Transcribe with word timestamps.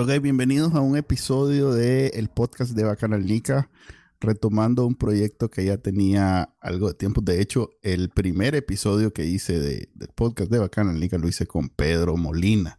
Ok, 0.00 0.20
bienvenidos 0.22 0.76
a 0.76 0.80
un 0.80 0.96
episodio 0.96 1.72
del 1.72 2.28
podcast 2.28 2.70
de 2.70 2.84
Bacanalnica, 2.84 3.68
retomando 4.20 4.86
un 4.86 4.94
proyecto 4.94 5.50
que 5.50 5.64
ya 5.64 5.78
tenía 5.78 6.54
algo 6.60 6.86
de 6.86 6.94
tiempo. 6.94 7.20
De 7.20 7.40
hecho, 7.40 7.70
el 7.82 8.08
primer 8.08 8.54
episodio 8.54 9.12
que 9.12 9.24
hice 9.24 9.58
del 9.58 9.88
podcast 10.14 10.52
de 10.52 10.60
Bacanalnica 10.60 11.18
lo 11.18 11.26
hice 11.26 11.48
con 11.48 11.68
Pedro 11.68 12.16
Molina 12.16 12.78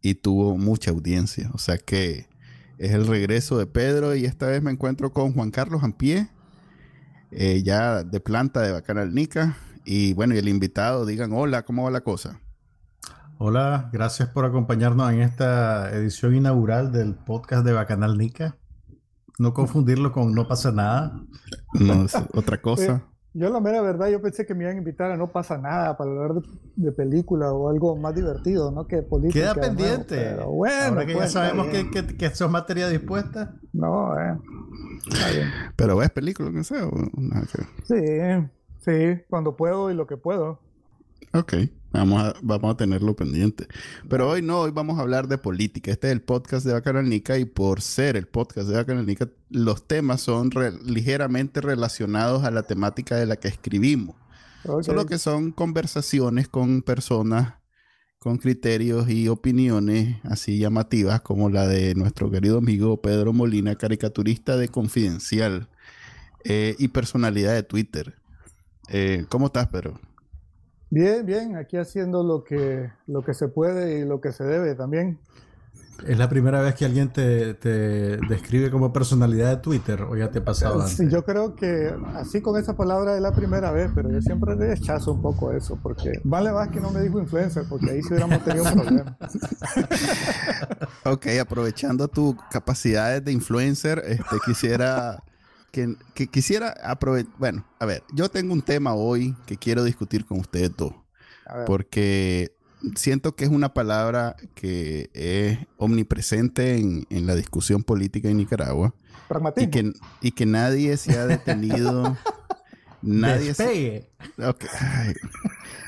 y 0.00 0.14
tuvo 0.14 0.56
mucha 0.56 0.90
audiencia. 0.90 1.50
O 1.52 1.58
sea 1.58 1.76
que 1.76 2.30
es 2.78 2.92
el 2.92 3.06
regreso 3.06 3.58
de 3.58 3.66
Pedro 3.66 4.14
y 4.14 4.24
esta 4.24 4.46
vez 4.46 4.62
me 4.62 4.70
encuentro 4.70 5.12
con 5.12 5.34
Juan 5.34 5.50
Carlos 5.50 5.84
Ampie, 5.84 6.30
eh, 7.30 7.62
ya 7.62 8.04
de 8.04 8.20
planta 8.20 8.62
de 8.62 8.72
Bacanalnica. 8.72 9.58
Y 9.84 10.14
bueno, 10.14 10.34
y 10.34 10.38
el 10.38 10.48
invitado, 10.48 11.04
digan 11.04 11.30
hola, 11.34 11.66
¿cómo 11.66 11.84
va 11.84 11.90
la 11.90 12.00
cosa? 12.00 12.40
Hola, 13.40 13.88
gracias 13.92 14.28
por 14.30 14.44
acompañarnos 14.44 15.12
en 15.12 15.20
esta 15.20 15.94
edición 15.94 16.34
inaugural 16.34 16.90
del 16.90 17.14
podcast 17.14 17.64
de 17.64 17.72
Bacanal 17.72 18.18
Nica. 18.18 18.56
No 19.38 19.54
confundirlo 19.54 20.10
con 20.10 20.34
No 20.34 20.48
pasa 20.48 20.72
nada. 20.72 21.22
No, 21.74 22.04
es 22.04 22.16
otra 22.34 22.60
cosa. 22.62 23.04
Yo 23.34 23.48
la 23.50 23.60
mera 23.60 23.80
verdad, 23.80 24.08
yo 24.08 24.20
pensé 24.20 24.44
que 24.44 24.56
me 24.56 24.64
iban 24.64 24.74
a 24.74 24.78
invitar 24.78 25.12
a 25.12 25.16
No 25.16 25.28
pasa 25.28 25.56
nada 25.56 25.96
para 25.96 26.10
hablar 26.10 26.42
de, 26.74 26.90
película 26.90 27.52
o 27.52 27.70
algo 27.70 27.94
más 27.94 28.12
divertido, 28.12 28.72
¿no? 28.72 28.88
Que 28.88 29.02
política. 29.02 29.52
Queda 29.52 29.54
pendiente. 29.54 30.16
pero 30.16 30.50
bueno, 30.50 30.86
Ahora 30.86 31.06
que 31.06 31.12
ya 31.12 31.18
pues, 31.18 31.30
sabemos 31.30 31.68
que, 31.68 31.88
que, 31.90 32.06
que, 32.16 32.26
eso 32.26 32.46
es 32.46 32.50
materia 32.50 32.88
dispuesta. 32.88 33.54
No, 33.72 34.18
eh. 34.18 34.36
Pero 35.76 35.96
ves 35.96 36.10
película, 36.10 36.50
no 36.50 36.64
sé. 36.64 36.74
Sí, 37.84 38.48
sí, 38.80 39.22
cuando 39.30 39.54
puedo 39.54 39.92
y 39.92 39.94
lo 39.94 40.08
que 40.08 40.16
puedo. 40.16 40.58
Ok. 41.34 41.54
Vamos 41.90 42.22
a, 42.22 42.34
vamos 42.42 42.74
a 42.74 42.76
tenerlo 42.76 43.16
pendiente. 43.16 43.66
Pero 44.08 44.28
hoy 44.28 44.42
no, 44.42 44.60
hoy 44.60 44.70
vamos 44.70 44.98
a 44.98 45.02
hablar 45.02 45.26
de 45.26 45.38
política. 45.38 45.90
Este 45.90 46.08
es 46.08 46.12
el 46.12 46.20
podcast 46.20 46.66
de 46.66 46.74
Bacanalnica 46.74 47.38
y 47.38 47.46
por 47.46 47.80
ser 47.80 48.16
el 48.16 48.26
podcast 48.26 48.68
de 48.68 48.76
Bacanalnica, 48.76 49.28
los 49.48 49.86
temas 49.86 50.20
son 50.20 50.50
ligeramente 50.84 51.60
relacionados 51.60 52.44
a 52.44 52.50
la 52.50 52.64
temática 52.64 53.16
de 53.16 53.26
la 53.26 53.36
que 53.36 53.48
escribimos. 53.48 54.16
Solo 54.82 55.06
que 55.06 55.18
son 55.18 55.52
conversaciones 55.52 56.48
con 56.48 56.82
personas 56.82 57.54
con 58.18 58.36
criterios 58.38 59.08
y 59.08 59.28
opiniones 59.28 60.16
así 60.24 60.58
llamativas 60.58 61.20
como 61.20 61.50
la 61.50 61.66
de 61.68 61.94
nuestro 61.94 62.30
querido 62.30 62.58
amigo 62.58 63.00
Pedro 63.00 63.32
Molina, 63.32 63.76
caricaturista 63.76 64.56
de 64.56 64.68
Confidencial 64.68 65.68
eh, 66.44 66.74
y 66.78 66.88
personalidad 66.88 67.54
de 67.54 67.62
Twitter. 67.62 68.16
Eh, 68.88 69.24
¿Cómo 69.28 69.46
estás, 69.46 69.68
Pedro? 69.68 70.00
Bien, 70.90 71.26
bien, 71.26 71.56
aquí 71.56 71.76
haciendo 71.76 72.22
lo 72.22 72.44
que, 72.44 72.90
lo 73.06 73.22
que 73.22 73.34
se 73.34 73.48
puede 73.48 73.98
y 73.98 74.04
lo 74.04 74.20
que 74.20 74.32
se 74.32 74.44
debe 74.44 74.74
también. 74.74 75.18
¿Es 76.06 76.16
la 76.16 76.28
primera 76.28 76.60
vez 76.60 76.76
que 76.76 76.84
alguien 76.84 77.12
te, 77.12 77.54
te 77.54 78.18
describe 78.28 78.70
como 78.70 78.92
personalidad 78.92 79.50
de 79.50 79.56
Twitter 79.56 80.02
o 80.02 80.16
ya 80.16 80.30
te 80.30 80.38
ha 80.38 80.44
pasado 80.44 80.80
antes? 80.80 80.96
Sí, 80.96 81.08
yo 81.10 81.24
creo 81.24 81.56
que 81.56 81.92
así 82.14 82.40
con 82.40 82.56
esa 82.56 82.76
palabra 82.76 83.16
es 83.16 83.20
la 83.20 83.32
primera 83.32 83.72
vez, 83.72 83.90
pero 83.94 84.08
yo 84.08 84.20
siempre 84.22 84.54
rechazo 84.54 85.12
un 85.12 85.22
poco 85.22 85.52
eso, 85.52 85.76
porque 85.82 86.20
vale 86.22 86.52
más 86.52 86.68
que 86.68 86.80
no 86.80 86.90
me 86.92 87.00
dijo 87.00 87.18
influencer, 87.18 87.64
porque 87.68 87.90
ahí 87.90 88.02
sí 88.02 88.08
hubiéramos 88.10 88.44
tenido 88.44 88.64
un 88.64 88.72
problema. 88.74 89.18
ok, 91.04 91.26
aprovechando 91.40 92.06
tu 92.06 92.36
capacidades 92.48 93.24
de 93.24 93.32
influencer, 93.32 94.00
este, 94.06 94.36
quisiera 94.46 95.24
que, 95.70 95.96
quisiera 96.28 96.74
aprovechar. 96.82 97.32
Bueno, 97.38 97.66
a 97.78 97.86
ver, 97.86 98.02
yo 98.12 98.28
tengo 98.28 98.52
un 98.52 98.62
tema 98.62 98.94
hoy 98.94 99.36
que 99.46 99.56
quiero 99.56 99.84
discutir 99.84 100.24
con 100.24 100.40
ustedes 100.40 100.74
dos. 100.76 100.92
Porque 101.66 102.54
siento 102.94 103.34
que 103.34 103.44
es 103.44 103.50
una 103.50 103.72
palabra 103.72 104.36
que 104.54 105.10
es 105.14 105.58
omnipresente 105.78 106.76
en, 106.76 107.26
la 107.26 107.34
discusión 107.34 107.82
política 107.82 108.28
en 108.28 108.36
Nicaragua. 108.36 108.94
Y 109.56 109.68
que, 109.68 109.92
y 110.20 110.32
que 110.32 110.46
nadie 110.46 110.96
se 110.96 111.18
ha 111.18 111.26
detenido. 111.26 112.16
nadie, 113.02 113.54
se, 113.54 114.10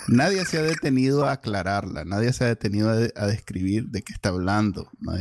nadie 0.08 0.44
se 0.46 0.58
ha 0.58 0.62
detenido 0.62 1.26
a 1.26 1.32
aclararla. 1.32 2.04
Nadie 2.04 2.32
se 2.32 2.44
ha 2.44 2.48
detenido 2.48 2.90
a, 2.90 3.26
describir 3.26 3.88
de 3.88 4.02
qué 4.02 4.12
está 4.12 4.30
hablando. 4.30 4.90
No 4.98 5.12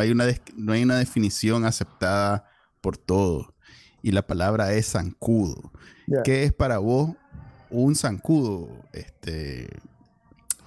hay, 0.00 0.10
una, 0.10 0.24
no 0.54 0.72
hay 0.72 0.82
una 0.82 0.98
definición 0.98 1.64
aceptada 1.64 2.44
por 2.80 2.96
todos 2.96 3.48
y 4.02 4.12
la 4.12 4.22
palabra 4.22 4.72
es 4.72 4.92
zancudo. 4.92 5.72
¿Qué 6.24 6.44
es 6.44 6.52
para 6.52 6.78
vos 6.78 7.12
un 7.70 7.94
zancudo? 7.94 8.68
Este, 8.92 9.68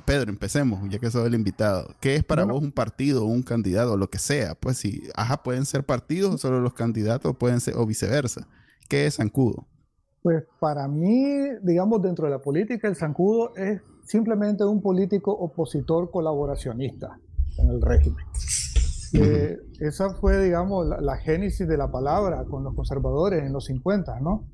Pedro, 0.06 0.30
empecemos, 0.30 0.80
ya 0.90 1.00
que 1.00 1.12
sos 1.12 1.26
el 1.26 1.36
invitado. 1.36 1.96
¿Qué 2.00 2.16
es 2.16 2.24
para 2.24 2.46
vos 2.46 2.62
un 2.62 2.72
partido, 2.72 3.26
un 3.26 3.44
candidato, 3.44 3.98
lo 3.98 4.10
que 4.10 4.20
sea? 4.20 4.56
Pues 4.56 4.78
si, 4.78 5.04
ajá, 5.16 5.44
pueden 5.44 5.66
ser 5.66 5.86
partidos 5.86 6.36
o 6.36 6.38
solo 6.38 6.60
los 6.62 6.74
candidatos, 6.74 7.36
pueden 7.38 7.60
ser, 7.60 7.76
o 7.78 7.86
viceversa. 7.86 8.48
¿Qué 8.90 9.06
es 9.06 9.16
zancudo? 9.16 9.68
Pues 10.22 10.44
para 10.60 10.88
mí, 10.88 11.50
digamos, 11.62 12.02
dentro 12.02 12.26
de 12.26 12.32
la 12.32 12.40
política, 12.40 12.88
el 12.88 12.96
zancudo 12.96 13.56
es 13.56 13.82
simplemente 14.06 14.64
un 14.64 14.82
político 14.82 15.32
opositor 15.32 16.12
colaboracionista 16.12 17.20
en 17.58 17.70
el 17.70 17.82
régimen 17.82 18.26
esa 19.80 20.16
fue, 20.16 20.44
digamos, 20.44 20.88
la, 20.88 21.18
génesis 21.18 21.68
de 21.68 21.78
la 21.78 21.92
palabra 21.92 22.46
con 22.46 22.64
los 22.64 22.76
conservadores 22.76 23.44
en 23.44 23.54
los 23.54 23.66
50, 23.66 24.20
¿no? 24.20 24.48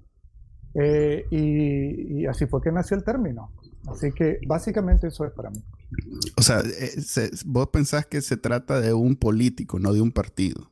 Eh, 0.75 1.25
y, 1.31 2.25
así 2.25 2.45
fue 2.45 2.61
que 2.61 2.71
nació 2.71 2.97
el 2.97 3.03
término. 3.03 3.51
Así 3.87 4.11
que 4.11 4.39
básicamente 4.45 5.07
eso 5.07 5.25
es 5.25 5.31
para 5.31 5.49
mí. 5.49 5.63
O 6.37 6.41
sea, 6.41 6.59
eh, 6.59 7.29
vos 7.45 7.67
pensás 7.69 8.05
que 8.05 8.21
se 8.21 8.37
trata 8.37 8.79
de 8.81 8.93
un 8.93 9.15
político, 9.15 9.79
no 9.79 9.93
de 9.93 10.01
un 10.01 10.11
partido. 10.11 10.69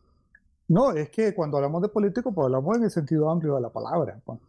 No, 0.68 0.92
es 0.92 1.09
que 1.09 1.34
cuando 1.34 1.58
hablamos 1.58 1.81
de 1.81 1.88
político, 1.88 2.34
pues 2.34 2.46
hablamos 2.46 2.78
en 2.78 2.84
el 2.84 2.92
sentido 2.92 3.30
amplio 3.30 3.56
de 3.56 3.62
la 3.62 3.70
palabra. 3.70 4.20
Pues. 4.26 4.40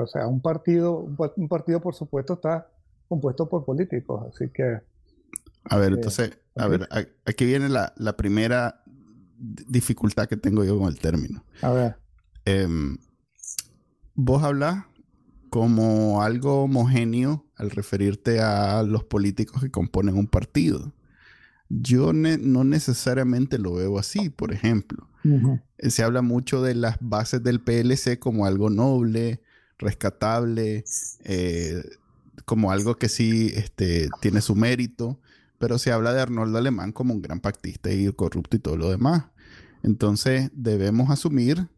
O 0.00 0.06
sea, 0.06 0.26
un 0.26 0.40
partido, 0.40 0.98
un, 0.98 1.48
partido, 1.48 1.80
por 1.80 1.94
supuesto, 1.94 2.34
está 2.34 2.68
compuesto 3.08 3.48
por 3.48 3.64
políticos. 3.64 4.24
Así 4.32 4.48
que. 4.50 4.80
A 5.70 5.76
ver, 5.76 5.92
entonces, 5.94 6.38
a 6.56 6.68
ver, 6.68 6.88
aquí 7.24 7.44
viene 7.44 7.68
la, 7.68 8.16
primera 8.16 8.82
dificultad 9.38 10.28
que 10.28 10.36
tengo 10.36 10.64
yo 10.64 10.78
con 10.78 10.88
el 10.88 10.98
término. 10.98 11.44
A 11.62 11.70
ver. 11.70 11.96
Em, 12.44 12.98
vos 14.14 14.42
hablas 14.42 14.84
como 15.50 16.22
algo 16.22 16.64
homogéneo 16.64 17.46
al 17.56 17.70
referirte 17.70 18.40
a 18.40 18.82
los 18.82 19.04
políticos 19.04 19.62
que 19.62 19.70
componen 19.70 20.16
un 20.16 20.26
partido. 20.26 20.92
Yo 21.68 22.12
no 22.12 22.64
necesariamente 22.64 23.58
lo 23.58 23.74
veo 23.74 23.98
así, 23.98 24.30
por 24.30 24.52
ejemplo. 24.52 25.08
Eh, 25.78 25.90
se 25.90 26.04
habla 26.04 26.22
mucho 26.22 26.62
de 26.62 26.74
las 26.74 26.96
bases 27.00 27.42
del 27.42 27.60
PLC 27.60 28.18
como 28.18 28.46
algo 28.46 28.70
noble, 28.70 29.40
rescatable, 29.78 30.84
eh, 31.24 31.82
como 32.44 32.70
algo 32.70 32.96
que 32.96 33.08
sí 33.08 33.52
este, 33.54 34.08
tiene 34.20 34.40
su 34.40 34.54
mérito 34.54 35.20
pero 35.58 35.78
se 35.78 35.92
habla 35.92 36.12
de 36.12 36.20
Arnoldo 36.20 36.58
Alemán 36.58 36.92
como 36.92 37.14
un 37.14 37.22
gran 37.22 37.40
pactista 37.40 37.92
y 37.92 38.12
corrupto 38.12 38.56
y 38.56 38.60
todo 38.60 38.76
lo 38.76 38.90
demás. 38.90 39.26
Entonces 39.82 40.50
debemos 40.52 41.10
asumir 41.10 41.68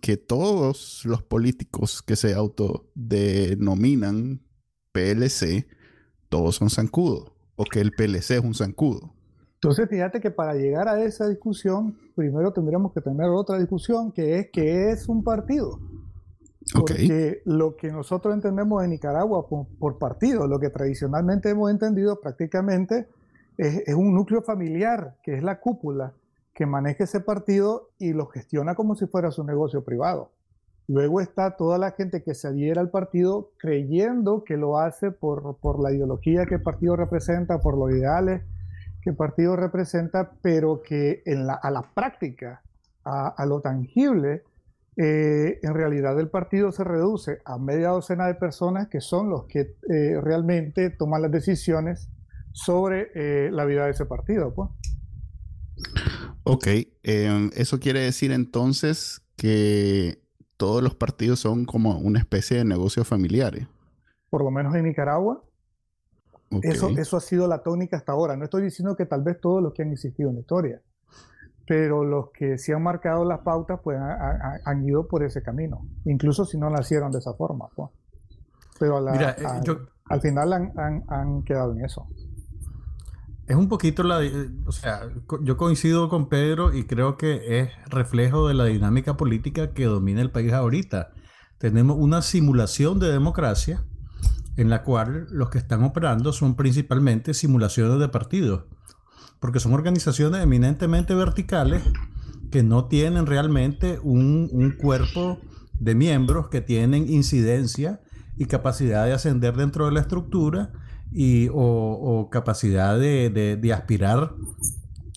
que 0.00 0.16
todos 0.16 1.02
los 1.04 1.22
políticos 1.22 2.02
que 2.02 2.16
se 2.16 2.34
autodenominan 2.34 4.42
PLC, 4.92 5.66
todos 6.28 6.56
son 6.56 6.70
zancudos, 6.70 7.32
o 7.56 7.64
que 7.64 7.80
el 7.80 7.92
PLC 7.92 8.32
es 8.32 8.44
un 8.44 8.54
zancudo. 8.54 9.14
Entonces, 9.54 9.88
fíjate 9.88 10.20
que 10.20 10.30
para 10.30 10.54
llegar 10.54 10.88
a 10.88 11.02
esa 11.02 11.26
discusión, 11.26 11.96
primero 12.14 12.52
tendríamos 12.52 12.92
que 12.92 13.00
tener 13.00 13.30
otra 13.30 13.58
discusión, 13.58 14.12
que 14.12 14.38
es 14.38 14.50
que 14.52 14.90
es 14.90 15.08
un 15.08 15.24
partido. 15.24 15.80
Porque 16.72 17.42
lo 17.44 17.76
que 17.76 17.90
nosotros 17.90 18.34
entendemos 18.34 18.82
en 18.82 18.90
Nicaragua 18.90 19.46
por, 19.48 19.98
partido, 19.98 20.46
lo 20.46 20.58
que 20.58 20.70
tradicionalmente 20.70 21.50
hemos 21.50 21.70
entendido 21.70 22.20
prácticamente 22.20 23.06
es, 23.58 23.94
un 23.94 24.14
núcleo 24.14 24.42
familiar, 24.42 25.16
que 25.22 25.34
es 25.34 25.42
la 25.42 25.60
cúpula, 25.60 26.14
que 26.54 26.66
maneja 26.66 27.04
ese 27.04 27.20
partido 27.20 27.90
y 27.98 28.12
lo 28.12 28.26
gestiona 28.26 28.74
como 28.74 28.94
si 28.94 29.06
fuera 29.06 29.30
su 29.30 29.44
negocio 29.44 29.84
privado. 29.84 30.30
Luego 30.86 31.20
está 31.20 31.56
toda 31.56 31.78
la 31.78 31.92
gente 31.92 32.22
que 32.22 32.34
se 32.34 32.48
adhiera 32.48 32.80
al 32.80 32.90
partido 32.90 33.50
creyendo 33.58 34.44
que 34.44 34.56
lo 34.56 34.78
hace 34.78 35.10
por, 35.10 35.56
por 35.56 35.80
la 35.80 35.92
ideología 35.92 36.46
que 36.46 36.56
el 36.56 36.62
partido 36.62 36.96
representa, 36.96 37.60
por 37.60 37.76
los 37.76 37.90
ideales 37.90 38.42
qué 39.04 39.12
partido 39.12 39.54
representa, 39.54 40.32
pero 40.40 40.80
que 40.80 41.22
en 41.26 41.46
la, 41.46 41.54
a 41.54 41.70
la 41.70 41.82
práctica, 41.82 42.62
a, 43.04 43.44
lo 43.44 43.60
tangible, 43.60 44.44
eh, 44.96 45.58
en 45.62 45.74
realidad 45.74 46.18
el 46.20 46.28
partido 46.28 46.70
se 46.70 46.84
reduce 46.84 47.38
a 47.44 47.58
media 47.58 47.88
docena 47.88 48.26
de 48.26 48.34
personas 48.34 48.88
que 48.88 49.00
son 49.00 49.28
los 49.28 49.46
que 49.46 49.76
eh, 49.90 50.20
realmente 50.22 50.90
toman 50.90 51.22
las 51.22 51.32
decisiones 51.32 52.08
sobre 52.52 53.10
eh, 53.14 53.50
la 53.50 53.64
vida 53.64 53.86
de 53.86 53.90
ese 53.90 54.06
partido. 54.06 54.54
Pues. 54.54 54.70
Ok, 56.44 56.66
em, 57.02 57.50
eso 57.56 57.80
quiere 57.80 58.00
decir 58.00 58.30
entonces 58.30 59.22
que 59.36 60.22
todos 60.56 60.80
los 60.80 60.94
partidos 60.94 61.40
son 61.40 61.64
como 61.64 61.98
una 61.98 62.20
especie 62.20 62.58
de 62.58 62.64
negocios 62.64 63.08
familiares. 63.08 63.66
Por 64.30 64.44
lo 64.44 64.50
menos 64.52 64.74
en 64.76 64.84
Nicaragua. 64.84 65.44
Eso, 66.62 66.90
eso 66.90 67.16
ha 67.16 67.20
sido 67.20 67.48
la 67.48 67.64
tónica 67.64 67.96
hasta 67.96 68.12
ahora. 68.12 68.36
No 68.36 68.44
estoy 68.44 68.62
diciendo 68.62 68.94
que 68.94 69.06
tal 69.06 69.22
vez 69.24 69.40
todos 69.40 69.60
los 69.60 69.74
que 69.74 69.82
han 69.82 69.90
existido 69.90 70.28
en 70.28 70.36
la 70.36 70.40
historia, 70.42 70.80
pero 71.66 72.04
los 72.04 72.30
que 72.30 72.58
sí 72.58 72.72
han 72.72 72.82
marcado 72.82 73.24
las 73.24 73.40
pautas 73.40 73.80
pues 73.82 73.98
han, 73.98 74.84
ido 74.84 75.06
por 75.08 75.22
ese 75.24 75.42
camino, 75.42 75.86
incluso 76.04 76.44
si 76.44 76.58
no 76.58 76.70
nacieron 76.70 77.10
de 77.10 77.18
esa 77.18 77.34
forma. 77.34 77.66
Pues. 77.74 77.90
Pero 78.78 79.14
eh, 79.14 79.36
al 80.10 80.20
final 80.20 80.52
han, 80.52 81.04
han 81.08 81.42
quedado 81.42 81.72
en 81.72 81.84
eso. 81.84 82.06
Es 83.46 83.56
un 83.56 83.68
poquito 83.68 84.02
la... 84.02 84.20
O 84.66 84.72
sea, 84.72 85.02
yo 85.42 85.56
coincido 85.56 86.08
con 86.08 86.28
Pedro 86.28 86.72
y 86.72 86.84
creo 86.84 87.18
que 87.18 87.60
es 87.60 87.70
reflejo 87.90 88.48
de 88.48 88.54
la 88.54 88.64
dinámica 88.64 89.16
política 89.16 89.72
que 89.72 89.84
domina 89.84 90.22
el 90.22 90.30
país 90.30 90.52
ahorita. 90.52 91.10
Tenemos 91.58 91.96
una 91.98 92.22
simulación 92.22 92.98
de 93.00 93.12
democracia 93.12 93.84
en 94.56 94.70
la 94.70 94.82
cual 94.82 95.26
los 95.30 95.50
que 95.50 95.58
están 95.58 95.82
operando 95.82 96.32
son 96.32 96.54
principalmente 96.54 97.34
simulaciones 97.34 97.98
de 97.98 98.08
partidos, 98.08 98.64
porque 99.40 99.60
son 99.60 99.74
organizaciones 99.74 100.42
eminentemente 100.42 101.14
verticales 101.14 101.82
que 102.50 102.62
no 102.62 102.86
tienen 102.86 103.26
realmente 103.26 103.98
un, 104.02 104.48
un 104.52 104.72
cuerpo 104.72 105.40
de 105.78 105.94
miembros 105.94 106.48
que 106.48 106.60
tienen 106.60 107.08
incidencia 107.08 108.00
y 108.36 108.46
capacidad 108.46 109.04
de 109.06 109.12
ascender 109.12 109.56
dentro 109.56 109.86
de 109.86 109.92
la 109.92 110.00
estructura 110.00 110.72
y, 111.12 111.48
o, 111.52 112.28
capacidad 112.30 112.98
de, 112.98 113.72
aspirar 113.72 114.34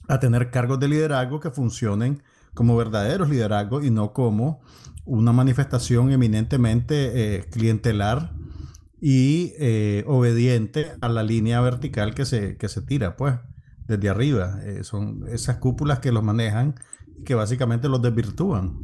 a 0.08 0.20
tener 0.20 0.52
cargos 0.52 0.80
de 0.80 0.88
liderazgo 0.88 1.40
que 1.40 1.50
funcionen 1.50 2.22
como 2.54 2.76
verdaderos 2.78 3.30
liderazgos 3.30 3.84
y 3.84 3.92
no 3.92 4.14
como 4.14 4.62
una 5.06 5.32
manifestación 5.32 6.12
eminentemente 6.12 7.36
eh, 7.36 7.46
clientelar 7.50 8.34
y 9.02 9.54
eh, 9.58 10.04
obediente 10.08 10.92
a 11.02 11.10
la 11.10 11.24
línea 11.24 11.62
vertical 11.62 12.14
que 12.14 12.26
se, 12.26 12.58
que 12.58 12.68
se 12.68 12.82
tira, 12.82 13.16
pues, 13.16 13.36
desde 13.88 14.10
arriba. 14.10 14.60
Eh, 14.64 14.84
son 14.84 15.26
esas 15.30 15.58
cúpulas 15.58 16.00
que 16.00 16.12
los 16.12 16.24
manejan 16.24 16.76
y 17.18 17.24
que 17.24 17.36
básicamente 17.36 17.90
los 17.90 18.02
desvirtúan. 18.02 18.80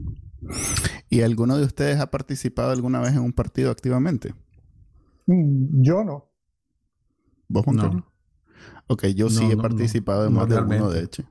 ¿Y 1.10 1.22
alguno 1.22 1.58
de 1.58 1.66
ustedes 1.66 2.00
ha 2.00 2.12
participado 2.12 2.72
alguna 2.72 3.00
vez 3.00 3.14
en 3.14 3.20
un 3.20 3.34
partido 3.34 3.72
activamente? 3.72 4.34
Mm, 5.28 5.82
yo 5.82 6.04
no. 6.04 6.30
¿Vos, 7.48 7.66
Juan 7.66 8.06
Ok, 8.88 9.06
yo 9.08 9.30
sí 9.30 9.50
he 9.50 9.56
participado 9.56 10.28
en 10.28 10.34
más 10.34 10.50
de 10.50 10.60
uno, 10.60 10.90
de 10.90 11.04
hecho. 11.04 11.24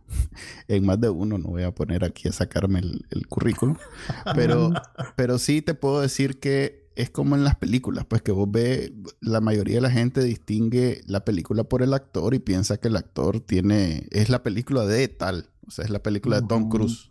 En 0.69 0.87
más 0.87 0.99
de 1.01 1.11
uno, 1.11 1.37
no 1.37 1.49
voy 1.49 1.65
a 1.65 1.75
poner 1.75 2.03
aquí 2.03 2.29
a 2.29 2.33
sacarme 2.33 2.79
el, 2.79 3.27
currículum. 3.29 3.77
Pero, 4.35 4.71
pero 5.17 5.39
sí 5.39 5.61
te 5.61 5.75
puedo 5.75 6.01
decir 6.01 6.41
que 6.41 6.82
es 6.95 7.11
como 7.11 7.37
en 7.37 7.45
las 7.45 7.57
películas, 7.57 8.05
pues 8.07 8.23
que 8.23 8.33
vos 8.33 8.51
ves, 8.51 8.93
la 9.21 9.41
mayoría 9.41 9.77
de 9.77 9.81
la 9.83 9.91
gente 9.91 10.23
distingue 10.23 11.03
la 11.07 11.25
película 11.25 11.65
por 11.65 11.83
el 11.83 11.95
actor 11.95 12.35
y 12.35 12.39
piensa 12.39 12.79
que 12.79 12.89
el 12.89 12.97
actor 12.97 13.41
tiene, 13.41 14.07
es 14.11 14.29
la 14.29 14.43
película 14.43 14.85
de 14.85 15.09
tal, 15.09 15.49
o 15.67 15.71
sea, 15.71 15.85
es 15.85 15.91
la 15.91 16.03
película 16.03 16.41
de 16.41 16.47
Tom 16.47 16.69
Cruise. 16.69 17.11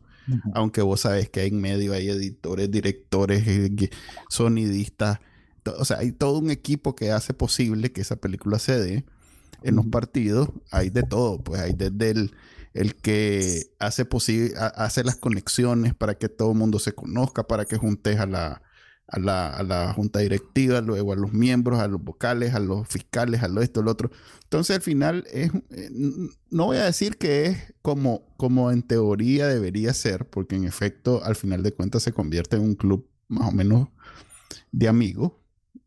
Aunque 0.54 0.82
vos 0.82 1.02
sabes 1.02 1.30
que 1.30 1.42
hay 1.42 1.50
en 1.50 1.60
medio, 1.60 1.94
hay 1.94 2.10
editores, 2.10 2.70
directores, 2.70 3.46
eh, 3.48 3.90
sonidistas, 4.30 5.20
o 5.78 5.84
sea, 5.84 5.98
hay 5.98 6.12
todo 6.12 6.40
un 6.40 6.52
equipo 6.52 6.96
que 6.96 7.12
hace 7.12 7.34
posible 7.34 7.92
que 7.92 8.02
esa 8.02 8.16
película 8.16 8.60
se 8.60 8.80
dé. 8.80 9.06
En 9.64 9.76
los 9.76 9.86
partidos 9.88 10.50
hay 10.72 10.90
de 10.90 11.04
todo, 11.04 11.40
pues 11.44 11.62
hay 11.62 11.74
desde 11.74 12.12
el, 12.12 12.36
el 12.74 12.96
que 12.96 13.68
hace 13.80 14.06
posible, 14.06 14.54
hace 14.58 15.04
las 15.04 15.18
conexiones 15.18 15.94
para 15.94 16.16
que 16.16 16.30
todo 16.30 16.52
el 16.52 16.58
mundo 16.58 16.80
se 16.80 16.94
conozca, 16.94 17.48
para 17.48 17.66
que 17.66 17.78
juntes 17.78 18.20
a 18.20 18.26
la, 18.26 18.62
a 19.12 19.20
la, 19.20 19.50
a 19.50 19.64
la, 19.64 19.94
junta 19.94 20.20
directiva, 20.20 20.82
luego 20.82 21.14
a 21.14 21.16
los 21.16 21.34
miembros, 21.34 21.80
a 21.80 21.88
los 21.88 22.02
vocales, 22.02 22.54
a 22.54 22.60
los 22.60 22.88
fiscales, 22.88 23.44
a 23.44 23.50
lo 23.50 23.62
esto, 23.62 23.82
lo 23.82 23.92
otro. 23.92 24.10
Entonces 24.44 24.78
al 24.78 24.82
final 24.82 25.26
es, 25.32 25.52
eh, 25.70 25.90
no 26.50 26.66
voy 26.66 26.78
a 26.78 26.86
decir 26.86 27.18
que 27.18 27.46
es 27.46 27.74
como, 27.82 28.34
como 28.38 28.72
en 28.72 28.84
teoría 28.84 29.48
debería 29.48 29.94
ser, 29.94 30.30
porque 30.30 30.56
en 30.56 30.66
efecto 30.66 31.24
al 31.24 31.36
final 31.36 31.62
de 31.62 31.74
cuentas 31.74 32.04
se 32.04 32.14
convierte 32.14 32.56
en 32.56 32.64
un 32.64 32.76
club 32.76 33.08
más 33.28 33.50
o 33.50 33.52
menos 33.52 33.90
de 34.72 34.88
amigos, 34.88 35.34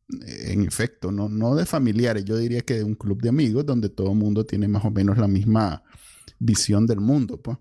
en 0.09 0.65
efecto, 0.65 1.11
no, 1.11 1.29
no 1.29 1.55
de 1.55 1.67
familiares, 1.67 2.25
yo 2.25 2.37
diría 2.37 2.61
que 2.61 2.75
de 2.75 2.85
un 2.85 2.95
club 2.95 3.23
de 3.23 3.31
amigos 3.31 3.65
donde 3.65 3.89
todo 3.89 4.13
el 4.13 4.19
mundo 4.19 4.45
tiene 4.45 4.69
más 4.69 4.85
o 4.85 4.91
menos 4.91 5.19
la 5.19 5.29
misma 5.29 5.83
visión 6.39 6.87
del 6.87 7.01
mundo, 7.01 7.41
pues. 7.41 7.59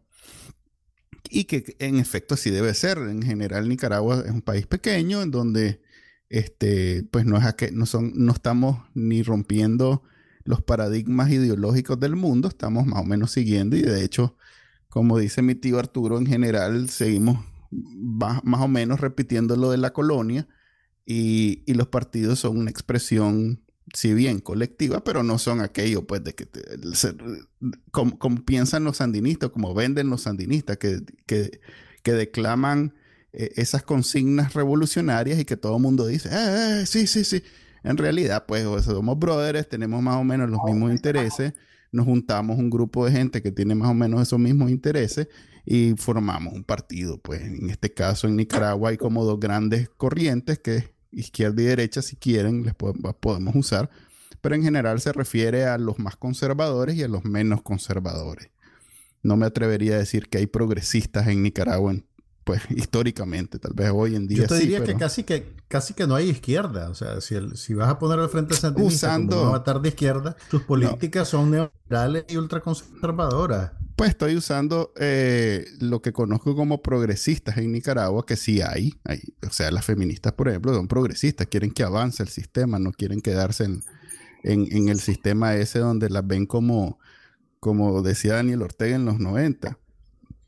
Y 1.29 1.45
que 1.45 1.75
en 1.79 1.97
efecto 1.97 2.35
así 2.35 2.49
debe 2.49 2.73
ser. 2.73 2.97
En 2.97 3.21
general, 3.21 3.69
Nicaragua 3.69 4.23
es 4.25 4.31
un 4.31 4.41
país 4.41 4.67
pequeño 4.67 5.21
en 5.21 5.31
donde 5.31 5.81
este, 6.29 7.03
pues 7.11 7.25
no 7.25 7.37
es 7.37 7.71
no 7.73 7.85
son, 7.85 8.11
no 8.15 8.33
estamos 8.33 8.81
ni 8.93 9.21
rompiendo 9.23 10.03
los 10.45 10.61
paradigmas 10.61 11.31
ideológicos 11.31 11.99
del 11.99 12.15
mundo, 12.15 12.47
estamos 12.47 12.85
más 12.85 13.01
o 13.01 13.05
menos 13.05 13.31
siguiendo, 13.31 13.77
y 13.77 13.81
de 13.81 14.03
hecho, 14.03 14.35
como 14.89 15.17
dice 15.17 15.41
mi 15.41 15.55
tío 15.55 15.79
Arturo, 15.79 16.17
en 16.17 16.25
general 16.25 16.89
seguimos 16.89 17.45
más 17.71 18.61
o 18.61 18.67
menos 18.67 18.99
repitiendo 18.99 19.55
lo 19.55 19.71
de 19.71 19.77
la 19.77 19.93
colonia 19.93 20.47
y, 21.05 21.63
los 21.73 21.87
partidos 21.87 22.39
son 22.39 22.57
una 22.57 22.69
expresión, 22.69 23.62
si 23.93 24.13
bien 24.15 24.39
colectiva, 24.39 25.03
pero 25.03 25.21
no 25.21 25.37
son 25.37 25.61
aquello, 25.61 26.05
pues, 26.05 26.23
de 26.23 26.33
que, 26.33 26.47
como, 27.91 28.43
piensan 28.43 28.83
los 28.83 28.97
sandinistas, 28.97 29.51
como 29.51 29.73
venden 29.75 30.09
los 30.09 30.23
sandinistas, 30.23 30.77
que, 30.77 31.01
que, 31.27 32.11
declaman 32.11 32.95
eh, 33.31 33.51
esas 33.55 33.83
consignas 33.83 34.55
revolucionarias 34.55 35.39
y 35.39 35.45
que 35.45 35.57
todo 35.57 35.77
el 35.77 35.81
mundo 35.81 36.07
dice, 36.07 36.29
eh, 36.29 36.81
eh, 36.81 36.85
sí, 36.87 37.05
sí, 37.05 37.23
sí. 37.23 37.43
En 37.83 37.97
realidad, 37.97 38.45
pues, 38.47 38.63
somos 38.83 39.19
brothers, 39.19 39.69
tenemos 39.69 40.01
más 40.01 40.15
o 40.15 40.23
menos 40.23 40.49
los 40.49 40.59
mismos 40.65 40.91
intereses, 40.91 41.53
nos 41.91 42.05
juntamos 42.05 42.57
un 42.57 42.71
grupo 42.71 43.05
de 43.05 43.11
gente 43.11 43.43
que 43.43 43.51
tiene 43.51 43.75
más 43.75 43.91
o 43.91 43.93
menos 43.93 44.21
esos 44.23 44.39
mismos 44.39 44.71
intereses 44.71 45.27
y 45.65 45.93
formamos 45.97 46.53
un 46.53 46.63
partido. 46.63 47.19
Pues 47.19 47.41
en 47.41 47.69
este 47.69 47.93
caso 47.93 48.27
en 48.27 48.35
Nicaragua 48.35 48.89
hay 48.89 48.97
como 48.97 49.23
dos 49.23 49.39
grandes 49.39 49.89
corrientes 49.89 50.57
que 50.57 50.92
izquierda 51.13 51.61
y 51.61 51.65
derecha, 51.65 52.01
si 52.01 52.15
quieren, 52.15 52.63
les 52.63 52.73
podemos 52.75 53.55
usar, 53.55 53.89
pero 54.41 54.55
en 54.55 54.63
general 54.63 54.99
se 54.99 55.13
refiere 55.13 55.65
a 55.65 55.77
los 55.77 55.99
más 55.99 56.15
conservadores 56.15 56.95
y 56.95 57.03
a 57.03 57.07
los 57.07 57.23
menos 57.23 57.61
conservadores. 57.61 58.49
No 59.21 59.37
me 59.37 59.45
atrevería 59.45 59.95
a 59.95 59.99
decir 59.99 60.27
que 60.27 60.39
hay 60.39 60.47
progresistas 60.47 61.27
en 61.27 61.43
Nicaragua, 61.43 61.95
pues 62.43 62.61
históricamente, 62.69 63.59
tal 63.59 63.73
vez 63.73 63.91
hoy 63.93 64.15
en 64.15 64.27
día. 64.27 64.39
Yo 64.39 64.47
te 64.47 64.59
diría 64.59 64.83
que 64.83 64.95
casi 64.95 65.23
que 65.23 65.55
casi 65.67 65.93
que 65.93 66.05
no 66.05 66.15
hay 66.15 66.29
izquierda, 66.29 66.89
o 66.89 66.93
sea, 66.93 67.19
si, 67.21 67.35
si 67.55 67.73
vas 67.73 67.89
a 67.89 67.97
poner 67.97 68.19
al 68.19 68.29
frente 68.29 68.55
sandinista 68.55 69.07
usando 69.07 69.37
como 69.37 69.49
avatar 69.49 69.81
de 69.81 69.89
izquierda, 69.89 70.35
tus 70.49 70.61
políticas 70.63 71.29
son 71.29 71.51
neoliberales 71.51 72.25
y 72.27 72.37
ultraconservadoras. 72.37 73.71
Pues 73.95 74.09
estoy 74.09 74.35
usando 74.35 74.91
eh, 74.99 75.65
lo 75.79 76.01
que 76.01 76.13
conozco 76.13 76.55
como 76.55 76.81
progresistas 76.81 77.57
en 77.57 77.71
Nicaragua, 77.71 78.25
que 78.25 78.35
sí 78.35 78.61
hay, 78.61 78.93
hay. 79.03 79.21
O 79.47 79.51
sea, 79.51 79.69
las 79.69 79.85
feministas, 79.85 80.33
por 80.33 80.49
ejemplo, 80.49 80.73
son 80.73 80.87
progresistas, 80.87 81.47
quieren 81.47 81.71
que 81.71 81.83
avance 81.83 82.23
el 82.23 82.29
sistema, 82.29 82.79
no 82.79 82.91
quieren 82.91 83.21
quedarse 83.21 83.65
en, 83.65 83.83
en, 84.43 84.89
el 84.89 84.99
sistema 84.99 85.55
ese 85.55 85.79
donde 85.79 86.09
las 86.09 86.25
ven 86.25 86.47
como, 86.47 86.99
como 87.59 88.01
decía 88.01 88.33
Daniel 88.33 88.63
Ortega 88.63 88.95
en 88.95 89.05
los 89.05 89.19
90, 89.19 89.77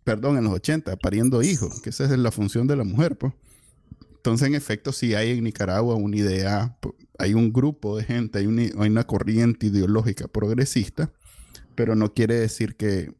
perdón, 0.03 0.37
en 0.37 0.45
los 0.45 0.53
80, 0.53 0.97
pariendo 0.97 1.43
hijos, 1.43 1.81
que 1.81 1.91
esa 1.91 2.05
es 2.05 2.11
la 2.11 2.31
función 2.31 2.65
de 2.67 2.75
la 2.75 2.83
mujer, 2.83 3.15
pues. 3.17 3.33
Entonces, 4.15 4.47
en 4.47 4.55
efecto, 4.55 4.91
sí 4.91 5.13
hay 5.13 5.37
en 5.37 5.43
Nicaragua 5.43 5.93
una 5.93 6.17
idea, 6.17 6.75
hay 7.19 7.35
un 7.35 7.53
grupo 7.53 7.95
de 7.95 8.03
gente, 8.03 8.39
hay 8.39 8.47
hay 8.47 8.89
una 8.89 9.03
corriente 9.03 9.67
ideológica 9.67 10.27
progresista, 10.27 11.11
pero 11.75 11.95
no 11.95 12.15
quiere 12.15 12.33
decir 12.33 12.75
que 12.75 13.13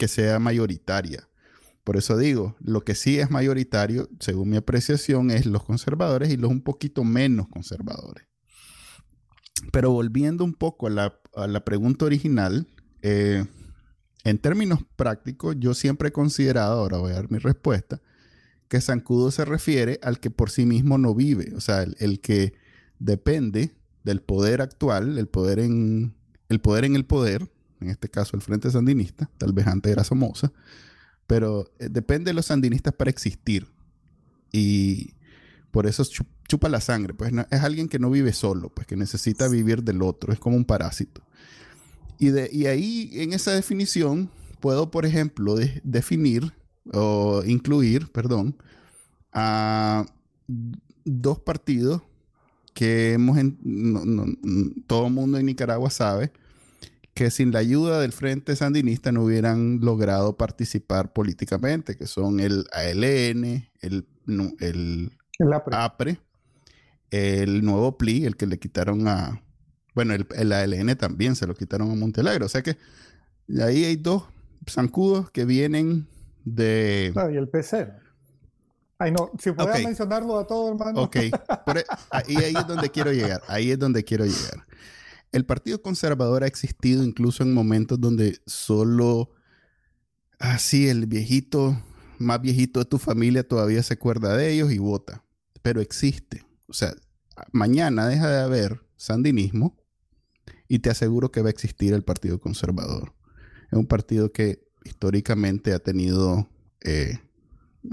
que 0.00 0.08
sea 0.08 0.38
mayoritaria. 0.38 1.28
Por 1.84 1.98
eso 1.98 2.16
digo, 2.16 2.56
lo 2.58 2.80
que 2.80 2.94
sí 2.94 3.18
es 3.18 3.30
mayoritario, 3.30 4.08
según 4.18 4.48
mi 4.48 4.56
apreciación, 4.56 5.30
es 5.30 5.44
los 5.44 5.62
conservadores 5.62 6.30
y 6.30 6.38
los 6.38 6.50
un 6.50 6.62
poquito 6.62 7.04
menos 7.04 7.48
conservadores. 7.48 8.26
Pero 9.70 9.90
volviendo 9.90 10.42
un 10.42 10.54
poco 10.54 10.86
a 10.86 11.46
la, 11.46 11.64
pregunta 11.66 12.06
original, 12.06 12.66
eh, 13.02 13.44
en 14.24 14.38
términos 14.38 14.80
prácticos, 14.96 15.56
yo 15.58 15.74
siempre 15.74 16.08
he 16.08 16.12
considerado, 16.12 16.80
ahora 16.80 16.96
voy 16.96 17.10
a 17.12 17.16
dar 17.16 17.30
mi 17.30 17.36
respuesta, 17.36 18.00
que 18.68 18.80
zancudo 18.80 19.30
se 19.30 19.44
refiere 19.44 20.00
al 20.02 20.18
que 20.18 20.30
por 20.30 20.48
sí 20.48 20.64
mismo 20.64 20.96
no 20.96 21.14
vive, 21.14 21.52
o 21.54 21.60
sea, 21.60 21.82
el, 21.82 22.20
que 22.22 22.54
depende 22.98 23.74
del 24.02 24.22
poder 24.22 24.62
actual, 24.62 25.18
el 25.18 25.28
poder 25.28 25.58
en 25.58 26.14
el 26.48 26.60
poder 26.62 26.86
en 26.86 26.96
el 26.96 27.04
poder, 27.04 27.50
en 27.80 27.90
este 27.90 28.08
caso 28.08 28.36
el 28.36 28.42
Frente 28.42 28.70
Sandinista, 28.70 29.30
tal 29.38 29.52
vez 29.52 29.66
antes 29.66 29.90
era 29.90 30.04
Somoza, 30.04 30.52
pero 31.26 31.70
eh, 31.78 31.88
depende 31.90 32.30
de 32.30 32.34
los 32.34 32.46
sandinistas 32.46 32.94
para 32.94 33.10
existir. 33.10 33.68
Y 34.52 35.14
por 35.70 35.86
eso 35.86 36.04
chupa 36.48 36.68
la 36.68 36.80
sangre, 36.80 37.14
pues 37.14 37.32
es 37.50 37.60
alguien 37.60 37.88
que 37.88 37.98
no 37.98 38.10
vive 38.10 38.32
solo, 38.32 38.70
pues 38.70 38.86
que 38.86 38.96
necesita 38.96 39.48
vivir 39.48 39.84
del 39.84 40.02
otro, 40.02 40.32
es 40.32 40.38
como 40.38 40.56
un 40.56 40.64
parásito. 40.64 41.22
Y, 42.18 42.30
de, 42.30 42.50
y 42.52 42.66
ahí, 42.66 43.10
en 43.14 43.32
esa 43.32 43.52
definición, 43.52 44.30
puedo, 44.58 44.90
por 44.90 45.06
ejemplo, 45.06 45.54
definir 45.84 46.52
o 46.92 47.42
incluir, 47.46 48.10
perdón, 48.10 48.56
a 49.32 50.06
dos 51.04 51.38
partidos 51.38 52.02
que 52.74 53.12
hemos 53.12 53.38
todo 54.86 55.06
el 55.06 55.12
mundo 55.12 55.38
en 55.38 55.46
Nicaragua 55.46 55.90
sabe 55.90 56.32
que 57.20 57.30
sin 57.30 57.52
la 57.52 57.58
ayuda 57.58 58.00
del 58.00 58.12
Frente 58.12 58.56
Sandinista 58.56 59.12
no 59.12 59.24
hubieran 59.24 59.80
logrado 59.82 60.38
participar 60.38 61.12
políticamente, 61.12 61.94
que 61.94 62.06
son 62.06 62.40
el 62.40 62.64
ALN, 62.72 63.68
el, 63.82 64.06
el, 64.58 65.12
APRE. 65.70 66.18
el 67.10 67.62
nuevo 67.62 67.98
PLI, 67.98 68.24
el 68.24 68.38
que 68.38 68.46
le 68.46 68.58
quitaron 68.58 69.06
a, 69.06 69.42
bueno, 69.94 70.14
el, 70.14 70.52
ALN 70.52 70.96
también 70.96 71.36
se 71.36 71.46
lo 71.46 71.54
quitaron 71.54 71.90
a 71.90 71.94
Montelegro, 71.94 72.46
o 72.46 72.48
sea 72.48 72.62
que 72.62 72.78
ahí 73.62 73.84
hay 73.84 73.96
dos 73.96 74.24
zancudos 74.66 75.30
que 75.30 75.44
vienen 75.44 76.08
de... 76.46 77.12
y 77.30 77.36
el 77.36 77.50
PC. 77.50 77.92
Ay, 78.98 79.12
no, 79.12 79.30
si 79.38 79.52
puedes 79.52 79.84
mencionarlo 79.84 80.38
a 80.38 80.46
todo, 80.46 80.70
hermano. 80.70 81.02
Ok, 81.02 81.16
e, 81.16 81.32
ahí, 82.12 82.36
ahí 82.36 82.54
es 82.56 82.66
donde 82.66 82.88
quiero 82.88 83.12
llegar, 83.12 83.42
ahí 83.46 83.72
es 83.72 83.78
donde 83.78 84.04
quiero 84.04 84.24
llegar. 84.24 84.69
El 85.32 85.46
Partido 85.46 85.80
Conservador 85.82 86.44
ha 86.44 86.46
existido 86.46 87.04
incluso 87.04 87.42
en 87.42 87.54
momentos 87.54 88.00
donde 88.00 88.38
solo 88.46 89.30
así 90.38 90.88
el 90.88 91.06
viejito, 91.06 91.80
más 92.18 92.40
viejito 92.40 92.80
de 92.80 92.86
tu 92.86 92.98
familia 92.98 93.46
todavía 93.46 93.82
se 93.82 93.94
acuerda 93.94 94.36
de 94.36 94.52
ellos 94.52 94.72
y 94.72 94.78
vota. 94.78 95.24
Pero 95.62 95.80
existe. 95.80 96.44
O 96.66 96.72
sea, 96.72 96.94
mañana 97.52 98.08
deja 98.08 98.28
de 98.28 98.40
haber 98.40 98.82
sandinismo 98.96 99.76
y 100.68 100.80
te 100.80 100.90
aseguro 100.90 101.30
que 101.30 101.42
va 101.42 101.48
a 101.48 101.50
existir 101.50 101.92
el 101.92 102.04
Partido 102.04 102.40
Conservador. 102.40 103.14
Es 103.70 103.78
un 103.78 103.86
partido 103.86 104.32
que 104.32 104.66
históricamente 104.84 105.72
ha 105.72 105.78
tenido 105.78 106.48
eh, 106.80 107.18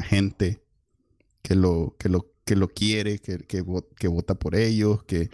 gente 0.03 0.63
que 1.41 1.55
lo, 1.55 1.95
que 1.99 2.09
lo, 2.09 2.33
que 2.45 2.55
lo 2.55 2.67
quiere, 2.67 3.19
que, 3.19 3.39
que, 3.39 4.07
vota 4.07 4.35
por 4.35 4.55
ellos, 4.55 5.03
que 5.03 5.29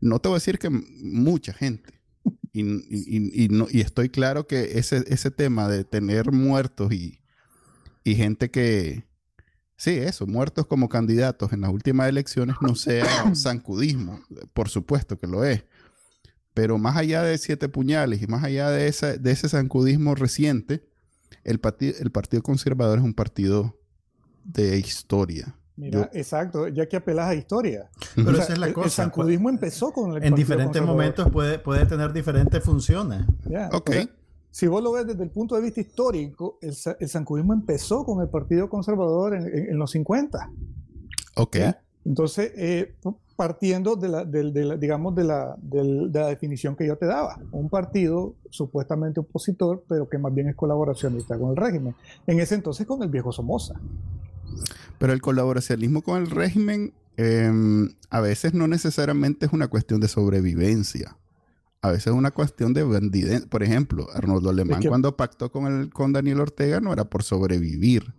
no 0.00 0.18
te 0.18 0.28
voy 0.28 0.36
a 0.36 0.40
decir 0.40 0.58
que 0.58 0.70
mucha 0.70 1.52
gente. 1.52 1.94
Y, 2.52 3.48
no, 3.50 3.66
estoy 3.70 4.08
claro 4.08 4.46
que 4.46 4.78
ese, 4.78 5.30
tema 5.30 5.68
de 5.68 5.84
tener 5.84 6.32
muertos 6.32 6.92
y, 6.92 7.20
gente 8.04 8.50
que, 8.50 9.04
sí, 9.76 9.90
eso, 9.90 10.26
muertos 10.26 10.66
como 10.66 10.88
candidatos 10.88 11.52
en 11.52 11.60
las 11.60 11.70
últimas 11.70 12.08
elecciones 12.08 12.56
no 12.60 12.74
sea 12.74 13.34
zancudismo. 13.34 14.20
Por 14.54 14.68
supuesto 14.68 15.18
que 15.18 15.26
lo 15.26 15.44
es. 15.44 15.64
Pero 16.54 16.78
más 16.78 16.96
allá 16.96 17.22
de 17.22 17.36
siete 17.36 17.68
puñales 17.68 18.22
y 18.22 18.26
más 18.26 18.42
allá 18.42 18.70
de 18.70 18.88
ese 18.88 19.48
zancudismo 19.48 20.14
reciente, 20.14 20.82
el, 21.44 21.60
el 22.00 22.10
Partido 22.10 22.42
Conservador 22.42 22.98
es 22.98 23.04
un 23.04 23.14
partido 23.14 23.78
de 24.44 24.78
historia. 24.78 25.56
Mira, 25.76 26.10
exacto, 26.14 26.68
ya 26.68 26.86
que 26.86 26.96
apelas 26.96 27.28
a 27.28 27.34
historia. 27.34 27.90
Pero 28.14 28.30
esa 28.30 28.54
es 28.54 28.58
la 28.58 28.72
cosa. 28.72 28.86
El 28.86 28.90
sancudismo 28.90 29.50
empezó 29.50 29.92
con 29.92 30.16
el 30.16 30.24
En 30.24 30.34
diferentes 30.34 30.80
momentos 30.82 31.30
puede, 31.30 31.58
puede 31.58 31.84
tener 31.84 32.12
diferentes 32.12 32.62
funciones. 32.64 33.24
ok. 33.72 33.90
si 34.50 34.66
vos 34.66 34.82
lo 34.82 34.92
ves 34.92 35.06
desde 35.06 35.22
el 35.22 35.30
punto 35.30 35.54
de 35.54 35.60
vista 35.60 35.80
histórico, 35.80 36.58
el, 36.62 36.74
el 36.98 37.08
sancudismo 37.08 37.52
empezó 37.52 38.04
con 38.04 38.22
el 38.22 38.28
Partido 38.28 38.70
Conservador 38.70 39.34
en, 39.34 39.78
los 39.78 39.90
50. 39.90 40.50
Ok. 41.34 41.56
Entonces, 42.06 42.52
eh, 42.56 42.94
partiendo 43.36 43.96
de 43.96 44.08
la, 44.08 44.24
digamos, 44.24 45.14
de 45.14 45.24
la, 45.24 45.56
de 45.60 46.08
la 46.10 46.28
definición 46.28 46.74
que 46.74 46.86
yo 46.86 46.96
te 46.96 47.04
daba, 47.04 47.38
un 47.52 47.68
partido 47.68 48.34
supuestamente 48.48 49.20
opositor, 49.20 49.84
pero 49.86 50.08
que 50.08 50.16
más 50.16 50.32
bien 50.32 50.48
es 50.48 50.56
colaboracionista 50.56 51.38
con 51.38 51.50
el 51.50 51.56
régimen. 51.56 51.94
En 52.26 52.40
ese 52.40 52.54
entonces 52.54 52.86
con 52.86 53.02
el 53.02 53.10
viejo 53.10 53.30
Somoza. 53.30 53.74
Pero 54.98 55.12
el 55.12 55.20
colaboracionismo 55.20 56.02
con 56.02 56.22
el 56.22 56.30
régimen 56.30 56.92
em, 57.16 57.90
a 58.10 58.20
veces 58.20 58.54
no 58.54 58.68
necesariamente 58.68 59.46
es 59.46 59.52
una 59.52 59.68
cuestión 59.68 60.00
de 60.00 60.08
sobrevivencia. 60.08 61.16
A 61.82 61.90
veces 61.90 62.08
es 62.08 62.12
una 62.14 62.30
cuestión 62.30 62.72
de 62.72 62.82
bandidez. 62.82 63.46
Por 63.46 63.62
ejemplo, 63.62 64.08
Arnoldo 64.12 64.50
Alemán 64.50 64.82
cuando 64.88 65.16
pactó 65.16 65.52
con, 65.52 65.66
el, 65.66 65.90
con 65.90 66.12
Daniel 66.12 66.40
Ortega 66.40 66.80
no 66.80 66.92
era 66.92 67.04
por 67.04 67.22
sobrevivir. 67.22 68.14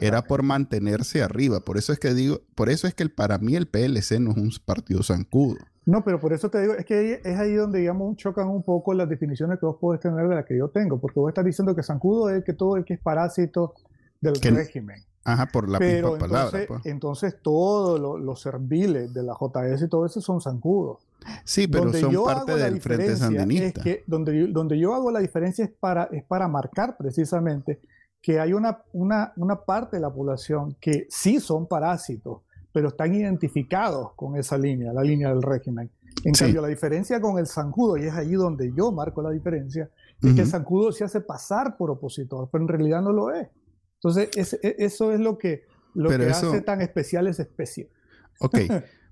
Era 0.00 0.22
por 0.22 0.42
mantenerse 0.42 1.22
arriba. 1.22 1.60
Por 1.60 1.76
eso 1.76 1.92
es 1.92 1.98
que 1.98 2.14
digo, 2.14 2.40
por 2.54 2.68
eso 2.68 2.86
es 2.86 2.94
que 2.94 3.08
para 3.08 3.38
mí 3.38 3.56
el 3.56 3.66
PLC 3.66 4.20
no 4.20 4.30
es 4.30 4.36
un 4.36 4.52
partido 4.64 5.02
zancudo. 5.02 5.56
No, 5.86 6.04
pero 6.04 6.20
por 6.20 6.32
eso 6.32 6.50
te 6.50 6.60
digo, 6.60 6.74
es 6.74 6.84
que 6.84 7.20
es 7.24 7.38
ahí 7.38 7.54
donde, 7.54 7.78
digamos, 7.78 8.16
chocan 8.16 8.48
un 8.48 8.62
poco 8.62 8.92
las 8.92 9.08
definiciones 9.08 9.58
que 9.58 9.66
vos 9.66 9.76
podés 9.80 10.00
tener 10.00 10.28
de 10.28 10.34
la 10.34 10.44
que 10.44 10.58
yo 10.58 10.68
tengo, 10.68 11.00
porque 11.00 11.20
vos 11.20 11.28
estás 11.28 11.44
diciendo 11.44 11.76
que 11.76 11.82
zancudo 11.82 12.30
es 12.30 12.44
que 12.44 12.52
todo 12.52 12.76
el 12.76 12.84
que 12.84 12.94
es 12.94 13.00
parásito 13.00 13.74
del 14.20 14.34
régimen. 14.34 15.02
Ajá, 15.26 15.46
por 15.46 15.68
la 15.68 15.78
Pero 15.78 16.12
misma 16.12 16.26
entonces, 16.26 16.28
palabra. 16.28 16.66
Pues. 16.68 16.86
Entonces, 16.86 17.36
todos 17.42 18.20
los 18.20 18.40
serviles 18.40 19.12
de 19.12 19.22
la 19.24 19.34
JS 19.34 19.82
y 19.82 19.88
todo 19.88 20.06
eso 20.06 20.20
son 20.20 20.40
zancudos. 20.40 21.08
Sí, 21.44 21.66
pero 21.66 21.92
son 21.92 22.14
parte 22.24 22.56
del 22.56 22.80
Frente 22.80 23.16
Sandinista. 23.16 23.80
Es 23.80 23.84
que 23.84 24.04
donde, 24.06 24.38
yo, 24.38 24.46
donde 24.48 24.78
yo 24.78 24.94
hago 24.94 25.10
la 25.10 25.18
diferencia 25.18 25.64
es 25.64 25.72
para, 25.72 26.04
es 26.12 26.22
para 26.22 26.46
marcar 26.46 26.96
precisamente 26.96 27.80
que 28.22 28.38
hay 28.38 28.52
una, 28.52 28.82
una, 28.92 29.32
una 29.36 29.56
parte 29.56 29.96
de 29.96 30.02
la 30.02 30.12
población 30.12 30.76
que 30.80 31.06
sí 31.10 31.40
son 31.40 31.66
parásitos, 31.66 32.42
pero 32.72 32.88
están 32.88 33.12
identificados 33.12 34.12
con 34.14 34.36
esa 34.36 34.56
línea, 34.56 34.92
la 34.92 35.02
línea 35.02 35.30
del 35.30 35.42
régimen. 35.42 35.90
En 36.24 36.34
cambio, 36.34 36.62
la 36.62 36.68
diferencia 36.68 37.20
con 37.20 37.38
el 37.38 37.46
zancudo, 37.46 37.96
y 37.96 38.04
es 38.04 38.14
allí 38.14 38.34
donde 38.34 38.72
yo 38.76 38.92
marco 38.92 39.22
la 39.22 39.30
diferencia, 39.30 39.90
es 40.22 40.34
que 40.34 40.40
el 40.42 40.46
zancudo 40.46 40.92
se 40.92 41.04
hace 41.04 41.20
pasar 41.20 41.76
por 41.76 41.90
opositor, 41.90 42.48
pero 42.50 42.62
en 42.62 42.68
realidad 42.68 43.02
no 43.02 43.12
lo 43.12 43.32
es. 43.32 43.48
Entonces, 43.96 44.58
e, 44.62 44.76
eso 44.78 45.12
es 45.12 45.20
lo 45.20 45.38
que, 45.38 45.64
lo 45.94 46.10
que 46.10 46.26
hace 46.26 46.60
tan 46.60 46.80
especial 46.80 47.26
esa 47.26 47.42
especie. 47.42 47.90
Ok, 48.38 48.58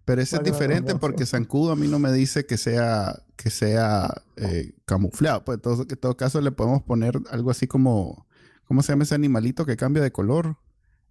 pero 0.05 0.21
eso 0.21 0.37
es 0.37 0.43
diferente 0.43 0.95
porque 0.97 1.25
zancudo 1.25 1.73
a 1.73 1.77
mí 1.77 1.89
no 1.89 1.99
me 1.99 2.13
dice 2.13 2.45
que 2.45 2.59
sea, 2.59 3.23
que 3.37 3.49
sea 3.49 4.13
eh, 4.37 4.73
camuflado. 4.85 5.45
Pues 5.47 5.61
en 5.65 5.97
todo, 5.97 6.17
caso 6.17 6.43
le 6.43 6.53
podemos 6.53 6.83
poner 6.83 7.19
algo 7.31 7.51
así 7.51 7.67
como, 7.67 8.27
¿cómo 8.65 8.83
se 8.83 8.93
llama 8.93 9.05
ese 9.05 9.15
animalito 9.15 9.65
que 9.65 9.79
cambia 9.79 10.03
de 10.03 10.13
color? 10.13 10.59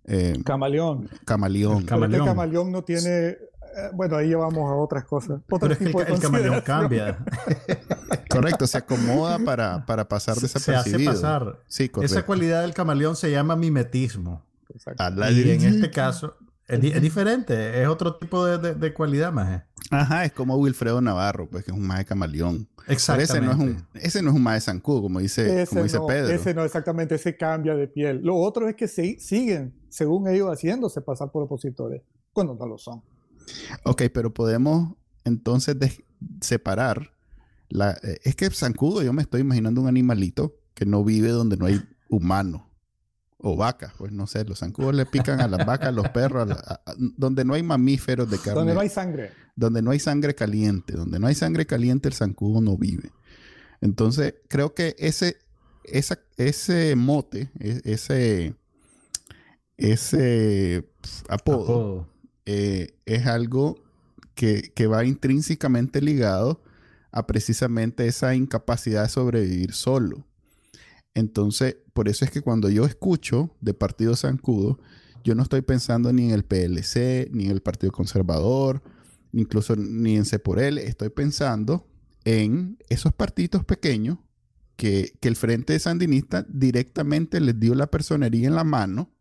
Eh, 0.06 0.36
camaleón. 0.46 1.10
Camaleón. 1.26 1.80
El 1.80 1.86
camaleón. 1.88 2.26
camaleón 2.28 2.72
no 2.72 2.84
tiene 2.84 3.38
bueno, 3.94 4.18
ahí 4.18 4.28
llevamos 4.28 4.70
a 4.70 4.76
otras 4.76 5.06
cosas. 5.06 5.42
Pero 5.48 5.74
es 5.74 5.78
que 5.78 5.86
el, 5.86 6.20
camaleón 6.20 6.62
cambia. 6.62 7.18
correcto, 8.30 8.68
se 8.68 8.78
acomoda 8.78 9.40
para, 9.40 9.86
para 9.86 10.08
pasar 10.08 10.36
desapercibido. 10.36 11.14
Se 11.14 11.18
hace 11.18 11.22
pasar. 11.22 11.60
Sí, 11.68 11.90
correcto. 11.90 12.16
Esa 12.16 12.26
cualidad 12.26 12.62
del 12.62 12.74
camaleón 12.74 13.16
se 13.16 13.32
llama 13.32 13.56
mimetismo. 13.56 14.44
Y 15.32 15.52
en 15.52 15.62
este 15.66 15.92
caso 15.92 16.36
es, 16.68 17.02
diferente, 17.02 17.82
es 17.82 17.88
otro 17.88 18.16
tipo 18.16 18.46
de, 18.46 18.74
de, 18.74 18.94
cualidad 18.94 19.32
más. 19.34 19.64
Ajá, 19.92 20.26
es 20.26 20.32
como 20.32 20.56
Wilfredo 20.56 21.02
Navarro, 21.02 21.50
pues 21.50 21.66
que 21.66 21.72
es 21.72 21.78
un 21.78 21.86
más 21.86 22.00
de 22.00 22.06
camaleón. 22.06 22.68
Exactamente. 22.88 23.34
ese 23.34 23.42
no 23.42 23.52
es 23.52 23.58
un, 23.58 23.88
ese 23.94 24.22
no 24.22 24.30
es 24.30 24.36
un 24.36 24.44
más 24.44 24.56
de 24.56 24.62
zancudo, 24.62 25.02
como 25.02 25.20
dice, 25.20 25.66
como 25.68 25.84
dice 25.84 26.00
Pedro. 26.08 26.34
Ese 26.34 26.54
no, 26.54 26.64
exactamente, 26.64 27.16
ese 27.16 27.36
cambia 27.36 27.76
de 27.76 27.88
piel. 27.88 28.22
Lo 28.24 28.38
otro 28.38 28.68
es 28.70 28.76
que 28.76 28.88
se, 28.88 29.20
siguen, 29.20 29.74
según 29.90 30.28
ellos, 30.28 30.50
haciéndose 30.50 31.02
pasar 31.02 31.32
por 31.32 31.44
opositores, 31.44 32.02
cuando 32.32 32.56
no 32.56 32.66
lo 32.66 32.78
son. 32.78 33.02
Ok, 33.84 34.04
pero 34.14 34.34
podemos 34.34 34.96
entonces 35.24 35.76
separar. 36.42 37.12
La, 37.70 37.98
eh, 38.04 38.20
es 38.24 38.36
que 38.36 38.50
zancudo, 38.50 39.02
yo 39.02 39.14
me 39.14 39.22
estoy 39.22 39.42
imaginando 39.42 39.82
un 39.82 39.88
animalito 39.88 40.56
que 40.74 40.86
no 40.86 41.04
vive 41.04 41.30
donde 41.30 41.58
no 41.58 41.66
hay 41.66 41.82
humano 42.10 42.70
o 43.46 43.58
vacas, 43.58 43.92
pues 43.98 44.12
no 44.14 44.26
sé, 44.26 44.46
los 44.46 44.60
zancudos 44.60 44.96
le 44.96 45.06
pican 45.06 45.42
a 45.42 45.48
las 45.50 45.66
vacas, 45.66 45.90
a 45.90 45.92
los 45.92 46.08
perros, 46.10 46.48
donde 46.96 47.44
no 47.44 47.56
hay 47.56 47.62
mamíferos 47.62 48.30
de 48.30 48.38
carne. 48.38 48.54
Donde 48.54 48.74
no 48.74 48.80
hay 48.80 48.90
sangre. 48.90 49.32
Donde 49.54 49.82
no 49.82 49.92
hay 49.92 50.00
sangre 50.00 50.34
caliente. 50.34 50.94
Donde 50.94 51.20
no 51.20 51.28
hay 51.28 51.36
sangre 51.36 51.66
caliente, 51.66 52.08
el 52.08 52.14
zancudo 52.14 52.62
no 52.62 52.78
vive. 52.78 53.12
Entonces, 53.82 54.36
creo 54.48 54.74
que 54.74 54.96
ese, 54.98 55.40
ese 56.38 56.96
mote, 56.96 57.52
e, 57.60 57.82
ese, 57.84 58.56
ese 59.76 60.90
apodo, 61.28 62.08
eh, 62.46 62.96
es 63.06 63.26
algo 63.26 63.84
que, 64.36 64.88
va 64.88 65.06
intrínsecamente 65.06 66.02
ligado 66.02 66.62
a 67.12 67.28
precisamente 67.28 68.08
esa 68.08 68.36
incapacidad 68.36 69.04
de 69.04 69.10
sobrevivir 69.10 69.74
solo. 69.74 70.26
Entonces, 71.14 71.78
por 71.94 72.10
eso 72.10 72.26
es 72.26 72.32
que 72.32 72.42
cuando 72.42 72.70
yo 72.70 72.86
escucho 72.86 73.56
de 73.62 73.74
Partido 73.74 74.16
Zancudo, 74.16 74.80
yo 75.24 75.36
no 75.36 75.44
estoy 75.44 75.62
pensando 75.62 76.12
ni 76.12 76.26
en 76.26 76.32
el 76.32 76.44
PLC, 76.44 77.30
ni 77.32 77.46
en 77.46 77.52
el 77.52 77.62
Partido 77.62 77.92
Conservador, 77.92 78.82
incluso 79.32 79.76
ni 79.76 80.18
en 80.18 80.26
C 80.26 80.40
por 80.40 80.60
L, 80.60 80.84
estoy 80.84 81.10
pensando 81.10 81.88
en 82.26 82.78
esos 82.90 83.14
partidos 83.14 83.64
pequeños 83.64 84.18
que, 84.76 85.14
el 85.22 85.36
Frente 85.36 85.78
Sandinista 85.80 86.46
directamente 86.50 87.40
les 87.40 87.60
dio 87.60 87.76
la 87.76 87.88
personería 87.88 88.48
en 88.48 88.56
la 88.56 88.64
mano 88.64 89.13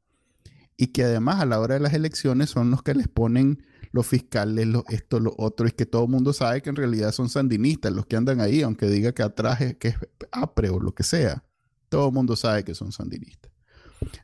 y 0.77 0.89
que 0.89 1.05
además 1.05 1.41
a 1.41 1.47
la 1.47 1.61
hora 1.61 1.75
de 1.75 1.81
las 1.81 1.95
elecciones 1.95 2.51
son 2.51 2.71
los 2.71 2.83
que 2.83 2.95
les 2.95 3.09
ponen 3.09 3.65
los 3.93 4.07
fiscales, 4.07 4.67
los, 4.67 4.85
esto, 4.89 5.21
los 5.21 5.35
otros, 5.37 5.71
y 5.71 5.75
que 5.75 5.87
todo 5.87 6.05
el 6.05 6.11
mundo 6.11 6.33
sabe 6.33 6.63
que 6.63 6.71
en 6.71 6.77
realidad 6.77 7.13
son 7.13 7.29
sandinistas 7.29 7.93
los 7.93 8.07
que 8.07 8.17
andan 8.17 8.41
ahí, 8.41 8.63
aunque 8.63 8.87
diga 8.87 9.13
que 9.13 9.23
atrás 9.23 9.61
es, 9.61 9.77
que 9.77 9.89
es 9.89 9.97
APRE 10.31 10.71
o 10.71 10.81
lo 10.81 10.95
que 10.95 11.03
sea. 11.03 11.45
Todo 11.89 12.09
el 12.09 12.15
mundo 12.15 12.37
sabe 12.37 12.65
que 12.65 12.75
son 12.75 12.91
sandinistas. 12.91 13.53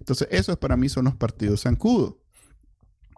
Entonces, 0.00 0.26
esos 0.30 0.56
para 0.56 0.76
mí 0.76 0.88
son 0.88 1.04
los 1.04 1.14
partidos 1.16 1.62
zancudos. 1.62 2.14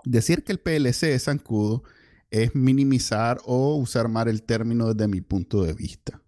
Decir 0.05 0.45
que 0.45 0.53
el 0.53 0.59
PLC 0.59 1.15
es 1.15 1.25
zancudo 1.25 1.85
es 2.31 2.55
minimizar 2.55 3.39
o 3.45 3.77
usar 3.77 4.09
mal 4.09 4.29
el 4.29 4.43
término 4.43 4.93
desde 4.93 5.09
mi 5.09 5.21
punto 5.21 5.63
de 5.63 5.73
vista. 5.75 6.23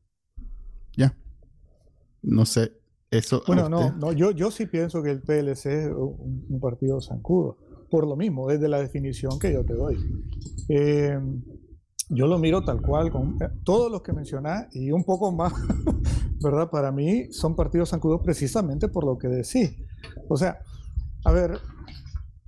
Ya. 0.96 1.16
No 2.22 2.44
sé. 2.44 2.72
Eso 3.12 3.42
bueno, 3.46 3.68
no, 3.68 3.92
no 3.92 4.12
yo, 4.12 4.30
yo 4.30 4.50
sí 4.50 4.64
pienso 4.64 5.02
que 5.02 5.10
el 5.10 5.20
PLC 5.20 5.66
es 5.66 5.90
un, 5.94 6.58
partido 6.60 6.98
zancudo. 7.02 7.58
Por 7.90 8.06
lo 8.06 8.16
mismo, 8.16 8.48
desde 8.48 8.70
la 8.70 8.80
definición 8.80 9.38
que 9.38 9.52
yo 9.52 9.62
te 9.66 9.74
doy. 9.74 9.98
Eh, 10.70 11.20
yo 12.08 12.26
lo 12.26 12.38
miro 12.38 12.64
tal 12.64 12.80
cual, 12.80 13.12
con 13.12 13.36
eh, 13.42 13.50
todos 13.64 13.92
los 13.92 14.00
que 14.00 14.14
mencionás 14.14 14.74
y 14.74 14.90
un 14.92 15.04
poco 15.04 15.30
más, 15.30 15.52
¿verdad? 16.42 16.70
Para 16.70 16.90
mí 16.90 17.30
son 17.32 17.54
partidos 17.54 17.90
zancudos 17.90 18.22
precisamente 18.24 18.88
por 18.88 19.04
lo 19.04 19.18
que 19.18 19.28
decís. 19.28 19.76
O 20.30 20.38
sea, 20.38 20.60
a 21.26 21.32
ver, 21.32 21.60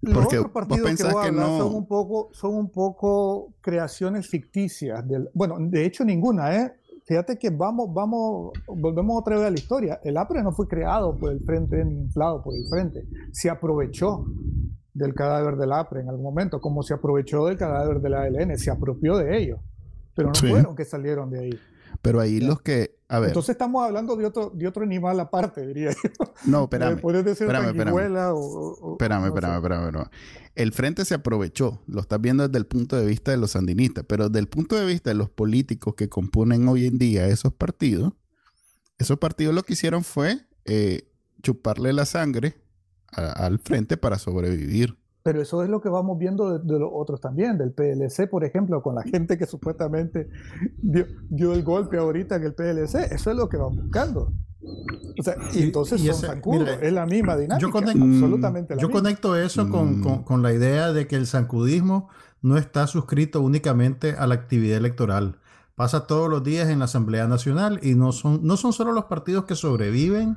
los 0.00 0.25
otros 0.25 0.50
partidos 0.50 0.94
que 0.97 1.04
vos 1.04 1.14
hablas 1.14 1.59
son, 1.59 1.75
un 1.75 1.87
poco, 1.87 2.30
son 2.33 2.54
un 2.54 2.71
poco 2.71 3.54
creaciones 3.61 4.28
ficticias. 4.28 5.06
Del, 5.06 5.28
bueno, 5.35 5.56
de 5.61 5.85
hecho 5.85 6.06
ninguna, 6.06 6.56
¿eh? 6.56 6.73
Fíjate 7.04 7.38
que 7.38 7.50
vamos, 7.50 7.92
vamos, 7.92 8.52
volvemos 8.66 9.20
otra 9.20 9.37
vez 9.37 9.46
a 9.46 9.50
la 9.50 9.56
historia. 9.56 10.00
El 10.02 10.16
APRE 10.16 10.42
no 10.42 10.52
fue 10.52 10.66
creado 10.66 11.16
por 11.18 11.32
el 11.32 11.40
frente 11.40 11.84
ni 11.84 12.00
inflado 12.00 12.42
por 12.42 12.54
el 12.54 12.66
frente. 12.66 13.06
Se 13.30 13.50
aprovechó 13.50 14.25
del 14.94 15.12
cadáver 15.12 15.56
del 15.56 15.73
APRE 15.73 16.00
en 16.00 16.08
algún 16.08 16.25
momento, 16.25 16.61
como 16.61 16.82
se 16.82 16.94
aprovechó 16.94 17.46
del 17.46 17.58
cadáver 17.58 18.00
de 18.00 18.08
la 18.08 18.23
ALN, 18.23 18.56
se 18.56 18.70
apropió 18.70 19.18
de 19.18 19.37
ellos. 19.37 19.61
Pero 20.14 20.28
no 20.28 20.34
fueron 20.34 20.75
que 20.75 20.84
salieron 20.84 21.30
de 21.30 21.40
ahí. 21.40 21.61
Pero 22.00 22.20
ahí 22.20 22.40
los 22.40 22.62
que, 22.62 22.96
a 23.14 23.21
ver. 23.21 23.28
Entonces 23.28 23.50
estamos 23.50 23.85
hablando 23.85 24.16
de 24.16 24.26
otro, 24.26 24.50
de 24.54 24.66
otro 24.66 24.83
animal 24.83 25.21
aparte, 25.21 25.66
diría 25.66 25.90
yo. 25.90 26.33
No, 26.47 26.64
espérame. 26.71 27.00
Puede 27.00 27.23
ser 27.35 27.47
espérame, 27.49 27.68
espérame. 27.68 27.94
O, 28.35 28.92
espérame, 28.92 29.26
espérame, 29.26 29.56
espérame, 29.56 30.11
El 30.54 30.73
frente 30.73 31.04
se 31.04 31.14
aprovechó, 31.14 31.80
lo 31.87 32.00
estás 32.00 32.21
viendo 32.21 32.47
desde 32.47 32.59
el 32.59 32.66
punto 32.66 32.97
de 32.97 33.06
vista 33.06 33.30
de 33.30 33.37
los 33.37 33.52
sandinistas, 33.52 34.04
pero 34.09 34.28
desde 34.28 34.40
el 34.40 34.49
punto 34.49 34.76
de 34.76 34.87
vista 34.87 35.11
de 35.11 35.14
los 35.14 35.30
políticos 35.30 35.94
que 35.94 36.09
componen 36.09 36.66
hoy 36.68 36.87
en 36.87 36.99
día 36.99 37.26
esos 37.28 37.52
partidos, 37.52 38.12
esos 38.99 39.18
partidos 39.18 39.54
lo 39.54 39.62
que 39.62 39.75
hicieron 39.75 40.02
fue 40.02 40.40
eh, 40.64 41.09
chuparle 41.42 41.92
la 41.92 42.06
sangre 42.06 42.56
al 43.12 43.61
frente 43.61 43.97
para 43.97 44.18
sobrevivir. 44.18 44.97
Pero 45.25 45.40
eso 45.40 45.62
es 45.62 45.71
lo 45.71 45.81
que 45.81 45.88
vamos 45.88 46.19
viendo 46.19 46.59
de, 46.59 46.78
los 46.78 46.90
otros 46.93 47.19
también, 47.19 47.57
del 47.57 47.73
PLC, 47.73 48.28
por 48.28 48.45
ejemplo, 48.45 48.83
con 48.83 48.95
la 48.95 49.02
gente 49.02 49.38
que 49.38 49.47
supuestamente 49.47 50.28
dio, 50.76 51.54
el 51.54 51.62
golpe 51.62 51.97
ahorita 51.97 52.37
en 52.37 52.43
el 52.43 52.54
PLC. 52.54 53.11
Eso 53.11 53.31
es 53.31 53.37
lo 53.37 53.49
que 53.49 53.57
van 53.57 53.75
buscando. 53.75 54.35
O 55.19 55.23
sea, 55.23 55.37
y, 55.54 55.62
entonces 55.62 56.02
son 56.14 56.43
es 56.83 56.93
la 56.93 57.07
misma 57.07 57.38
dinámica. 57.38 57.59
Yo 57.59 57.71
conecto, 57.71 58.04
absolutamente 58.04 58.75
yo 58.78 58.90
conecto 58.90 59.35
eso 59.35 59.71
con, 59.71 60.00
mm. 60.00 60.25
con, 60.25 60.43
la 60.43 60.52
idea 60.52 60.93
de 60.93 61.07
que 61.07 61.16
el 61.16 61.26
zancudismo 61.26 62.11
no 62.43 62.59
está 62.59 62.87
suscrito 62.87 63.40
únicamente 63.40 64.16
a 64.19 64.26
la 64.26 64.35
actividad 64.35 64.76
electoral. 64.76 65.38
Pasa 65.75 66.07
todos 66.07 66.28
los 66.28 66.45
días 66.45 66.69
en 66.69 66.81
la 66.81 66.85
Asamblea 66.85 67.26
Nacional 67.28 67.81
y 67.83 67.95
no 67.95 68.12
son, 68.12 68.40
no 68.43 68.59
son 68.59 68.75
solo 68.75 68.93
los 68.93 69.07
partidos 69.07 69.47
que 69.47 69.54
sobreviven 69.54 70.37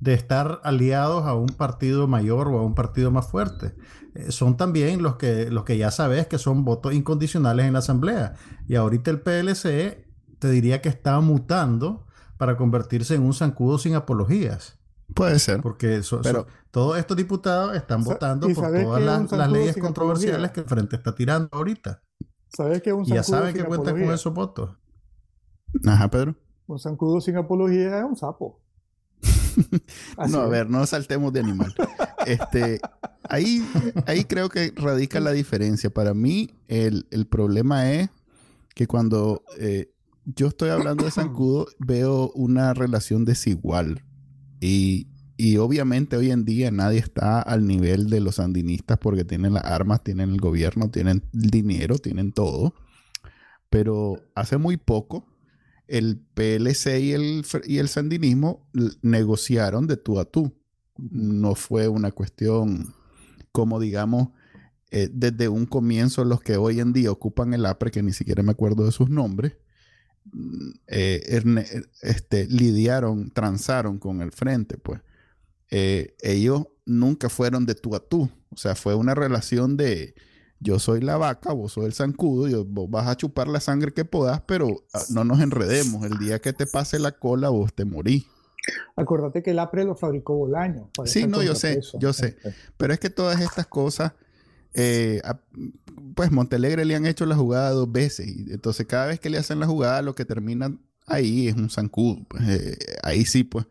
de 0.00 0.14
estar 0.14 0.60
aliados 0.64 1.24
a 1.24 1.34
un 1.34 1.48
partido 1.48 2.06
mayor 2.06 2.48
o 2.48 2.58
a 2.58 2.62
un 2.62 2.74
partido 2.74 3.10
más 3.10 3.28
fuerte. 3.28 3.74
Eh, 4.16 4.32
son 4.32 4.56
también 4.56 5.02
los 5.02 5.16
que, 5.16 5.50
los 5.50 5.64
que 5.64 5.78
ya 5.78 5.90
sabes 5.90 6.26
que 6.26 6.38
son 6.38 6.64
votos 6.64 6.94
incondicionales 6.94 7.66
en 7.66 7.72
la 7.74 7.80
Asamblea. 7.80 8.34
Y 8.66 8.74
ahorita 8.74 9.10
el 9.10 9.20
PLC 9.20 10.06
te 10.38 10.50
diría 10.50 10.80
que 10.80 10.88
está 10.88 11.20
mutando 11.20 12.06
para 12.38 12.56
convertirse 12.56 13.14
en 13.14 13.22
un 13.22 13.34
zancudo 13.34 13.78
sin 13.78 13.94
apologías. 13.94 14.78
Puede 15.14 15.38
ser. 15.38 15.60
Porque 15.60 16.00
pero, 16.22 16.46
todos 16.70 16.98
estos 16.98 17.16
diputados 17.16 17.76
están 17.76 18.02
votando 18.02 18.48
por 18.48 18.72
todas 18.72 19.30
las, 19.32 19.50
leyes 19.50 19.76
controversiales 19.76 20.50
que 20.50 20.60
el 20.60 20.66
Frente 20.66 20.96
está 20.96 21.14
tirando 21.14 21.48
ahorita. 21.52 22.02
¿Sabes 22.48 22.82
que 22.82 22.92
un 22.92 23.04
y 23.04 23.08
ya 23.08 23.22
saben 23.22 23.54
que 23.54 23.64
cuentan 23.64 24.00
con 24.00 24.12
esos 24.12 24.32
votos. 24.32 24.76
Ajá, 25.86 26.10
Pedro. 26.10 26.34
Un 26.66 26.78
zancudo 26.78 27.20
sin 27.20 27.36
apología 27.36 27.98
es 27.98 28.04
un 28.04 28.16
sapo. 28.16 28.60
no, 30.28 30.40
a 30.40 30.48
ver, 30.48 30.70
no 30.70 30.84
saltemos 30.86 31.32
de 31.32 31.40
animal. 31.40 31.74
Este, 32.26 32.80
ahí, 33.28 33.64
ahí 34.06 34.24
creo 34.24 34.48
que 34.48 34.72
radica 34.74 35.20
la 35.20 35.32
diferencia. 35.32 35.90
Para 35.90 36.14
mí, 36.14 36.54
el, 36.68 37.04
problema 37.30 37.92
es 37.92 38.10
que 38.74 38.86
cuando 38.86 39.42
eh, 39.58 39.92
yo 40.24 40.48
estoy 40.48 40.70
hablando 40.70 41.04
de 41.04 41.10
zancudo, 41.10 41.66
veo 41.78 42.30
una 42.34 42.74
relación 42.74 43.24
desigual. 43.24 44.04
Y, 44.60 45.08
y, 45.36 45.58
obviamente 45.58 46.16
hoy 46.16 46.30
en 46.30 46.44
día 46.44 46.70
nadie 46.70 46.98
está 46.98 47.40
al 47.40 47.66
nivel 47.66 48.08
de 48.08 48.20
los 48.20 48.36
sandinistas 48.36 48.98
porque 48.98 49.24
tienen 49.24 49.54
las 49.54 49.64
armas, 49.64 50.02
tienen 50.02 50.30
el 50.30 50.40
gobierno, 50.40 50.90
tienen 50.90 51.22
el 51.34 51.50
dinero, 51.50 51.98
tienen 51.98 52.32
todo. 52.32 52.74
Pero 53.68 54.16
hace 54.34 54.56
muy 54.56 54.76
poco 54.76 55.26
el 55.88 56.18
PLC 56.34 57.00
y 57.00 57.12
el, 57.12 57.44
y 57.64 57.78
el 57.78 57.88
sandinismo 57.88 58.68
negociaron 59.02 59.86
de 59.86 59.96
tú 59.96 60.18
a 60.18 60.24
tú. 60.24 60.52
No 60.98 61.54
fue 61.54 61.88
una 61.88 62.10
cuestión 62.10 62.94
como, 63.52 63.80
digamos, 63.80 64.28
eh, 64.90 65.08
desde 65.12 65.48
un 65.48 65.66
comienzo 65.66 66.24
los 66.24 66.40
que 66.40 66.56
hoy 66.56 66.80
en 66.80 66.92
día 66.92 67.10
ocupan 67.10 67.54
el 67.54 67.66
APRE, 67.66 67.90
que 67.90 68.02
ni 68.02 68.12
siquiera 68.12 68.42
me 68.42 68.52
acuerdo 68.52 68.84
de 68.84 68.92
sus 68.92 69.10
nombres, 69.10 69.54
mm, 70.32 70.70
eh, 70.88 71.42
este, 72.02 72.46
lidiaron, 72.48 73.30
transaron 73.30 73.98
con 73.98 74.20
el 74.22 74.32
frente, 74.32 74.78
pues. 74.78 75.00
Eh, 75.70 76.14
ellos 76.20 76.68
nunca 76.84 77.28
fueron 77.28 77.66
de 77.66 77.74
tú 77.74 77.94
a 77.96 78.00
tú. 78.00 78.30
O 78.50 78.56
sea, 78.56 78.74
fue 78.74 78.94
una 78.94 79.14
relación 79.14 79.76
de 79.76 80.14
yo 80.60 80.78
soy 80.78 81.00
la 81.00 81.16
vaca, 81.16 81.52
vos 81.52 81.72
sos 81.72 81.84
el 81.84 81.92
zancudo, 81.92 82.48
y 82.48 82.54
vos 82.54 82.90
vas 82.90 83.06
a 83.06 83.16
chupar 83.16 83.48
la 83.48 83.60
sangre 83.60 83.92
que 83.92 84.04
podás, 84.04 84.40
pero 84.46 84.84
ah, 84.92 85.02
no 85.10 85.24
nos 85.24 85.40
enredemos. 85.40 86.04
El 86.04 86.18
día 86.18 86.40
que 86.40 86.52
te 86.52 86.66
pase 86.66 86.98
la 86.98 87.12
cola, 87.12 87.48
vos 87.48 87.72
te 87.72 87.84
morís. 87.84 88.26
Acuérdate 88.96 89.42
que 89.42 89.50
el 89.52 89.58
APRE 89.58 89.84
lo 89.84 89.94
fabricó 89.94 90.34
Bolaño. 90.34 90.90
Sí, 91.04 91.26
no, 91.26 91.42
yo 91.42 91.54
sé, 91.54 91.80
yo 92.00 92.12
sé. 92.12 92.36
Pero 92.76 92.92
es 92.92 92.98
que 93.00 93.10
todas 93.10 93.40
estas 93.40 93.66
cosas, 93.66 94.12
eh, 94.74 95.20
pues 96.14 96.32
Montelegre 96.32 96.84
le 96.84 96.96
han 96.96 97.06
hecho 97.06 97.26
la 97.26 97.36
jugada 97.36 97.70
dos 97.70 97.90
veces. 97.90 98.26
Y 98.26 98.52
entonces 98.52 98.86
cada 98.86 99.06
vez 99.06 99.20
que 99.20 99.30
le 99.30 99.38
hacen 99.38 99.60
la 99.60 99.66
jugada, 99.66 100.02
lo 100.02 100.14
que 100.14 100.24
termina 100.24 100.76
ahí 101.06 101.48
es 101.48 101.54
un 101.54 101.70
zancudo. 101.70 102.24
Pues, 102.28 102.42
eh, 102.48 102.78
ahí 103.02 103.24
sí, 103.24 103.44
pues. 103.44 103.66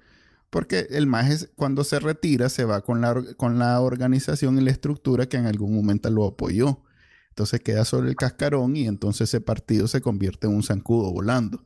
Porque 0.56 0.88
el 0.91 1.06
MAGES 1.06 1.50
cuando 1.58 1.84
se 1.84 2.00
retira 2.00 2.48
se 2.48 2.63
va 2.63 2.80
con 2.80 3.02
la, 3.02 3.22
con 3.36 3.60
la 3.60 3.82
organización 3.82 4.58
y 4.58 4.62
la 4.62 4.72
estructura 4.72 5.28
que 5.28 5.36
en 5.36 5.48
algún 5.48 5.76
momento 5.76 6.10
lo 6.10 6.26
apoyó. 6.26 6.82
Entonces 7.28 7.60
queda 7.60 7.84
sobre 7.84 8.08
el 8.08 8.15
cascarón 8.15 8.78
y 8.78 8.88
entonces 8.88 9.28
ese 9.28 9.41
partido 9.41 9.89
se 9.89 10.00
convierte 10.00 10.48
en 10.48 10.56
un 10.56 10.63
zancudo 10.63 11.12
volando. 11.12 11.65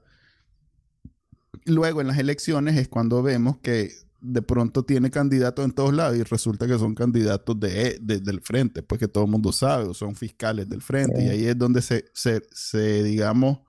Luego 1.65 2.01
en 2.01 2.07
las 2.07 2.17
elecciones 2.17 2.77
es 2.77 2.87
cuando 2.87 3.21
vemos 3.21 3.57
que 3.59 3.91
de 4.21 4.41
pronto 4.41 4.81
tiene 4.81 5.11
candidatos 5.11 5.65
en 5.65 5.71
todos 5.71 5.93
lados 5.93 6.17
y 6.17 6.23
resulta 6.23 6.65
que 6.65 6.79
son 6.79 6.95
candidatos 6.95 7.59
de, 7.59 7.99
del 8.01 8.41
frente, 8.41 8.81
pues 8.81 8.97
que 8.97 9.07
todo 9.07 9.25
el 9.25 9.29
mundo 9.29 9.51
sabe, 9.51 9.93
son 9.93 10.15
fiscales 10.15 10.67
del 10.67 10.81
frente. 10.81 11.23
Y 11.23 11.29
ahí 11.29 11.45
es 11.45 11.55
donde 11.55 11.83
se, 11.83 12.05
se, 12.15 13.03
digamos, 13.03 13.59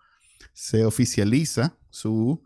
se 0.54 0.86
oficializa 0.86 1.76
su 1.90 2.42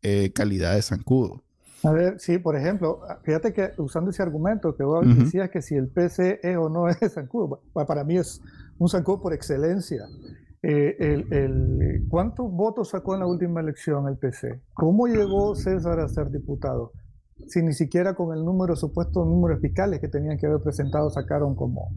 eh, 0.00 0.32
calidad 0.34 0.76
de 0.76 0.80
zancudo. 0.80 1.45
A 1.82 1.92
ver, 1.92 2.18
sí, 2.18 2.38
por 2.38 2.56
ejemplo, 2.56 3.00
fíjate 3.22 3.52
que 3.52 3.72
usando 3.78 4.10
ese 4.10 4.22
argumento 4.22 4.74
que 4.74 4.82
vos 4.82 5.06
decías 5.18 5.50
que 5.50 5.60
si 5.62 5.74
el 5.74 5.88
PC 5.88 6.40
es 6.42 6.56
o 6.56 6.68
no 6.68 6.88
es 6.88 7.12
zancudo, 7.12 7.60
para 7.86 8.04
mí 8.04 8.16
es 8.16 8.40
un 8.78 8.88
zancudo 8.88 9.20
por 9.20 9.32
excelencia. 9.32 10.06
Eh, 10.62 10.96
el, 11.30 12.06
¿Cuántos 12.08 12.50
votos 12.50 12.88
sacó 12.88 13.14
en 13.14 13.20
la 13.20 13.26
última 13.26 13.60
elección 13.60 14.08
el 14.08 14.16
PC? 14.16 14.60
¿Cómo 14.74 15.06
llegó 15.06 15.54
César 15.54 16.00
a 16.00 16.08
ser 16.08 16.30
diputado? 16.30 16.92
Si 17.46 17.62
ni 17.62 17.72
siquiera 17.72 18.14
con 18.14 18.36
el 18.36 18.44
número, 18.44 18.74
supuesto 18.74 19.24
números 19.24 19.60
fiscales 19.60 20.00
que 20.00 20.08
tenían 20.08 20.38
que 20.38 20.46
haber 20.46 20.60
presentado 20.62 21.10
sacaron 21.10 21.54
como, 21.54 21.92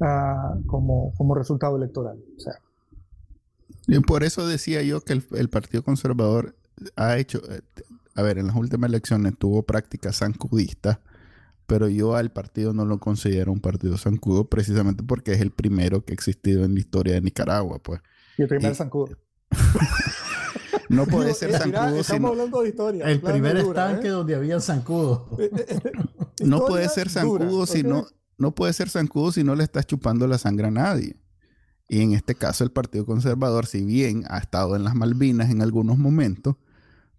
uh, 0.00 0.66
como, 0.66 1.14
como 1.16 1.34
resultado 1.34 1.76
electoral. 1.76 2.18
O 2.36 2.40
sea. 2.40 2.54
Y 3.86 4.00
por 4.00 4.24
eso 4.24 4.46
decía 4.46 4.82
yo 4.82 5.00
que 5.00 5.14
el, 5.14 5.24
el 5.36 5.48
Partido 5.48 5.82
Conservador 5.82 6.54
ha 6.96 7.16
hecho, 7.16 7.40
eh, 7.50 7.62
a 8.14 8.22
ver, 8.22 8.38
en 8.38 8.46
las 8.46 8.56
últimas 8.56 8.88
elecciones 8.88 9.34
tuvo 9.38 9.62
prácticas 9.62 10.18
zancudistas, 10.18 10.98
pero 11.66 11.88
yo 11.88 12.14
al 12.16 12.30
partido 12.30 12.72
no 12.72 12.84
lo 12.84 12.98
considero 12.98 13.52
un 13.52 13.60
partido 13.60 13.96
zancudo 13.96 14.48
precisamente 14.48 15.02
porque 15.02 15.32
es 15.32 15.40
el 15.40 15.50
primero 15.50 16.04
que 16.04 16.12
ha 16.12 16.14
existido 16.14 16.64
en 16.64 16.74
la 16.74 16.80
historia 16.80 17.14
de 17.14 17.20
Nicaragua, 17.20 17.78
pues. 17.82 18.00
Y 18.38 18.42
el 18.42 18.48
primer 18.48 18.74
zancudo. 18.74 19.18
No 20.88 21.06
puede 21.06 21.34
ser 21.34 21.52
zancudo 21.52 21.96
Estamos 21.96 22.32
hablando 22.32 22.62
de 22.62 22.68
historia. 22.68 23.06
El 23.06 23.20
primer 23.20 23.56
estanque 23.56 24.08
¿eh? 24.08 24.10
donde 24.10 24.34
había 24.34 24.60
zancudo. 24.60 25.28
no 26.44 26.66
puede 26.66 26.88
ser 26.88 27.08
zancudo 27.08 27.66
si 27.66 27.82
no, 27.82 28.06
no 28.38 28.54
puede 28.54 28.72
ser 28.72 28.90
zancudo 28.90 29.32
si 29.32 29.44
no 29.44 29.54
le 29.54 29.64
estás 29.64 29.86
chupando 29.86 30.26
la 30.26 30.38
sangre 30.38 30.68
a 30.68 30.70
nadie. 30.70 31.16
Y 31.88 32.00
en 32.00 32.12
este 32.12 32.34
caso 32.34 32.64
el 32.64 32.70
Partido 32.70 33.04
Conservador, 33.04 33.66
si 33.66 33.84
bien 33.84 34.24
ha 34.28 34.38
estado 34.38 34.74
en 34.76 34.84
las 34.84 34.94
Malvinas 34.94 35.50
en 35.50 35.62
algunos 35.62 35.98
momentos, 35.98 36.56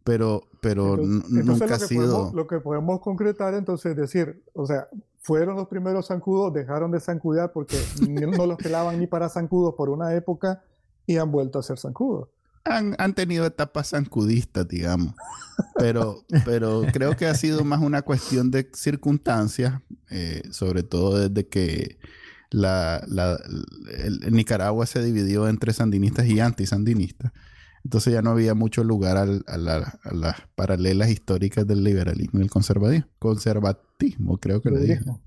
pero, 0.05 0.43
pero 0.61 0.95
nunca 0.97 1.75
ha 1.75 1.79
sido... 1.79 2.31
lo 2.33 2.45
que 2.45 2.59
podemos 2.59 3.01
concretar 3.01 3.55
entonces 3.55 3.91
es 3.91 3.97
decir, 3.97 4.43
o 4.53 4.67
sea, 4.67 4.87
fueron 5.19 5.55
los 5.55 5.67
primeros 5.67 6.07
zancudos, 6.07 6.53
dejaron 6.53 6.91
de 6.91 6.99
zancudar 6.99 7.51
porque 7.51 7.75
no 8.07 8.45
los 8.45 8.57
pelaban 8.57 8.99
ni 8.99 9.07
para 9.07 9.27
zancudos 9.29 9.73
por 9.73 9.89
una 9.89 10.13
época 10.13 10.61
y 11.07 11.17
han 11.17 11.31
vuelto 11.31 11.57
a 11.57 11.63
ser 11.63 11.79
zancudos. 11.79 12.29
Han, 12.65 12.95
han, 12.99 13.13
tenido 13.13 13.45
etapas 13.45 13.89
zancudistas, 13.89 14.67
digamos. 14.67 15.13
Pero, 15.77 16.23
pero 16.45 16.83
creo 16.93 17.15
que 17.15 17.27
ha 17.27 17.35
sido 17.35 17.63
más 17.63 17.81
una 17.81 18.01
cuestión 18.01 18.49
de 18.49 18.69
circunstancias, 18.73 19.81
eh, 20.09 20.41
sobre 20.51 20.83
todo 20.83 21.29
desde 21.29 21.47
que 21.47 21.99
la, 22.49 23.03
la, 23.07 23.39
el, 23.97 24.31
Nicaragua 24.31 24.85
se 24.85 25.03
dividió 25.03 25.47
entre 25.47 25.73
sandinistas 25.73 26.27
y 26.27 26.39
antisandinistas. 26.39 27.31
Entonces 27.85 28.13
ya 28.13 28.21
no 28.23 28.31
había 28.31 28.55
mucho 28.55 28.83
lugar 28.83 29.15
a, 29.15 29.57
las 29.57 30.41
paralelas 30.55 31.11
históricas 31.11 31.67
del 31.67 31.83
liberalismo 31.83 32.39
y 32.39 32.43
el 32.43 32.49
conservatismo. 32.49 33.07
Conservatismo, 33.19 34.39
creo 34.39 34.59
que 34.59 34.71
lo 34.71 34.79
dijo. 34.79 35.21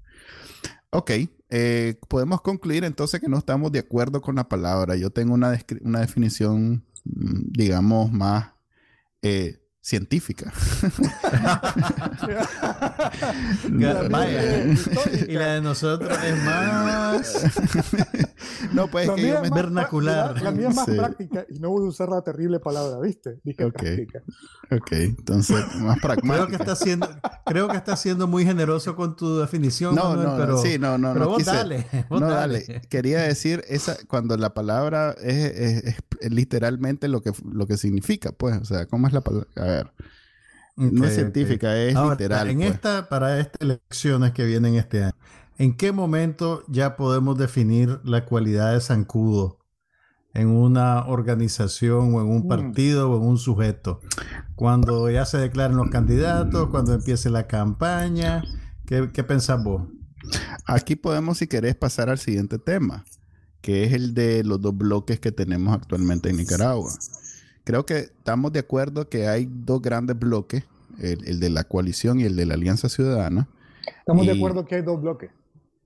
Ok, 0.91 1.13
eh, 1.51 1.95
podemos 2.09 2.41
concluir 2.41 2.83
entonces 2.83 3.21
que 3.21 3.29
no 3.29 3.39
estamos 3.39 3.71
de 3.71 3.79
acuerdo 3.79 4.21
con 4.21 4.35
la 4.35 4.49
palabra. 4.49 4.97
Yo 4.97 5.11
tengo 5.11 5.35
una, 5.35 5.57
una 5.83 6.01
definición, 6.01 6.85
mm, 7.05 7.53
digamos, 7.53 8.11
más 8.11 8.55
eh, 9.23 9.61
científica. 9.81 10.53
y 13.69 15.33
la 15.33 15.55
de 15.55 15.61
nosotros 15.61 16.19
es 16.25 16.43
más. 16.43 17.45
No, 18.73 18.89
pues 18.89 19.11
que 19.11 19.29
yo 19.29 19.43
me... 19.43 19.51
vernacular. 19.51 20.41
La, 20.43 20.51
mía 20.51 20.69
es 20.69 20.77
más 20.77 20.89
práctica 20.89 21.47
y 21.49 21.59
no 21.59 21.71
voy 21.71 21.87
a 21.87 21.89
usar 21.89 22.09
la 22.09 22.23
terrible 22.23 22.61
palabra, 22.61 22.99
¿viste? 23.01 23.41
Dije 23.45 23.65
ok. 23.65 23.83
Ok, 24.71 24.93
entonces 24.93 25.65
más 25.77 25.99
pragmática. 26.01 26.47
Creo 26.47 26.49
que 26.49 26.57
está 26.57 26.77
siendo, 26.77 27.09
creo 27.47 27.69
que 27.69 27.77
está 27.77 27.97
siendo 27.97 28.27
muy 28.27 28.45
generoso 28.45 28.95
con 28.97 29.17
tu 29.17 29.39
definición. 29.39 29.95
No, 29.95 30.17
no, 30.17 30.37
pero, 30.37 30.59
sí, 30.59 30.79
no, 30.79 30.99
no. 30.99 31.13
Pero 31.13 31.25
no 31.25 31.31
vos 31.31 31.45
dale. 31.45 31.87
no, 32.11 32.21
dale. 32.21 32.83
Quería 32.89 33.23
decir 33.23 33.65
esa, 33.69 33.97
cuando 34.07 34.37
la 34.37 34.55
palabra 34.55 35.15
es, 35.23 35.85
es, 36.21 36.33
literalmente 36.33 37.09
lo 37.09 37.23
que, 37.23 37.33
lo 37.51 37.67
que 37.67 37.77
significa, 37.77 38.33
pues, 38.33 38.57
o 38.59 38.65
sea, 38.65 38.87
¿cómo 38.87 39.07
es 39.07 39.13
la 39.13 39.21
palabra? 39.23 39.49
A 39.57 39.65
ver. 39.65 39.93
no 40.77 41.07
es 41.07 41.15
científica, 41.15 41.77
es 41.77 41.95
literal. 41.95 42.51
En 42.51 42.59
pues. 42.59 42.71
esta, 42.73 43.09
para 43.09 43.41
estas 43.41 43.61
elecciones 43.63 44.33
que 44.33 44.45
vienen 44.45 44.75
este 44.75 45.05
año, 45.05 45.15
¿En 45.59 45.77
qué 45.77 45.91
momento 45.91 46.63
ya 46.69 46.97
podemos 46.97 47.37
definir 47.37 47.99
la 48.05 48.25
cualidad 48.25 48.75
de 48.75 48.81
zancudo 48.81 49.59
en 50.33 50.47
una 50.51 51.05
organización 51.07 52.15
o 52.15 52.21
en 52.21 52.29
un 52.29 52.45
mm. 52.45 52.49
partido 52.49 53.11
o 53.11 53.17
en 53.17 53.29
un 53.29 53.39
sujeto? 53.39 54.01
Cuando 54.55 55.11
ya 55.11 55.25
se 55.25 55.39
declaren 55.39 55.77
los 55.77 55.91
candidatos, 55.91 56.69
cuando 56.71 56.95
empiece 56.95 57.29
la 57.29 57.49
campaña, 57.49 58.45
¿qué, 58.87 59.11
qué 59.13 59.25
pensás 59.25 59.63
vos? 59.65 59.89
Aquí 60.65 60.95
podemos, 60.95 61.39
si 61.39 61.49
querés, 61.49 61.75
pasar 61.75 62.09
al 62.09 62.19
siguiente 62.19 62.61
tema, 62.61 63.05
que 63.61 63.83
es 63.83 63.93
el 63.95 64.15
de 64.15 64.45
los 64.45 64.61
dos 64.61 64.79
bloques 64.79 65.19
que 65.19 65.33
tenemos 65.33 65.75
actualmente 65.75 66.31
en 66.31 66.37
Nicaragua. 66.37 66.93
Creo 67.65 67.85
que 67.85 67.99
estamos 67.99 68.53
de 68.53 68.61
acuerdo 68.61 69.09
que 69.09 69.27
hay 69.27 69.49
dos 69.51 69.83
grandes 69.83 70.17
bloques, 70.17 70.63
el, 71.01 71.41
de 71.41 71.51
la 71.51 71.65
coalición 71.65 72.21
y 72.21 72.25
el 72.25 72.37
de 72.37 72.47
la 72.47 72.55
Alianza 72.55 72.89
Ciudadana. 72.89 73.49
Estamos 73.99 74.25
de 74.25 74.33
acuerdo 74.33 74.65
que 74.65 74.77
hay 74.77 74.83
dos 74.83 75.01
bloques. 75.03 75.31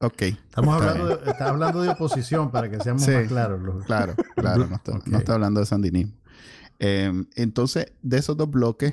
Ok. 0.02 0.22
Estamos 0.22 0.74
hablando 0.74 1.16
de, 1.16 1.30
está 1.30 1.48
hablando 1.48 1.80
de 1.80 1.88
oposición 1.90 2.50
para 2.50 2.68
que 2.68 2.80
seamos 2.80 3.06
más 3.06 3.28
claros. 3.28 3.84
Claro, 3.86 4.14
claro, 4.34 4.68
no 5.06 5.18
está, 5.18 5.34
hablando 5.34 5.60
de 5.60 5.66
sandinismo. 5.66 6.12
Em, 6.80 7.26
entonces, 7.36 7.92
de 8.02 8.18
esos 8.18 8.36
dos 8.36 8.50
bloques, 8.50 8.92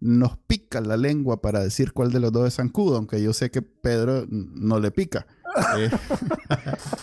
nos 0.00 0.38
pica 0.38 0.80
la 0.80 0.96
lengua 0.96 1.42
para 1.42 1.60
decir 1.60 1.92
cuál 1.92 2.10
de 2.10 2.20
los 2.20 2.32
dos 2.32 2.48
es 2.48 2.54
zancudo, 2.54 2.96
aunque 2.96 3.22
yo 3.22 3.34
sé 3.34 3.50
que 3.50 3.60
Pedro 3.60 4.24
no 4.30 4.80
le 4.80 4.90
pica. 4.90 5.26
Eh, 5.76 5.90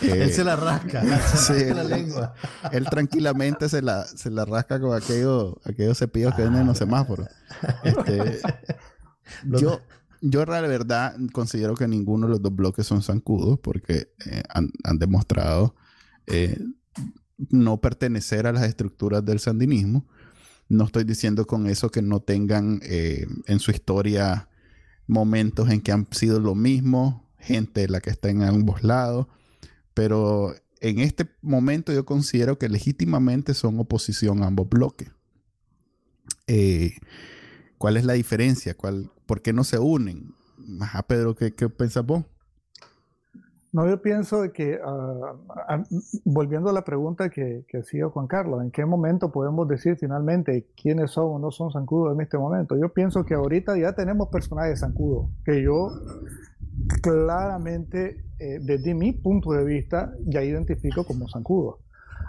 él 0.02 0.32
se 0.32 0.42
la 0.42 0.56
rasca, 0.56 1.20
sí, 1.36 1.64
la 1.72 1.84
lengua. 1.84 2.34
Él 2.72 2.86
tranquilamente 2.90 3.68
se 3.68 3.82
la, 3.82 4.04
se 4.04 4.30
la 4.30 4.44
rasca 4.46 4.80
con 4.80 4.96
aquellos, 4.96 5.54
aquellos 5.64 5.96
cepillos 5.96 6.34
que 6.34 6.42
venden 6.42 6.62
en 6.62 6.66
los 6.66 6.78
semáforos. 6.78 7.28
Este, 7.84 8.40
yo, 9.44 9.80
yo, 10.20 10.44
la 10.44 10.60
verdad, 10.62 11.16
considero 11.32 11.74
que 11.74 11.88
ninguno 11.88 12.26
de 12.26 12.32
los 12.32 12.42
dos 12.42 12.54
bloques 12.54 12.86
son 12.86 13.02
zancudos 13.02 13.58
porque 13.60 14.08
eh, 14.26 14.42
han, 14.48 14.98
demostrado 14.98 15.74
eh, 16.26 16.58
no 17.50 17.80
pertenecer 17.80 18.46
a 18.46 18.52
las 18.52 18.64
estructuras 18.64 19.24
del 19.24 19.38
sandinismo. 19.38 20.06
No 20.68 20.84
estoy 20.84 21.04
diciendo 21.04 21.46
con 21.46 21.66
eso 21.66 21.90
que 21.90 22.02
no 22.02 22.20
tengan 22.20 22.80
eh, 22.82 23.26
en 23.46 23.58
su 23.58 23.70
historia 23.70 24.48
momentos 25.06 25.70
en 25.70 25.80
que 25.80 25.92
han 25.92 26.06
sido 26.10 26.40
lo 26.40 26.54
mismo, 26.54 27.30
gente 27.38 27.88
la 27.88 28.00
que 28.00 28.10
está 28.10 28.28
en 28.28 28.42
ambos 28.42 28.82
lados, 28.82 29.26
pero 29.94 30.54
en 30.80 30.98
este 30.98 31.26
momento 31.40 31.92
yo 31.92 32.04
considero 32.04 32.58
que 32.58 32.68
legítimamente 32.68 33.54
son 33.54 33.80
oposición 33.80 34.42
a 34.42 34.46
ambos 34.46 34.68
bloques. 34.68 35.08
¿Cuál 37.78 37.96
es 37.96 38.04
la 38.04 38.14
diferencia? 38.14 38.74
¿Cuál, 38.74 39.10
¿Por 39.26 39.40
qué 39.40 39.52
no 39.52 39.64
se 39.64 39.78
unen? 39.78 40.34
Ajá, 40.80 41.02
Pedro, 41.04 41.34
¿qué, 41.34 41.54
qué 41.54 41.68
pensás 41.68 42.04
vos? 42.04 42.24
No, 43.70 43.86
yo 43.86 44.00
pienso 44.00 44.50
que, 44.52 44.80
uh, 44.82 45.36
volviendo 46.24 46.70
a 46.70 46.72
la 46.72 46.84
pregunta 46.84 47.28
que, 47.28 47.64
que 47.68 47.78
hacía 47.78 48.08
Juan 48.08 48.26
Carlos, 48.26 48.62
¿en 48.62 48.70
qué 48.70 48.86
momento 48.86 49.30
podemos 49.30 49.68
decir 49.68 49.96
finalmente 49.96 50.66
quiénes 50.74 51.10
son 51.10 51.26
o 51.26 51.38
no 51.38 51.50
son 51.50 51.70
zancudos 51.70 52.14
en 52.14 52.22
este 52.22 52.38
momento? 52.38 52.76
Yo 52.76 52.92
pienso 52.92 53.24
que 53.24 53.34
ahorita 53.34 53.76
ya 53.78 53.92
tenemos 53.92 54.28
personajes 54.28 54.80
zancudos, 54.80 55.28
que 55.44 55.62
yo 55.62 55.90
claramente, 57.02 58.24
eh, 58.38 58.58
desde 58.62 58.94
mi 58.94 59.12
punto 59.12 59.52
de 59.52 59.64
vista, 59.64 60.12
ya 60.26 60.42
identifico 60.42 61.04
como 61.04 61.28
zancudos. 61.28 61.76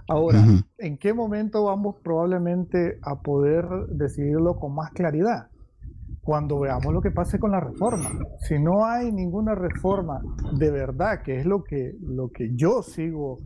Ahora, 0.10 0.44
¿en 0.78 0.98
qué 0.98 1.14
momento 1.14 1.66
vamos 1.66 1.96
probablemente 2.04 3.00
a 3.02 3.22
poder 3.22 3.66
decidirlo 3.90 4.56
con 4.58 4.76
más 4.76 4.92
claridad? 4.92 5.50
cuando 6.22 6.60
veamos 6.60 6.94
lo 6.94 7.02
que 7.02 7.10
pase 7.10 7.40
con 7.40 7.52
la 7.52 7.60
reforma. 7.60 8.12
Si 8.42 8.60
no 8.60 8.86
hay 8.86 9.12
ninguna 9.12 9.56
reforma 9.56 10.22
de 10.54 10.70
verdad, 10.70 11.24
que 11.24 11.40
es 11.40 11.46
lo 11.48 11.64
que, 11.64 11.96
lo 12.02 12.30
que 12.30 12.52
yo 12.54 12.84
sigo 12.84 13.40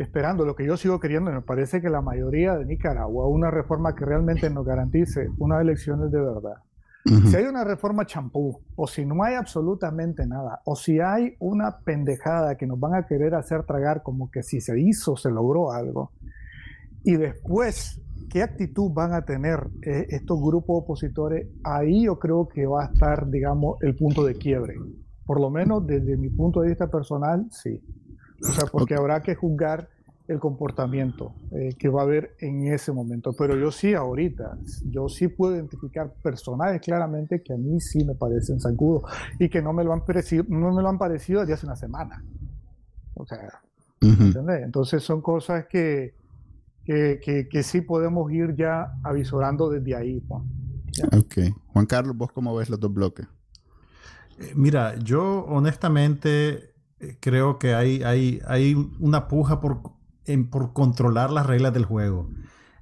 esperando, 0.00 0.44
lo 0.44 0.56
que 0.56 0.66
yo 0.66 0.76
sigo 0.76 0.98
queriendo, 0.98 1.30
me 1.30 1.42
parece 1.42 1.80
que 1.80 1.88
la 1.88 2.00
mayoría 2.00 2.56
de 2.56 2.64
Nicaragua, 2.64 3.28
una 3.28 3.52
reforma 3.52 3.94
que 3.94 4.04
realmente 4.04 4.50
nos 4.50 4.66
garantice 4.66 5.28
unas 5.38 5.60
elecciones 5.60 6.10
de 6.10 6.20
verdad. 6.20 6.56
Si 7.04 7.36
hay 7.36 7.44
una 7.44 7.64
reforma 7.64 8.04
champú, 8.04 8.60
o 8.76 8.86
si 8.86 9.06
no 9.06 9.22
hay 9.22 9.34
absolutamente 9.34 10.26
nada, 10.26 10.60
o 10.66 10.76
si 10.76 11.00
hay 11.00 11.36
una 11.38 11.78
pendejada 11.78 12.56
que 12.56 12.66
nos 12.66 12.78
van 12.78 12.94
a 12.94 13.06
querer 13.06 13.34
hacer 13.34 13.64
tragar 13.64 14.02
como 14.02 14.30
que 14.30 14.42
si 14.42 14.60
se 14.60 14.78
hizo, 14.78 15.16
se 15.16 15.30
logró 15.30 15.72
algo, 15.72 16.12
y 17.04 17.16
después 17.16 18.02
qué 18.28 18.42
actitud 18.42 18.92
van 18.92 19.14
a 19.14 19.24
tener 19.24 19.68
eh, 19.82 20.06
estos 20.10 20.38
grupos 20.40 20.82
opositores, 20.82 21.48
ahí 21.64 22.04
yo 22.04 22.18
creo 22.18 22.48
que 22.48 22.66
va 22.66 22.84
a 22.84 22.86
estar, 22.92 23.30
digamos, 23.30 23.80
el 23.82 23.96
punto 23.96 24.24
de 24.24 24.34
quiebre. 24.34 24.74
Por 25.24 25.40
lo 25.40 25.50
menos 25.50 25.86
desde 25.86 26.16
mi 26.16 26.28
punto 26.28 26.60
de 26.60 26.68
vista 26.68 26.88
personal, 26.88 27.46
sí. 27.50 27.82
O 28.42 28.52
sea, 28.52 28.66
porque 28.70 28.94
habrá 28.94 29.22
que 29.22 29.34
juzgar 29.34 29.88
el 30.28 30.38
comportamiento 30.38 31.32
eh, 31.52 31.74
que 31.78 31.88
va 31.88 32.02
a 32.02 32.04
haber 32.04 32.36
en 32.38 32.66
ese 32.66 32.92
momento. 32.92 33.32
Pero 33.32 33.56
yo 33.56 33.72
sí, 33.72 33.94
ahorita, 33.94 34.58
yo 34.84 35.08
sí 35.08 35.28
puedo 35.28 35.56
identificar 35.56 36.12
personajes 36.22 36.82
claramente 36.82 37.42
que 37.42 37.54
a 37.54 37.56
mí 37.56 37.80
sí 37.80 38.04
me 38.04 38.14
parecen 38.14 38.60
zancudos 38.60 39.10
y 39.38 39.48
que 39.48 39.62
no 39.62 39.72
me 39.72 39.84
lo 39.84 39.92
han 39.94 40.04
parecido, 40.04 40.44
no 40.48 40.72
me 40.72 40.82
lo 40.82 40.88
han 40.90 40.98
parecido 40.98 41.40
desde 41.40 41.54
hace 41.54 41.66
una 41.66 41.76
semana. 41.76 42.22
O 43.14 43.26
sea, 43.26 43.62
Entonces 44.00 45.02
son 45.02 45.22
cosas 45.22 45.66
que, 45.66 46.14
que, 46.84 47.62
sí 47.62 47.80
podemos 47.80 48.30
ir 48.30 48.54
ya 48.54 48.92
avisorando 49.02 49.70
desde 49.70 49.96
ahí. 49.96 50.22
Juan. 50.28 50.44
Ok. 51.16 51.54
Juan 51.72 51.86
Carlos, 51.86 52.16
¿vos 52.16 52.32
cómo 52.32 52.54
ves 52.54 52.68
los 52.68 52.78
dos 52.78 52.92
bloques? 52.92 53.26
Eh, 54.38 54.52
mira, 54.54 54.94
yo 54.98 55.46
honestamente 55.46 56.74
eh, 57.00 57.16
creo 57.18 57.58
que 57.58 57.74
hay, 57.74 58.02
hay, 58.02 58.40
hay 58.46 58.74
una 59.00 59.26
puja 59.26 59.60
por, 59.60 59.97
por 60.50 60.72
controlar 60.72 61.30
las 61.30 61.46
reglas 61.46 61.72
del 61.72 61.84
juego. 61.84 62.30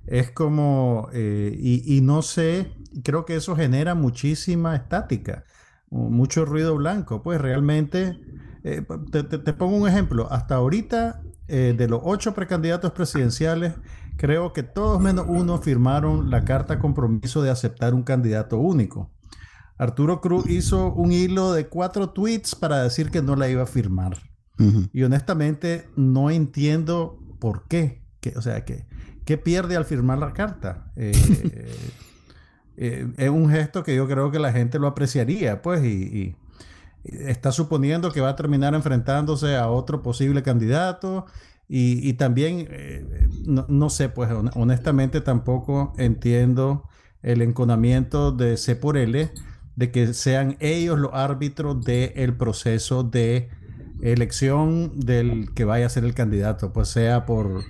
Es 0.07 0.31
como, 0.31 1.09
eh, 1.13 1.55
y, 1.59 2.01
no 2.01 2.23
sé, 2.23 2.73
creo 3.03 3.25
que 3.25 3.37
eso 3.37 3.57
genera 3.57 3.95
muchísima 3.95 4.77
estática, 4.77 5.45
mucho 5.91 6.45
ruido 6.45 6.77
blanco. 6.77 7.23
Pues 7.23 7.41
realmente, 7.41 8.19
te, 8.63 9.23
te, 9.25 9.53
pongo 9.53 9.77
un 9.77 9.89
ejemplo, 9.89 10.29
hasta 10.31 10.57
ahorita, 10.57 11.23
de 11.49 11.89
los 11.89 12.01
ocho 12.05 12.35
precandidatos 12.35 12.93
presidenciales, 12.93 13.75
creo 14.17 14.53
que 14.53 14.63
todos 14.63 15.01
menos 15.01 15.27
uno 15.29 15.59
firmaron 15.59 16.31
la 16.31 16.45
carta 16.45 16.79
compromiso 16.79 17.43
de 17.43 17.51
aceptar 17.51 17.95
un 17.95 18.03
candidato 18.03 18.59
único. 18.59 19.11
Arturo 19.79 20.21
Cruz 20.21 20.49
hizo 20.49 20.93
un 20.93 21.13
hilo 21.13 21.53
de 21.53 21.69
cuatro 21.69 22.11
tweets 22.11 22.55
para 22.55 22.83
decir 22.83 23.11
que 23.11 23.23
no 23.23 23.37
la 23.37 23.49
iba 23.49 23.63
a 23.63 23.67
firmar. 23.67 24.17
Y 24.95 25.03
honestamente 25.03 25.87
no 25.97 26.31
entiendo 26.31 27.19
por 27.38 27.66
qué. 27.68 28.03
o 28.35 28.42
sea, 28.42 28.64
¿qué 28.64 29.38
pierde 29.38 29.77
al 29.77 29.85
firmar 29.85 30.18
la 30.18 30.33
carta? 30.33 30.92
Eh, 32.79 33.07
eh, 33.07 33.12
es 33.16 33.31
un 33.31 33.49
gesto 33.49 33.83
que 33.83 33.96
yo 33.96 34.07
creo 34.07 34.31
que 34.31 34.38
la 34.38 34.53
gente 34.53 34.79
lo 34.79 34.87
apreciaría, 34.87 35.62
pues, 35.62 35.83
y, 35.83 36.37
está 37.05 37.53
suponiendo 37.53 38.12
que 38.12 38.20
va 38.20 38.29
a 38.31 38.37
terminar 38.37 38.75
enfrentándose 38.75 39.57
a 39.57 39.70
otro 39.70 40.03
posible 40.03 40.42
candidato. 40.42 41.25
Y, 41.68 42.12
también, 42.14 42.68
eh, 42.70 43.29
no, 43.46 43.90
sé, 43.90 44.09
pues 44.09 44.31
honestamente 44.55 45.20
tampoco 45.20 45.94
entiendo 45.96 46.88
el 47.22 47.42
enconamiento 47.42 48.31
de 48.31 48.57
C 48.57 48.77
por 48.77 48.96
L 48.96 49.33
de 49.77 49.90
que 49.90 50.14
sean 50.14 50.57
ellos 50.61 50.99
los 50.99 51.12
árbitros 51.12 51.85
del 51.85 52.37
proceso 52.37 53.03
de 53.05 53.51
elección 54.03 54.99
del 55.01 55.53
que 55.55 55.65
vaya 55.65 55.87
a 55.87 55.89
ser 55.89 56.05
el 56.05 56.15
candidato, 56.15 56.73
pues 56.73 56.89
sea 56.89 57.27
por, 57.27 57.65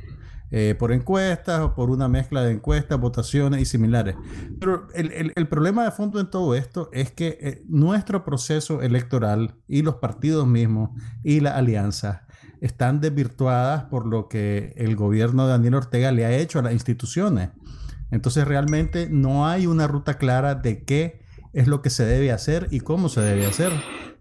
eh, 0.50 0.74
por 0.78 0.92
encuestas 0.92 1.60
o 1.60 1.74
por 1.74 1.90
una 1.90 2.08
mezcla 2.08 2.42
de 2.42 2.52
encuestas, 2.52 2.98
votaciones 3.00 3.60
y 3.60 3.64
similares. 3.64 4.16
Pero 4.58 4.88
el, 4.94 5.46
problema 5.48 5.84
de 5.84 5.90
fondo 5.90 6.20
en 6.20 6.30
todo 6.30 6.54
esto 6.54 6.90
es 6.92 7.10
que 7.10 7.38
eh, 7.40 7.62
nuestro 7.68 8.24
proceso 8.24 8.82
electoral 8.82 9.54
y 9.68 9.82
los 9.82 9.96
partidos 9.96 10.46
mismos 10.46 10.90
y 11.22 11.40
la 11.40 11.56
alianza 11.56 12.26
están 12.60 13.00
desvirtuadas 13.00 13.84
por 13.84 14.06
lo 14.06 14.28
que 14.28 14.72
el 14.76 14.96
gobierno 14.96 15.46
de 15.46 15.52
Daniel 15.52 15.74
Ortega 15.74 16.12
le 16.12 16.24
ha 16.24 16.36
hecho 16.36 16.58
a 16.58 16.62
las 16.62 16.72
instituciones. 16.72 17.50
Entonces 18.10 18.46
realmente 18.46 19.08
no 19.10 19.46
hay 19.46 19.66
una 19.66 19.86
ruta 19.86 20.14
clara 20.14 20.54
de 20.54 20.84
qué 20.84 21.20
es 21.52 21.66
lo 21.66 21.82
que 21.82 21.90
se 21.90 22.04
debe 22.04 22.32
hacer 22.32 22.68
y 22.70 22.80
cómo 22.80 23.08
se 23.08 23.20
debe 23.20 23.46
hacer. 23.46 23.72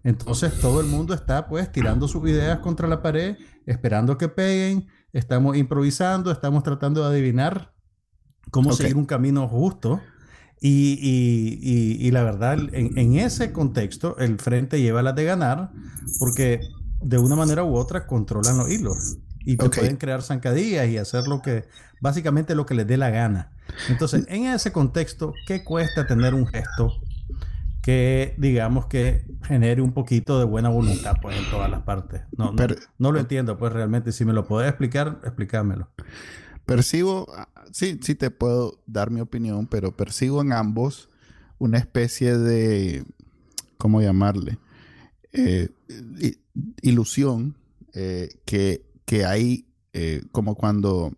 Entonces 0.06 0.60
todo 0.60 0.80
el 0.80 0.86
mundo 0.86 1.14
está 1.14 1.48
pues 1.48 1.72
tirando 1.72 2.06
sus 2.06 2.28
ideas 2.28 2.60
contra 2.60 2.86
la 2.86 3.02
pared, 3.02 3.38
esperando 3.66 4.16
que 4.16 4.28
peguen, 4.28 4.86
estamos 5.12 5.56
improvisando, 5.56 6.30
estamos 6.30 6.62
tratando 6.62 7.02
de 7.02 7.08
adivinar 7.08 7.74
cómo 8.52 8.72
seguir 8.72 8.96
un 8.96 9.04
camino 9.04 9.48
justo. 9.48 10.00
Y, 10.60 12.08
la 12.12 12.22
verdad, 12.22 12.56
en, 12.72 13.16
ese 13.16 13.50
contexto, 13.52 14.16
el 14.18 14.38
frente 14.38 14.80
lleva 14.80 15.02
la 15.02 15.12
de 15.12 15.24
ganar 15.24 15.72
porque 16.20 16.60
de 17.00 17.18
una 17.18 17.34
manera 17.34 17.64
u 17.64 17.74
otra 17.74 18.06
controlan 18.06 18.58
los 18.58 18.70
hilos 18.70 19.18
y 19.40 19.56
te 19.56 19.68
pueden 19.68 19.96
crear 19.96 20.22
zancadillas 20.22 20.86
y 20.86 20.98
hacer 20.98 21.26
lo 21.26 21.42
que, 21.42 21.64
básicamente 22.00 22.54
lo 22.54 22.64
que 22.64 22.74
les 22.74 22.86
dé 22.86 22.96
la 22.96 23.10
gana. 23.10 23.50
Entonces, 23.88 24.24
en 24.28 24.44
ese 24.44 24.70
contexto, 24.70 25.32
¿qué 25.48 25.64
cuesta 25.64 26.06
tener 26.06 26.32
un 26.32 26.46
gesto 26.46 26.92
que 27.86 28.34
digamos 28.36 28.86
que 28.86 29.24
genere 29.44 29.80
un 29.80 29.92
poquito 29.92 30.40
de 30.40 30.44
buena 30.44 30.68
voluntad 30.68 31.18
pues 31.22 31.38
en 31.38 31.48
todas 31.52 31.70
las 31.70 31.82
partes. 31.82 32.22
No, 32.36 32.52
no, 32.98 33.12
lo 33.12 33.20
entiendo 33.20 33.56
pues 33.58 33.72
realmente. 33.72 34.10
Si 34.10 34.24
me 34.24 34.32
lo 34.32 34.44
puedes 34.44 34.68
explicar, 34.68 35.20
explícamelo. 35.22 35.88
Percibo, 36.64 37.28
ah, 37.32 37.48
sí, 37.70 38.00
sí 38.02 38.16
te 38.16 38.32
puedo 38.32 38.80
dar 38.86 39.12
mi 39.12 39.20
opinión, 39.20 39.68
pero 39.68 39.96
percibo 39.96 40.42
en 40.42 40.52
ambos 40.52 41.10
una 41.58 41.78
especie 41.78 42.36
de, 42.36 43.04
¿cómo 43.78 44.02
llamarle? 44.02 44.58
Eh, 45.32 45.68
ilusión 46.82 47.54
eh, 47.94 48.30
que, 48.44 48.82
hay 49.24 49.64
eh, 49.92 50.22
como 50.32 50.56
cuando 50.56 51.12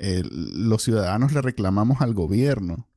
los 0.00 0.82
ciudadanos 0.84 1.34
le 1.34 1.42
reclamamos 1.42 2.00
al 2.00 2.14
gobierno 2.14 2.88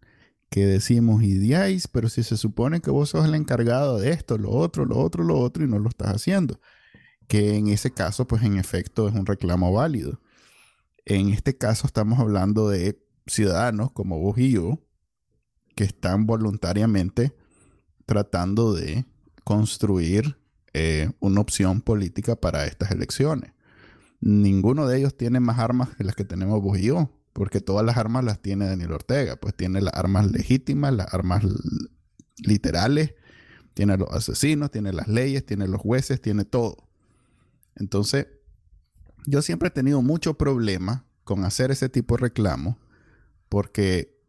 que 0.52 0.66
decimos, 0.66 1.24
y 1.24 1.36
diáis, 1.36 1.88
pero 1.88 2.10
si 2.10 2.24
se 2.24 2.36
supone 2.36 2.82
que 2.82 2.92
vos 2.92 3.10
sos 3.10 3.26
el 3.26 3.36
encargado 3.36 3.98
de 4.00 4.12
esto, 4.12 4.38
lo 4.38 4.50
otro, 4.52 4.86
lo 4.86 5.00
otro, 5.00 5.24
lo 5.24 5.40
otro, 5.40 5.64
y 5.64 5.68
no 5.68 5.80
lo 5.80 5.88
estás 5.88 6.10
haciendo. 6.10 6.60
Que 7.30 7.56
en 7.56 7.70
ese 7.70 7.92
caso, 7.92 8.28
pues 8.28 8.44
en 8.44 8.58
efecto 8.58 9.08
es 9.08 9.16
un 9.16 9.26
reclamo 9.26 9.72
válido. 9.72 10.20
En 11.06 11.30
este 11.30 11.58
caso 11.58 11.88
estamos 11.88 12.20
hablando 12.20 12.68
de 12.68 13.02
ciudadanos 13.28 13.94
como 13.94 14.20
vos 14.20 14.38
y 14.38 14.52
yo, 14.52 14.78
que 15.74 15.86
están 15.86 16.26
voluntariamente 16.26 17.34
tratando 18.06 18.74
de 18.74 19.06
construir 19.46 20.38
eh, 20.74 21.12
una 21.22 21.40
opción 21.40 21.80
política 21.80 22.36
para 22.36 22.66
estas 22.66 22.92
elecciones. 22.92 23.54
Ninguno 24.20 24.86
de 24.86 24.98
ellos 24.98 25.16
tiene 25.16 25.40
más 25.40 25.60
armas 25.60 25.96
que 25.96 26.04
las 26.04 26.16
que 26.16 26.26
tenemos 26.26 26.62
vos 26.62 26.78
y 26.78 26.88
yo 26.88 27.21
porque 27.34 27.62
todas 27.62 27.86
las 27.86 27.98
armas 27.98 28.24
las 28.24 28.42
tiene 28.42 28.66
Daniel 28.66 28.92
Ortega, 28.92 29.36
pues 29.38 29.56
tiene 29.56 29.82
las 29.82 29.94
armas 29.94 30.32
legítimas, 30.32 30.94
las 30.94 31.14
armas 31.14 31.44
literales, 32.38 33.14
tiene 33.74 33.98
los 33.98 34.12
asesinos, 34.12 34.72
tiene 34.72 34.92
las 34.94 35.08
leyes, 35.08 35.46
tiene 35.46 35.68
los 35.68 35.82
jueces, 35.82 36.22
tiene 36.22 36.44
todo. 36.44 36.90
Entonces, 37.76 38.28
yo 39.26 39.42
siempre 39.42 39.70
he 39.70 39.72
tenido 39.72 40.02
mucho 40.02 40.34
problema 40.36 41.06
con 41.24 41.46
hacer 41.46 41.72
ese 41.72 41.90
tipo 41.90 42.16
de 42.16 42.24
reclamo, 42.24 42.78
porque, 43.48 44.20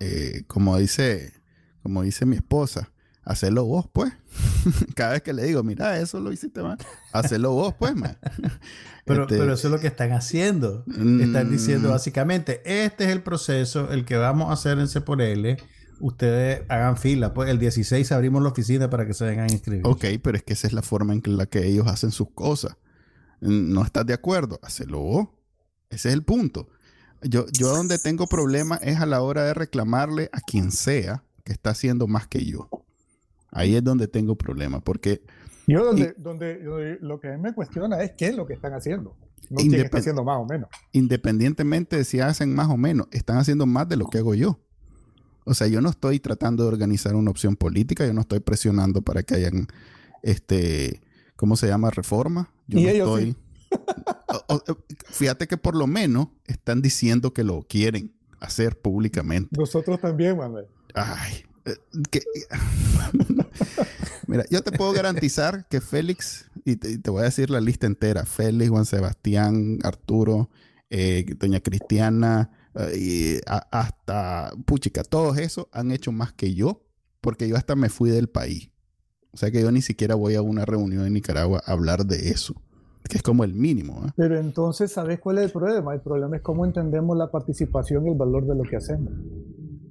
eh, 0.00 0.44
como 0.46 0.78
dice, 0.78 1.34
como 1.82 2.02
dice 2.02 2.24
mi 2.24 2.36
esposa, 2.36 2.92
hacelo 3.28 3.66
vos, 3.66 3.86
pues. 3.92 4.12
Cada 4.96 5.12
vez 5.12 5.22
que 5.22 5.32
le 5.32 5.44
digo, 5.44 5.62
mira, 5.62 6.00
eso 6.00 6.18
lo 6.18 6.32
hiciste 6.32 6.62
mal, 6.62 6.78
hacelo 7.12 7.52
vos, 7.52 7.74
pues, 7.78 7.94
man. 7.94 8.16
pero, 9.04 9.22
este, 9.22 9.38
pero 9.38 9.52
eso 9.52 9.68
es 9.68 9.72
lo 9.72 9.78
que 9.78 9.86
están 9.86 10.12
haciendo. 10.12 10.84
Están 10.88 11.50
diciendo 11.50 11.88
mm. 11.88 11.92
básicamente, 11.92 12.62
este 12.64 13.04
es 13.04 13.10
el 13.10 13.22
proceso, 13.22 13.92
el 13.92 14.04
que 14.04 14.16
vamos 14.16 14.50
a 14.50 14.54
hacer 14.54 14.78
en 14.78 14.88
C 14.88 15.02
por 15.02 15.20
L. 15.20 15.56
Ustedes 16.00 16.62
hagan 16.68 16.96
fila, 16.96 17.34
pues 17.34 17.50
el 17.50 17.58
16 17.58 18.10
abrimos 18.12 18.42
la 18.42 18.48
oficina 18.48 18.88
para 18.88 19.06
que 19.06 19.14
se 19.14 19.24
vengan 19.24 19.50
a 19.50 19.52
inscribir. 19.52 19.82
Ok, 19.84 20.04
pero 20.22 20.36
es 20.36 20.42
que 20.44 20.54
esa 20.54 20.66
es 20.66 20.72
la 20.72 20.82
forma 20.82 21.12
en 21.12 21.22
la 21.36 21.46
que 21.46 21.66
ellos 21.66 21.86
hacen 21.86 22.12
sus 22.12 22.30
cosas. 22.30 22.76
¿No 23.40 23.84
estás 23.84 24.06
de 24.06 24.14
acuerdo? 24.14 24.58
Hacelo 24.62 25.00
vos. 25.00 25.28
Ese 25.90 26.08
es 26.08 26.14
el 26.14 26.22
punto. 26.22 26.68
Yo, 27.22 27.46
yo 27.52 27.74
donde 27.74 27.98
tengo 27.98 28.26
problemas 28.28 28.80
es 28.82 29.00
a 29.00 29.06
la 29.06 29.20
hora 29.20 29.42
de 29.42 29.54
reclamarle 29.54 30.30
a 30.32 30.40
quien 30.40 30.70
sea 30.70 31.24
que 31.44 31.52
está 31.52 31.70
haciendo 31.70 32.06
más 32.06 32.28
que 32.28 32.44
yo. 32.44 32.68
Ahí 33.50 33.76
es 33.76 33.84
donde 33.84 34.08
tengo 34.08 34.36
problemas, 34.36 34.82
porque... 34.82 35.22
Yo 35.66 35.84
donde, 35.84 36.14
donde, 36.16 36.98
lo 37.02 37.20
que 37.20 37.36
me 37.36 37.52
cuestiona 37.52 38.02
es 38.02 38.12
qué 38.12 38.28
es 38.28 38.36
lo 38.36 38.46
que 38.46 38.54
están 38.54 38.72
haciendo. 38.72 39.14
No 39.50 39.58
quién 39.58 39.74
está 39.74 39.98
haciendo 39.98 40.24
más 40.24 40.38
o 40.38 40.46
menos. 40.46 40.68
Independientemente 40.92 41.96
de 41.96 42.04
si 42.04 42.20
hacen 42.20 42.54
más 42.54 42.68
o 42.68 42.76
menos, 42.76 43.06
están 43.12 43.36
haciendo 43.36 43.66
más 43.66 43.88
de 43.88 43.96
lo 43.96 44.06
que 44.06 44.18
hago 44.18 44.34
yo. 44.34 44.58
O 45.44 45.54
sea, 45.54 45.66
yo 45.66 45.80
no 45.80 45.88
estoy 45.88 46.20
tratando 46.20 46.62
de 46.62 46.68
organizar 46.68 47.14
una 47.14 47.30
opción 47.30 47.56
política, 47.56 48.06
yo 48.06 48.12
no 48.12 48.20
estoy 48.22 48.40
presionando 48.40 49.02
para 49.02 49.22
que 49.22 49.34
hayan, 49.34 49.66
este, 50.22 51.00
¿cómo 51.36 51.56
se 51.56 51.68
llama? 51.68 51.90
Reforma. 51.90 52.50
Yo 52.66 52.80
no 52.80 52.88
estoy... 52.88 53.36
fíjate 55.10 55.46
que 55.46 55.56
por 55.56 55.74
lo 55.76 55.86
menos 55.86 56.28
están 56.46 56.82
diciendo 56.82 57.32
que 57.32 57.44
lo 57.44 57.62
quieren 57.62 58.14
hacer 58.40 58.78
públicamente. 58.78 59.48
Nosotros 59.58 60.00
también, 60.00 60.36
Manuel. 60.36 60.66
Ay, 60.94 61.44
Mira, 64.26 64.44
yo 64.50 64.62
te 64.62 64.72
puedo 64.72 64.92
garantizar 64.92 65.66
que 65.68 65.80
Félix, 65.80 66.50
y 66.64 66.76
te, 66.76 67.10
voy 67.10 67.22
a 67.22 67.24
decir 67.24 67.50
la 67.50 67.60
lista 67.60 67.86
entera, 67.86 68.24
Félix, 68.24 68.70
Juan 68.70 68.84
Sebastián, 68.84 69.78
Arturo, 69.82 70.50
eh, 70.90 71.24
Doña 71.38 71.60
Cristiana, 71.60 72.50
eh, 72.74 72.98
y 72.98 73.40
hasta 73.46 74.52
Puchica, 74.66 75.02
todos 75.02 75.38
esos 75.38 75.66
han 75.72 75.90
hecho 75.90 76.12
más 76.12 76.32
que 76.32 76.54
yo, 76.54 76.82
porque 77.20 77.48
yo 77.48 77.56
hasta 77.56 77.74
me 77.74 77.88
fui 77.88 78.10
del 78.10 78.28
país. 78.28 78.70
O 79.30 79.36
sea 79.36 79.50
que 79.50 79.62
yo 79.62 79.70
ni 79.70 79.82
siquiera 79.82 80.14
voy 80.14 80.34
a 80.34 80.42
una 80.42 80.64
reunión 80.64 81.06
en 81.06 81.12
Nicaragua 81.12 81.62
a 81.64 81.72
hablar 81.72 82.06
de 82.06 82.30
eso, 82.30 82.54
que 83.08 83.16
es 83.16 83.22
como 83.22 83.44
el 83.44 83.54
mínimo. 83.54 84.06
¿eh? 84.06 84.10
Pero 84.16 84.38
entonces, 84.38 84.92
¿sabes 84.92 85.20
cuál 85.20 85.38
es 85.38 85.44
el 85.44 85.52
problema? 85.52 85.94
El 85.94 86.00
problema 86.00 86.36
es 86.36 86.42
cómo 86.42 86.64
entendemos 86.64 87.16
la 87.16 87.30
participación 87.30 88.06
y 88.06 88.10
el 88.10 88.16
valor 88.16 88.46
de 88.46 88.54
lo 88.54 88.62
que 88.62 88.76
hacemos. 88.76 89.12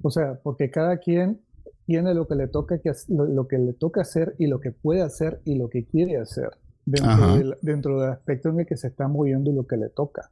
O 0.02 0.10
sea, 0.10 0.40
porque 0.42 0.70
cada 0.70 0.98
quien 0.98 1.40
tiene 1.88 2.12
lo 2.12 2.28
que 2.28 2.34
le 2.34 2.48
toca 2.48 2.80
que 2.80 2.92
lo, 3.08 3.48
que 3.48 3.56
le 3.56 3.72
toca 3.72 4.02
hacer 4.02 4.34
y 4.38 4.46
lo 4.46 4.60
que 4.60 4.72
puede 4.72 5.00
hacer 5.00 5.40
y 5.46 5.54
lo 5.54 5.70
que 5.70 5.86
quiere 5.86 6.18
hacer 6.18 6.50
dentro, 6.84 7.34
del, 7.34 7.56
dentro 7.62 7.98
del 7.98 8.10
aspecto 8.10 8.50
en 8.50 8.60
el 8.60 8.66
que 8.66 8.76
se 8.76 8.88
está 8.88 9.08
moviendo 9.08 9.50
y 9.50 9.54
lo 9.54 9.66
que 9.66 9.78
le 9.78 9.88
toca. 9.88 10.30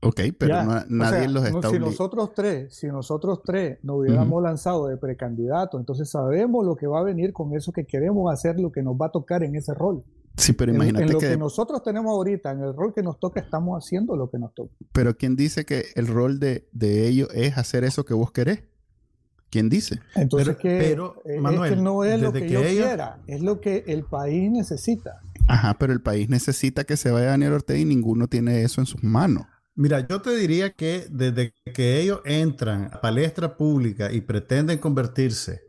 Ok, 0.00 0.20
pero 0.38 0.64
nadie 0.88 1.28
los 1.28 1.44
está 1.44 1.68
Si 1.68 1.78
nosotros 1.78 2.32
tres, 2.34 2.74
si 2.74 2.86
nosotros 2.86 3.42
tres 3.44 3.80
nos 3.82 3.98
hubiéramos 3.98 4.42
lanzado 4.42 4.86
de 4.88 4.96
precandidato, 4.96 5.78
entonces 5.78 6.08
sabemos 6.08 6.64
lo 6.64 6.74
que 6.74 6.86
va 6.86 7.00
a 7.00 7.02
venir 7.02 7.34
con 7.34 7.54
eso 7.54 7.70
que 7.70 7.84
queremos 7.84 8.32
hacer, 8.32 8.58
lo 8.58 8.72
que 8.72 8.82
nos 8.82 8.94
va 8.94 9.06
a 9.06 9.12
tocar 9.12 9.42
en 9.42 9.56
ese 9.56 9.74
rol. 9.74 10.02
Sí, 10.38 10.54
pero 10.54 10.72
imagínate 10.72 11.04
en, 11.04 11.12
lo 11.12 11.18
que... 11.18 11.36
nosotros 11.36 11.82
tenemos 11.82 12.12
ahorita, 12.12 12.50
en 12.52 12.62
el 12.62 12.74
rol 12.74 12.94
que 12.94 13.02
nos 13.02 13.20
toca, 13.20 13.40
estamos 13.40 13.76
haciendo 13.76 14.16
lo 14.16 14.30
que 14.30 14.38
nos 14.38 14.54
toca. 14.54 14.72
Pero 14.92 15.18
¿quién 15.18 15.36
dice 15.36 15.66
que 15.66 15.84
el 15.96 16.06
rol 16.06 16.40
de, 16.40 16.66
de 16.72 17.06
ellos 17.06 17.28
es 17.34 17.58
hacer 17.58 17.84
eso 17.84 18.06
que 18.06 18.14
vos 18.14 18.32
querés? 18.32 18.64
¿Quién 19.54 19.68
dice? 19.68 20.00
Entonces, 20.16 20.56
pero, 20.60 21.22
que, 21.24 21.38
Manuel, 21.38 21.80
no 21.80 22.02
es 22.02 22.20
lo 22.20 22.32
que, 22.32 22.48
yo 22.48 22.60
quiera, 22.60 23.20
es 23.28 23.40
lo 23.40 23.60
que 23.60 23.84
el 23.86 24.02
país 24.02 24.50
necesita. 24.50 25.20
Ajá, 25.46 25.78
pero 25.78 25.92
el 25.92 26.00
país 26.00 26.28
necesita 26.28 26.82
que 26.82 26.96
se 26.96 27.12
vaya 27.12 27.26
Daniel 27.26 27.52
Ortega 27.52 27.78
y 27.78 27.84
ninguno 27.84 28.26
tiene 28.26 28.64
eso 28.64 28.80
en 28.80 28.88
sus 28.88 29.04
manos. 29.04 29.46
Mira, 29.76 30.04
yo 30.08 30.20
te 30.20 30.34
diría 30.34 30.72
que 30.72 31.06
desde 31.08 31.54
que 31.72 32.00
ellos 32.00 32.20
entran 32.24 32.90
a 32.92 33.00
palestra 33.00 33.56
pública 33.56 34.10
y 34.10 34.22
pretenden 34.22 34.78
convertirse 34.78 35.60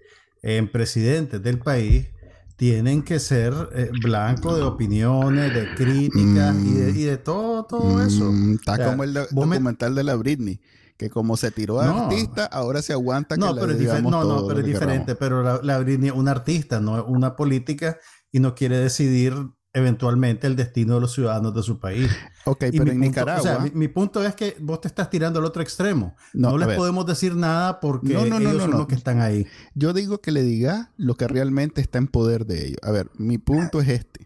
en 0.42 0.72
presidentes 0.72 1.44
del 1.44 1.60
país, 1.60 2.08
tienen 2.56 3.04
que 3.04 3.20
ser 3.20 3.54
eh, 3.76 3.92
blancos 4.02 4.58
de 4.58 4.64
opiniones, 4.64 5.54
de 5.54 5.76
críticas 5.76 6.56
y, 6.56 7.04
de, 7.04 7.18
todo, 7.18 7.66
todo 7.66 8.04
eso. 8.04 8.32
Mm, 8.32 8.56
está 8.56 8.84
como 8.84 9.04
el 9.04 9.14
documental 9.14 9.94
de 9.94 10.04
la 10.04 10.16
Britney 10.16 10.60
que 10.98 11.10
como 11.10 11.38
se 11.38 11.52
tiró 11.52 11.82
a 11.82 12.06
artista, 12.06 12.46
ahora 12.46 12.82
se 12.82 12.94
aguanta 12.94 13.36
que 13.36 13.42
no, 13.42 13.56
pero 13.56 13.72
es 13.72 14.04
No, 14.04 14.24
no, 14.24 14.48
pero 14.48 14.60
es 14.60 14.66
diferente. 14.66 15.16
Pero 15.16 15.44
la, 15.44 15.60
la 15.62 15.80
es 15.80 16.12
una 16.12 16.32
artista, 16.32 16.80
no 16.80 16.98
es 16.98 17.04
una 17.08 17.36
política 17.36 17.98
y 18.32 18.40
no 18.40 18.56
quiere 18.56 18.78
decidir 18.78 19.34
eventualmente 19.76 20.48
el 20.48 20.56
destino 20.56 20.96
de 20.96 21.02
los 21.02 21.14
ciudadanos 21.14 21.54
de 21.54 21.62
su 21.62 21.80
país. 21.80 22.10
Ok, 22.46 22.66
pero 22.72 22.92
en 22.92 23.00
Nicaragua. 23.02 23.42
O 23.42 23.44
sea, 23.44 23.72
mi, 23.74 23.88
punto 23.90 24.24
es 24.24 24.34
que 24.34 24.56
vos 24.62 24.80
te 24.80 24.88
estás 24.88 25.10
tirando 25.10 25.40
al 25.40 25.46
otro 25.46 25.62
extremo. 25.62 26.16
No, 26.34 26.58
les 26.58 26.78
podemos 26.78 27.06
decir 27.06 27.36
nada 27.36 27.82
porque 27.82 28.14
no, 28.14 28.26
no, 28.26 28.38
ellos 28.38 28.62
son 28.62 28.72
los 28.72 28.88
que 28.88 28.96
están 28.96 29.20
ahí. 29.20 29.46
Yo 29.74 29.92
digo 29.92 30.22
que 30.22 30.32
le 30.32 30.44
diga 30.44 30.94
lo 30.96 31.16
que 31.16 31.28
realmente 31.28 31.82
está 31.82 31.98
en 31.98 32.08
poder 32.08 32.46
de 32.46 32.68
ellos. 32.68 32.80
A 32.84 32.92
ver, 32.92 33.12
mi 33.18 33.38
punto 33.38 33.82
es 33.82 33.90
este. 33.90 34.25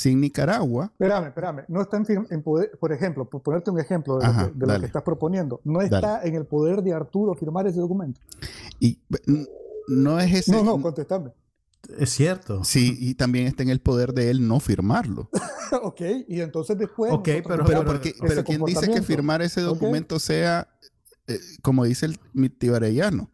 Sin 0.00 0.18
Nicaragua. 0.18 0.86
Espérame, 0.92 1.26
espérame. 1.26 1.64
No 1.68 1.82
está 1.82 1.98
en, 1.98 2.42
poder, 2.42 2.70
por 2.80 2.90
ejemplo, 2.90 3.28
por 3.28 3.42
ponerte 3.42 3.70
un 3.70 3.78
ejemplo 3.78 4.16
de, 4.16 4.66
lo, 4.66 4.80
que, 4.80 4.86
estás 4.86 5.02
proponiendo, 5.02 5.60
no 5.62 5.82
está 5.82 6.22
en 6.24 6.36
el 6.36 6.46
poder 6.46 6.80
de 6.80 6.94
Arturo 6.94 7.34
firmar 7.34 7.66
ese 7.66 7.80
documento. 7.80 8.18
Y 8.78 8.98
no 9.88 10.18
es 10.18 10.32
ese. 10.32 10.52
No, 10.52 10.64
no, 10.64 10.80
contestame. 10.80 11.32
Es 11.98 12.08
cierto. 12.08 12.64
Sí, 12.64 12.96
y 12.98 13.14
también 13.14 13.46
está 13.46 13.62
en 13.62 13.68
el 13.68 13.80
poder 13.80 14.14
de 14.14 14.30
él 14.30 14.48
no 14.48 14.58
firmarlo. 14.58 15.28
ok, 15.82 16.00
y 16.28 16.40
entonces 16.40 16.78
después. 16.78 17.12
Ok, 17.12 17.28
pero, 17.46 17.66
pero, 17.66 18.44
¿quién 18.44 18.64
dice 18.64 18.90
que 18.90 19.02
firmar 19.02 19.42
ese 19.42 19.60
documento 19.60 20.18
sea, 20.18 20.66
eh, 21.26 21.38
como 21.60 21.84
dice 21.84 22.06
el 22.06 22.18
mitibarellano? 22.32 23.30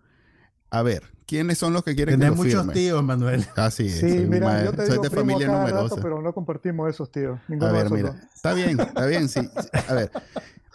A 0.70 0.82
ver, 0.82 1.02
¿quiénes 1.26 1.58
son 1.58 1.72
los 1.72 1.84
que 1.84 1.94
quieren 1.94 2.20
que 2.20 2.26
lo 2.26 2.34
muchos 2.34 2.72
tíos, 2.72 3.02
Manuel. 3.02 3.46
Así 3.56 3.86
es. 3.86 4.00
Sí, 4.00 4.26
mira, 4.28 4.64
yo 4.64 4.72
te 4.72 4.86
soy 4.86 4.98
de 4.98 5.10
familia 5.10 5.48
numerosa. 5.48 5.96
pero 6.00 6.20
no 6.20 6.32
compartimos 6.32 6.88
esos 6.90 7.10
tíos. 7.10 7.38
a 7.60 7.72
ver, 7.72 7.90
mira, 7.90 8.20
está 8.34 8.52
bien, 8.52 8.78
está 8.80 9.06
bien, 9.06 9.28
sí. 9.28 9.40
A 9.88 9.94
ver, 9.94 10.10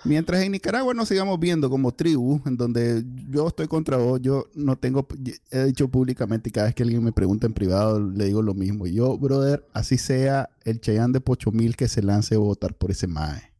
Mientras 0.04 0.41
en 0.41 0.51
Nicaragua 0.51 0.93
nos 0.95 1.08
sigamos 1.08 1.39
viendo 1.39 1.69
como 1.69 1.91
tribu, 1.91 2.41
en 2.45 2.58
donde 2.58 3.04
yo 3.30 3.47
estoy 3.47 3.67
contra 3.67 3.97
vos, 3.97 4.19
yo 4.19 4.47
no 4.56 4.75
tengo, 4.75 5.08
he 5.51 5.65
dicho 5.65 5.88
públicamente 5.89 6.49
y 6.49 6.51
cada 6.51 6.67
vez 6.67 6.75
que 6.75 6.82
alguien 6.82 7.04
me 7.04 7.12
pregunta 7.12 7.45
en 7.45 7.54
privado 7.54 7.99
le 7.99 8.25
digo 8.25 8.41
lo 8.41 8.56
mismo. 8.56 8.88
Yo, 8.88 9.15
brother, 9.17 9.63
así 9.73 9.99
sea 9.99 10.49
el 10.63 10.82
Cheyenne 10.82 11.13
de 11.13 11.21
Pocho 11.21 11.51
Mil 11.51 11.75
que 11.75 11.88
se 11.88 12.01
lance 12.01 12.34
a 12.34 12.39
votar 12.39 12.73
por 12.73 12.89
ese 12.89 13.06
MAE. 13.06 13.54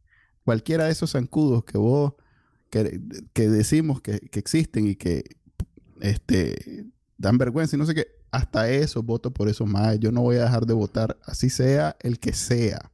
Cualquiera 0.44 0.86
de 0.86 0.92
esos 0.92 1.12
zancudos 1.12 1.64
que 1.64 1.78
vos, 1.78 2.14
que, 2.70 3.48
decimos 3.48 4.00
que, 4.00 4.28
existen 4.32 4.88
y 4.88 4.96
que 4.96 5.36
este, 6.02 6.84
dan 7.16 7.38
vergüenza 7.38 7.76
y 7.76 7.78
no 7.78 7.86
sé 7.86 7.94
qué, 7.94 8.06
hasta 8.30 8.68
eso 8.68 9.02
voto 9.02 9.32
por 9.32 9.48
esos 9.48 9.68
MAE. 9.68 9.98
Yo 9.98 10.12
no 10.12 10.22
voy 10.22 10.36
a 10.36 10.44
dejar 10.44 10.66
de 10.66 10.74
votar, 10.74 11.18
así 11.24 11.48
sea 11.48 11.96
el 12.00 12.18
que 12.18 12.32
sea. 12.32 12.92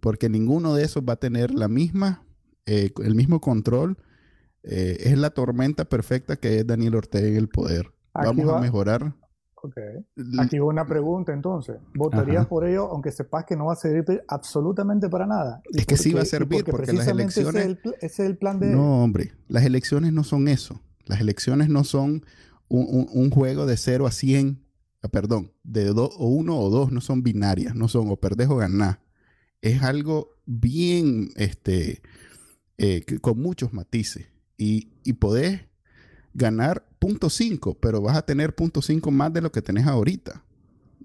Porque 0.00 0.28
ninguno 0.28 0.74
de 0.74 0.84
esos 0.84 1.02
va 1.02 1.14
a 1.14 1.16
tener 1.16 1.54
la 1.54 1.68
misma 1.68 2.24
eh, 2.66 2.90
el 3.02 3.14
mismo 3.14 3.40
control. 3.40 3.98
Eh, 4.62 4.96
es 5.00 5.18
la 5.18 5.30
tormenta 5.30 5.84
perfecta 5.84 6.36
que 6.36 6.60
es 6.60 6.66
Daniel 6.66 6.94
Ortega 6.94 7.28
en 7.28 7.36
el 7.36 7.48
poder. 7.48 7.92
Vamos 8.14 8.48
a 8.48 8.60
mejorar. 8.60 9.14
Aquí 10.38 10.58
va 10.58 10.66
una 10.66 10.86
pregunta 10.86 11.32
entonces. 11.32 11.76
¿Votarías 11.94 12.46
por 12.46 12.66
ello 12.66 12.86
aunque 12.90 13.10
sepas 13.10 13.44
que 13.44 13.56
no 13.56 13.66
va 13.66 13.74
a 13.74 13.76
servir 13.76 14.22
absolutamente 14.28 15.08
para 15.08 15.26
nada? 15.26 15.62
Es 15.72 15.86
que 15.86 15.96
sí 15.96 16.12
va 16.12 16.22
a 16.22 16.26
servir 16.26 16.64
porque, 16.64 16.92
las 16.92 17.08
elecciones... 17.08 17.78
Ese 18.00 18.06
es, 18.06 18.20
el, 18.20 18.36
plan 18.36 18.60
de... 18.60 18.68
No, 18.68 19.02
hombre. 19.02 19.32
Las 19.48 19.64
elecciones 19.64 20.12
no 20.12 20.22
son 20.22 20.48
eso. 20.48 20.80
Las 21.06 21.20
elecciones 21.20 21.68
no 21.68 21.84
son 21.84 22.24
un, 22.68 23.30
juego 23.30 23.66
de 23.66 23.76
0 23.76 24.06
a 24.06 24.10
100. 24.10 24.62
Ah, 25.02 25.08
perdón, 25.08 25.52
de 25.62 25.90
o 25.90 26.26
1 26.26 26.58
o 26.58 26.70
2. 26.70 26.92
No 26.92 27.00
son 27.00 27.22
binarias. 27.22 27.74
No 27.74 27.88
son 27.88 28.10
o 28.10 28.16
perdés 28.16 28.48
o 28.48 28.56
ganás. 28.56 28.98
Es 29.60 29.82
algo 29.82 30.30
bien... 30.46 31.30
este 31.36 32.02
eh, 32.76 33.04
con 33.20 33.40
muchos 33.40 33.72
matices. 33.72 34.26
Y, 34.58 34.88
y 35.04 35.14
podés 35.14 35.60
ganar 36.32 36.86
punto 36.98 37.28
.5, 37.28 37.78
pero 37.80 38.00
vas 38.00 38.16
a 38.16 38.22
tener 38.22 38.54
punto 38.54 38.80
.5 38.80 39.10
más 39.10 39.32
de 39.32 39.40
lo 39.40 39.52
que 39.52 39.62
tenés 39.62 39.86
ahorita. 39.86 40.44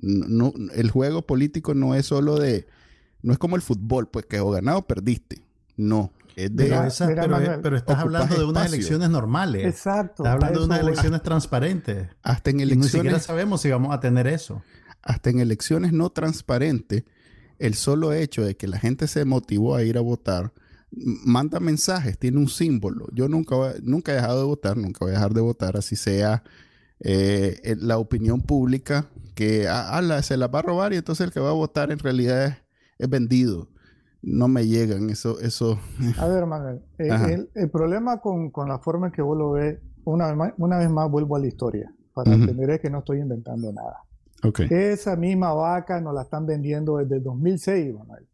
El 0.01 0.89
juego 0.91 1.25
político 1.25 1.73
no 1.73 1.93
es 1.93 2.05
solo 2.07 2.39
de... 2.39 2.67
No 3.21 3.33
es 3.33 3.39
como 3.39 3.57
el 3.57 3.61
fútbol, 3.61 4.07
pues 4.09 4.25
que 4.25 4.39
o 4.39 4.49
ganado 4.49 4.79
o 4.79 4.87
perdiste. 4.87 5.43
No. 5.75 6.13
Es 6.35 6.55
de, 6.55 7.59
pero, 7.61 7.75
estás 7.75 7.97
hablando 7.97 8.37
de 8.37 8.45
unas 8.45 8.67
elecciones 8.71 9.09
normales. 9.09 9.65
Exacto. 9.65 10.23
Estás 10.23 10.33
hablando 10.33 10.59
de 10.59 10.65
unas 10.65 10.79
elecciones 10.79 11.23
transparentes. 11.23 12.07
Hasta 12.23 12.49
en 12.49 12.59
elecciones... 12.61 12.93
ni 12.93 12.99
siquiera 12.99 13.19
sabemos 13.19 13.61
si 13.61 13.69
vamos 13.69 13.93
a 13.93 13.99
tener 13.99 14.27
eso. 14.27 14.61
Hasta 15.01 15.29
en 15.29 15.39
elecciones 15.39 15.91
no 15.91 16.09
transparentes, 16.09 17.03
el 17.57 17.73
solo 17.73 18.13
hecho 18.13 18.43
de 18.43 18.55
que 18.55 18.67
la 18.67 18.79
gente 18.79 19.07
se 19.07 19.25
motivó 19.25 19.75
a 19.75 19.83
ir 19.83 19.97
a 19.97 20.01
votar 20.01 20.53
manda 20.91 21.59
mensajes, 21.59 22.17
tiene 22.17 22.37
un 22.37 22.49
símbolo. 22.49 23.07
Yo 23.13 23.27
nunca, 23.27 23.55
nunca 23.83 24.11
he 24.11 24.15
dejado 24.15 24.39
de 24.39 24.45
votar, 24.45 24.77
nunca 24.77 24.99
voy 25.01 25.11
a 25.11 25.15
dejar 25.15 25.33
de 25.33 25.41
votar, 25.41 25.77
así 25.77 25.95
sea 25.95 26.43
eh, 26.99 27.75
la 27.79 27.97
opinión 27.97 28.41
pública 28.41 29.07
que 29.35 29.67
ah, 29.69 30.21
se 30.21 30.35
la 30.37 30.47
va 30.47 30.59
a 30.59 30.63
robar 30.63 30.93
y 30.93 30.97
entonces 30.97 31.27
el 31.27 31.31
que 31.31 31.39
va 31.39 31.49
a 31.49 31.53
votar 31.53 31.91
en 31.91 31.99
realidad 31.99 32.57
es, 32.97 33.09
vendido. 33.09 33.69
No 34.21 34.47
me 34.47 34.67
llegan 34.67 35.09
eso. 35.09 35.39
eso. 35.39 35.79
A 36.17 36.27
ver, 36.27 36.45
Manuel, 36.45 36.81
eh, 36.97 37.47
el, 37.55 37.69
problema 37.69 38.19
con, 38.19 38.51
la 38.67 38.79
forma 38.79 39.07
en 39.07 39.13
que 39.13 39.21
vos 39.21 39.37
lo 39.37 39.51
ves, 39.51 39.79
una 40.03 40.27
vez 40.27 40.35
más, 40.35 40.53
una 40.57 40.77
vez 40.77 40.89
más 40.89 41.09
vuelvo 41.09 41.35
a 41.35 41.39
la 41.39 41.47
historia, 41.47 41.93
para 42.13 42.33
entender 42.33 42.79
que 42.79 42.89
no 42.89 42.99
estoy 42.99 43.19
inventando 43.19 43.71
nada. 43.71 44.03
Esa 44.69 45.15
misma 45.15 45.53
vaca 45.53 45.99
nos 45.99 46.13
la 46.13 46.23
están 46.23 46.45
vendiendo 46.45 46.97
desde 46.97 47.19
2006, 47.19 47.93
Manuel. 47.93 48.25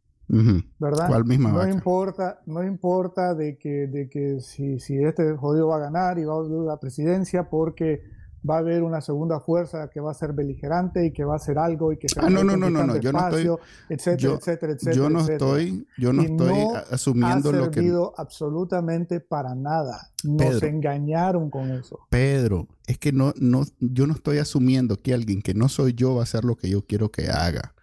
¿Verdad? 0.80 1.08
no 1.24 1.68
importa, 1.68 2.40
no 2.48 2.64
importa 2.64 3.36
de 3.36 3.58
que, 3.58 3.88
de 3.88 4.10
que 4.10 4.40
si, 4.40 4.80
si, 4.80 4.98
este 4.98 5.36
jodido 5.36 5.68
va 5.68 5.78
a 5.78 5.80
ganar 5.80 6.18
y 6.18 6.26
va 6.26 6.36
a 6.40 6.44
la 6.44 6.80
presidencia 6.80 7.48
porque 7.48 8.02
va 8.48 8.56
a 8.56 8.60
haber 8.60 8.84
una 8.84 9.02
segunda 9.02 9.40
fuerza 9.40 9.90
que 9.90 10.00
va 10.00 10.12
a 10.12 10.14
ser 10.14 10.34
beligerante 10.34 11.06
y 11.06 11.12
que 11.12 11.24
va 11.24 11.34
a 11.34 11.36
hacer 11.38 11.58
algo 11.58 11.92
y 11.92 11.98
que 11.98 12.08
se 12.10 12.20
ah, 12.20 12.30
no, 12.30 12.44
no, 12.44 12.56
no, 12.56 12.70
no, 12.70 12.86
no, 12.86 12.98
yo 12.98 13.12
no 13.12 13.28
estoy, 13.28 13.50
etcétera, 13.90 14.34
etcétera, 14.36 14.74
etcétera. 14.74 14.96
Yo 14.96 15.10
no 15.10 15.20
estoy, 15.20 15.88
yo 15.98 16.14
no 16.14 16.22
estoy 16.22 16.58
asumiendo 16.92 17.52
lo 17.52 17.72
que. 17.72 17.82
No 17.82 18.14
absolutamente 18.18 19.20
para 19.20 19.56
nada. 19.56 20.12
Nos 20.24 20.64
engañaron 20.64 21.50
con 21.50 21.72
eso. 21.72 22.00
Pedro, 22.10 22.68
es 22.88 22.98
que 22.98 23.12
no, 23.12 23.34
no, 23.40 23.64
yo 23.80 24.08
no 24.08 24.14
estoy 24.14 24.40
asumiendo 24.40 25.02
que 25.02 25.14
alguien 25.14 25.42
que 25.42 25.54
no 25.54 25.70
soy 25.70 25.94
yo 25.94 26.16
va 26.16 26.22
a 26.22 26.24
hacer 26.24 26.46
lo 26.46 26.56
que 26.56 26.70
yo 26.70 26.86
quiero 26.86 27.12
que 27.12 27.30
haga. 27.30 27.74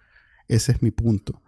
Ese 0.49 0.73
es 0.73 0.83
mi 0.83 0.91
punto 0.91 1.41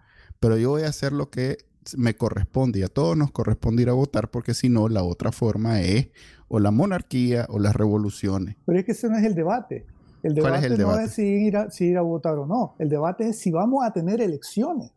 pero 0.45 0.57
yo 0.57 0.69
voy 0.69 0.83
a 0.83 0.89
hacer 0.89 1.11
lo 1.11 1.29
que 1.29 1.57
me 1.97 2.15
corresponde 2.15 2.79
y 2.79 2.83
a 2.83 2.87
todos 2.87 3.15
nos 3.17 3.31
corresponde 3.31 3.83
ir 3.83 3.89
a 3.89 3.93
votar 3.93 4.29
porque 4.29 4.53
si 4.53 4.69
no, 4.69 4.87
la 4.89 5.03
otra 5.03 5.31
forma 5.31 5.81
es 5.81 6.09
o 6.47 6.59
la 6.59 6.71
monarquía 6.71 7.45
o 7.49 7.59
las 7.59 7.75
revoluciones. 7.75 8.55
Pero 8.65 8.79
es 8.79 8.85
que 8.85 8.91
ese 8.93 9.09
no 9.09 9.17
es 9.17 9.23
el 9.23 9.35
debate. 9.35 9.85
El 10.23 10.33
debate, 10.33 10.69
no 10.77 10.99
es 10.99 11.11
si 11.11 11.21
ir, 11.23 11.55
a, 11.55 11.69
si 11.69 11.85
ir, 11.85 11.97
a, 11.97 12.01
votar 12.01 12.37
o 12.39 12.47
no. 12.47 12.75
El 12.79 12.89
debate 12.89 13.29
es 13.29 13.37
si 13.37 13.51
vamos 13.51 13.85
a 13.85 13.93
tener 13.93 14.21
elecciones. 14.21 14.91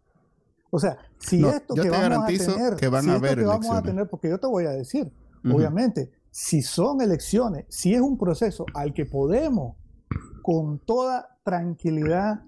O 0.71 0.79
sea, 0.79 0.97
si 1.19 1.45
esto 1.45 1.75
que 1.75 1.91
vamos 1.91 2.25
a 2.25 2.27
tener, 2.27 2.77
que 2.77 2.89
van 2.89 3.09
a 3.11 3.15
haber 3.15 3.45
vamos 3.45 3.71
a 3.71 3.83
tener, 3.83 4.09
porque 4.09 4.31
yo 4.31 4.39
te 4.39 4.47
voy 4.47 4.65
a 4.65 4.71
decir, 4.71 5.11
obviamente, 5.45 6.11
si 6.31 6.63
son 6.63 7.03
elecciones, 7.03 7.67
si 7.69 7.95
es 7.95 8.01
un 8.01 8.17
proceso 8.17 8.65
al 8.75 8.95
que 8.95 9.05
podemos 9.05 9.77
con 10.43 10.79
toda 10.79 11.39
tranquilidad 11.45 12.43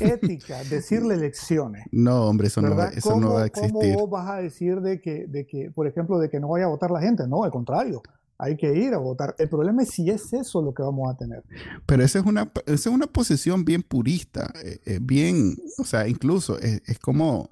ética 0.00 0.62
decirle 0.64 1.14
elecciones. 1.14 1.84
No, 1.92 2.26
hombre, 2.26 2.48
eso, 2.48 2.60
no 2.60 2.74
va, 2.74 2.88
eso 2.88 3.18
no 3.18 3.34
va, 3.34 3.42
a 3.42 3.46
existir. 3.46 3.72
¿Cómo 3.72 3.98
vos 3.98 4.10
vas 4.10 4.28
a 4.28 4.36
decir 4.36 4.80
de 4.80 5.00
que, 5.00 5.26
de 5.26 5.46
que, 5.46 5.70
por 5.70 5.86
ejemplo, 5.86 6.18
de 6.18 6.28
que 6.28 6.40
no 6.40 6.48
vaya 6.48 6.66
a 6.66 6.68
votar 6.68 6.90
la 6.90 7.00
gente? 7.00 7.26
No, 7.26 7.44
al 7.44 7.50
contrario. 7.50 8.02
Hay 8.36 8.56
que 8.56 8.74
ir 8.76 8.92
a 8.94 8.98
votar. 8.98 9.34
El 9.38 9.48
problema 9.48 9.82
es 9.82 9.90
si 9.90 10.10
es 10.10 10.32
eso 10.32 10.60
lo 10.60 10.74
que 10.74 10.82
vamos 10.82 11.10
a 11.10 11.16
tener. 11.16 11.44
Pero 11.86 12.02
esa 12.02 12.18
es 12.18 12.26
una, 12.26 12.50
esa 12.66 12.90
es 12.90 12.94
una 12.94 13.06
posición 13.06 13.64
bien 13.64 13.82
purista, 13.82 14.52
eh, 14.62 14.80
eh, 14.84 14.98
bien, 15.00 15.56
o 15.78 15.84
sea, 15.84 16.08
incluso 16.08 16.58
es, 16.58 16.82
es 16.86 16.98
como 16.98 17.48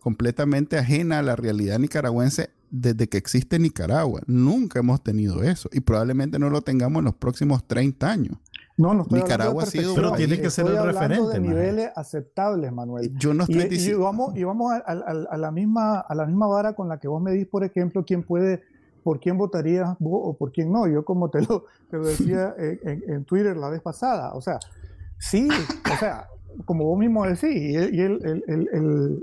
completamente 0.00 0.78
ajena 0.78 1.20
a 1.20 1.22
la 1.22 1.36
realidad 1.36 1.78
nicaragüense 1.78 2.50
desde 2.72 3.06
que 3.06 3.18
existe 3.18 3.58
Nicaragua. 3.58 4.22
Nunca 4.26 4.80
hemos 4.80 5.02
tenido 5.04 5.44
eso 5.44 5.68
y 5.72 5.80
probablemente 5.80 6.38
no 6.38 6.50
lo 6.50 6.62
tengamos 6.62 7.00
en 7.00 7.04
los 7.04 7.14
próximos 7.14 7.68
30 7.68 8.10
años. 8.10 8.38
No, 8.82 8.94
no 8.94 9.02
estoy 9.02 9.20
Nicaragua 9.20 9.62
ha 9.62 9.66
sido. 9.66 9.94
Pero 9.94 10.12
tiene 10.12 10.40
que 10.40 10.50
ser 10.50 10.66
el 10.66 10.82
referente. 10.82 11.34
de 11.34 11.40
niveles 11.40 11.90
aceptables, 11.94 12.72
Manuel. 12.72 13.16
Yo 13.16 13.32
no 13.32 13.44
estoy 13.44 13.60
y, 13.60 13.68
diciendo. 13.68 14.00
Y 14.00 14.02
vamos, 14.02 14.36
y 14.36 14.42
vamos 14.42 14.72
a, 14.84 15.36
la 15.36 15.50
misma, 15.52 16.00
a 16.00 16.14
la 16.16 16.26
misma 16.26 16.48
vara 16.48 16.74
con 16.74 16.88
la 16.88 16.98
que 16.98 17.06
vos 17.06 17.22
me 17.22 17.30
dis, 17.30 17.46
por 17.46 17.62
ejemplo, 17.62 18.04
quién 18.04 18.24
puede, 18.24 18.64
por 19.04 19.20
quién 19.20 19.38
votarías 19.38 19.94
vos 20.00 20.20
o 20.24 20.36
por 20.36 20.50
quién 20.50 20.72
no. 20.72 20.88
Yo, 20.88 21.04
como 21.04 21.30
te 21.30 21.42
lo, 21.42 21.66
te 21.90 21.96
lo 21.96 22.06
decía 22.06 22.54
en, 22.58 23.24
Twitter 23.24 23.56
la 23.56 23.68
vez 23.68 23.80
pasada. 23.80 24.34
O 24.34 24.40
sea, 24.40 24.58
sí, 25.16 25.48
o 25.48 25.96
sea, 25.98 26.26
como 26.64 26.84
vos 26.84 26.98
mismo 26.98 27.24
decís, 27.24 27.50
y, 27.50 27.74
el, 27.74 28.42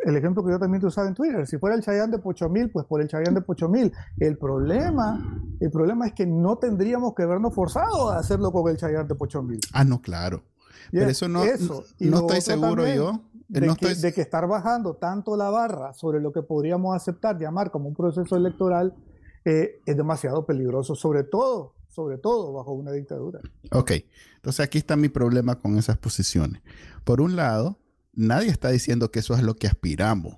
el, 0.03 0.15
ejemplo 0.15 0.43
que 0.43 0.51
yo 0.51 0.59
también 0.59 0.81
te 0.81 0.87
usaba 0.87 1.07
en 1.07 1.13
Twitter, 1.13 1.47
si 1.47 1.57
fuera 1.57 1.75
el 1.75 1.81
Chayán 1.81 2.11
de 2.11 2.19
Pochomil, 2.19 2.69
pues 2.69 2.85
por 2.85 3.01
el 3.01 3.07
Chayán 3.07 3.33
de 3.33 3.41
Pochomil. 3.41 3.91
El 4.19 4.37
problema, 4.37 5.43
el 5.59 5.71
problema 5.71 6.07
es 6.07 6.13
que 6.13 6.25
no 6.25 6.57
tendríamos 6.57 7.13
que 7.15 7.25
vernos 7.25 7.53
forzados 7.53 8.11
a 8.11 8.19
hacerlo 8.19 8.51
con 8.51 8.69
el 8.69 8.77
Chayán 8.77 9.07
de 9.07 9.15
Pochomil. 9.15 9.59
Ah, 9.73 9.83
no, 9.83 10.01
claro. 10.01 10.43
Pero 10.91 11.09
eso 11.09 11.27
no, 11.27 11.43
eso. 11.43 11.83
no 11.99 12.19
estoy 12.19 12.41
seguro 12.41 12.87
yo. 12.87 13.21
De, 13.47 13.61
que, 13.79 13.95
de 13.95 14.13
que 14.13 14.21
estar 14.21 14.47
bajando 14.47 14.93
tanto 14.93 15.35
la 15.35 15.49
barra 15.49 15.93
sobre 15.93 16.21
lo 16.21 16.31
que 16.31 16.43
podríamos 16.43 16.95
aceptar, 16.95 17.39
llamar 17.39 17.71
como 17.71 17.89
un 17.89 17.95
proceso 17.95 18.35
electoral, 18.35 18.93
eh, 19.43 19.81
es 19.87 19.97
demasiado 19.97 20.45
peligroso, 20.45 20.93
sobre 20.93 21.23
todo 21.23 21.73
sobre 21.99 22.17
todo 22.17 22.53
bajo 22.53 22.71
una 22.71 22.93
dictadura. 22.93 23.41
Ok, 23.71 23.91
entonces 24.37 24.61
aquí 24.61 24.77
está 24.77 24.95
mi 24.95 25.09
problema 25.09 25.59
con 25.59 25.77
esas 25.77 25.97
posiciones. 25.97 26.61
Por 27.03 27.19
un 27.19 27.35
lado, 27.35 27.77
nadie 28.13 28.49
está 28.49 28.69
diciendo 28.69 29.11
que 29.11 29.19
eso 29.19 29.33
es 29.35 29.43
lo 29.43 29.57
que 29.57 29.67
aspiramos. 29.67 30.37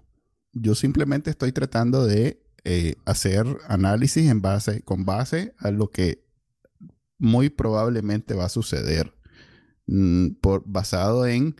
Yo 0.53 0.73
simplemente 0.73 1.29
estoy 1.29 1.51
tratando 1.51 2.07
de 2.07 2.41
eh, 2.63 2.95
hacer 3.05 3.45
análisis 3.67 4.27
en 4.27 4.41
base, 4.41 4.81
con 4.81 5.05
base 5.05 5.53
a 5.59 5.69
lo 5.69 5.91
que 5.91 6.25
muy 7.19 7.51
probablemente 7.51 8.33
va 8.33 8.45
a 8.45 8.49
suceder, 8.49 9.13
mm, 9.85 10.29
basado 10.65 11.27
en 11.27 11.55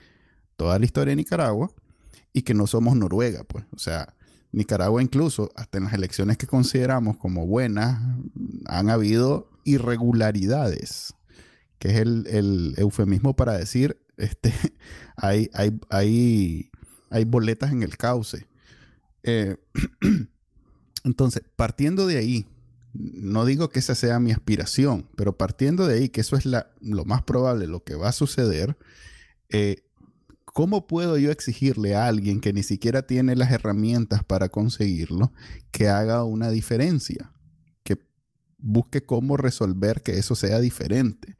toda 0.56 0.80
la 0.80 0.86
historia 0.86 1.12
de 1.12 1.18
Nicaragua 1.18 1.72
y 2.34 2.42
que 2.42 2.56
no 2.56 2.66
somos 2.66 2.96
Noruega, 2.96 3.44
pues. 3.44 3.66
O 3.72 3.78
sea, 3.78 4.16
Nicaragua 4.52 5.02
incluso, 5.02 5.52
hasta 5.56 5.78
en 5.78 5.86
las 5.86 5.94
elecciones 5.94 6.38
que 6.38 6.48
consideramos 6.48 7.18
como 7.18 7.46
buenas, 7.46 8.02
han 8.66 8.90
habido 8.90 9.50
irregularidades, 9.64 11.14
que 11.80 11.90
es 11.90 11.98
el, 11.98 12.74
eufemismo 12.78 13.36
para 13.36 13.58
decir, 13.58 14.02
este, 14.18 14.54
hay, 15.16 15.50
hay, 15.54 15.80
hay, 15.90 16.72
hay 17.10 17.26
boletas 17.26 17.72
en 17.72 17.84
el 17.84 17.98
cauce. 17.98 18.48
Eh, 19.24 19.58
entonces, 21.04 21.44
partiendo 21.56 22.08
de 22.08 22.18
ahí, 22.18 22.48
no 22.94 23.46
digo 23.46 23.70
que 23.70 23.80
esa 23.80 23.96
sea 23.96 24.20
mi 24.20 24.32
aspiración, 24.32 25.08
pero 25.16 25.38
partiendo 25.38 25.88
de 25.88 25.96
ahí, 25.96 26.10
que 26.10 26.22
eso 26.22 26.36
es 26.36 26.46
la, 26.46 26.72
lo 26.82 27.06
más 27.06 27.24
probable, 27.24 27.68
lo 27.68 27.84
que 27.84 27.96
va 27.96 28.10
a 28.10 28.14
suceder, 28.14 28.78
eh, 29.50 29.84
¿cómo 30.54 30.88
puedo 30.88 31.18
yo 31.18 31.32
exigirle 31.32 31.96
a 31.96 32.08
alguien 32.08 32.42
que 32.42 32.54
ni 32.54 32.64
siquiera 32.64 33.02
tiene 33.04 33.36
las 33.36 33.52
herramientas 33.52 34.24
para 34.24 34.50
conseguirlo 34.50 35.32
que 35.72 35.90
haga 35.90 36.24
una 36.24 36.50
diferencia? 36.50 37.32
busque 38.62 39.06
cómo 39.06 39.38
resolver 39.38 40.02
que 40.02 40.18
eso 40.18 40.36
sea 40.36 40.60
diferente. 40.60 41.36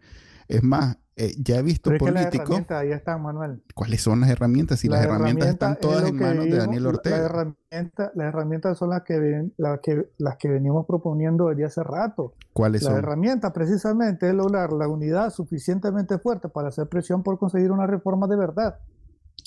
Es 0.48 0.64
más, 0.64 0.98
eh, 1.16 1.34
ya 1.38 1.60
he 1.60 1.62
visto 1.62 1.92
políticos. 1.98 2.62
ahí 2.70 2.92
están, 2.92 3.22
Manuel. 3.22 3.64
¿Cuáles 3.76 4.02
son 4.02 4.22
las 4.22 4.30
herramientas? 4.30 4.80
Si 4.80 4.90
las 4.90 5.04
herramientas 5.04 5.50
están 5.50 5.78
todas 5.80 6.10
en 6.10 6.16
manos 6.18 6.46
de 6.46 6.58
Daniel 6.58 6.88
Ortega. 6.88 7.54
las 7.70 8.28
herramientas 8.28 8.78
son 8.78 8.90
las 8.90 9.04
que, 9.04 9.50
las 9.58 9.80
que, 9.82 10.10
las 10.18 10.38
que 10.38 10.50
venimos 10.50 10.86
proponiendo 10.86 11.50
desde 11.50 11.66
hace 11.66 11.84
rato. 11.84 12.34
¿Cuáles 12.54 12.82
son? 12.82 12.94
Las 12.94 13.04
herramientas 13.04 13.52
precisamente 13.52 14.28
es 14.28 14.34
lograr 14.34 14.74
la 14.74 14.88
unidad 14.88 15.30
suficientemente 15.30 16.18
fuerte 16.18 16.50
para 16.50 16.70
hacer 16.70 16.88
presión 16.88 17.24
por 17.24 17.38
conseguir 17.38 17.72
una 17.72 17.88
reforma 17.88 18.28
de 18.28 18.36
verdad. 18.36 18.80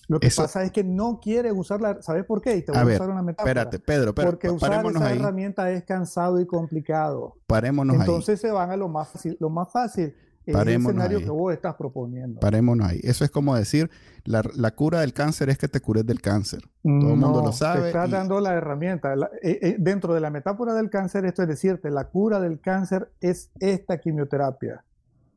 Lo 0.09 0.21
que 0.21 0.29
pasa 0.37 0.63
es 0.63 0.71
que 0.71 0.85
no 0.85 1.21
quiere 1.21 1.53
usarla. 1.53 2.03
¿Sabes 2.03 2.25
por 2.25 2.41
qué? 2.43 2.57
Y 2.57 2.63
te 2.63 2.73
voy 2.73 2.81
a, 2.81 2.95
usar 2.97 3.11
una 3.11 3.23
metáfora. 3.23 3.51
Espérate, 3.51 3.79
Pedro, 3.79 4.15
pero 4.15 4.31
Porque 4.31 4.51
usar 4.51 4.85
esa 4.85 5.13
herramienta 5.13 5.71
es 5.71 5.85
cansado 5.85 6.41
y 6.41 6.47
complicado. 6.47 7.37
Parémonos 7.47 7.97
Entonces 7.97 8.41
se 8.41 8.51
van 8.51 8.71
a 8.71 8.77
lo 8.77 8.89
más 8.89 9.09
fácil. 9.09 9.37
Lo 9.41 9.49
más 9.51 9.71
fácil 9.73 10.15
es 10.47 10.55
el 10.55 10.69
escenario 10.69 11.21
que 11.21 11.31
vos 11.31 11.53
estás 11.53 11.75
proponiendo. 11.75 12.41
Parémonos 12.41 12.89
ahí. 12.89 13.01
Eso 13.03 13.25
es 13.25 13.31
como 13.31 13.57
decir, 13.57 13.91
la, 14.25 14.71
cura 14.73 15.01
del 15.01 15.13
cáncer 15.13 15.49
es 15.49 15.59
que 15.59 15.69
te 15.69 15.81
cures 15.81 16.07
del 16.07 16.21
cáncer. 16.21 16.61
Todo 16.83 16.93
el 16.93 17.17
mundo 17.17 17.43
lo 17.43 17.53
sabe. 17.53 17.83
Te 17.83 17.87
estás 17.89 18.11
dando 18.11 18.41
la 18.41 18.55
herramienta. 18.55 19.15
Eh, 19.43 19.59
eh, 19.63 19.77
dentro 19.79 20.13
de 20.13 20.21
la 20.21 20.31
metáfora 20.31 20.75
del 20.75 20.91
cáncer, 20.91 21.25
esto 21.25 21.43
es 21.43 21.49
decirte, 21.49 21.91
la 21.91 22.09
cura 22.09 22.41
del 22.41 22.61
cáncer 22.61 23.11
es 23.21 23.51
esta 23.59 23.99
quimioterapia. 23.99 24.85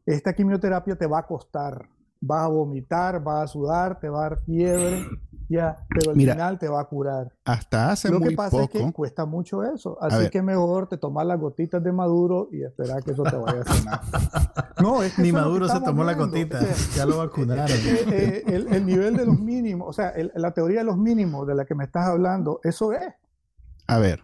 Esta 0.06 0.34
quimioterapia 0.34 0.96
te 0.96 1.08
va 1.08 1.20
a 1.20 1.28
costar 1.28 1.90
vas 2.20 2.46
a 2.46 2.48
vomitar, 2.48 3.24
vas 3.24 3.44
a 3.44 3.48
sudar, 3.48 4.00
te 4.00 4.10
va 4.10 4.20
a 4.20 4.30
dar 4.30 4.42
fiebre, 4.44 5.06
ya, 5.50 5.86
pero 5.90 6.12
al 6.12 6.18
final 6.18 6.60
te 6.60 6.68
va 6.68 6.82
a 6.82 6.86
curar. 6.86 7.32
Hasta 7.46 7.92
hace 7.92 8.10
Lo 8.10 8.20
que 8.20 8.32
pasa 8.32 8.64
es 8.64 8.70
que 8.70 8.92
cuesta 8.92 9.26
mucho 9.26 9.64
eso, 9.64 9.98
así 10.02 10.30
que 10.30 10.42
mejor 10.42 10.88
te 10.88 10.98
tomas 10.98 11.26
las 11.26 11.40
gotitas 11.40 11.84
de 11.84 11.92
Maduro 11.92 12.50
y 12.52 12.64
esperar 12.64 13.04
que 13.04 13.12
eso 13.12 13.24
te 13.24 13.36
vaya 13.36 13.62
a 13.62 13.74
cenar. 13.74 14.02
no, 14.82 15.04
es 15.04 15.14
que 15.14 15.22
Ni 15.22 15.32
Maduro 15.32 15.68
se 15.68 15.80
tomó 15.82 16.04
la 16.04 16.14
gotita, 16.14 16.60
ya 16.96 17.06
lo 17.06 17.18
vacunaron. 17.18 17.78
Eh, 17.78 18.44
el, 18.48 18.74
el, 18.74 18.86
nivel 18.86 19.16
de 19.16 19.26
los 19.26 19.40
mínimos, 19.40 19.88
o 19.90 19.94
sea, 19.94 20.14
la 20.36 20.52
teoría 20.52 20.80
de 20.80 20.86
los 20.86 20.98
mínimos 20.98 21.48
de 21.48 21.56
la 21.56 21.66
que 21.66 21.76
me 21.76 21.84
estás 21.84 22.08
hablando, 22.08 22.60
eso 22.64 22.94
es. 22.94 23.14
A 23.88 24.00
ver, 24.00 24.24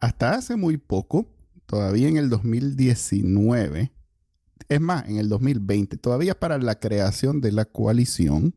hasta 0.00 0.32
hace 0.32 0.56
muy 0.56 0.78
poco, 0.78 1.26
todavía 1.66 2.08
en 2.08 2.16
el 2.16 2.30
2019, 2.30 3.92
es 4.70 4.80
más, 4.80 5.06
en 5.08 5.18
el 5.18 5.28
2020, 5.28 5.96
todavía 5.96 6.38
para 6.38 6.56
la 6.58 6.78
creación 6.78 7.40
de 7.40 7.50
la 7.50 7.64
coalición, 7.64 8.54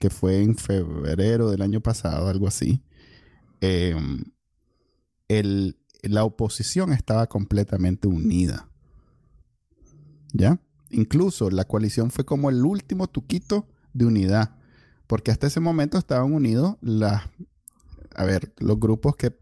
que 0.00 0.10
fue 0.10 0.42
en 0.42 0.56
febrero 0.56 1.48
del 1.48 1.62
año 1.62 1.80
pasado, 1.80 2.28
algo 2.28 2.48
así, 2.48 2.82
em, 3.60 4.24
la 6.02 6.24
oposición 6.24 6.92
estaba 6.92 7.28
completamente 7.28 8.08
unida. 8.08 8.68
¿Ya? 10.32 10.60
Incluso 10.90 11.50
la 11.50 11.66
coalición 11.66 12.10
fue 12.10 12.24
como 12.24 12.50
el 12.50 12.64
último 12.64 13.06
tuquito 13.06 13.68
de 13.92 14.06
unidad, 14.06 14.56
porque 15.06 15.30
hasta 15.30 15.46
ese 15.46 15.60
momento 15.60 15.98
estaban 15.98 16.32
unidos 16.32 16.76
las, 16.80 17.22
a 18.16 18.24
ver, 18.24 18.52
los 18.58 18.80
grupos 18.80 19.14
que 19.14 19.32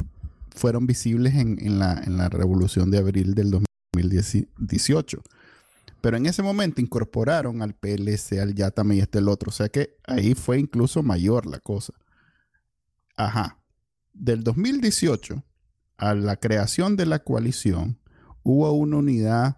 fueron 0.50 0.86
visibles 0.86 1.36
en, 1.36 1.78
la, 1.78 2.02
en 2.04 2.18
la 2.18 2.28
revolución 2.28 2.90
de 2.90 2.98
abril 2.98 3.34
del 3.34 3.50
2018 3.50 5.22
pero 6.06 6.18
en 6.18 6.26
ese 6.26 6.40
momento 6.40 6.80
incorporaron 6.80 7.62
al 7.62 7.74
PLC, 7.74 8.38
al 8.38 8.54
YATAME 8.54 8.94
y 8.94 9.00
este 9.00 9.18
el 9.18 9.28
otro. 9.28 9.48
O 9.48 9.52
sea 9.52 9.68
que 9.68 9.96
ahí 10.06 10.36
fue 10.36 10.56
incluso 10.56 11.02
mayor 11.02 11.46
la 11.46 11.58
cosa. 11.58 11.94
Ajá. 13.16 13.58
Del 14.12 14.44
2018 14.44 15.42
a 15.96 16.14
la 16.14 16.36
creación 16.36 16.94
de 16.94 17.06
la 17.06 17.24
coalición, 17.24 17.98
hubo 18.44 18.70
una 18.70 18.98
unidad 18.98 19.56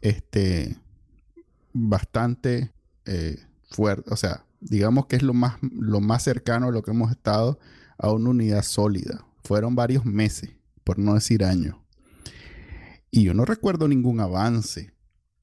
este, 0.00 0.78
bastante 1.74 2.72
eh, 3.04 3.36
fuerte. 3.68 4.10
O 4.10 4.16
sea, 4.16 4.46
digamos 4.60 5.04
que 5.04 5.16
es 5.16 5.22
lo 5.22 5.34
más, 5.34 5.58
lo 5.60 6.00
más 6.00 6.22
cercano 6.22 6.68
a 6.68 6.72
lo 6.72 6.80
que 6.80 6.92
hemos 6.92 7.10
estado 7.10 7.58
a 7.98 8.10
una 8.10 8.30
unidad 8.30 8.62
sólida. 8.62 9.26
Fueron 9.44 9.74
varios 9.74 10.06
meses, 10.06 10.48
por 10.82 10.98
no 10.98 11.12
decir 11.12 11.44
años. 11.44 11.76
Y 13.10 13.24
yo 13.24 13.34
no 13.34 13.44
recuerdo 13.44 13.86
ningún 13.86 14.20
avance 14.20 14.96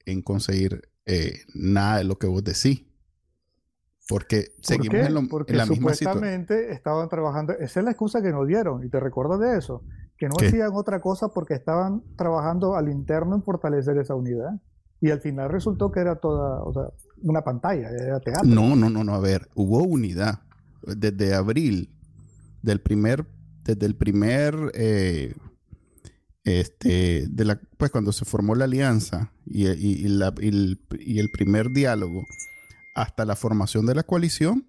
en 0.06 0.22
conseguir 0.22 0.88
eh, 1.04 1.40
nada 1.54 1.98
de 1.98 2.04
lo 2.04 2.18
que 2.18 2.26
vos 2.26 2.42
decís. 2.42 2.84
Porque 4.08 4.52
seguimos 4.62 5.06
en, 5.06 5.14
lo, 5.14 5.28
Porque 5.28 5.52
la 5.52 5.66
misma 5.66 5.92
supuestamente 5.92 6.72
estaban 6.72 7.08
trabajando, 7.08 7.54
esa 7.54 7.80
es 7.80 7.84
la 7.84 7.90
excusa 7.90 8.22
que 8.22 8.30
nos 8.30 8.46
dieron, 8.46 8.84
y 8.84 8.88
te 8.88 9.00
recuerdas 9.00 9.40
de 9.40 9.58
eso, 9.58 9.82
que 10.16 10.28
no 10.28 10.36
hacían 10.40 10.70
otra 10.74 11.00
cosa 11.00 11.28
porque 11.28 11.54
estaban 11.54 12.02
trabajando 12.16 12.76
al 12.76 12.88
interno 12.88 13.34
en 13.34 13.42
fortalecer 13.42 13.98
esa 13.98 14.14
unidad. 14.14 14.60
Y 15.00 15.10
al 15.10 15.20
final 15.20 15.50
resultó 15.50 15.92
que 15.92 16.00
era 16.00 16.16
toda, 16.16 16.62
o 16.62 16.72
sea, 16.72 16.84
una 17.22 17.42
pantalla, 17.42 17.90
era 17.90 18.20
teatro. 18.20 18.48
No, 18.48 18.76
no, 18.76 18.88
no, 18.88 19.04
no, 19.04 19.14
a 19.14 19.20
ver, 19.20 19.48
hubo 19.54 19.82
unidad. 19.82 20.40
Desde 20.82 21.34
abril, 21.34 21.90
del 22.62 22.80
primer, 22.80 23.26
desde 23.64 23.86
el 23.86 23.96
primer 23.96 24.54
eh, 24.74 25.34
este, 26.46 27.26
de 27.28 27.44
la, 27.44 27.60
pues 27.76 27.90
cuando 27.90 28.12
se 28.12 28.24
formó 28.24 28.54
la 28.54 28.66
alianza 28.66 29.32
y, 29.44 29.66
el, 29.66 31.30
primer 31.32 31.70
diálogo 31.72 32.24
hasta 32.94 33.24
la 33.24 33.34
formación 33.34 33.84
de 33.84 33.96
la 33.96 34.04
coalición, 34.04 34.64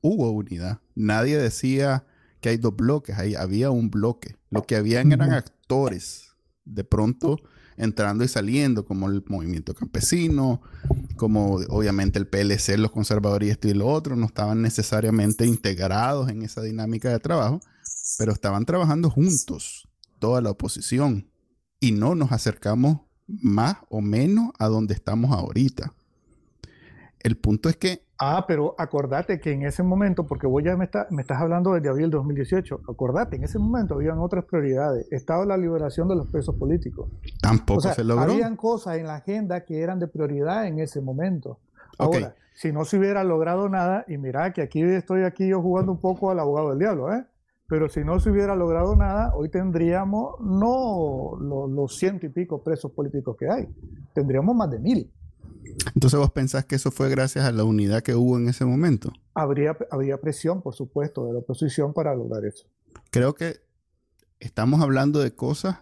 hubo 0.00 0.30
unidad. 0.30 0.80
Nadie 0.94 1.36
decía 1.36 2.06
que 2.40 2.48
hay 2.48 2.56
dos 2.56 2.74
bloques, 2.74 3.18
ahí 3.18 3.34
había 3.34 3.70
un 3.70 3.90
bloque. 3.90 4.36
Lo 4.48 4.62
que 4.62 4.76
habían 4.76 5.12
eran 5.12 5.32
actores, 5.32 6.32
de 6.64 6.82
pronto 6.82 7.36
entrando 7.76 8.24
y 8.24 8.28
saliendo, 8.28 8.86
como 8.86 9.06
el 9.08 9.22
movimiento 9.28 9.74
campesino, 9.74 10.62
como 11.16 11.56
obviamente 11.68 12.18
el 12.18 12.26
PLC, 12.26 12.78
los 12.78 12.90
conservadores 12.90 13.48
y 13.48 13.50
esto 13.50 13.68
y 13.68 13.74
lo 13.74 13.86
otro, 13.86 14.16
no 14.16 14.24
estaban 14.24 14.62
necesariamente 14.62 15.44
integrados 15.44 16.30
en 16.30 16.42
esa 16.42 16.62
dinámica 16.62 17.10
de 17.10 17.20
trabajo, 17.20 17.60
pero 18.16 18.32
estaban 18.32 18.64
trabajando 18.64 19.10
juntos 19.10 19.87
toda 20.18 20.40
la 20.40 20.50
oposición 20.50 21.30
y 21.80 21.92
no 21.92 22.14
nos 22.14 22.32
acercamos 22.32 23.00
más 23.26 23.76
o 23.88 24.00
menos 24.00 24.50
a 24.58 24.68
donde 24.68 24.94
estamos 24.94 25.32
ahorita. 25.32 25.92
El 27.20 27.36
punto 27.36 27.68
es 27.68 27.76
que... 27.76 28.06
Ah, 28.20 28.44
pero 28.48 28.74
acordate 28.78 29.38
que 29.38 29.52
en 29.52 29.62
ese 29.62 29.82
momento, 29.82 30.26
porque 30.26 30.46
vos 30.46 30.62
ya 30.64 30.76
me, 30.76 30.84
estás 30.84 31.40
hablando 31.40 31.74
desde 31.74 31.88
abril 31.88 32.10
2018, 32.10 32.80
acordate, 32.88 33.36
en 33.36 33.44
ese 33.44 33.58
momento 33.60 33.94
habían 33.94 34.18
otras 34.18 34.44
prioridades. 34.44 35.06
Estaba 35.12 35.44
la 35.44 35.56
liberación 35.56 36.08
de 36.08 36.16
los 36.16 36.26
presos 36.28 36.56
políticos. 36.56 37.10
Tampoco 37.40 37.82
se 37.92 38.02
logró. 38.02 38.32
Habían 38.32 38.56
cosas 38.56 38.98
en 38.98 39.06
la 39.06 39.16
agenda 39.16 39.64
que 39.64 39.80
eran 39.80 40.00
de 40.00 40.08
prioridad 40.08 40.66
en 40.66 40.80
ese 40.80 41.00
momento. 41.00 41.60
Ahora, 41.96 42.34
si 42.54 42.72
no 42.72 42.84
se 42.84 42.98
hubiera 42.98 43.22
logrado 43.22 43.68
nada, 43.68 44.04
y 44.08 44.18
mira 44.18 44.52
que 44.52 44.62
aquí 44.62 44.82
estoy 44.82 45.22
aquí 45.22 45.46
yo 45.46 45.62
jugando 45.62 45.92
un 45.92 46.00
poco 46.00 46.32
al 46.32 46.40
abogado 46.40 46.70
del 46.70 46.80
diablo, 46.80 47.14
¿eh? 47.14 47.24
Pero 47.68 47.90
si 47.90 48.02
no 48.02 48.18
se 48.18 48.30
hubiera 48.30 48.56
logrado 48.56 48.96
nada, 48.96 49.34
hoy 49.34 49.50
tendríamos 49.50 50.40
no 50.40 51.36
los, 51.38 51.98
ciento 51.98 52.24
y 52.24 52.30
pico 52.30 52.62
presos 52.64 52.92
políticos 52.92 53.36
que 53.38 53.48
hay, 53.48 53.68
tendríamos 54.14 54.56
más 54.56 54.70
de 54.70 54.78
mil. 54.78 55.12
Entonces 55.94 56.18
vos 56.18 56.30
pensás 56.30 56.64
que 56.64 56.76
eso 56.76 56.90
fue 56.90 57.10
gracias 57.10 57.44
a 57.44 57.52
la 57.52 57.64
unidad 57.64 58.02
que 58.02 58.14
hubo 58.14 58.38
en 58.38 58.48
ese 58.48 58.64
momento. 58.64 59.12
Habría, 59.34 59.76
habría 59.90 60.18
presión, 60.18 60.62
por 60.62 60.74
supuesto, 60.74 61.26
de 61.26 61.34
la 61.34 61.40
oposición 61.40 61.92
para 61.92 62.14
lograr 62.14 62.46
eso. 62.46 62.66
Creo 63.10 63.34
que 63.34 63.60
estamos 64.40 64.80
hablando 64.80 65.20
de 65.20 65.34
cosas 65.34 65.76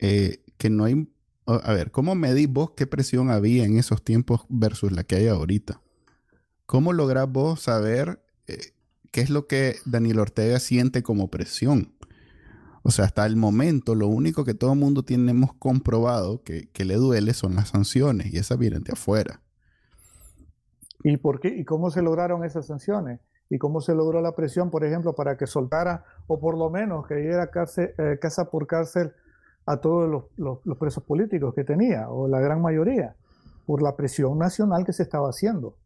eh, 0.00 0.42
que 0.58 0.68
no 0.68 0.84
hay... 0.84 1.08
A 1.46 1.72
ver, 1.72 1.92
¿cómo 1.92 2.16
medís 2.16 2.48
vos 2.48 2.72
qué 2.72 2.88
presión 2.88 3.30
había 3.30 3.64
en 3.64 3.78
esos 3.78 4.02
tiempos 4.02 4.46
versus 4.48 4.90
la 4.90 5.04
que 5.04 5.14
hay 5.14 5.28
ahorita? 5.28 5.80
¿Cómo 6.66 6.92
lográs 6.92 7.30
vos 7.30 7.60
saber 7.60 8.20
qué 9.12 9.20
es 9.20 9.30
lo 9.30 9.46
que 9.46 9.76
Daniel 9.84 10.18
Ortega 10.18 10.58
siente 10.58 11.02
como 11.02 11.28
presión. 11.28 11.92
O 12.82 12.90
sea, 12.90 13.04
hasta 13.04 13.24
el 13.26 13.36
momento 13.36 13.94
lo 13.94 14.08
único 14.08 14.44
que 14.44 14.54
todo 14.54 14.72
el 14.72 14.78
mundo 14.78 15.04
tenemos 15.04 15.52
comprobado 15.54 16.42
que, 16.42 16.68
le 16.84 16.96
duele 16.96 17.32
son 17.32 17.54
las 17.54 17.68
sanciones 17.68 18.32
y 18.32 18.38
esas 18.38 18.58
vienen 18.58 18.82
de 18.82 18.92
afuera. 18.92 19.40
¿Y 21.04 21.16
por 21.18 21.40
qué? 21.40 21.48
¿Y 21.48 21.64
cómo 21.64 21.90
se 21.90 22.02
lograron 22.02 22.44
esas 22.44 22.66
sanciones? 22.66 23.20
¿Y 23.48 23.58
cómo 23.58 23.80
se 23.80 23.94
logró 23.94 24.20
la 24.20 24.34
presión, 24.34 24.70
por 24.70 24.84
ejemplo, 24.84 25.14
para 25.14 25.36
que 25.36 25.46
soltara 25.46 26.04
o 26.26 26.40
por 26.40 26.56
lo 26.56 26.70
menos 26.70 27.06
que 27.06 27.16
diera 27.16 27.50
eh, 27.76 28.18
casa 28.20 28.50
por 28.50 28.66
cárcel 28.66 29.12
a 29.66 29.76
todos 29.76 30.26
los 30.36 30.78
presos 30.78 31.04
políticos 31.04 31.54
que 31.54 31.62
tenía, 31.62 32.08
o 32.08 32.26
la 32.26 32.40
gran 32.40 32.60
mayoría? 32.62 33.14
Por 33.66 33.82
la 33.82 33.94
presión 33.94 34.38
nacional 34.38 34.84
que 34.84 34.92
se 34.92 35.02
estaba 35.04 35.28
haciendo. 35.28 35.76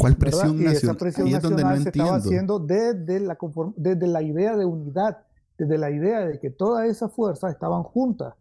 ¿Cuál 0.00 0.16
presión 0.16 0.56
nacional? 0.56 0.72
Y 0.72 0.76
esa 0.76 0.94
presión 0.94 1.30
nacional 1.30 1.82
se 1.82 1.88
estaba 1.90 2.16
haciendo 2.16 2.58
desde 2.58 3.20
la, 3.20 3.38
desde 3.76 4.06
la 4.06 4.22
idea 4.22 4.56
de 4.56 4.64
unidad, 4.64 5.18
desde 5.58 5.78
la 5.78 5.90
idea 5.90 6.20
de 6.26 6.38
que 6.38 6.50
todas 6.50 6.88
esas 6.88 7.12
fuerzas 7.12 7.52
estaban 7.52 7.82
juntas 7.82 8.34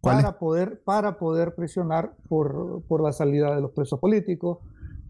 para 0.00 0.38
poder, 0.38 0.82
para 0.82 1.18
poder 1.18 1.54
presionar 1.54 2.14
por, 2.28 2.82
por, 2.88 3.02
la 3.02 3.12
salida 3.12 3.54
de 3.54 3.60
los 3.60 3.70
presos 3.70 4.00
políticos 4.00 4.58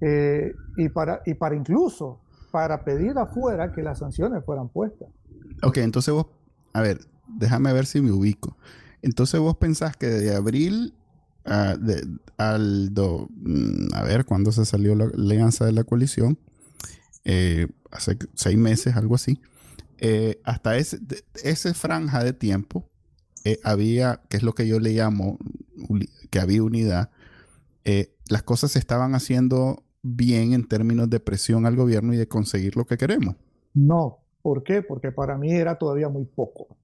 eh, 0.00 0.52
y, 0.76 0.88
para, 0.90 1.22
y 1.24 1.34
para 1.34 1.56
incluso 1.56 2.20
para 2.50 2.84
pedir 2.84 3.16
afuera 3.16 3.72
que 3.72 3.82
las 3.82 4.00
sanciones 4.00 4.44
fueran 4.44 4.68
puestas. 4.68 5.08
Ok, 5.62 5.78
entonces 5.78 6.12
vos, 6.12 6.26
a 6.74 6.82
ver, 6.82 7.00
déjame 7.26 7.72
ver 7.72 7.86
si 7.86 8.02
me 8.02 8.12
ubico. 8.12 8.56
Entonces 9.00 9.40
vos 9.40 9.56
pensás 9.56 9.96
que 9.96 10.06
de 10.06 10.34
abril 10.34 10.94
Ah, 11.44 11.76
al 12.36 12.90
mm, 12.92 13.94
a 13.94 14.02
ver, 14.02 14.24
cuando 14.24 14.52
se 14.52 14.64
salió 14.64 14.94
la 14.94 15.04
alianza 15.04 15.64
de 15.64 15.72
la 15.72 15.84
coalición, 15.84 16.38
eh, 17.24 17.68
hace 17.90 18.16
seis 18.34 18.56
meses, 18.56 18.96
algo 18.96 19.14
así, 19.14 19.40
eh, 19.98 20.40
hasta 20.44 20.76
ese, 20.76 20.98
ese, 21.42 21.74
franja 21.74 22.22
de 22.24 22.32
tiempo 22.32 22.88
eh, 23.44 23.58
había, 23.64 24.22
que 24.28 24.36
es 24.36 24.42
lo 24.42 24.54
que 24.54 24.66
yo 24.66 24.80
le 24.80 24.92
llamo, 24.92 25.38
que 26.30 26.40
había 26.40 26.62
unidad, 26.62 27.10
las 28.28 28.42
cosas 28.44 28.72
se 28.72 28.78
estaban 28.78 29.14
haciendo 29.14 29.82
bien 30.02 30.52
en 30.52 30.66
términos 30.66 31.10
de 31.10 31.20
presión 31.20 31.66
al 31.66 31.76
gobierno 31.76 32.14
y 32.14 32.16
de 32.16 32.28
conseguir 32.28 32.76
lo 32.76 32.86
que 32.86 32.96
queremos. 32.96 33.34
No, 33.74 34.20
¿por 34.42 34.62
qué? 34.62 34.82
Porque 34.82 35.10
para 35.10 35.36
mí 35.36 35.52
era 35.52 35.76
todavía 35.76 36.08
muy 36.08 36.24
poco 36.24 36.76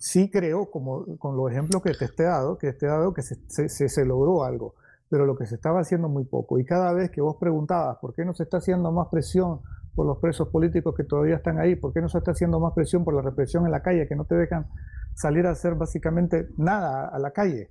sí 0.00 0.30
creo, 0.30 0.70
como 0.70 1.04
con 1.18 1.36
los 1.36 1.50
ejemplos 1.50 1.82
que 1.82 1.92
te 1.92 2.22
he 2.22 2.26
dado, 2.26 2.58
que 2.58 2.72
te 2.72 2.86
he 2.86 2.88
dado 2.88 3.12
que 3.12 3.22
se, 3.22 3.68
se, 3.68 4.04
logró 4.04 4.44
algo, 4.44 4.74
pero 5.10 5.26
lo 5.26 5.36
que 5.36 5.46
se 5.46 5.54
estaba 5.54 5.80
haciendo 5.80 6.08
muy 6.08 6.24
poco. 6.24 6.58
Y 6.58 6.64
cada 6.64 6.92
vez 6.92 7.10
que 7.10 7.20
vos 7.20 7.36
preguntabas, 7.38 7.98
¿por 7.98 8.14
qué 8.14 8.24
no 8.24 8.32
se 8.32 8.44
está 8.44 8.56
haciendo 8.56 8.90
más 8.90 9.08
presión 9.08 9.60
por 9.94 10.06
los 10.06 10.18
presos 10.18 10.48
políticos 10.48 10.94
que 10.96 11.04
todavía 11.04 11.36
están 11.36 11.58
ahí? 11.58 11.76
¿Por 11.76 11.92
qué 11.92 12.00
no 12.00 12.08
se 12.08 12.18
está 12.18 12.30
haciendo 12.30 12.58
más 12.58 12.72
presión 12.72 13.04
por 13.04 13.14
la 13.14 13.20
represión 13.20 13.66
en 13.66 13.72
la 13.72 13.82
calle, 13.82 14.08
que 14.08 14.16
no 14.16 14.24
te 14.24 14.36
dejan 14.36 14.66
salir 15.14 15.46
a 15.46 15.50
hacer 15.50 15.74
básicamente 15.74 16.48
nada 16.56 17.06
a 17.08 17.18
la 17.18 17.32
calle? 17.32 17.70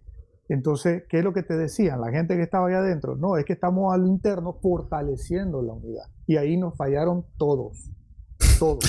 Entonces, 0.50 1.04
¿qué 1.10 1.20
es 1.20 1.24
lo 1.24 1.34
que 1.34 1.44
te 1.44 1.58
decían? 1.58 2.00
La 2.00 2.12
gente 2.12 2.36
que 2.36 2.44
estaba 2.44 2.68
allá 2.68 2.80
adentro, 2.80 3.16
no, 3.16 3.38
es 3.38 3.46
que 3.46 3.54
estamos 3.54 3.92
al 3.94 4.06
interno 4.06 4.54
fortaleciendo 4.62 5.64
la 5.64 5.74
unidad. 5.74 6.06
Y 6.28 6.38
ahí 6.38 6.58
nos 6.58 6.76
fallaron 6.76 7.26
todos, 7.38 7.90
todos. 8.60 8.86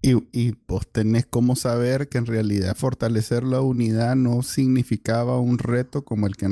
Y, 0.00 0.16
y 0.32 0.52
pues 0.52 0.88
tenés 0.90 1.26
como 1.26 1.54
saber 1.54 2.08
que 2.08 2.18
en 2.18 2.26
realidad 2.26 2.74
fortalecer 2.74 3.44
la 3.44 3.60
unidad 3.60 4.16
no 4.16 4.42
significaba 4.42 5.38
un 5.38 5.58
reto 5.58 6.04
como 6.04 6.26
el 6.26 6.36
que 6.36 6.50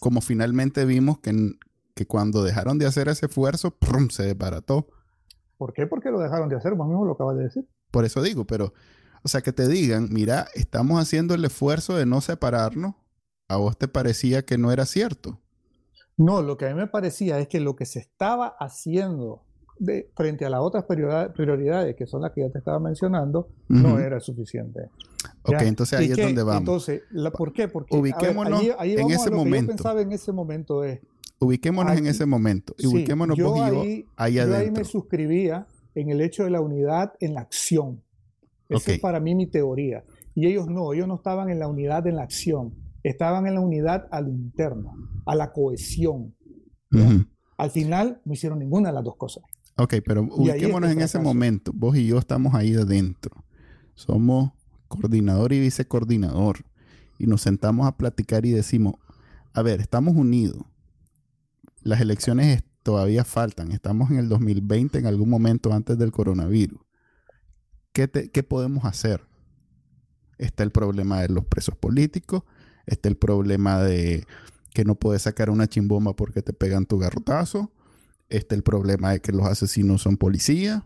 como 0.00 0.22
finalmente 0.22 0.86
vimos 0.86 1.18
que, 1.18 1.52
que 1.94 2.06
cuando 2.06 2.42
dejaron 2.42 2.78
de 2.78 2.86
hacer 2.86 3.08
ese 3.08 3.26
esfuerzo, 3.26 3.72
¡prum! 3.72 4.08
se 4.08 4.22
desbarató. 4.22 4.88
¿Por 5.58 5.74
qué? 5.74 5.86
Porque 5.86 6.10
lo 6.10 6.20
dejaron 6.20 6.48
de 6.48 6.56
hacer, 6.56 6.74
vos 6.74 6.88
mismo 6.88 7.04
lo 7.04 7.12
acabas 7.12 7.36
de 7.36 7.42
decir. 7.42 7.68
Por 7.90 8.04
eso 8.04 8.22
digo, 8.22 8.46
pero, 8.46 8.72
o 9.22 9.28
sea, 9.28 9.42
que 9.42 9.52
te 9.52 9.68
digan, 9.68 10.08
mira, 10.10 10.46
estamos 10.54 11.00
haciendo 11.00 11.34
el 11.34 11.44
esfuerzo 11.44 11.96
de 11.96 12.06
no 12.06 12.20
separarnos, 12.20 12.94
¿a 13.48 13.56
vos 13.56 13.76
te 13.76 13.88
parecía 13.88 14.46
que 14.46 14.56
no 14.56 14.72
era 14.72 14.86
cierto? 14.86 15.40
No, 16.16 16.42
lo 16.42 16.56
que 16.56 16.66
a 16.66 16.68
mí 16.70 16.74
me 16.74 16.86
parecía 16.86 17.38
es 17.38 17.48
que 17.48 17.60
lo 17.60 17.76
que 17.76 17.86
se 17.86 17.98
estaba 17.98 18.48
haciendo 18.58 19.47
frente 20.14 20.44
a 20.44 20.50
las 20.50 20.60
otras 20.60 20.84
prioridades, 20.84 21.96
que 21.96 22.06
son 22.06 22.22
las 22.22 22.32
que 22.32 22.42
ya 22.42 22.50
te 22.50 22.58
estaba 22.58 22.78
mencionando, 22.78 23.48
no 23.68 23.98
era 23.98 24.20
suficiente. 24.20 24.90
Ok, 25.42 25.62
entonces 25.62 25.98
ahí 25.98 26.10
es 26.10 26.16
donde 26.16 26.42
vamos. 26.42 26.60
Entonces, 26.60 27.02
¿por 27.36 27.52
qué? 27.52 27.68
Porque 27.68 27.96
ubiquémonos 27.96 28.62
en 28.62 29.10
ese 29.10 29.30
momento. 29.30 29.72
yo 29.72 29.76
pensaba 29.76 30.02
en 30.02 30.12
ese 30.12 30.32
momento 30.32 30.84
es. 30.84 31.00
Ubiquémonos 31.40 31.96
en 31.96 32.06
ese 32.06 32.26
momento. 32.26 32.74
Y 32.78 32.86
ubiquémonos 32.86 33.36
yo 33.36 33.62
ahí, 33.62 34.04
ahí 34.16 34.38
adentro. 34.38 34.58
Yo 34.58 34.66
ahí 34.66 34.70
me 34.72 34.84
suscribía 34.84 35.66
en 35.94 36.10
el 36.10 36.20
hecho 36.20 36.44
de 36.44 36.50
la 36.50 36.60
unidad 36.60 37.12
en 37.20 37.34
la 37.34 37.40
acción. 37.40 38.02
Esa 38.68 38.92
es 38.92 39.00
para 39.00 39.20
mí 39.20 39.34
mi 39.34 39.46
teoría. 39.46 40.04
Y 40.34 40.46
ellos 40.46 40.66
no, 40.68 40.92
ellos 40.92 41.08
no 41.08 41.16
estaban 41.16 41.48
en 41.48 41.58
la 41.58 41.68
unidad 41.68 42.06
en 42.06 42.16
la 42.16 42.22
acción, 42.22 42.74
estaban 43.02 43.46
en 43.46 43.54
la 43.54 43.60
unidad 43.60 44.06
al 44.10 44.28
interno, 44.28 44.92
a 45.26 45.34
la 45.34 45.52
cohesión. 45.52 46.34
Al 47.56 47.70
final 47.70 48.20
no 48.24 48.34
hicieron 48.34 48.58
ninguna 48.58 48.90
de 48.90 48.94
las 48.94 49.04
dos 49.04 49.16
cosas. 49.16 49.42
Ok, 49.78 49.94
pero 50.04 50.22
ubiquémonos 50.22 50.90
en 50.90 51.00
ese 51.00 51.20
momento. 51.20 51.70
Vos 51.72 51.96
y 51.96 52.04
yo 52.08 52.18
estamos 52.18 52.52
ahí 52.54 52.74
adentro. 52.74 53.44
Somos 53.94 54.50
coordinador 54.88 55.52
y 55.52 55.60
vicecoordinador. 55.60 56.64
Y 57.16 57.28
nos 57.28 57.42
sentamos 57.42 57.86
a 57.86 57.96
platicar 57.96 58.44
y 58.44 58.50
decimos, 58.50 58.94
a 59.52 59.62
ver, 59.62 59.80
estamos 59.80 60.16
unidos. 60.16 60.62
Las 61.82 62.00
elecciones 62.00 62.64
todavía 62.82 63.24
faltan. 63.24 63.70
Estamos 63.70 64.10
en 64.10 64.16
el 64.16 64.28
2020, 64.28 64.98
en 64.98 65.06
algún 65.06 65.30
momento 65.30 65.72
antes 65.72 65.96
del 65.96 66.10
coronavirus. 66.10 66.80
¿Qué, 67.92 68.08
qué 68.08 68.42
podemos 68.42 68.84
hacer? 68.84 69.22
Está 70.38 70.64
el 70.64 70.72
problema 70.72 71.22
de 71.22 71.28
los 71.28 71.44
presos 71.44 71.76
políticos. 71.76 72.42
Está 72.84 73.08
el 73.08 73.16
problema 73.16 73.80
de 73.80 74.26
que 74.74 74.84
no 74.84 74.96
puedes 74.96 75.22
sacar 75.22 75.50
una 75.50 75.68
chimbomba 75.68 76.16
porque 76.16 76.42
te 76.42 76.52
pegan 76.52 76.84
tu 76.84 76.98
garrotazo 76.98 77.70
Está 78.28 78.54
el 78.54 78.62
problema 78.62 79.12
de 79.12 79.20
que 79.20 79.32
los 79.32 79.46
asesinos 79.46 80.02
son 80.02 80.16
policías. 80.16 80.82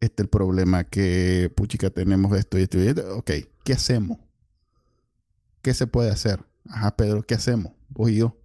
Está 0.00 0.22
el 0.22 0.28
problema 0.28 0.84
que, 0.84 1.52
puchica, 1.54 1.90
tenemos 1.90 2.36
esto 2.36 2.58
y 2.58 2.62
esto 2.62 2.78
y 2.78 2.88
esto. 2.88 3.16
Ok, 3.16 3.30
¿qué 3.64 3.72
hacemos? 3.72 4.18
¿Qué 5.60 5.74
se 5.74 5.86
puede 5.86 6.10
hacer? 6.10 6.40
Ajá, 6.68 6.96
Pedro, 6.96 7.22
¿qué 7.22 7.34
hacemos? 7.34 7.72
Vos 7.88 8.10
y 8.10 8.16
yo. 8.16 8.36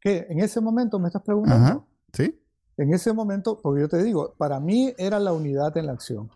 ¿Qué? 0.00 0.26
¿En 0.28 0.40
ese 0.40 0.60
momento 0.60 0.98
me 0.98 1.08
estás 1.08 1.22
preguntando? 1.22 1.66
Ajá, 1.66 1.84
sí. 2.12 2.38
En 2.76 2.94
ese 2.94 3.12
momento, 3.12 3.58
porque 3.60 3.80
yo 3.80 3.88
te 3.88 4.02
digo, 4.02 4.34
para 4.38 4.60
mí 4.60 4.94
era 4.98 5.18
la 5.18 5.32
unidad 5.32 5.76
en 5.76 5.86
la 5.86 5.92
acción. 5.92 6.30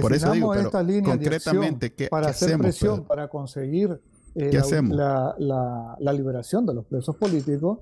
Por 0.00 0.12
eso 0.12 0.30
digo, 0.32 0.54
esta 0.54 0.82
línea 0.82 1.12
concretamente, 1.12 1.92
¿qué, 1.94 2.08
para 2.08 2.28
hacer 2.28 2.56
presión, 2.58 3.04
para 3.04 3.28
conseguir 3.28 4.00
eh, 4.36 4.62
la, 4.90 5.34
la, 5.38 6.12
liberación 6.12 6.64
de 6.64 6.74
los 6.74 6.84
presos 6.84 7.16
políticos 7.16 7.80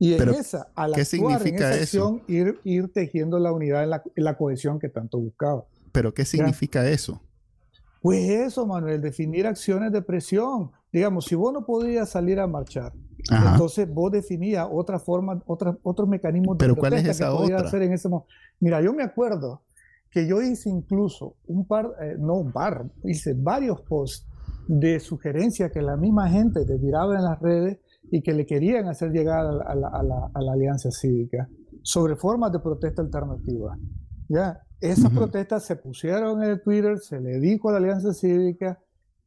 y 0.00 0.14
en 0.14 0.30
esa, 0.30 0.68
al 0.74 0.94
¿qué 0.94 1.04
significa 1.04 1.74
eso? 1.74 2.22
ir, 2.26 2.58
ir 2.64 2.90
tejiendo 2.90 3.38
la 3.38 3.52
unidad 3.52 3.84
en 3.84 4.24
la, 4.24 4.36
cohesión 4.38 4.78
que 4.78 4.88
tanto 4.88 5.18
buscaba. 5.18 5.66
¿Pero 5.92 6.14
qué 6.14 6.24
significa 6.24 6.88
eso? 6.88 7.20
Pues 8.00 8.30
eso, 8.30 8.66
Manuel, 8.66 9.02
definir 9.02 9.46
acciones 9.46 9.92
de 9.92 10.00
presión. 10.00 10.70
Digamos, 10.90 11.26
si 11.26 11.34
vos 11.34 11.52
no 11.52 11.66
podías 11.66 12.08
salir 12.08 12.40
a 12.40 12.46
marchar, 12.46 12.94
entonces 13.30 13.86
vos 13.92 14.10
definías 14.10 14.66
otra 14.72 14.98
forma, 14.98 15.42
otra, 15.46 15.76
otros 15.82 16.08
mecanismos 16.08 16.56
de 16.56 16.64
¿Pero 16.64 16.76
cuál 16.76 16.94
es 16.94 17.04
esa 17.06 17.26
que 17.26 17.36
podías 17.36 17.62
hacer 17.62 17.82
en 17.82 17.92
ese 17.92 18.08
momento. 18.08 18.32
Mira, 18.58 18.80
yo 18.80 18.94
me 18.94 19.02
acuerdo 19.02 19.60
que 20.10 20.26
yo 20.26 20.40
hice 20.40 20.70
incluso 20.70 21.36
un 21.46 21.66
par, 21.66 21.90
eh, 22.00 22.16
no 22.18 22.36
un 22.36 22.52
par, 22.52 22.86
hice 23.04 23.34
varios 23.36 23.82
posts 23.82 24.26
de 24.66 24.98
sugerencias 24.98 25.70
que 25.70 25.82
la 25.82 25.98
misma 25.98 26.30
gente 26.30 26.64
te 26.64 26.78
tiraba 26.78 27.16
en 27.16 27.24
las 27.24 27.38
redes 27.38 27.78
y 28.10 28.22
que 28.22 28.34
le 28.34 28.46
querían 28.46 28.88
hacer 28.88 29.12
llegar 29.12 29.46
a 29.46 29.74
la, 29.74 30.30
alianza 30.34 30.90
cívica 30.90 31.48
sobre 31.82 32.16
formas 32.16 32.52
de 32.52 32.58
protesta 32.58 33.02
alternativa. 33.02 33.78
¿ya? 34.28 34.60
Esas 34.80 35.12
protestas 35.12 35.64
se 35.64 35.76
pusieron 35.76 36.42
en 36.42 36.50
el 36.50 36.62
Twitter, 36.62 36.98
se 36.98 37.20
le 37.20 37.38
dijo 37.38 37.68
a 37.68 37.72
la 37.72 37.78
alianza 37.78 38.12
cívica 38.12 38.80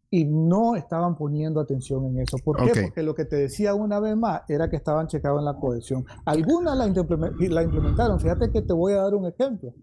y 0.10 0.26
no 0.26 0.76
estaban 0.76 1.16
poniendo 1.16 1.60
atención 1.60 2.06
en 2.06 2.20
eso. 2.20 2.38
¿Por 2.44 2.58
qué? 2.58 2.84
Porque 2.84 3.02
lo 3.02 3.16
que 3.16 3.26
te 3.26 3.36
decía 3.36 3.74
una 3.74 4.00
vez 4.00 4.16
más 4.16 4.42
era 4.48 4.70
que 4.70 4.76
estaban 4.76 5.08
checados 5.08 5.40
en 5.40 5.46
la 5.46 5.56
cohesión. 5.56 6.06
Algunas 6.26 6.78
la, 6.78 6.86
la 6.86 7.64
implementaron. 7.64 8.20
Fíjate 8.20 8.52
que 8.52 8.62
te 8.62 8.74
voy 8.74 8.94
a 8.94 8.98
dar 8.98 9.16
un 9.16 9.26
ejemplo. 9.26 9.74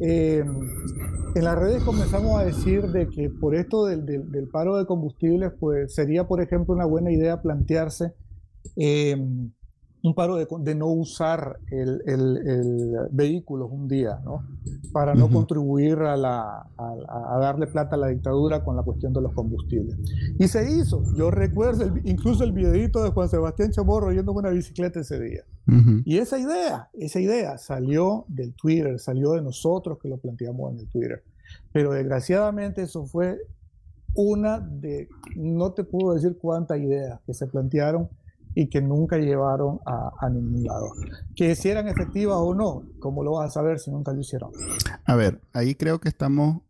Eh, 0.00 0.44
en 1.34 1.44
las 1.44 1.58
redes 1.58 1.82
comenzamos 1.82 2.38
a 2.38 2.44
decir 2.44 2.88
de 2.88 3.08
que 3.08 3.30
por 3.30 3.54
esto 3.54 3.86
del, 3.86 4.04
del, 4.04 4.48
paro 4.48 4.76
de 4.76 4.84
combustibles, 4.84 5.52
pues 5.58 5.94
sería, 5.94 6.26
por 6.26 6.42
ejemplo, 6.42 6.74
una 6.74 6.86
buena 6.86 7.10
idea 7.12 7.40
plantearse 7.40 8.14
eh, 8.76 9.16
un 10.02 10.14
paro 10.14 10.36
de, 10.36 10.74
no 10.74 10.86
usar 10.86 11.58
el, 11.70 12.02
el, 12.06 12.96
vehículo 13.10 13.66
un 13.66 13.86
día, 13.86 14.18
¿no? 14.24 14.46
Para 14.92 15.14
no 15.14 15.28
contribuir 15.28 15.98
a, 15.98 16.16
la, 16.16 16.66
a, 16.78 17.38
darle 17.38 17.66
plata 17.66 17.96
a 17.96 17.98
la 17.98 18.08
dictadura 18.08 18.64
con 18.64 18.76
la 18.76 18.82
cuestión 18.82 19.12
de 19.12 19.20
los 19.20 19.32
combustibles. 19.34 19.98
Y 20.38 20.48
se 20.48 20.72
hizo. 20.72 21.02
Yo 21.14 21.30
recuerdo 21.30 21.94
incluso 22.04 22.44
el 22.44 22.52
videito 22.52 23.02
de 23.02 23.10
Juan 23.10 23.28
Sebastián 23.28 23.72
Chamorro 23.72 24.10
yendo 24.12 24.32
con 24.32 24.44
una 24.44 24.54
bicicleta 24.54 25.00
ese 25.00 25.20
día. 25.20 25.44
Y 26.04 26.18
esa 26.18 26.36
idea, 26.36 26.88
esa 26.94 27.20
idea 27.20 27.56
salió 27.56 28.24
del 28.26 28.54
Twitter, 28.54 28.98
salió 28.98 29.32
de 29.32 29.42
nosotros 29.42 29.98
que 30.02 30.08
lo 30.08 30.16
planteamos 30.16 30.72
en 30.72 30.80
el 30.80 30.88
Twitter. 30.88 31.22
Pero 31.72 31.92
desgraciadamente 31.92 32.82
eso 32.82 33.06
fue 33.06 33.38
una 34.14 34.58
de, 34.58 35.08
no 35.36 35.72
te 35.72 35.84
puedo 35.84 36.14
decir 36.14 36.36
cuántas 36.38 36.80
ideas 36.80 37.20
que 37.24 37.34
se 37.34 37.46
plantearon 37.46 38.08
y 38.60 38.68
que 38.68 38.82
nunca 38.82 39.16
llevaron 39.16 39.80
a, 39.86 40.28
ningún 40.28 40.64
lado. 40.64 40.92
Que 41.34 41.54
si 41.54 41.70
eran 41.70 41.88
efectivas 41.88 42.36
o 42.38 42.54
no, 42.54 42.82
¿cómo 42.98 43.24
lo 43.24 43.32
vas 43.32 43.48
a 43.48 43.50
saber 43.50 43.78
si 43.78 43.90
nunca 43.90 44.12
lo 44.12 44.20
hicieron? 44.20 44.50
A 45.06 45.14
ver, 45.16 45.40
ahí 45.54 45.74
creo 45.74 45.98
que 45.98 46.10
estamos, 46.10 46.60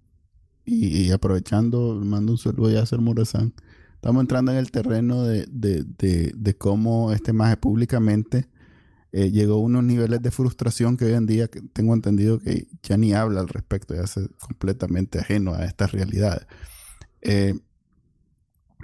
y, 0.65 1.11
aprovechando, 1.11 1.97
mando 1.97 2.31
un 2.31 2.39
saludo 2.39 2.71
ya 2.71 2.79
a 2.79 2.83
hacer 2.85 3.01
Murazán, 3.01 3.55
estamos 3.95 4.21
entrando 4.21 4.53
en 4.53 4.59
el 4.59 4.71
terreno 4.71 5.25
de, 5.25 5.47
de, 5.51 6.33
de, 6.33 6.57
cómo 6.57 7.11
este 7.11 7.33
más 7.33 7.57
públicamente 7.57 8.49
eh, 9.11 9.33
llegó 9.33 9.55
a 9.55 9.59
unos 9.59 9.83
niveles 9.83 10.23
de 10.23 10.31
frustración 10.31 10.97
que 10.97 11.07
hoy 11.07 11.15
en 11.15 11.27
día 11.27 11.49
tengo 11.73 11.93
entendido 11.93 12.39
que 12.39 12.69
ya 12.85 12.97
ni 12.99 13.15
habla 13.15 13.41
al 13.41 13.49
respecto, 13.49 13.97
ya 13.97 14.03
es 14.03 14.15
completamente 14.39 15.19
ajeno 15.19 15.55
a 15.55 15.65
estas 15.65 15.91
realidades. 15.91 16.47
Eh, 17.21 17.59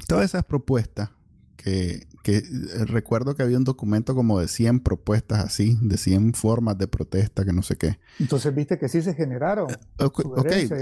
todas 0.08 0.24
esas 0.24 0.44
propuestas 0.44 1.10
que, 1.56 2.08
que 2.26 2.38
eh, 2.38 2.42
recuerdo 2.86 3.36
que 3.36 3.44
había 3.44 3.56
un 3.56 3.62
documento 3.62 4.16
como 4.16 4.40
de 4.40 4.48
100 4.48 4.80
propuestas 4.80 5.44
así, 5.44 5.78
de 5.80 5.96
100 5.96 6.34
formas 6.34 6.76
de 6.76 6.88
protesta, 6.88 7.44
que 7.44 7.52
no 7.52 7.62
sé 7.62 7.76
qué. 7.76 8.00
Entonces 8.18 8.52
viste 8.52 8.80
que 8.80 8.88
sí 8.88 9.00
se 9.00 9.14
generaron. 9.14 9.68
ok, 10.00 10.24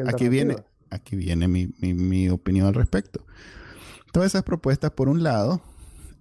aquí 0.07 0.31
viene, 0.31 0.57
aquí 0.89 1.17
viene 1.17 1.47
mi, 1.47 1.67
mi, 1.81 2.31
opinión 2.31 2.67
al 2.67 2.73
respecto. 2.73 3.27
Todas 4.11 4.29
esas 4.29 4.43
propuestas, 4.43 4.93
por 4.93 5.11
un 5.11 5.23
lado, 5.23 5.61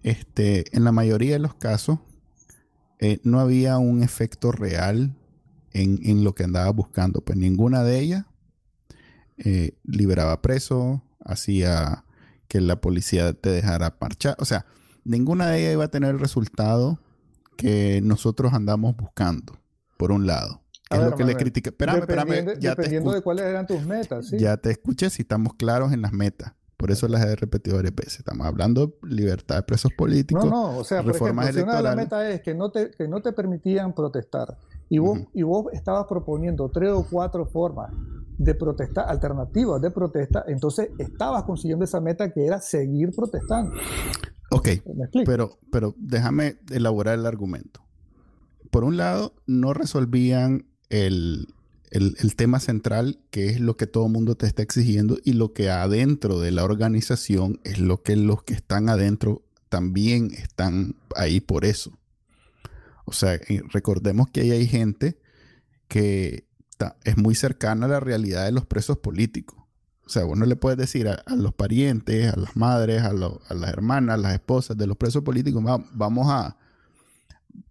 este, 0.02 0.66
en 0.76 0.84
la 0.84 0.92
mayoría 0.92 1.32
de 1.32 1.40
los 1.40 1.54
casos, 1.54 2.00
eh, 3.00 3.22
no 3.24 3.40
había 3.40 3.78
un 3.78 4.04
efecto 4.04 4.52
real 4.52 5.16
en, 5.72 6.02
en, 6.04 6.26
lo 6.26 6.36
que 6.36 6.44
andaba 6.44 6.70
buscando. 6.72 7.22
Pues 7.22 7.38
ninguna 7.38 7.86
de 7.86 8.00
ellas 8.02 8.26
eh, 9.38 9.78
liberaba 9.86 10.42
preso, 10.42 11.02
hacía 11.24 12.04
que 12.50 12.60
la 12.60 12.82
policía 12.82 13.32
te 13.32 13.52
dejara 13.52 13.96
marchar. 14.02 14.36
O 14.40 14.44
sea, 14.44 14.66
ninguna 15.04 15.48
de 15.48 15.60
ellas 15.60 15.74
iba 15.74 15.86
a 15.86 15.90
tener 15.90 16.12
el 16.12 16.20
resultado 16.20 17.00
que 17.58 18.02
nosotros 18.04 18.54
andamos 18.54 18.96
buscando, 18.96 19.60
por 19.98 20.12
un 20.12 20.28
lado. 20.28 20.62
es 20.90 21.00
lo 21.00 21.16
que 21.16 21.24
le 21.24 21.36
critica. 21.36 21.70
Espérame, 21.70 22.00
espérame. 22.00 22.60
Ya 22.60 22.72
dependiendo 22.72 23.12
de 23.12 23.22
cuáles 23.22 23.46
eran 23.46 23.68
tus 23.68 23.86
metas, 23.86 24.28
¿sí? 24.28 24.38
Ya 24.40 24.58
te 24.58 24.72
escuché 24.72 25.10
si 25.10 25.22
estamos 25.22 25.54
claros 25.56 25.92
en 25.94 26.02
las 26.02 26.14
metas. 26.14 26.54
Por 26.78 26.92
eso 26.92 27.08
las 27.08 27.24
he 27.24 27.36
repetido 27.36 27.78
varias 27.78 27.96
veces. 27.96 28.20
Estamos 28.20 28.46
hablando 28.46 28.88
de 28.88 29.16
libertad 29.16 29.56
de 29.56 29.64
presos 29.64 29.92
políticos. 29.94 30.44
No, 30.44 30.52
no, 30.52 30.78
o 30.80 30.84
sea, 30.84 31.02
por 31.02 31.16
ejemplo, 31.16 31.64
una 31.64 31.78
de 31.78 31.84
las 31.84 31.96
metas 31.96 32.26
es 32.26 32.42
que 32.42 32.54
no 32.54 32.72
te, 32.72 32.92
que 32.92 33.08
no 33.08 33.22
te 33.22 33.32
permitían 33.32 33.94
protestar. 33.94 34.58
Y 34.90 35.00
vos, 35.00 35.20
y 35.34 35.44
vos 35.44 35.68
estabas 35.72 36.06
proponiendo 36.08 36.70
tres 36.70 36.92
o 36.92 37.08
cuatro 37.10 37.46
formas 37.46 37.94
de 38.38 38.56
protesta, 38.56 39.04
alternativas 39.04 39.82
de 39.82 39.92
protesta, 39.92 40.44
entonces 40.48 40.90
estabas 40.98 41.44
consiguiendo 41.44 41.86
esa 41.86 42.02
meta 42.02 42.32
que 42.32 42.46
era 42.46 42.60
seguir 42.60 43.12
protestando. 43.16 43.76
Ok, 44.54 44.70
pero, 45.26 45.60
pero 45.72 45.96
déjame 45.98 46.58
elaborar 46.70 47.18
el 47.18 47.26
argumento. 47.26 47.84
Por 48.70 48.84
un 48.84 48.98
lado, 48.98 49.34
no 49.48 49.74
resolvían 49.74 50.66
el, 50.90 51.48
tema 52.36 52.60
central, 52.60 53.20
que 53.32 53.50
es 53.50 53.60
lo 53.60 53.78
que 53.78 53.88
todo 53.88 54.06
el 54.06 54.12
mundo 54.12 54.36
te 54.36 54.46
está 54.46 54.62
exigiendo, 54.62 55.18
y 55.24 55.34
lo 55.34 55.54
que 55.54 55.70
adentro 55.70 56.40
de 56.40 56.52
la 56.52 56.64
organización 56.64 57.60
es 57.64 57.80
lo 57.80 58.04
que 58.04 58.16
los 58.16 58.44
que 58.44 58.54
están 58.54 58.90
adentro 58.90 59.44
también 59.70 60.32
están 60.32 60.96
ahí 61.16 61.40
por 61.40 61.66
eso. 61.66 61.98
O 63.06 63.14
sea, 63.14 63.40
recordemos 63.72 64.30
que 64.30 64.42
ahí 64.42 64.52
hay 64.52 64.68
gente 64.68 65.20
que 65.88 66.48
es 67.04 67.18
muy 67.18 67.36
cercana 67.36 67.86
a 67.88 67.90
la 67.90 68.00
realidad 68.00 68.46
de 68.46 68.52
los 68.52 68.66
presos 68.66 68.98
políticos. 69.00 69.63
O 70.06 70.10
sea, 70.10 70.26
vos 70.26 70.38
no 70.38 70.46
le 70.46 70.56
puedes 70.56 70.78
decir 70.78 71.08
a, 71.08 71.24
los 71.36 71.54
parientes, 71.54 72.34
a 72.34 72.38
las 72.38 72.56
madres, 72.58 73.04
a, 73.04 73.14
las 73.14 73.70
hermanas, 73.70 74.16
a 74.16 74.18
las 74.18 74.34
esposas 74.34 74.78
de 74.78 74.86
los 74.86 74.98
presos 74.98 75.24
políticos, 75.24 75.64
vamos 75.94 76.28
a, 76.30 76.58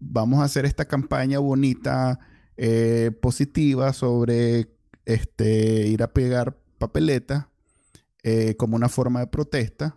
vamos 0.00 0.40
a 0.40 0.44
hacer 0.44 0.64
esta 0.64 0.86
campaña 0.86 1.38
bonita, 1.38 2.18
eh, 2.56 3.10
positiva 3.20 3.92
sobre 3.92 4.74
este, 5.04 5.88
ir 5.88 6.02
a 6.02 6.12
pegar 6.12 6.56
papeletas 6.78 7.46
eh, 8.22 8.56
como 8.56 8.76
una 8.76 8.88
forma 8.88 9.20
de 9.20 9.26
protesta 9.26 9.96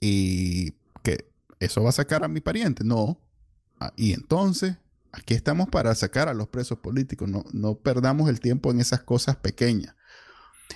y 0.00 0.72
que 1.02 1.30
eso 1.60 1.82
va 1.82 1.90
a 1.90 1.92
sacar 1.92 2.24
a 2.24 2.28
mi 2.28 2.40
pariente. 2.40 2.84
No. 2.84 3.20
Ah, 3.78 3.92
y 3.96 4.12
entonces, 4.12 4.76
aquí 5.12 5.34
estamos 5.34 5.68
para 5.68 5.94
sacar 5.94 6.28
a 6.28 6.34
los 6.34 6.48
presos 6.48 6.78
políticos. 6.78 7.28
No, 7.28 7.44
no 7.52 7.76
perdamos 7.76 8.28
el 8.28 8.40
tiempo 8.40 8.70
en 8.70 8.80
esas 8.80 9.02
cosas 9.02 9.36
pequeñas. 9.36 9.94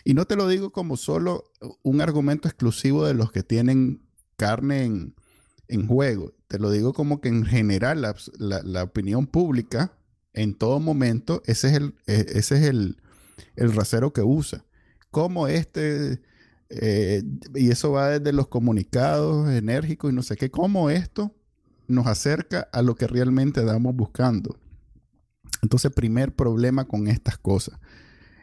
Y 0.04 0.14
no 0.14 0.24
te 0.26 0.36
lo 0.36 0.48
digo 0.48 0.70
como 0.70 0.96
solo 0.96 1.44
un 1.82 2.00
argumento 2.00 2.48
exclusivo 2.48 3.04
de 3.04 3.14
los 3.14 3.32
que 3.32 3.42
tienen 3.42 4.02
carne 4.36 4.84
en, 4.84 5.86
juego. 5.86 6.32
Te 6.48 6.58
lo 6.58 6.70
digo 6.70 6.92
como 6.92 7.20
que 7.20 7.28
en 7.28 7.44
general 7.44 8.02
la, 8.38 8.82
opinión 8.82 9.26
pública 9.26 9.92
en 10.32 10.54
todo 10.54 10.80
momento, 10.80 11.42
ese 11.46 11.68
es 11.68 11.74
el, 11.74 11.94
e, 12.06 12.26
ese 12.34 12.56
es 12.56 12.62
el, 12.62 12.96
rasero 13.56 14.12
que 14.12 14.22
usa. 14.22 14.64
Como 15.10 15.48
este, 15.48 16.20
eh, 16.70 17.22
y 17.54 17.70
eso 17.70 17.92
va 17.92 18.18
desde 18.18 18.32
los 18.32 18.48
comunicados 18.48 19.50
enérgicos 19.50 20.12
y 20.12 20.14
no 20.14 20.22
sé 20.22 20.36
qué, 20.36 20.50
cómo 20.50 20.90
esto 20.90 21.34
nos 21.88 22.06
acerca 22.06 22.68
a 22.72 22.82
lo 22.82 22.94
que 22.94 23.06
realmente 23.06 23.60
estamos 23.60 23.94
buscando. 23.94 24.56
Entonces, 25.62 25.92
primer 25.92 26.34
problema 26.34 26.86
con 26.86 27.08
estas 27.08 27.36
cosas. 27.36 27.78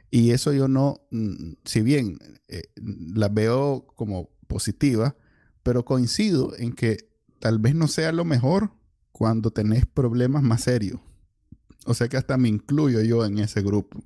Y 0.10 0.32
eso 0.32 0.54
yo 0.54 0.68
no, 0.68 1.02
mm, 1.12 1.54
si 1.66 1.82
bien 1.82 2.20
eh, 2.48 2.64
la 2.76 3.28
veo 3.28 3.86
como 3.96 4.30
positiva, 4.48 5.16
pero 5.64 5.84
coincido 5.84 6.54
en 6.58 6.74
que 6.74 7.10
tal 7.40 7.60
vez 7.60 7.76
no 7.76 7.88
sea 7.88 8.12
lo 8.12 8.24
mejor 8.24 8.72
cuando 9.12 9.52
tenés 9.52 9.86
problemas 9.86 10.44
más 10.44 10.62
serios. 10.62 11.00
O 11.86 11.94
sea 11.94 12.08
que 12.08 12.18
hasta 12.18 12.38
me 12.38 12.50
incluyo 12.50 13.02
yo 13.02 13.26
en 13.26 13.40
ese 13.40 13.62
grupo. 13.62 14.04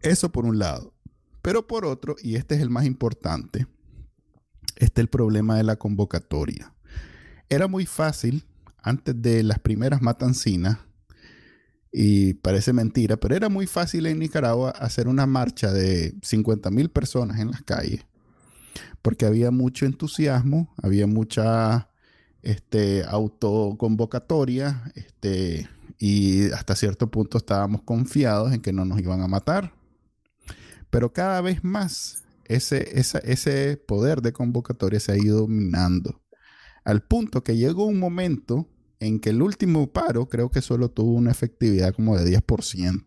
Eso 0.00 0.30
por 0.30 0.44
un 0.44 0.58
lado. 0.58 0.94
Pero 1.42 1.66
por 1.66 1.84
otro, 1.84 2.16
y 2.22 2.36
este 2.36 2.56
es 2.56 2.60
el 2.60 2.70
más 2.70 2.84
importante, 2.84 3.66
este 4.76 5.00
es 5.00 5.04
el 5.04 5.08
problema 5.08 5.56
de 5.56 5.64
la 5.64 5.76
convocatoria. 5.76 6.74
Era 7.48 7.68
muy 7.68 7.86
fácil 7.86 8.44
antes 8.82 9.20
de 9.20 9.42
las 9.42 9.58
primeras 9.58 10.02
matancinas 10.02 10.78
y 11.92 12.34
parece 12.34 12.72
mentira, 12.72 13.16
pero 13.16 13.34
era 13.34 13.48
muy 13.48 13.66
fácil 13.66 14.06
en 14.06 14.18
Nicaragua 14.18 14.70
hacer 14.70 15.08
una 15.08 15.26
marcha 15.26 15.72
de 15.72 16.14
50 16.22 16.70
mil 16.70 16.90
personas 16.90 17.40
en 17.40 17.50
las 17.50 17.62
calles, 17.62 18.04
porque 19.02 19.26
había 19.26 19.50
mucho 19.50 19.86
entusiasmo, 19.86 20.74
había 20.82 21.06
mucha 21.06 21.88
este, 22.42 23.04
autoconvocatoria, 23.04 24.92
este, 24.94 25.68
y 25.98 26.50
hasta 26.52 26.76
cierto 26.76 27.10
punto 27.10 27.38
estábamos 27.38 27.82
confiados 27.82 28.52
en 28.52 28.60
que 28.60 28.72
no 28.72 28.84
nos 28.84 29.00
iban 29.00 29.20
a 29.20 29.28
matar. 29.28 29.72
Pero 30.90 31.12
cada 31.12 31.40
vez 31.40 31.64
más 31.64 32.24
ese, 32.44 32.98
ese 32.98 33.76
poder 33.76 34.22
de 34.22 34.32
convocatoria 34.32 35.00
se 35.00 35.12
ha 35.12 35.16
ido 35.16 35.40
dominando, 35.40 36.22
al 36.84 37.02
punto 37.02 37.44
que 37.44 37.56
llegó 37.56 37.84
un 37.86 37.98
momento 37.98 38.68
en 39.00 39.20
que 39.20 39.30
el 39.30 39.42
último 39.42 39.92
paro 39.92 40.28
creo 40.28 40.50
que 40.50 40.62
solo 40.62 40.90
tuvo 40.90 41.12
una 41.12 41.30
efectividad 41.30 41.94
como 41.94 42.16
de 42.16 42.38
10%. 42.40 43.04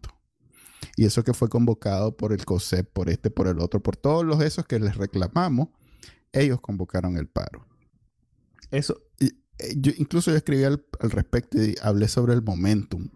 Y 0.97 1.05
eso 1.05 1.23
que 1.23 1.33
fue 1.33 1.49
convocado 1.49 2.15
por 2.15 2.33
el 2.33 2.45
COSEP, 2.45 2.91
por 2.91 3.09
este, 3.09 3.29
por 3.29 3.47
el 3.47 3.59
otro, 3.59 3.81
por 3.81 3.95
todos 3.95 4.25
los 4.25 4.41
esos 4.41 4.65
que 4.65 4.79
les 4.79 4.95
reclamamos, 4.95 5.69
ellos 6.31 6.59
convocaron 6.61 7.17
el 7.17 7.27
paro. 7.27 7.65
Eso, 8.71 8.97
eh, 9.19 9.31
yo 9.77 9.91
incluso 9.97 10.31
yo 10.31 10.37
escribí 10.37 10.63
al, 10.63 10.83
respecto 11.01 11.61
y 11.61 11.75
hablé 11.81 12.07
sobre 12.07 12.33
el 12.33 12.41
momentum. 12.41 13.09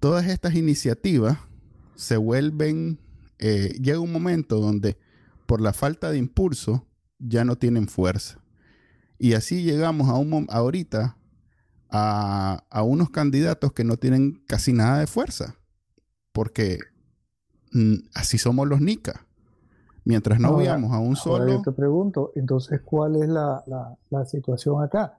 Todas 0.00 0.26
estas 0.26 0.54
iniciativas 0.54 1.38
se 1.94 2.16
vuelven, 2.16 2.98
eh, 3.38 3.76
llega 3.80 4.00
un 4.00 4.12
momento 4.12 4.60
donde 4.60 4.98
por 5.46 5.60
la 5.60 5.72
falta 5.72 6.10
de 6.10 6.18
impulso 6.18 6.86
ya 7.18 7.44
no 7.44 7.56
tienen 7.56 7.88
fuerza. 7.88 8.40
Y 9.18 9.32
así 9.32 9.62
llegamos 9.62 10.08
a 10.10 10.14
un 10.14 10.46
ahorita 10.50 11.16
a, 11.90 12.64
a, 12.70 12.82
unos 12.82 13.10
candidatos 13.10 13.72
que 13.72 13.84
no 13.84 13.96
tienen 13.96 14.42
casi 14.46 14.72
nada 14.72 15.00
de 15.00 15.06
fuerza. 15.06 15.56
Porque 16.32 16.78
mm, 17.72 17.94
así 18.14 18.38
somos 18.38 18.68
los 18.68 18.80
NICA. 18.80 19.26
Mientras 20.04 20.38
no 20.38 20.56
veamos 20.56 20.92
a 20.92 21.00
un 21.00 21.16
solo. 21.16 21.48
Yo 21.48 21.62
te 21.62 21.72
pregunto, 21.72 22.30
entonces, 22.36 22.80
¿cuál 22.84 23.16
es 23.16 23.28
la, 23.28 23.64
la, 24.10 24.24
situación 24.24 24.82
acá? 24.82 25.18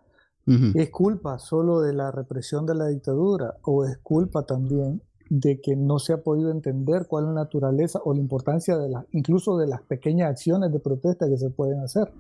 ¿Es 0.76 0.90
culpa 0.92 1.40
solo 1.40 1.82
de 1.82 1.92
la 1.92 2.10
represión 2.10 2.66
de 2.66 2.74
la 2.74 2.88
dictadura 2.88 3.56
o 3.64 3.84
es 3.84 3.98
culpa 3.98 4.44
también 4.44 5.02
de 5.30 5.60
que 5.60 5.76
no 5.76 6.00
se 6.00 6.14
ha 6.14 6.24
podido 6.24 6.52
entender 6.52 7.06
cuál 7.10 7.26
es 7.26 7.28
la 7.32 7.42
naturaleza 7.42 8.00
o 8.06 8.14
la 8.14 8.22
importancia 8.22 8.78
de 8.78 8.88
las, 8.88 9.06
incluso 9.12 9.58
de 9.58 9.68
las 9.68 9.82
pequeñas 9.82 10.30
acciones 10.30 10.72
de 10.72 10.80
protesta 10.80 11.28
que 11.28 11.38
se 11.38 11.50
pueden 11.50 11.82
hacer? 11.82 12.14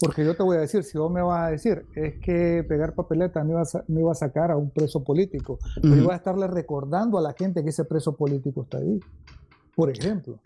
Porque 0.00 0.24
yo 0.24 0.36
te 0.36 0.42
voy 0.42 0.56
a 0.56 0.60
decir, 0.60 0.84
si 0.84 0.96
vos 0.96 1.10
me 1.10 1.22
vas 1.22 1.48
a 1.48 1.50
decir, 1.50 1.84
es 1.94 2.20
que 2.20 2.64
pegar 2.68 2.94
papeleta 2.94 3.42
no 3.42 3.50
iba 3.50 3.62
a, 3.62 3.84
no 3.88 4.00
iba 4.00 4.12
a 4.12 4.14
sacar 4.14 4.50
a 4.50 4.56
un 4.56 4.70
preso 4.70 5.02
político, 5.02 5.58
pero 5.82 5.96
iba 5.96 6.12
a 6.12 6.16
estarle 6.16 6.46
recordando 6.46 7.18
a 7.18 7.22
la 7.22 7.34
gente 7.36 7.64
que 7.64 7.70
ese 7.70 7.84
preso 7.84 8.16
político 8.16 8.62
está 8.62 8.78
ahí, 8.78 9.00
por 9.74 9.90
ejemplo. 9.90 10.40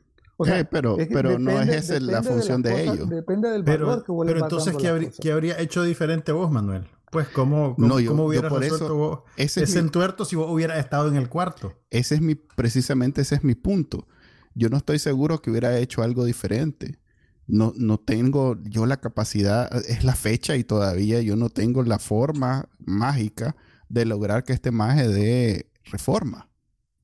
Eh, 0.47 0.65
pero 0.69 0.97
pero 1.13 1.39
no 1.39 1.51
es 1.51 1.69
esa 1.69 2.01
la 2.01 2.23
función 2.23 2.63
de, 2.63 2.83
ellos. 2.83 3.09
Depende 3.09 3.51
del 3.51 3.63
valor 3.63 4.05
que 4.05 4.13
Pero 4.27 4.41
entonces, 4.41 4.77
¿qué, 5.21 5.33
habría 5.33 5.59
hecho 5.61 5.83
diferente 5.83 6.33
vos, 6.33 6.51
Manuel? 6.51 6.89
Pues, 7.11 7.29
¿cómo, 7.29 7.77
cómo, 7.77 7.89
no, 7.89 8.25
hubieras 8.25 8.51
resuelto 8.51 8.97
vos 8.97 9.21
ese, 9.37 9.79
entuerto 9.79 10.25
si 10.25 10.35
vos 10.35 10.51
hubieras 10.51 10.79
estado 10.79 11.09
en 11.09 11.17
el 11.17 11.29
cuarto? 11.29 11.75
Ese 11.91 12.15
es 12.15 12.23
mi, 12.23 12.35
precisamente 12.35 13.21
ese 13.21 13.35
es 13.35 13.45
mi 13.45 13.55
punto. 13.55 14.07
Yo 14.55 14.71
no 14.71 14.79
estoy 14.79 14.99
seguro 14.99 15.43
que 15.43 15.51
hubiera 15.51 15.77
hecho 15.79 16.03
algo 16.03 16.25
diferente. 16.25 16.99
No, 17.47 17.72
no 17.76 17.99
tengo 17.99 18.57
yo 18.62 18.86
la 18.86 18.99
capacidad, 18.99 19.74
es 19.88 20.05
la 20.05 20.14
fecha 20.14 20.57
y 20.57 20.64
todavía 20.64 21.20
yo 21.22 21.36
no 21.36 21.51
tengo 21.51 21.82
la 21.82 21.99
forma 21.99 22.68
mágica 22.78 23.57
de 23.88 24.07
lograr 24.07 24.45
que 24.45 24.53
este 24.53 24.70
maje 24.70 25.09
de 25.09 25.70
reforma. 25.84 26.49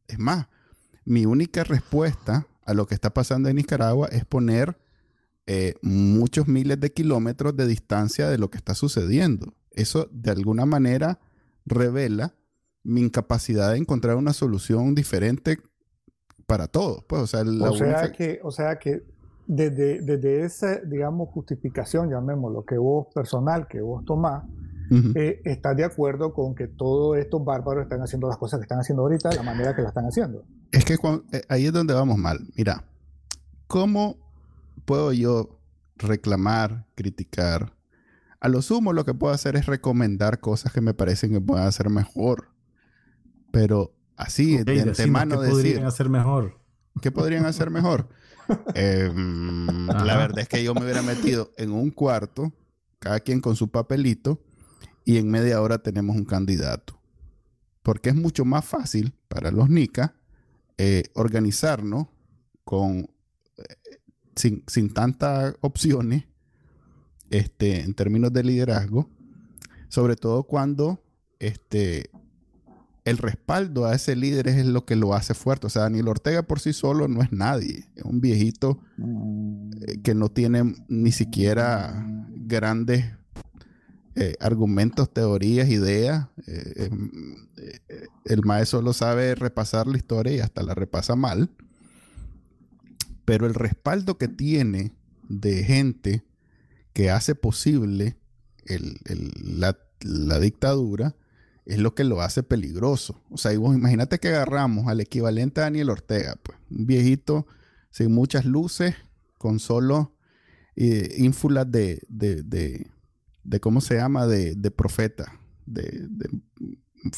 Es 0.07 0.19
más, 0.19 0.47
mi 1.05 1.27
única 1.27 1.65
respuesta 1.65 2.47
a 2.65 2.75
lo 2.75 2.87
que 2.87 2.95
está 2.95 3.11
pasando 3.11 3.49
en 3.49 3.57
Nicaragua 3.57 4.09
es 4.09 4.25
poner 4.25 4.79
eh, 5.47 5.75
muchos 5.81 6.47
miles 6.49 6.79
de 6.79 6.93
kilómetros 6.93 7.57
de 7.57 7.67
distancia 7.67 8.29
de 8.29 8.39
lo 8.39 8.51
que 8.51 8.59
está 8.59 8.75
sucediendo. 8.75 9.55
Eso 9.71 10.09
de 10.13 10.31
alguna 10.31 10.67
manera 10.67 11.21
revela 11.65 12.35
mi 12.83 13.01
incapacidad 13.01 13.73
de 13.73 13.79
encontrar 13.79 14.17
una 14.17 14.33
solución 14.33 14.95
diferente 14.95 15.59
para 16.47 16.69
todos. 16.69 17.05
Pues, 17.05 17.23
o 17.23 17.27
sea, 17.27 17.41
o 17.43 17.77
sea 17.77 18.13
que, 18.13 18.41
o 18.43 18.51
sea 18.51 18.79
que 18.79 19.07
desde, 19.49 20.03
desde 20.03 20.45
esa, 20.45 20.77
digamos, 20.81 21.31
justificación, 21.31 22.11
llamémoslo, 22.11 22.65
que 22.67 22.77
vos 22.77 23.07
personal, 23.15 23.67
que 23.67 23.81
vos 23.81 24.05
tomás, 24.05 24.45
eh, 25.15 25.41
estás 25.45 25.77
de 25.77 25.85
acuerdo 25.85 26.33
con 26.33 26.55
que 26.55 26.67
todos 26.67 27.17
estos 27.19 27.45
bárbaros 27.45 27.83
están 27.83 28.01
haciendo 28.01 28.29
las 28.29 28.39
cosas 28.39 28.59
que 28.61 28.65
están 28.65 28.79
haciendo 28.79 29.03
ahorita 29.03 29.31
de 29.31 29.37
la 29.37 29.43
manera 29.43 29.75
que 29.75 29.83
la 29.83 29.89
están 29.89 30.05
haciendo. 30.05 30.45
Es 30.71 30.85
que 30.85 30.95
eh, 30.95 31.43
ahí 31.49 31.67
es 31.67 31.73
donde 31.73 31.95
vamos 31.95 32.19
mal. 32.19 32.39
Mira, 32.57 32.85
¿cómo 33.67 34.17
puedo 34.85 35.13
yo 35.13 35.59
reclamar, 35.97 36.87
criticar? 36.95 37.73
A 38.41 38.49
lo 38.49 38.63
sumo 38.63 38.93
lo 38.93 39.05
que 39.05 39.15
puedo 39.15 39.33
hacer 39.33 39.57
es 39.57 39.67
recomendar 39.67 40.41
cosas 40.41 40.73
que 40.73 40.81
me 40.81 40.95
parecen 40.95 41.33
que 41.33 41.41
puedan 41.41 41.67
hacer 41.67 41.91
mejor. 41.91 42.51
Pero 43.51 43.95
así, 44.17 44.63
de 44.63 44.83
antemano 44.83 45.41
¿qué 45.41 45.49
podrían 45.49 45.85
hacer 45.85 46.09
mejor? 46.11 46.59
¿Qué 47.01 47.11
podrían 47.11 47.47
hacer 47.47 47.71
mejor? 47.71 48.09
Em, 48.75 49.87
la 49.87 50.17
verdad 50.17 50.41
es 50.41 50.49
que 50.49 50.63
yo 50.63 50.75
me 50.75 50.83
hubiera 50.83 51.03
metido 51.03 51.53
en 51.57 51.71
un 51.73 51.91
cuarto, 51.91 52.53
cada 52.99 53.21
quien 53.21 53.41
con 53.41 53.57
su 53.57 53.71
papelito, 53.71 54.43
y 55.05 55.17
en 55.19 55.31
media 55.31 55.61
hora 55.61 55.79
tenemos 55.79 56.17
un 56.17 56.25
candidato. 56.25 57.01
Porque 57.83 58.11
es 58.11 58.15
mucho 58.15 58.45
más 58.45 58.65
fácil 58.65 59.15
para 59.29 59.51
los 59.51 59.69
NICA 59.69 60.15
eh, 60.77 61.05
organizarnos 61.15 62.07
con, 62.65 63.11
eh, 63.57 63.99
sin, 64.37 64.63
sin 64.67 64.93
tantas 64.93 65.55
opciones 65.61 66.25
este, 67.31 67.81
en 67.81 67.95
términos 67.95 68.33
de 68.33 68.45
liderazgo, 68.45 69.09
sobre 69.89 70.17
todo 70.17 70.45
cuando 70.45 71.03
este, 71.39 72.11
el 73.09 73.19
respaldo 73.19 73.87
a 73.87 73.95
ese 73.95 74.17
líder 74.17 74.49
es 74.49 74.67
lo 74.67 74.85
que 74.85 74.97
lo 74.97 75.15
hace 75.15 75.35
fuerte. 75.35 75.67
O 75.67 75.71
sea, 75.71 75.83
Daniel 75.83 76.09
Ortega 76.09 76.43
por 76.43 76.61
sí 76.61 76.73
solo 76.73 77.09
no 77.09 77.23
es 77.23 77.33
nadie. 77.33 77.89
Es 77.97 78.05
un 78.05 78.21
viejito 78.21 78.81
eh, 78.99 80.01
que 80.03 80.15
no 80.15 80.29
tiene 80.29 80.75
ni 80.89 81.13
siquiera 81.13 82.07
grandes 82.35 83.05
argumentos, 84.41 85.13
teorías, 85.15 85.69
ideas. 85.69 86.27
Em, 86.47 87.47
el 88.25 88.43
maestro 88.43 88.81
solo 88.81 88.93
sabe 88.93 89.37
repasar 89.37 89.87
la 89.87 89.97
historia 89.97 90.35
y 90.35 90.41
hasta 90.41 90.65
la 90.65 90.75
repasa 90.75 91.15
mal. 91.15 91.51
Pero 93.25 93.47
el 93.47 93.55
respaldo 93.55 94.19
que 94.19 94.27
tiene 94.27 94.93
de 95.29 95.63
gente 95.63 96.25
que 96.93 97.11
hace 97.11 97.35
posible 97.35 98.17
la, 99.41 99.77
dictadura 100.41 101.15
es 101.69 101.79
lo 101.79 101.95
que 101.95 102.03
lo 102.03 102.23
hace 102.23 102.43
peligroso. 102.43 103.21
O 103.31 103.37
sea, 103.37 103.53
imagínate 103.53 104.19
que 104.19 104.29
agarramos 104.29 104.89
al 104.89 105.01
equivalente 105.01 105.61
a 105.61 105.65
Daniel 105.65 105.91
Ortega, 105.91 106.37
pues, 106.43 106.59
un 106.71 106.87
viejito 106.87 107.47
sin 107.91 108.13
muchas 108.13 108.47
luces, 108.47 108.95
con 109.37 109.61
solo 109.61 110.17
eh, 110.77 111.15
ínfulas 111.19 111.71
de, 111.71 112.01
de, 112.09 113.61
¿cómo 113.61 113.83
se 113.83 113.97
llama? 113.97 114.27
De, 114.27 114.71
profeta. 114.71 115.39
De, 115.67 116.09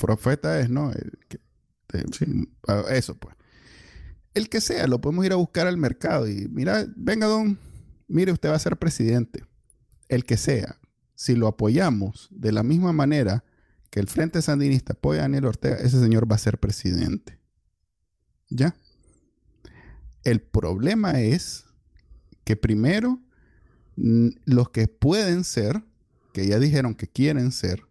profeta 0.01 0.59
es, 0.59 0.69
¿no? 0.69 0.91
Eso, 2.91 3.15
pues. 3.15 3.37
El 4.35 4.49
que 4.49 4.61
sea, 4.61 4.89
lo 4.89 5.01
podemos 5.01 5.25
ir 5.27 5.33
a 5.33 5.37
buscar 5.37 5.69
al 5.69 5.77
mercado 5.77 6.29
y 6.29 6.49
mira, 6.49 6.87
venga, 6.97 7.27
don, 7.27 7.57
mire, 8.09 8.33
usted 8.33 8.49
va 8.49 8.57
a 8.57 8.61
ser 8.61 8.77
presidente. 8.77 9.45
El 10.09 10.25
que 10.25 10.37
sea, 10.37 10.81
si 11.15 11.37
lo 11.37 11.47
apoyamos 11.47 12.29
de 12.33 12.51
la 12.51 12.65
misma 12.65 12.93
manera 12.93 13.45
que 13.91 14.01
el 14.01 14.09
Frente 14.09 14.41
Sandinista 14.41 14.93
apoya 14.93 15.21
a 15.21 15.23
Daniel 15.23 15.47
Ortega, 15.47 15.77
ese 15.77 16.01
señor 16.01 16.31
va 16.31 16.37
a 16.37 16.39
ser 16.39 16.59
presidente. 16.59 17.39
¿Ya? 18.49 18.75
El 20.25 20.41
problema 20.41 21.21
es 21.21 21.65
que 22.45 22.57
primero, 22.57 23.21
los 23.97 24.71
que 24.71 24.89
pueden 24.89 25.45
ser, 25.45 25.83
que 26.33 26.47
ya 26.47 26.59
dijeron 26.59 26.95
que 26.95 27.09
quieren 27.09 27.53
ser, 27.53 27.85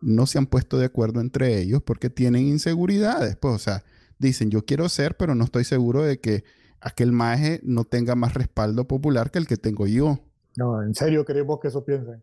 no 0.00 0.26
se 0.26 0.38
han 0.38 0.46
puesto 0.46 0.78
de 0.78 0.86
acuerdo 0.86 1.20
entre 1.20 1.58
ellos 1.58 1.82
porque 1.82 2.10
tienen 2.10 2.46
inseguridades. 2.46 3.36
Pues, 3.36 3.54
o 3.54 3.58
sea, 3.58 3.84
dicen, 4.18 4.50
yo 4.50 4.64
quiero 4.64 4.88
ser, 4.88 5.16
pero 5.16 5.34
no 5.34 5.44
estoy 5.44 5.64
seguro 5.64 6.02
de 6.02 6.20
que 6.20 6.44
aquel 6.80 7.12
maje 7.12 7.60
no 7.62 7.84
tenga 7.84 8.14
más 8.14 8.34
respaldo 8.34 8.88
popular 8.88 9.30
que 9.30 9.38
el 9.38 9.46
que 9.46 9.56
tengo 9.56 9.86
yo. 9.86 10.20
No, 10.56 10.82
en 10.82 10.94
serio 10.94 11.24
queremos 11.24 11.60
que 11.60 11.68
eso 11.68 11.84
piensen. 11.84 12.22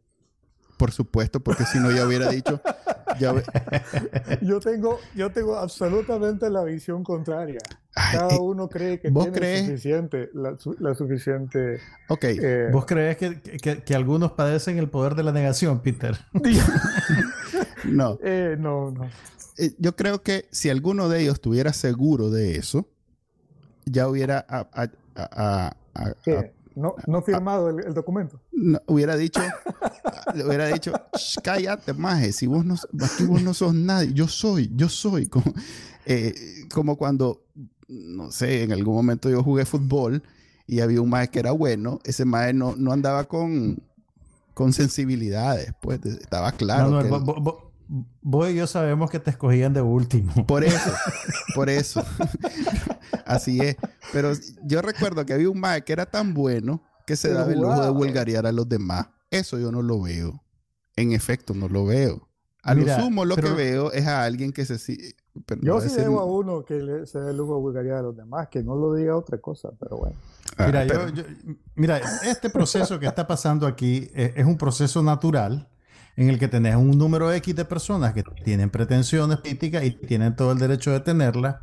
Por 0.80 0.92
supuesto, 0.92 1.42
porque 1.42 1.66
si 1.66 1.78
no 1.78 1.92
ya 1.92 2.08
hubiera 2.08 2.30
dicho. 2.30 2.62
yo, 4.42 4.62
tengo, 4.62 4.98
yo 5.14 5.30
tengo 5.30 5.58
absolutamente 5.58 6.50
la 6.50 6.64
visión 6.64 7.04
contraria. 7.04 7.60
Cada 7.94 8.36
eh, 8.36 8.40
uno 8.40 8.70
cree 8.70 8.98
que 8.98 9.12
tiene 9.12 9.66
suficiente, 9.66 10.30
la, 10.34 10.96
suficiente. 10.96 11.82
Ok. 12.08 12.24
Eh, 12.24 12.70
¿Vos 12.72 12.86
crees 12.86 13.18
que, 13.18 13.42
que, 13.84 13.94
algunos 13.94 14.32
padecen 14.32 14.78
el 14.78 14.90
poder 14.90 15.16
de 15.16 15.24
la 15.24 15.34
negación, 15.34 15.82
Peter? 15.82 16.18
no. 17.84 18.18
Eh, 18.24 18.56
no, 18.58 18.92
no. 18.92 19.10
yo 19.80 19.98
creo 19.98 20.24
que 20.24 20.46
si 20.50 20.70
alguno 20.70 21.10
de 21.10 21.24
ellos 21.24 21.34
estuviera 21.34 21.74
seguro 21.74 22.30
de 22.30 22.56
eso, 22.56 22.88
ya 23.84 24.08
hubiera 24.08 24.46
no, 26.76 26.96
no 27.08 27.22
firmado 27.22 27.70
el, 27.70 27.94
documento. 27.94 28.40
hubiera 28.88 29.16
dicho, 29.18 29.42
hubiera 30.46 30.68
dicho, 30.68 30.94
cállate, 31.44 31.94
maje, 31.94 32.32
si 32.32 32.48
vos 32.48 32.66
no, 32.66 32.76
vos 33.28 33.42
no 33.42 33.54
sos 33.54 33.74
nadie, 33.74 34.14
yo 34.14 34.28
soy, 34.28 34.72
yo 34.76 34.90
soy. 34.90 35.28
Como, 35.30 35.54
eh, 36.06 36.34
como 36.74 36.98
cuando, 36.98 37.44
no 37.88 38.32
sé, 38.32 38.64
en 38.64 38.72
algún 38.72 38.96
momento 38.96 39.30
yo 39.30 39.44
jugué 39.44 39.66
fútbol 39.66 40.24
y 40.66 40.80
había 40.80 41.02
un 41.02 41.10
maje 41.10 41.28
que 41.28 41.40
era 41.40 41.52
bueno, 41.52 42.00
ese 42.04 42.26
maje 42.26 42.54
no, 42.54 42.76
no 42.76 42.92
andaba 42.92 43.26
con, 43.26 43.84
con 44.56 44.74
sensibilidades, 44.74 45.74
pues 45.82 46.04
estaba 46.06 46.52
claro. 46.54 47.69
Vos 47.90 48.50
y 48.50 48.56
yo 48.56 48.68
sabemos 48.68 49.10
que 49.10 49.20
te 49.20 49.32
escogían 49.32 49.74
de 49.74 49.82
último. 49.82 50.46
Por 50.46 50.64
eso, 50.64 50.92
por 51.56 51.70
eso. 51.70 52.04
Así 53.26 53.60
es. 53.60 53.76
Pero 54.14 54.32
yo 54.64 54.82
recuerdo 54.82 55.26
que 55.26 55.34
había 55.34 55.50
un 55.50 55.60
mae 55.60 55.84
que 55.84 55.94
era 55.94 56.06
tan 56.06 56.34
bueno 56.34 56.84
que 57.06 57.16
se 57.16 57.34
daba 57.34 57.52
el 57.52 57.60
lujo 57.60 57.82
de 57.82 57.90
vulgarear 57.90 58.46
a 58.46 58.52
los 58.52 58.70
demás. 58.70 59.08
Eso 59.32 59.58
yo 59.58 59.72
no 59.72 59.82
lo 59.82 60.02
veo. 60.02 60.44
En 60.96 61.12
efecto, 61.12 61.54
no 61.54 61.68
lo 61.68 61.86
veo. 61.86 62.28
A 62.62 62.76
lo 62.76 62.86
sumo 63.00 63.26
lo 63.26 63.36
que 63.36 63.50
veo 63.50 63.92
es 63.92 64.06
a 64.06 64.24
alguien 64.24 64.52
que 64.52 64.66
se... 64.66 64.76
yo 65.62 65.82
sí 65.82 65.96
veo 65.96 66.20
a 66.20 66.26
uno 66.26 66.66
que 66.66 67.06
se 67.06 67.20
da 67.20 67.32
el 67.32 67.38
lujo 67.38 67.56
de 67.56 67.62
vulgarear 67.62 67.98
a 68.00 68.02
los 68.02 68.16
demás, 68.16 68.50
que 68.50 68.62
no 68.62 68.76
lo 68.76 68.94
diga 68.94 69.16
otra 69.16 69.40
cosa, 69.40 69.70
pero 69.80 69.98
bueno. 69.98 70.16
Ah, 70.58 70.66
mira, 70.66 70.86
mira, 71.76 72.02
este 72.26 72.50
proceso 72.50 73.00
que 73.00 73.06
está 73.06 73.26
pasando 73.26 73.66
aquí 73.66 74.10
es, 74.14 74.34
es, 74.36 74.46
un 74.46 74.58
proceso 74.58 75.02
natural 75.02 75.70
en 76.20 76.30
el 76.30 76.38
que 76.38 76.50
tenés 76.50 76.76
un 76.76 76.98
número 76.98 77.32
X 77.32 77.56
de 77.56 77.64
personas 77.64 78.14
que 78.14 78.24
tienen 78.44 78.70
pretensiones 78.70 79.38
políticas 79.38 79.86
y 79.86 79.92
tienen 79.92 80.36
todo 80.36 80.52
el 80.52 80.60
derecho 80.60 80.92
de 80.92 81.00
tenerlas, 81.00 81.56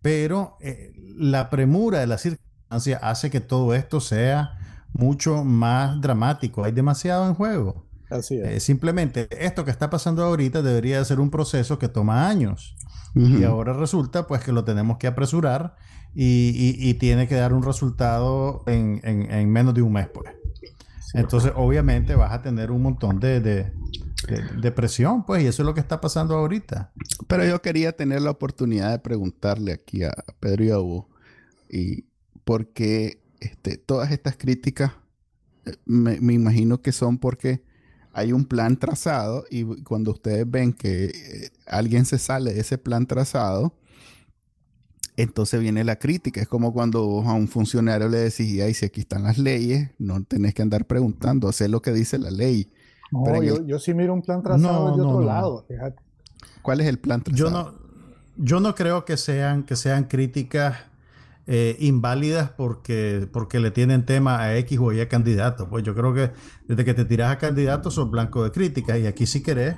pero 0.00 0.56
eh, 0.62 0.94
la 1.18 1.50
premura 1.50 2.00
de 2.00 2.06
la 2.06 2.16
circunstancia 2.16 2.98
hace 3.02 3.30
que 3.30 3.40
todo 3.40 3.74
esto 3.74 4.00
sea 4.00 4.58
mucho 4.94 5.44
más 5.44 6.00
dramático. 6.00 6.64
Hay 6.64 6.72
demasiado 6.72 7.28
en 7.28 7.34
juego. 7.34 7.84
Así 8.08 8.36
es. 8.36 8.48
Eh, 8.48 8.60
simplemente 8.60 9.28
esto 9.44 9.66
que 9.66 9.70
está 9.70 9.90
pasando 9.90 10.24
ahorita 10.24 10.62
debería 10.62 11.04
ser 11.04 11.20
un 11.20 11.30
proceso 11.30 11.78
que 11.78 11.88
toma 11.88 12.30
años. 12.30 12.76
Y 13.14 13.42
ahora 13.42 13.72
resulta 13.72 14.26
pues 14.28 14.44
que 14.44 14.52
lo 14.52 14.64
tenemos 14.64 14.96
que 14.98 15.08
apresurar 15.08 15.74
y, 16.14 16.94
tiene 16.94 17.26
que 17.26 17.34
dar 17.34 17.52
un 17.52 17.64
resultado 17.64 18.62
en, 18.66 19.00
en, 19.02 19.50
menos 19.50 19.74
de 19.74 19.82
un 19.82 19.92
mes 19.92 20.08
pues. 20.08 20.32
Entonces 21.14 21.52
obviamente 21.54 22.14
vas 22.14 22.32
a 22.32 22.42
tener 22.42 22.70
un 22.70 22.82
montón 22.82 23.18
de, 23.20 23.40
de, 23.40 23.72
de, 24.60 24.72
presión 24.72 25.24
pues 25.24 25.42
y 25.42 25.46
eso 25.46 25.62
es 25.62 25.66
lo 25.66 25.74
que 25.74 25.80
está 25.80 26.00
pasando 26.00 26.36
ahorita. 26.36 26.92
Pero 27.26 27.44
yo 27.44 27.62
quería 27.62 27.92
tener 27.92 28.22
la 28.22 28.30
oportunidad 28.30 28.90
de 28.90 28.98
preguntarle 28.98 29.72
aquí 29.72 30.04
a 30.04 30.12
Pedro 30.40 30.64
y 30.64 30.70
a 30.70 30.78
Hugo 30.78 31.08
y 31.70 32.04
porque 32.44 33.22
este, 33.40 33.76
todas 33.76 34.10
estas 34.10 34.36
críticas 34.36 34.92
eh, 35.64 35.76
me, 35.86 36.20
me 36.20 36.34
imagino 36.34 36.82
que 36.82 36.92
son 36.92 37.18
porque 37.18 37.62
hay 38.12 38.32
un 38.32 38.44
plan 38.44 38.76
trazado 38.76 39.44
y 39.50 39.64
cuando 39.82 40.10
ustedes 40.10 40.50
ven 40.50 40.72
que 40.72 41.04
eh, 41.04 41.50
alguien 41.66 42.04
se 42.04 42.18
sale 42.18 42.52
de 42.52 42.60
ese 42.60 42.76
plan 42.76 43.06
trazado, 43.06 43.74
entonces 45.18 45.60
viene 45.60 45.82
la 45.82 45.96
crítica. 45.96 46.40
Es 46.40 46.46
como 46.46 46.72
cuando 46.72 47.00
a 47.26 47.32
un 47.32 47.48
funcionario 47.48 48.08
le 48.08 48.18
decís, 48.18 48.52
y 48.52 48.74
si 48.74 48.86
aquí 48.86 49.00
están 49.00 49.24
las 49.24 49.36
leyes, 49.36 49.90
no 49.98 50.22
tenés 50.22 50.54
que 50.54 50.62
andar 50.62 50.86
preguntando, 50.86 51.50
sé 51.50 51.68
lo 51.68 51.82
que 51.82 51.92
dice 51.92 52.18
la 52.18 52.30
ley. 52.30 52.70
No, 53.10 53.42
yo, 53.42 53.78
sí 53.80 53.94
miro 53.94 54.14
un 54.14 54.22
plan 54.22 54.42
trazado 54.42 54.96
de 54.96 55.02
otro 55.02 55.20
lado, 55.20 55.64
fíjate. 55.66 56.00
¿Cuál 56.62 56.82
es 56.82 56.86
el 56.86 56.98
plan 57.00 57.22
trazado? 57.22 57.48
Yo 57.48 57.50
no, 57.50 57.74
yo 58.36 58.60
no 58.60 58.76
creo 58.76 59.04
que 59.04 59.16
sean, 59.16 59.64
que 59.64 59.74
sean 59.74 60.04
críticas 60.04 60.76
eh, 61.48 61.76
inválidas 61.80 62.50
porque, 62.50 63.28
porque 63.32 63.58
le 63.58 63.72
tienen 63.72 64.06
tema 64.06 64.40
a 64.40 64.56
X 64.58 64.78
o 64.80 64.92
Y 64.92 65.04
candidato. 65.06 65.68
Pues 65.68 65.82
yo 65.82 65.96
creo 65.96 66.14
que 66.14 66.30
desde 66.68 66.84
que 66.84 66.94
te 66.94 67.04
tiras 67.04 67.32
a 67.32 67.38
candidatos 67.38 67.94
son 67.94 68.12
blanco 68.12 68.44
de 68.44 68.52
críticas. 68.52 69.00
Y 69.00 69.06
aquí 69.08 69.26
si 69.26 69.42
querés, 69.42 69.74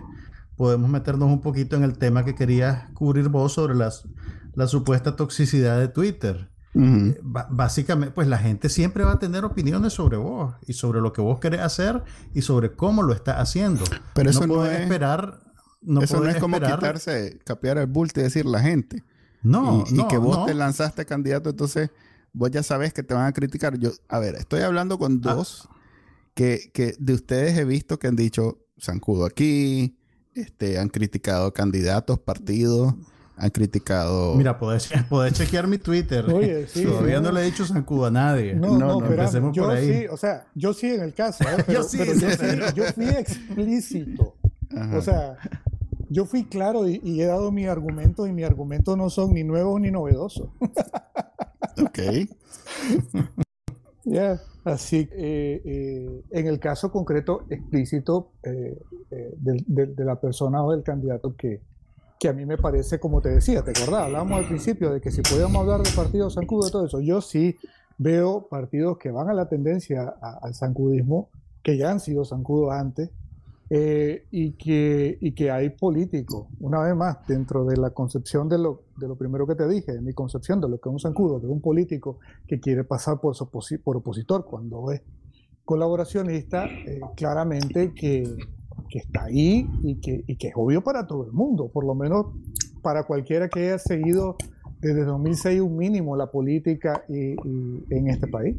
podemos 0.57 0.91
meternos 0.91 1.31
un 1.31 1.41
poquito 1.41 1.77
en 1.77 1.85
el 1.85 1.97
tema 1.97 2.27
que 2.27 2.35
querías 2.35 2.91
cubrir 2.93 3.31
vos 3.31 3.55
sobre 3.55 3.75
las, 3.75 4.07
la 4.55 4.67
supuesta 4.67 5.17
toxicidad 5.17 5.79
de 5.79 5.89
Twitter. 5.89 6.51
Eh, 6.75 7.19
básicamente, 7.23 8.15
pues 8.15 8.29
la 8.29 8.39
gente 8.39 8.69
siempre 8.69 9.03
va 9.05 9.13
a 9.13 9.19
tener 9.19 9.45
opiniones 9.45 9.93
sobre 9.93 10.17
vos 10.17 10.55
y 10.67 10.75
sobre 10.75 11.01
lo 11.01 11.13
que 11.13 11.21
vos 11.21 11.41
querés 11.41 11.61
hacer 11.61 12.05
y 12.33 12.43
sobre 12.43 12.73
cómo 12.73 13.03
lo 13.03 13.13
estás 13.13 13.37
haciendo. 13.37 13.85
Pero 14.15 14.31
eso 14.31 14.47
no, 14.47 14.65
es 14.65 14.81
esperar. 14.81 15.41
No 15.83 16.03
eso 16.03 16.21
no 16.21 16.29
es 16.29 16.37
como 16.37 16.61
quitarse, 16.61 17.41
capear 17.45 17.79
el 17.79 17.87
bulto 17.87 18.21
y 18.21 18.25
decir 18.25 18.47
la 18.47 18.61
gente. 18.61 19.05
No, 19.43 19.85
y, 19.91 20.07
que 20.07 20.19
vos 20.19 20.47
te 20.47 20.55
lanzaste 20.55 21.07
candidato, 21.07 21.51
entonces 21.51 21.91
vos 22.33 22.51
ya 22.51 22.63
sabes 22.63 22.93
que 22.93 23.03
te 23.03 23.15
van 23.15 23.27
a 23.27 23.33
criticar. 23.33 23.79
Yo, 23.79 23.91
a 24.09 24.19
ver, 24.19 24.35
estoy 24.35 24.61
hablando 24.61 24.99
con 24.99 25.21
ah. 25.25 25.35
dos 25.35 25.69
que, 26.35 26.71
que, 26.73 26.95
de 26.99 27.15
ustedes 27.15 27.59
he 27.59 27.65
visto 27.65 27.99
que 27.99 28.07
han 28.07 28.17
dicho 28.17 28.59
zancudo 28.79 29.25
aquí, 29.25 29.99
este, 30.35 30.79
han 30.79 30.89
criticado 30.89 31.53
candidatos, 31.53 32.19
partidos, 32.19 32.95
han 33.41 33.51
criticado. 33.51 34.35
Mira, 34.35 34.59
podés, 34.59 34.91
chequear 35.33 35.67
mi 35.67 35.79
Twitter. 35.79 36.25
Oye, 36.27 36.67
sí, 36.69 36.85
Todavía 36.85 37.21
no 37.21 37.33
le 37.33 37.41
he 37.41 37.45
dicho 37.45 37.65
zancudo 37.65 38.07
a 38.07 38.11
nadie. 38.11 38.55
No, 38.55 38.79
no, 38.79 39.01
no, 39.01 39.07
empecemos 39.07 39.57
yo 39.57 39.65
por 39.65 39.77
ahí. 39.77 39.87
Sí, 39.87 40.07
o 40.09 40.17
sea, 40.17 40.47
yo 40.55 40.75
sí 40.75 40.89
en 40.89 41.01
el 41.01 41.15
caso, 41.15 41.45
¿eh? 41.45 41.63
pero, 41.67 41.81
yo, 41.81 41.83
sí, 41.83 41.99
yo, 42.75 42.85
fui 42.93 43.09
explícito. 43.09 44.37
O 44.95 45.01
sea, 45.01 45.37
yo 46.11 46.27
fui 46.27 46.45
claro 46.45 46.87
y, 46.89 47.21
he 47.21 47.25
dado 47.25 47.51
mi 47.51 47.67
argumento 47.67 48.27
y 48.27 48.33
mis 48.33 48.45
argumentos 48.45 48.97
no 48.99 49.09
son 49.09 49.33
ni 49.33 49.43
nuevos 49.43 49.81
ni 49.81 49.91
novedosos. 49.91 50.51
ok. 51.83 51.99
Ya, 54.05 54.41
así 54.65 55.09
eh, 55.13 55.63
eh, 55.65 56.23
en 56.31 56.47
el 56.47 56.59
caso 56.59 56.91
concreto 56.91 57.47
explícito 57.49 58.33
eh, 58.43 58.77
de, 59.11 60.05
la 60.05 60.21
persona 60.21 60.63
o 60.65 60.73
del 60.73 60.83
candidato 60.83 61.37
que, 61.37 61.63
que 62.21 62.29
a 62.29 62.35
mí 62.35 62.45
me 62.45 62.59
parece, 62.59 63.01
como 63.01 63.23
te 63.23 63.31
decía, 63.31 63.65
¿te 63.65 63.71
acordás? 63.71 64.05
Hablábamos 64.05 64.41
al 64.41 64.47
principio 64.47 64.93
de 64.93 65.01
que 65.01 65.11
si 65.11 65.23
podíamos 65.23 65.57
hablar 65.63 65.81
de 65.81 65.91
partidos 65.97 66.35
zancudo 66.35 66.69
y 66.69 66.71
todo 66.71 66.85
eso. 66.85 67.01
Yo 67.01 67.23
sí 67.23 67.57
veo 67.97 68.47
partidos 68.47 68.99
que 68.99 69.11
van 69.11 69.31
a 69.31 69.33
la 69.33 69.49
tendencia 69.49 70.17
al 70.43 70.55
zancudismo, 70.55 71.31
que 71.63 71.79
ya 71.79 71.91
han 71.91 71.99
sido 71.99 72.27
zancudos 72.27 72.75
antes, 72.75 73.11
eh, 73.71 74.27
y, 74.31 74.53
que, 74.53 75.17
y 75.19 75.33
que 75.33 75.51
hay 75.51 75.71
políticos, 75.71 76.49
una 76.61 76.83
vez 76.83 76.95
más, 76.95 77.27
dentro 77.27 77.65
de 77.65 77.79
la 77.79 77.91
concepción 77.91 78.51
de 78.51 78.59
lo, 78.59 78.83
de 78.99 79.09
lo 79.09 79.17
primero 79.17 79.47
que 79.47 79.55
te 79.55 79.67
dije, 79.67 79.93
de 79.93 80.03
mi 80.03 80.13
concepción 80.13 80.61
de 80.61 80.69
lo 80.69 80.79
que 80.79 80.91
es 80.91 80.93
un 80.93 81.01
zancudo, 81.01 81.41
de 81.41 81.47
un 81.47 81.63
político 81.63 82.19
que 82.47 82.61
quiere 82.61 82.85
pasar 82.85 83.19
por, 83.19 83.35
por 83.83 83.97
opositor 83.97 84.45
cuando 84.45 84.93
es 84.93 85.01
colaboracionista, 85.65 86.67
eh, 86.67 87.01
claramente 87.17 87.95
que, 87.95 88.25
que, 88.91 88.99
está 88.99 89.25
ahí 89.25 89.69
y 89.83 90.01
que, 90.01 90.25
y 90.27 90.37
que 90.37 90.49
es 90.49 90.55
obvio 90.57 90.83
para 90.83 91.07
todo 91.07 91.25
el 91.25 91.33
mundo, 91.33 91.71
por 91.73 91.85
lo 91.85 91.95
menos 91.95 92.27
para 92.83 93.05
cualquiera 93.05 93.49
que 93.49 93.61
haya 93.61 93.79
seguido 93.79 94.37
desde 94.81 95.05
2006 95.05 95.61
un 95.61 95.77
mínimo 95.77 96.17
la 96.17 96.31
política 96.31 97.05
y, 97.09 97.37
en 97.95 98.09
este 98.09 98.27
país. 98.27 98.57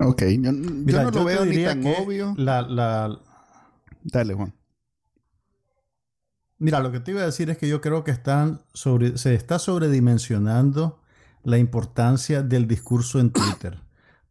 Ok, 0.00 0.22
yo, 0.40 0.52
no 0.52 1.10
lo 1.10 1.24
veo 1.24 1.44
ni 1.44 1.64
tan 1.64 1.84
obvio. 1.86 2.34
La, 2.36 2.62
la, 2.62 3.20
Dale, 4.02 4.34
Juan. 4.34 4.52
Mira, 6.58 6.80
lo 6.80 6.92
que 6.92 7.00
te 7.00 7.10
iba 7.10 7.22
a 7.22 7.26
decir 7.26 7.50
es 7.50 7.58
que 7.58 7.68
yo 7.68 7.80
creo 7.80 8.04
que 8.04 8.10
están 8.10 8.60
sobre, 8.72 9.18
se 9.18 9.34
está 9.34 9.58
sobredimensionando 9.58 11.00
la 11.42 11.58
importancia 11.58 12.42
del 12.42 12.66
discurso 12.66 13.20
en 13.20 13.30
Twitter. 13.30 13.83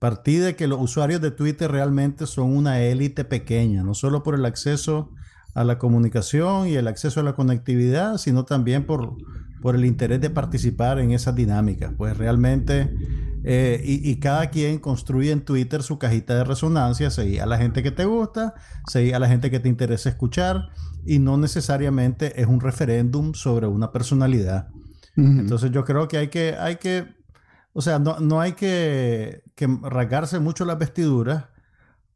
Partí 0.03 0.35
de 0.35 0.57
que 0.57 0.67
los 0.67 0.81
usuarios 0.81 1.21
de 1.21 1.31
Twitter 1.31 1.71
realmente 1.71 2.27
son 2.27 2.53
una 2.57 2.81
élite 2.81 3.23
pequeña, 3.23 3.83
no 3.83 3.93
solo 3.93 4.21
por 4.21 4.35
el 4.35 4.45
acceso 4.45 5.11
a 5.55 5.63
la 5.63 5.77
comunicación 5.77 6.67
y 6.67 6.73
el 6.73 6.89
acceso 6.89 7.21
a 7.21 7.23
la 7.23 7.35
conectividad, 7.35 8.17
sino 8.17 8.43
también 8.43 8.85
por, 8.85 9.15
por 9.61 9.75
el 9.75 9.85
interés 9.85 10.19
de 10.19 10.29
participar 10.29 10.99
en 10.99 11.11
esas 11.11 11.35
dinámicas. 11.35 11.93
Pues 11.95 12.17
realmente 12.17 12.93
eh, 13.45 13.81
y, 13.81 14.17
cada 14.17 14.49
quien 14.49 14.77
construye 14.79 15.31
en 15.31 15.45
Twitter 15.45 15.81
su 15.81 15.97
cajita 15.99 16.35
de 16.35 16.43
resonancia, 16.43 17.09
seguí 17.09 17.39
a 17.39 17.45
la 17.45 17.57
gente 17.57 17.81
que 17.81 17.91
te 17.91 18.03
gusta, 18.03 18.55
seguí 18.87 19.13
a 19.13 19.19
la 19.19 19.29
gente 19.29 19.49
que 19.49 19.61
te 19.61 19.69
interesa 19.69 20.09
escuchar, 20.09 20.67
y 21.05 21.19
no 21.19 21.37
necesariamente 21.37 22.41
es 22.41 22.47
un 22.47 22.59
referéndum 22.59 23.35
sobre 23.35 23.67
una 23.67 23.93
personalidad. 23.93 24.67
Entonces 25.15 25.71
yo 25.71 25.85
creo 25.85 26.09
que 26.09 26.17
hay 26.17 26.27
que, 26.27 26.57
hay 26.59 26.75
que, 26.75 27.22
o 27.73 27.81
sea, 27.81 27.99
no, 27.99 28.19
no 28.19 28.39
hay 28.39 28.53
que, 28.53 29.43
que 29.55 29.67
rasgarse 29.81 30.39
mucho 30.39 30.65
las 30.65 30.79
vestiduras 30.79 31.45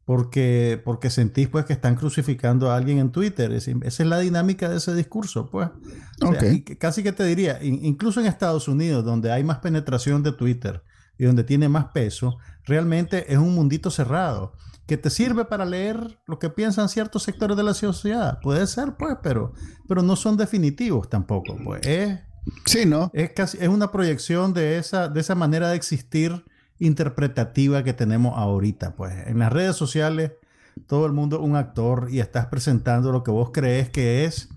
porque, 0.04 0.80
porque 0.82 1.10
sentís 1.10 1.48
pues 1.48 1.66
que 1.66 1.74
están 1.74 1.96
crucificando 1.96 2.70
a 2.70 2.76
alguien 2.76 2.98
en 2.98 3.12
Twitter. 3.12 3.52
esa 3.52 3.72
es 3.82 4.00
la 4.00 4.18
dinámica 4.18 4.68
de 4.68 4.78
ese 4.78 4.94
discurso, 4.94 5.50
pues. 5.50 5.68
casi 6.78 7.02
que 7.02 7.12
te 7.12 7.24
diría, 7.24 7.58
incluso 7.62 8.20
en 8.20 8.26
Estados 8.26 8.68
Unidos, 8.68 9.04
donde 9.04 9.30
hay 9.30 9.44
más 9.44 9.58
penetración 9.58 10.22
de 10.22 10.32
Twitter, 10.32 10.82
y 11.18 11.24
donde 11.24 11.44
tiene 11.44 11.68
más 11.68 11.86
peso, 11.86 12.38
realmente 12.64 13.32
es 13.32 13.38
un 13.38 13.54
mundito 13.54 13.90
cerrado 13.90 14.54
que 14.86 14.96
te 14.96 15.10
sirve 15.10 15.44
para 15.44 15.66
leer 15.66 16.18
lo 16.26 16.38
que 16.38 16.48
piensan 16.48 16.88
ciertos 16.88 17.24
sectores 17.24 17.56
de 17.56 17.62
la 17.62 17.74
sociedad. 17.74 18.38
Puede 18.40 18.66
ser, 18.66 18.96
pues, 18.96 19.16
pero, 19.22 19.52
pero 19.86 20.02
no 20.02 20.16
son 20.16 20.38
definitivos 20.38 21.10
tampoco. 21.10 21.58
Pues 21.62 21.86
es, 21.86 22.20
sí, 22.64 22.86
¿no? 22.86 23.10
Es, 23.12 23.30
casi, 23.30 23.58
es 23.60 23.68
una 23.68 23.90
proyección 23.90 24.54
de 24.54 24.78
esa, 24.78 25.08
de 25.08 25.20
esa 25.20 25.34
manera 25.34 25.70
de 25.70 25.76
existir 25.76 26.44
interpretativa 26.78 27.82
que 27.82 27.92
tenemos 27.92 28.36
ahorita. 28.38 28.94
Pues 28.94 29.26
en 29.26 29.38
las 29.38 29.52
redes 29.52 29.76
sociales 29.76 30.32
todo 30.86 31.06
el 31.06 31.12
mundo 31.12 31.36
es 31.36 31.42
un 31.42 31.56
actor 31.56 32.08
y 32.10 32.20
estás 32.20 32.46
presentando 32.46 33.12
lo 33.12 33.22
que 33.22 33.30
vos 33.30 33.50
crees 33.52 33.90
que 33.90 34.24
es 34.24 34.48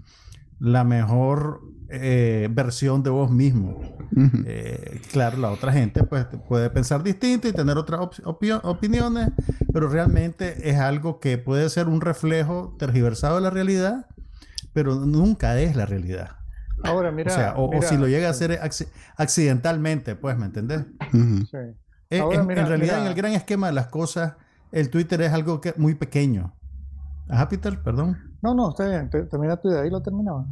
la 0.60 0.84
mejor 0.84 1.62
eh, 1.90 2.48
versión 2.52 3.04
de 3.04 3.10
vos 3.10 3.32
mismo. 3.32 3.82
Eh, 4.46 5.02
claro, 5.12 5.38
la 5.38 5.52
otra 5.52 5.72
gente 5.72 6.04
pues, 6.04 6.26
puede 6.48 6.70
pensar 6.70 7.02
distinto 7.02 7.48
y 7.48 7.54
tener 7.54 7.78
otras 7.78 8.22
opiniones, 8.64 9.30
pero 9.74 9.90
realmente 9.90 10.70
es 10.70 10.78
algo 10.78 11.20
que 11.20 11.38
puede 11.38 11.70
ser 11.70 11.88
un 11.88 12.02
reflejo 12.02 12.76
tergiversado 12.78 13.36
de 13.36 13.42
la 13.42 13.50
realidad, 13.50 14.08
pero 14.74 14.96
nunca 14.96 15.60
es 15.60 15.76
la 15.76 15.86
realidad. 15.86 16.41
Ahora, 16.84 17.12
mira. 17.12 17.54
O, 17.58 17.82
si 17.82 17.98
lo 17.98 18.08
llega 18.08 18.28
a 18.28 18.32
hacer 18.32 18.60
accidentalmente, 19.18 20.16
pues, 20.16 20.38
¿me 20.38 20.46
entendés? 20.46 20.86
sí. 21.12 21.58
Eh, 22.10 22.20
en, 22.20 22.48
realidad, 22.48 23.02
en 23.02 23.08
el 23.08 23.14
gran 23.14 23.32
esquema 23.32 23.68
de 23.68 23.74
las 23.74 23.88
cosas, 23.88 24.34
el 24.74 24.90
Twitter 24.90 25.22
es 25.22 25.32
algo 25.32 25.62
que, 25.62 25.74
muy 25.78 25.96
pequeño. 25.96 26.54
Ajá, 27.30 27.48
Peter, 27.48 27.82
perdón. 27.82 28.18
No, 28.42 28.54
no, 28.54 28.72
está 28.72 28.86
bien. 28.88 29.10
Termina 29.10 29.56
tu 29.56 29.70
idea 29.70 29.86
y 29.86 29.90
lo 29.90 30.02
terminaba. 30.02 30.46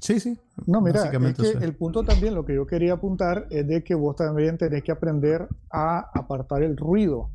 Sí, 0.00 0.20
sí. 0.20 0.38
No, 0.66 0.80
mira, 0.80 1.04
es 1.04 1.10
que 1.10 1.64
el 1.64 1.74
punto 1.74 2.04
también, 2.04 2.34
lo 2.34 2.44
que 2.44 2.54
yo 2.54 2.66
quería 2.66 2.94
apuntar 2.94 3.46
es 3.50 3.66
de 3.66 3.82
que 3.82 3.94
vos 3.94 4.14
también 4.14 4.56
tenés 4.58 4.82
que 4.82 4.92
aprender 4.92 5.48
a 5.70 6.10
apartar 6.14 6.62
el 6.62 6.76
ruido 6.76 7.30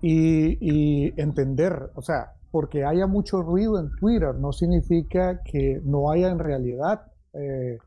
y, 0.00 1.20
entender, 1.20 1.90
o 1.94 2.02
sea, 2.02 2.32
porque 2.54 2.84
haya 2.84 3.08
mucho 3.08 3.42
ruido 3.42 3.80
en 3.80 3.90
Twitter 3.96 4.32
no 4.36 4.52
significa 4.52 5.42
que 5.42 5.82
no 5.84 6.12
haya 6.12 6.30
en 6.30 6.38
realidad 6.38 7.00
eh, 7.32 7.78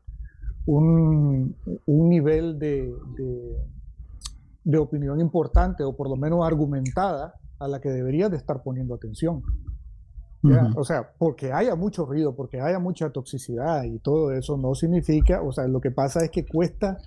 un, 0.66 1.56
nivel 1.86 2.58
de, 2.58 2.94
de, 4.64 4.78
opinión 4.78 5.22
importante 5.22 5.84
o 5.84 5.96
por 5.96 6.10
lo 6.10 6.16
menos 6.16 6.46
argumentada 6.46 7.32
a 7.58 7.66
la 7.66 7.80
que 7.80 7.88
deberías 7.88 8.30
de 8.30 8.36
estar 8.36 8.62
poniendo 8.62 8.94
atención. 8.94 9.42
O 10.76 10.84
sea, 10.84 11.14
porque 11.16 11.50
haya 11.50 11.74
mucho 11.74 12.04
ruido, 12.04 12.36
porque 12.36 12.60
haya 12.60 12.78
mucha 12.78 13.08
toxicidad 13.08 13.84
y 13.84 13.98
todo 14.00 14.32
eso 14.32 14.58
no 14.58 14.74
significa, 14.74 15.40
o 15.40 15.50
sea, 15.50 15.66
lo 15.66 15.80
que 15.80 15.92
pasa 15.92 16.22
es 16.22 16.30
que 16.30 16.44
cuesta, 16.44 16.98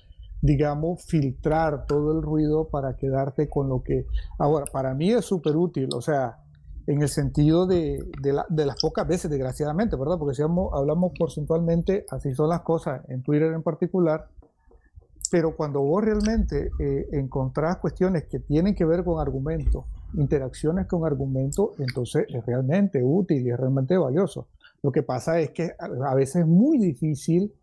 digamos, 0.42 1.06
filtrar 1.06 1.86
todo 1.86 2.12
el 2.18 2.24
ruido 2.24 2.70
para 2.70 2.96
quedarte 2.96 3.48
con 3.48 3.70
lo 3.70 3.84
que... 3.84 4.08
Ahora, 4.40 4.66
para 4.66 4.96
mí 4.96 5.12
es 5.12 5.26
súper 5.26 5.56
útil, 5.56 5.90
o 5.94 6.02
sea, 6.02 6.41
en 6.92 7.02
el 7.02 7.08
sentido 7.08 7.66
de, 7.66 8.04
de, 8.22 8.66
las 8.66 8.82
pocas 8.82 9.08
veces, 9.08 9.32
desgraciadamente, 9.32 9.96
¿verdad? 9.96 10.18
Porque 10.20 10.36
si 10.36 10.42
hablamos 10.42 11.14
porcentualmente, 11.18 12.06
así 12.12 12.36
son 12.36 12.50
las 12.50 12.62
cosas, 12.62 13.02
en 13.08 13.24
Twitter 13.24 13.54
en 13.54 13.64
particular, 13.64 14.28
pero 15.32 15.56
cuando 15.56 15.80
vos 15.80 16.04
realmente 16.04 16.70
eh, 16.80 17.08
encontrás 17.14 17.78
cuestiones 17.78 18.26
que 18.26 18.40
tienen 18.40 18.76
que 18.76 18.84
ver 18.84 19.06
con 19.06 19.22
argumentos, 19.22 19.86
interacciones 20.16 20.86
con 20.88 21.06
argumentos, 21.06 21.70
entonces 21.80 22.26
es 22.28 22.46
realmente 22.46 23.02
útil 23.02 23.48
y 23.48 23.52
es 23.52 23.58
realmente 23.58 23.98
valioso. 23.98 24.48
Lo 24.84 24.92
que 24.92 25.02
pasa 25.02 25.40
es 25.40 25.52
que 25.52 25.74
a 25.80 26.16
veces 26.16 26.42
es 26.42 26.48
muy 26.48 26.78
difícil 26.78 27.54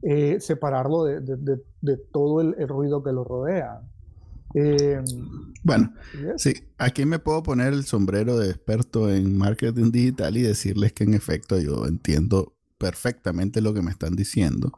eh, 0.00 0.40
separarlo 0.40 1.04
de, 1.04 1.20
de, 1.20 1.96
todo 2.10 2.40
el, 2.40 2.68
ruido 2.68 3.02
que 3.02 3.12
lo 3.12 3.24
rodea. 3.24 3.82
Eh, 4.54 5.02
bueno, 5.62 5.94
sí, 6.36 6.54
aquí 6.78 7.04
me 7.06 7.18
puedo 7.18 7.42
poner 7.42 7.72
el 7.72 7.84
sombrero 7.84 8.38
de 8.38 8.50
experto 8.50 9.10
en 9.10 9.36
marketing 9.36 9.90
digital 9.92 10.36
y 10.36 10.42
decirles 10.42 10.92
que 10.92 11.04
en 11.04 11.14
efecto 11.14 11.58
yo 11.58 11.86
entiendo 11.86 12.54
perfectamente 12.78 13.60
lo 13.60 13.72
que 13.72 13.82
me 13.82 13.90
están 13.90 14.16
diciendo. 14.16 14.72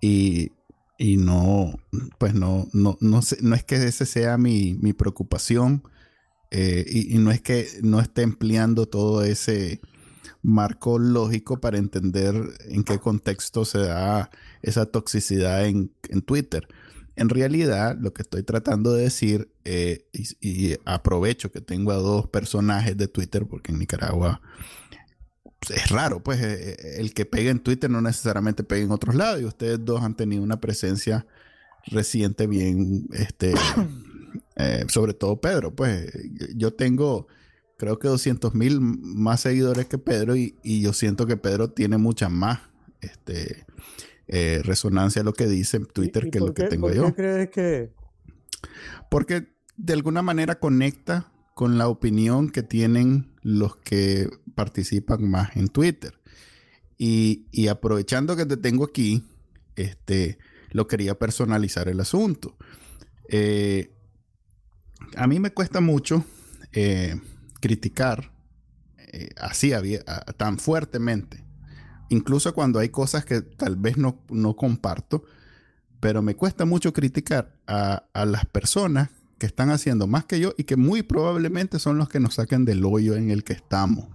Y 0.00 0.52
y 1.02 1.16
no, 1.16 1.80
pues 2.18 2.32
no, 2.32 2.68
no, 2.72 2.96
no, 3.00 3.22
sé, 3.22 3.38
no 3.40 3.56
es 3.56 3.64
que 3.64 3.74
ese 3.74 4.06
sea 4.06 4.38
mi, 4.38 4.74
preocupación 4.92 5.82
eh, 6.52 6.84
y, 6.86 7.18
no 7.18 7.32
es 7.32 7.40
que 7.40 7.66
no 7.82 7.98
esté 7.98 8.22
empleando 8.22 8.86
todo 8.86 9.24
ese 9.24 9.80
marco 10.42 11.00
lógico 11.00 11.60
para 11.60 11.78
entender 11.78 12.36
en 12.68 12.84
qué 12.84 13.00
contexto 13.00 13.64
se 13.64 13.78
da 13.78 14.30
esa 14.62 14.86
toxicidad 14.86 15.66
en, 15.66 15.90
Twitter. 16.24 16.68
En 17.16 17.28
realidad, 17.28 17.96
lo 18.00 18.12
que 18.12 18.22
estoy 18.22 18.42
tratando 18.42 18.92
de 18.94 19.04
decir, 19.04 19.50
eh, 19.64 20.06
y, 20.40 20.76
aprovecho 20.84 21.52
que 21.52 21.60
tengo 21.60 21.92
a 21.92 21.96
dos 21.96 22.28
personajes 22.28 22.96
de 22.96 23.08
Twitter, 23.08 23.46
porque 23.46 23.72
en 23.72 23.78
Nicaragua 23.78 24.40
es 25.70 25.90
raro, 25.90 26.22
pues 26.22 26.40
eh, 26.40 26.72
eh, 26.72 26.94
el 26.98 27.14
que 27.14 27.24
pega 27.24 27.50
en 27.50 27.60
Twitter 27.60 27.88
no 27.88 28.00
necesariamente 28.00 28.64
pega 28.64 28.84
en 28.84 28.90
otros 28.90 29.14
lados 29.14 29.40
y 29.40 29.44
ustedes 29.44 29.84
dos 29.84 30.02
han 30.02 30.16
tenido 30.16 30.42
una 30.42 30.60
presencia 30.60 31.26
reciente 31.86 32.46
bien, 32.46 33.06
este, 33.12 33.54
eh, 34.56 34.84
sobre 34.88 35.14
todo 35.14 35.40
Pedro, 35.40 35.74
pues 35.74 36.12
yo 36.54 36.72
tengo 36.72 37.28
creo 37.76 37.98
que 37.98 38.08
200 38.08 38.54
mil 38.54 38.80
más 38.80 39.40
seguidores 39.40 39.86
que 39.86 39.98
Pedro 39.98 40.36
y, 40.36 40.54
yo 40.62 40.92
siento 40.92 41.26
que 41.26 41.36
Pedro 41.36 41.70
tiene 41.70 41.98
mucha 41.98 42.28
más 42.28 42.60
este, 43.00 43.64
resonancia 44.62 45.20
a 45.20 45.24
lo 45.24 45.34
que 45.34 45.46
dice 45.46 45.78
Twitter 45.80 46.30
que 46.30 46.40
lo 46.40 46.54
que 46.54 46.64
tengo 46.64 46.90
yo. 46.90 47.02
¿Por 47.02 47.14
qué 47.14 47.22
crees 47.22 47.50
que...? 47.50 47.92
Porque 49.10 49.48
de 49.76 49.92
alguna 49.92 50.22
manera 50.22 50.58
conecta 50.58 51.32
con 51.54 51.78
la 51.78 51.88
opinión 51.88 52.50
que 52.50 52.62
tienen 52.62 53.32
los 53.42 53.76
que 53.76 54.30
participan 54.54 55.28
más 55.28 55.56
en 55.56 55.68
Twitter. 55.68 56.18
Y, 56.98 57.66
aprovechando 57.66 58.36
que 58.36 58.46
te 58.46 58.56
tengo 58.56 58.84
aquí, 58.84 59.24
este, 59.74 60.38
lo 60.70 60.86
quería 60.86 61.18
personalizar 61.18 61.88
el 61.88 61.98
asunto. 61.98 62.56
Eh, 63.28 63.92
a 65.16 65.26
mí 65.26 65.40
me 65.40 65.52
cuesta 65.52 65.80
mucho 65.80 66.24
eh, 66.72 67.20
criticar 67.60 68.32
eh, 69.12 69.30
así 69.36 69.72
tan 70.36 70.58
fuertemente, 70.58 71.41
incluso 72.12 72.54
cuando 72.54 72.78
hay 72.78 72.90
cosas 72.90 73.24
que 73.24 73.40
tal 73.40 73.76
vez 73.76 73.96
no, 73.96 74.16
comparto, 74.56 75.24
pero 76.00 76.22
me 76.22 76.36
cuesta 76.36 76.64
mucho 76.64 76.92
criticar 76.92 77.56
a, 77.66 78.04
a 78.12 78.24
las 78.26 78.44
personas 78.46 79.10
que 79.38 79.46
están 79.46 79.70
haciendo 79.70 80.06
más 80.06 80.24
que 80.24 80.38
yo 80.38 80.54
y 80.56 80.64
que 80.64 80.76
muy 80.76 81.02
probablemente 81.02 81.78
son 81.78 81.98
los 81.98 82.08
que 82.08 82.20
nos 82.20 82.34
saquen 82.34 82.64
del 82.64 82.84
hoyo 82.84 83.16
en 83.16 83.30
el 83.30 83.42
que 83.44 83.54
estamos. 83.54 84.06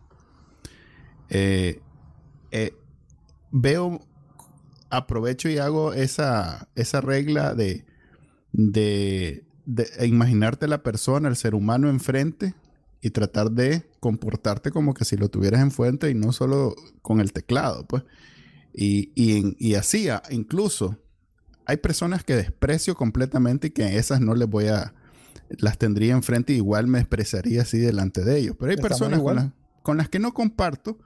Eh, 1.30 1.82
eh, 2.52 2.74
veo, 3.52 4.00
aprovecho 4.90 5.50
y 5.50 5.58
hago 5.58 5.94
esa, 5.94 6.70
esa 6.76 7.02
regla 7.02 7.54
de, 7.56 7.86
de, 8.54 9.44
imaginarte 10.06 10.68
la 10.68 10.84
persona, 10.84 11.28
el 11.28 11.36
ser 11.36 11.56
humano 11.56 11.90
enfrente 11.90 12.54
y 13.02 13.12
tratar 13.12 13.52
de 13.52 13.90
comportarte 14.00 14.72
como 14.72 14.94
que 14.94 15.06
si 15.06 15.18
lo 15.18 15.30
tuvieras 15.30 15.62
enfrente 15.62 16.10
y 16.10 16.14
no 16.14 16.32
solo 16.32 16.76
con 17.02 17.20
el 17.20 17.34
teclado, 17.34 17.86
pues. 17.86 18.04
Y, 18.74 19.12
y, 19.16 19.74
así, 19.74 20.08
incluso, 20.30 21.00
hay 21.66 21.78
personas 21.78 22.24
que 22.24 22.36
desprecio 22.36 22.94
completamente 22.94 23.68
y 23.68 23.70
que 23.72 23.84
a 23.84 23.92
esas 23.92 24.22
no 24.22 24.36
les 24.36 24.48
voy 24.48 24.68
a, 24.68 24.94
las 25.50 25.80
tendría 25.80 26.14
enfrente 26.14 26.54
y 26.54 26.58
igual 26.58 26.86
me 26.86 27.00
expresaría 27.00 27.64
así 27.64 27.80
delante 27.80 28.24
de 28.24 28.38
ellos. 28.38 28.56
Pero 28.60 28.72
hay 28.72 28.78
personas 28.78 29.20
con 29.82 29.98
las, 29.98 30.10
que 30.10 30.20
no 30.20 30.34
comparto, 30.36 31.00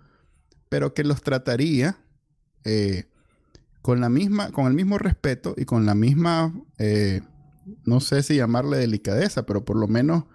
pero 0.68 0.94
que 0.94 1.06
los 1.06 1.22
trataría 1.22 1.98
eh, 2.66 3.06
con 3.82 4.02
la 4.02 4.10
misma, 4.10 4.52
con 4.52 4.68
el 4.68 4.74
mismo 4.74 4.98
respeto 4.98 5.56
y 5.58 5.64
con 5.66 5.86
la 5.86 5.96
misma, 5.96 6.54
eh, 6.78 7.22
no 7.86 8.02
sé 8.02 8.22
si 8.22 8.36
llamarle 8.36 8.78
delicadeza, 8.78 9.46
pero 9.46 9.64
por 9.64 9.78
lo 9.78 9.88
menos 9.88 10.26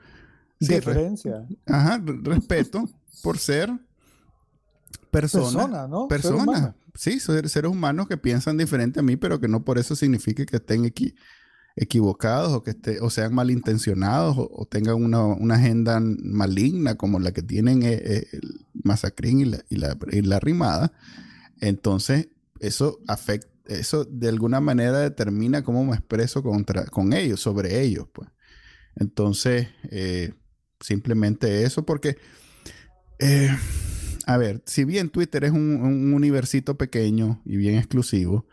diferencia. 0.59 1.47
ajá, 1.67 2.03
respeto 2.23 2.89
por 3.23 3.39
ser 3.39 3.71
personas, 5.11 5.53
persona, 5.53 5.89
¿no? 5.89 6.09
personas, 6.09 6.75
sí, 6.95 7.21
seres 7.21 7.71
humanos 7.71 8.09
que 8.09 8.17
piensan 8.17 8.57
diferente 8.57 9.01
a 9.01 9.03
mí, 9.03 9.17
pero 9.17 9.41
que 9.41 9.49
no 9.49 9.65
por 9.65 9.79
eso 9.79 9.97
signifique 9.97 10.47
que 10.47 10.57
estén 10.57 10.85
aquí 10.85 11.15
equivocados 11.77 12.53
o 12.53 12.63
que 12.63 12.71
esté, 12.71 13.01
o 13.01 13.11
sean 13.11 13.35
malintencionados 13.35 14.37
o, 14.39 14.67
tengan 14.67 14.95
una, 14.95 15.55
agenda 15.55 16.01
maligna 16.01 16.95
como 16.95 17.19
la 17.19 17.33
que 17.33 17.43
tienen 17.43 17.83
eh, 17.83 18.01
eh, 18.03 18.27
el 18.33 18.67
Masacrín 18.73 19.41
y 19.41 19.45
la, 19.45 19.65
y, 19.69 19.77
la, 19.77 19.97
y 20.11 20.23
la 20.23 20.41
Rimada, 20.41 20.93
entonces 21.61 22.29
eso 22.61 22.99
afecta, 23.07 23.51
eso 23.67 24.05
de 24.05 24.29
alguna 24.29 24.61
manera 24.61 25.01
determina 25.01 25.63
cómo 25.63 25.85
me 25.85 25.97
expreso 25.97 26.43
contra, 26.43 26.87
con 26.87 27.13
ellos, 27.13 27.41
sobre 27.41 27.83
ellos, 27.83 28.07
pues. 28.13 28.29
Entonces, 28.95 29.69
eh, 29.91 30.33
simplemente 30.81 31.63
eso, 31.65 31.85
porque, 31.85 32.17
a 34.27 34.37
ver, 34.37 34.63
si 34.67 34.85
bien 34.85 35.11
Twitter 35.11 35.45
es 35.45 35.53
un, 35.53 35.83
un 35.83 36.15
universito 36.15 36.77
pequeño 36.77 37.43
y 37.45 37.57
bien 37.57 37.77
exclusivo, 37.77 38.47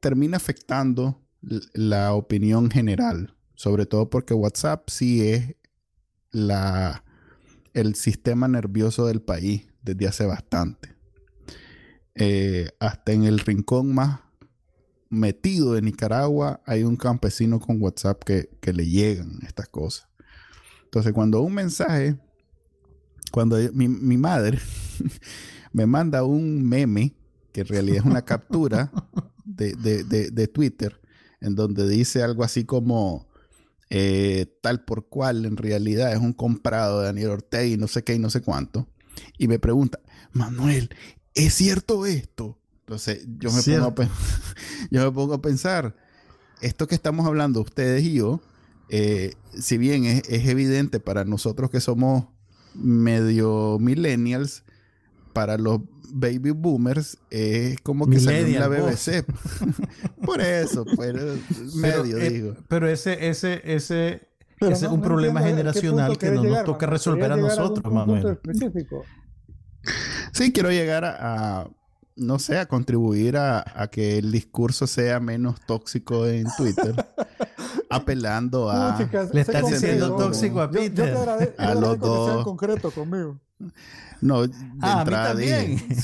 termina 0.00 0.36
afectando 0.36 1.20
la 1.72 2.12
opinión 2.14 2.70
general, 2.70 3.34
sobre 3.54 3.86
todo 3.86 4.10
porque 4.10 4.34
WhatsApp 4.34 4.88
sí 4.88 5.28
es 5.28 5.56
la, 6.30 7.04
el 7.74 7.94
sistema 7.94 8.48
nervioso 8.48 9.06
del 9.06 9.22
país 9.22 9.66
desde 9.82 10.06
hace 10.06 10.26
bastante. 10.26 10.94
Eh, 12.14 12.70
hasta 12.80 13.12
en 13.12 13.24
el 13.24 13.38
rincón 13.38 13.94
más 13.94 14.20
metido 15.08 15.74
de 15.74 15.82
Nicaragua 15.82 16.60
hay 16.66 16.82
un 16.82 16.96
campesino 16.96 17.60
con 17.60 17.80
WhatsApp 17.80 18.22
que, 18.24 18.72
le 18.72 18.86
llegan 18.86 19.38
estas 19.46 19.68
cosas. 19.68 20.07
Entonces, 20.88 21.12
cuando 21.12 21.40
un 21.42 21.54
mensaje, 21.54 22.16
cuando 23.30 23.58
mi, 23.72 24.16
madre 24.16 24.58
me 25.72 25.86
manda 25.86 26.24
un 26.24 26.66
meme, 26.66 27.14
que 27.52 27.60
en 27.60 27.66
realidad 27.68 27.98
es 27.98 28.04
una 28.04 28.24
captura 28.24 28.90
de, 29.44 29.74
de 29.74 30.48
Twitter, 30.48 31.00
en 31.40 31.54
donde 31.54 31.88
dice 31.88 32.22
algo 32.22 32.42
así 32.42 32.64
como 32.64 33.28
eh, 33.90 34.58
tal 34.60 34.84
por 34.84 35.08
cual 35.08 35.46
en 35.46 35.56
realidad 35.56 36.12
es 36.12 36.18
un 36.18 36.34
comprado 36.34 37.00
de 37.00 37.06
Daniel 37.06 37.30
Ortega 37.30 37.64
y 37.64 37.78
no 37.78 37.88
sé 37.88 38.04
qué 38.04 38.14
y 38.14 38.18
no 38.18 38.28
sé 38.28 38.42
cuánto. 38.42 38.86
Y 39.38 39.48
me 39.48 39.58
pregunta, 39.58 39.98
Manuel, 40.32 40.90
¿es 41.34 41.54
cierto 41.54 42.04
esto? 42.04 42.58
Entonces 42.80 43.26
yo 43.38 43.50
me, 43.50 43.62
pongo 43.62 44.02
a, 44.02 44.08
yo 44.90 45.04
me 45.04 45.10
pongo 45.10 45.34
a 45.34 45.42
pensar, 45.42 45.96
esto 46.60 46.86
que 46.86 46.94
estamos 46.94 47.26
hablando 47.26 47.62
ustedes 47.62 48.04
y 48.04 48.14
yo, 48.14 48.42
eh, 48.88 49.34
si 49.58 49.78
bien 49.78 50.04
es, 50.04 50.22
evidente 50.28 51.00
para 51.00 51.24
nosotros 51.24 51.70
que 51.70 51.80
somos 51.80 52.26
medio 52.74 53.78
millennials, 53.80 54.64
para 55.32 55.58
los 55.58 55.80
baby 56.10 56.50
boomers 56.50 57.18
es 57.30 57.80
como 57.80 58.06
que 58.08 58.18
salió 58.18 58.58
la 58.60 58.68
BBC. 58.68 59.24
Por 60.24 60.40
eso, 60.40 60.84
pues, 60.96 61.14
medio 61.74 62.18
eh, 62.18 62.30
digo. 62.30 62.54
Pero 62.68 62.88
ese, 62.88 63.28
ese, 63.28 63.60
ese, 63.64 64.28
ese 64.60 64.86
es 64.86 64.92
un 64.92 65.02
problema 65.02 65.42
generacional 65.42 66.18
que 66.18 66.30
no 66.30 66.42
nos 66.44 66.64
toca 66.64 66.86
resolver 66.86 67.32
a 67.32 67.36
nosotros, 67.36 67.92
Manuel. 67.92 68.38
Sí, 70.32 70.52
quiero 70.52 70.70
llegar 70.70 71.04
a, 71.04 71.68
no 72.16 72.38
sé, 72.38 72.58
a 72.58 72.66
contribuir 72.66 73.36
a, 73.36 73.88
que 73.90 74.18
el 74.18 74.32
discurso 74.32 74.86
sea 74.86 75.20
menos 75.20 75.60
tóxico 75.66 76.26
en 76.26 76.46
Twitter. 76.56 76.94
apelando 77.90 78.70
a... 78.70 78.98
Le 79.32 79.40
estás 79.40 79.70
diciendo 79.70 80.16
tóxico 80.16 80.60
a 80.60 80.70
Peter. 80.70 81.16
a 81.56 81.74
los 81.74 81.98
dos. 81.98 82.44
concreto 82.44 82.90
conmigo. 82.90 83.38
No, 84.20 84.46
de 84.46 84.54
ah, 84.82 85.00
entrada 85.00 85.36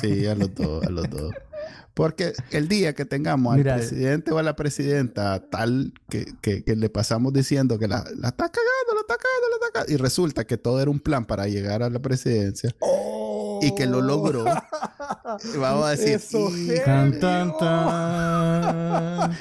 sí, 0.01 0.27
a 0.27 0.35
los 0.35 0.55
dos, 0.55 0.85
a 0.85 0.91
los 0.91 1.09
dos. 1.09 1.33
Porque 1.95 2.33
el 2.51 2.67
día 2.67 2.93
que 2.95 3.05
tengamos 3.05 3.55
al 3.55 3.63
presidente 3.63 4.33
o 4.33 4.39
a 4.39 4.43
la 4.43 4.57
presidenta 4.57 5.49
tal 5.49 5.95
que, 6.09 6.35
que, 6.41 6.65
le 6.67 6.89
pasamos 6.91 7.33
diciendo 7.33 7.79
que 7.79 7.87
la, 7.87 7.99
la, 8.17 8.29
está 8.29 8.51
cagando, 8.51 8.95
la 8.95 9.01
está 9.01 9.17
cagando, 9.17 9.49
la 9.49 9.55
está 9.55 9.73
cagando, 9.73 9.93
y 9.93 9.97
resulta 9.97 10.45
que 10.45 10.59
todo 10.59 10.81
era 10.81 10.91
un 10.91 10.99
plan 10.99 11.25
para 11.25 11.47
llegar 11.47 11.85
a 11.85 11.91
la 11.91 12.01
presidencia. 12.01 12.75
Oh 12.81 13.24
y 13.67 13.75
que 13.75 13.87
lo 13.87 14.01
logró. 14.01 14.45
Vamos 15.59 15.87
a 15.87 15.91
decir, 15.91 16.09
Eso 16.15 16.51
tan, 16.85 17.19
tan, 17.19 17.57
tan. 17.59 19.33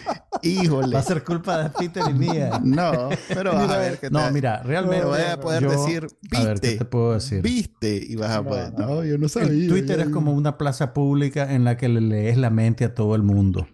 híjole. 0.42 0.94
Va 0.94 1.00
a 1.00 1.04
ser 1.04 1.24
culpa 1.24 1.64
de 1.64 1.70
Peter 1.70 2.04
y 2.10 2.14
mía. 2.14 2.60
No, 2.64 3.10
pero 3.28 3.54
vas 3.54 3.70
a 3.70 3.78
ver 3.78 4.00
que 4.00 4.10
No, 4.10 4.30
mira, 4.32 4.62
realmente 4.64 5.06
voy 5.06 5.22
a 5.22 5.40
poder 5.40 5.68
decir, 5.70 6.08
viste. 6.22 6.78
te 6.78 6.86
puedo 6.86 7.14
decir? 7.14 7.42
Viste 7.42 7.96
y 8.08 8.16
vas 8.16 8.32
a 8.32 8.44
poder. 8.44 8.74
No, 8.78 9.04
yo 9.04 9.18
no 9.18 9.28
sabía. 9.30 9.70
Twitter 9.70 10.00
es 10.00 10.10
como 10.10 10.34
una 10.34 10.58
plaza 10.58 10.94
pública 10.94 11.54
en 11.54 11.64
la 11.64 11.78
que 11.78 11.90
le 11.90 12.02
lees 12.02 12.38
la 12.38 12.50
mente 12.50 12.86
a 12.86 12.94
todo 12.94 13.16
el 13.16 13.24
mundo. 13.24 13.68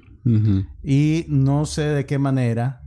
Y 0.84 1.26
no 1.28 1.66
sé 1.66 1.82
de 1.84 2.06
qué 2.06 2.20
manera 2.20 2.84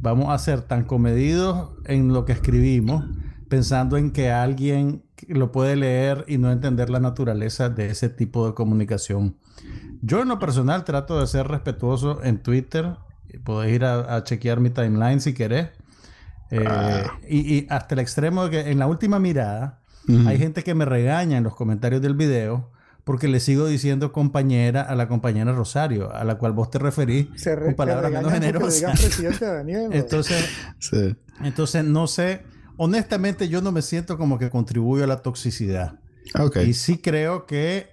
vamos 0.00 0.30
a 0.30 0.38
ser 0.38 0.62
tan 0.62 0.84
comedidos 0.84 1.70
en 1.84 2.12
lo 2.12 2.24
que 2.24 2.32
escribimos 2.32 3.04
pensando 3.50 3.98
en 3.98 4.12
que 4.12 4.30
alguien 4.30 5.02
lo 5.28 5.52
puede 5.52 5.76
leer 5.76 6.24
y 6.28 6.38
no 6.38 6.50
entender 6.50 6.88
la 6.88 7.00
naturaleza 7.00 7.68
de 7.68 7.90
ese 7.90 8.08
tipo 8.08 8.46
de 8.46 8.54
comunicación. 8.54 9.36
Yo 10.00 10.22
en 10.22 10.28
lo 10.28 10.38
personal 10.38 10.84
trato 10.84 11.20
de 11.20 11.26
ser 11.26 11.48
respetuoso 11.48 12.22
en 12.22 12.42
Twitter. 12.42 12.96
Podés 13.44 13.74
ir 13.74 13.84
a, 13.84 14.22
chequear 14.24 14.60
mi 14.60 14.70
timeline 14.70 15.20
si 15.20 15.34
querés. 15.34 15.68
Eh, 16.52 16.64
ah. 16.66 17.18
y, 17.28 17.66
hasta 17.68 17.96
el 17.96 17.98
extremo 17.98 18.44
de 18.44 18.50
que 18.50 18.70
en 18.70 18.78
la 18.78 18.86
última 18.86 19.18
mirada 19.18 19.80
hay 20.26 20.38
gente 20.38 20.64
que 20.64 20.74
me 20.74 20.84
regaña 20.84 21.36
en 21.36 21.44
los 21.44 21.54
comentarios 21.54 22.02
del 22.02 22.14
video 22.14 22.72
porque 23.04 23.28
le 23.28 23.38
sigo 23.38 23.66
diciendo 23.66 24.12
compañera 24.12 24.82
a 24.82 24.94
la 24.96 25.06
compañera 25.06 25.52
Rosario, 25.52 26.12
a 26.12 26.24
la 26.24 26.36
cual 26.36 26.52
vos 26.52 26.70
te 26.70 26.78
referís 26.78 27.28
con 27.44 27.74
palabras 27.74 28.10
menos 28.10 28.32
generosas. 28.32 29.14
entonces, 29.92 30.48
entonces, 31.42 31.84
no 31.84 32.06
sé 32.06 32.42
honestamente 32.82 33.50
yo 33.50 33.60
no 33.60 33.72
me 33.72 33.82
siento 33.82 34.16
como 34.16 34.38
que 34.38 34.48
contribuyo 34.48 35.04
a 35.04 35.06
la 35.06 35.18
toxicidad. 35.18 36.00
Okay. 36.34 36.70
Y 36.70 36.72
sí 36.72 36.96
creo 36.96 37.44
que, 37.44 37.90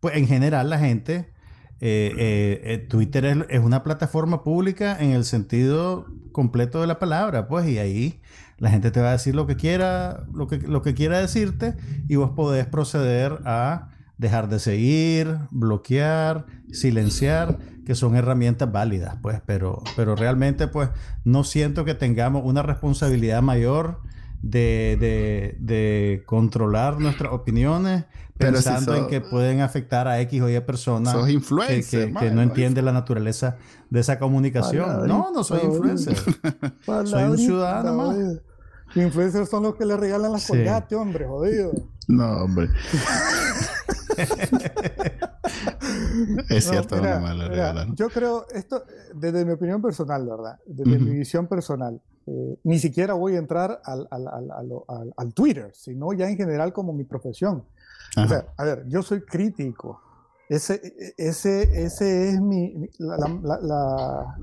pues 0.00 0.16
en 0.16 0.26
general 0.26 0.70
la 0.70 0.80
gente, 0.80 1.32
eh, 1.80 2.12
eh, 2.18 2.60
eh, 2.64 2.78
Twitter 2.78 3.46
es, 3.48 3.60
una 3.60 3.84
plataforma 3.84 4.42
pública 4.42 4.96
en 4.98 5.10
el 5.10 5.24
sentido 5.24 6.06
completo 6.32 6.80
de 6.80 6.88
la 6.88 6.98
palabra, 6.98 7.46
pues, 7.46 7.68
y 7.68 7.78
ahí 7.78 8.20
la 8.58 8.70
gente 8.70 8.90
te 8.90 9.00
va 9.00 9.10
a 9.10 9.12
decir 9.12 9.36
lo 9.36 9.46
que 9.46 9.54
quiera, 9.54 10.26
lo 10.34 10.48
que, 10.48 10.58
lo 10.58 10.82
que 10.82 10.94
quiera 10.94 11.20
decirte, 11.20 11.76
y 12.08 12.16
vos 12.16 12.30
podés 12.30 12.66
proceder 12.66 13.38
a 13.44 13.90
dejar 14.18 14.48
de 14.48 14.58
seguir, 14.58 15.38
bloquear, 15.52 16.46
silenciar, 16.72 17.56
que 17.84 17.94
son 17.94 18.16
herramientas 18.16 18.70
válidas, 18.70 19.16
pues, 19.22 19.40
pero, 19.44 19.82
pero 19.96 20.14
realmente, 20.16 20.68
pues, 20.68 20.90
no 21.24 21.44
siento 21.44 21.84
que 21.84 21.94
tengamos 21.94 22.42
una 22.44 22.62
responsabilidad 22.62 23.42
mayor 23.42 24.00
de, 24.42 25.56
de, 25.60 26.22
controlar 26.26 27.00
nuestras 27.00 27.32
opiniones 27.32 28.04
pensando 28.36 28.96
en 28.96 29.06
que 29.06 29.20
pueden 29.20 29.60
afectar 29.60 30.08
a 30.08 30.20
X 30.20 30.42
o 30.42 30.50
Y 30.50 30.60
personas 30.60 31.14
que, 31.24 32.12
que, 32.12 32.30
no 32.32 32.42
entienden 32.42 32.84
la 32.84 32.92
naturaleza 32.92 33.56
de 33.90 34.00
esa 34.00 34.18
comunicación. 34.18 35.06
no, 35.06 35.30
no 35.32 35.44
soy 35.44 35.60
influencer. 35.62 36.16
soy 37.04 37.22
un 37.24 37.38
ciudadano 37.38 37.94
más. 37.94 38.16
Influencers 38.94 39.48
son 39.48 39.62
los 39.62 39.76
que 39.76 39.86
le 39.86 39.96
regalan 39.96 40.32
las 40.32 40.42
sí. 40.42 40.52
hombre, 40.94 41.26
jodido. 41.26 41.72
No, 42.08 42.42
hombre. 42.42 42.68
es 46.48 46.64
cierto, 46.64 46.96
no, 46.96 47.94
Yo 47.94 48.08
creo, 48.08 48.46
esto, 48.52 48.84
desde 49.14 49.44
mi 49.44 49.52
opinión 49.52 49.82
personal, 49.82 50.26
¿verdad? 50.26 50.58
Desde 50.66 50.98
mi 50.98 51.10
visión 51.10 51.46
personal, 51.46 52.00
eh, 52.26 52.58
ni 52.64 52.78
siquiera 52.78 53.14
voy 53.14 53.36
a 53.36 53.38
entrar 53.38 53.80
al, 53.84 54.06
al, 54.10 54.28
al, 54.28 55.14
al, 55.16 55.34
Twitter, 55.34 55.70
sino 55.74 56.12
ya 56.12 56.28
en 56.28 56.36
general 56.36 56.72
como 56.72 56.92
mi 56.92 57.04
profesión. 57.04 57.64
O 58.16 58.28
sea, 58.28 58.46
a 58.56 58.64
ver, 58.64 58.84
yo 58.88 59.02
soy 59.02 59.22
crítico. 59.22 60.00
Ese, 60.48 61.14
ese, 61.16 61.84
ese 61.84 62.28
es 62.28 62.40
mi, 62.40 62.74
la, 62.98 64.36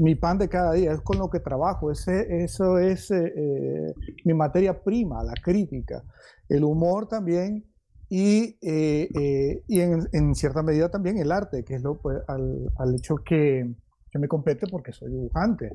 mi 0.00 0.14
pan 0.16 0.38
de 0.38 0.48
cada 0.48 0.72
día, 0.72 0.92
es 0.92 1.00
con 1.02 1.18
lo 1.18 1.30
que 1.30 1.38
trabajo, 1.38 1.92
ese, 1.92 2.42
eso 2.42 2.78
es 2.78 3.12
eh, 3.12 3.32
eh, 3.36 3.94
mi 4.24 4.34
materia 4.34 4.82
prima, 4.82 5.22
la 5.22 5.34
crítica. 5.34 6.02
El 6.48 6.64
humor 6.64 7.06
también 7.06 7.64
y, 8.08 8.56
eh, 8.62 9.08
eh, 9.14 9.62
y 9.66 9.80
en, 9.80 10.08
en, 10.12 10.34
cierta 10.34 10.62
medida 10.62 10.88
también 10.88 11.18
el 11.18 11.32
arte, 11.32 11.64
que 11.64 11.74
es 11.74 11.82
lo, 11.82 11.96
pues, 11.96 12.18
al, 12.28 12.70
al, 12.78 12.94
hecho 12.94 13.16
que, 13.16 13.68
que, 14.10 14.18
me 14.18 14.28
compete 14.28 14.66
porque 14.68 14.92
soy 14.92 15.10
dibujante. 15.10 15.72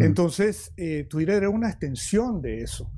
Entonces, 0.00 0.72
eh, 0.76 1.04
Twitter 1.04 1.34
era 1.34 1.50
una 1.50 1.68
extensión 1.68 2.40
de 2.40 2.62
eso. 2.62 2.90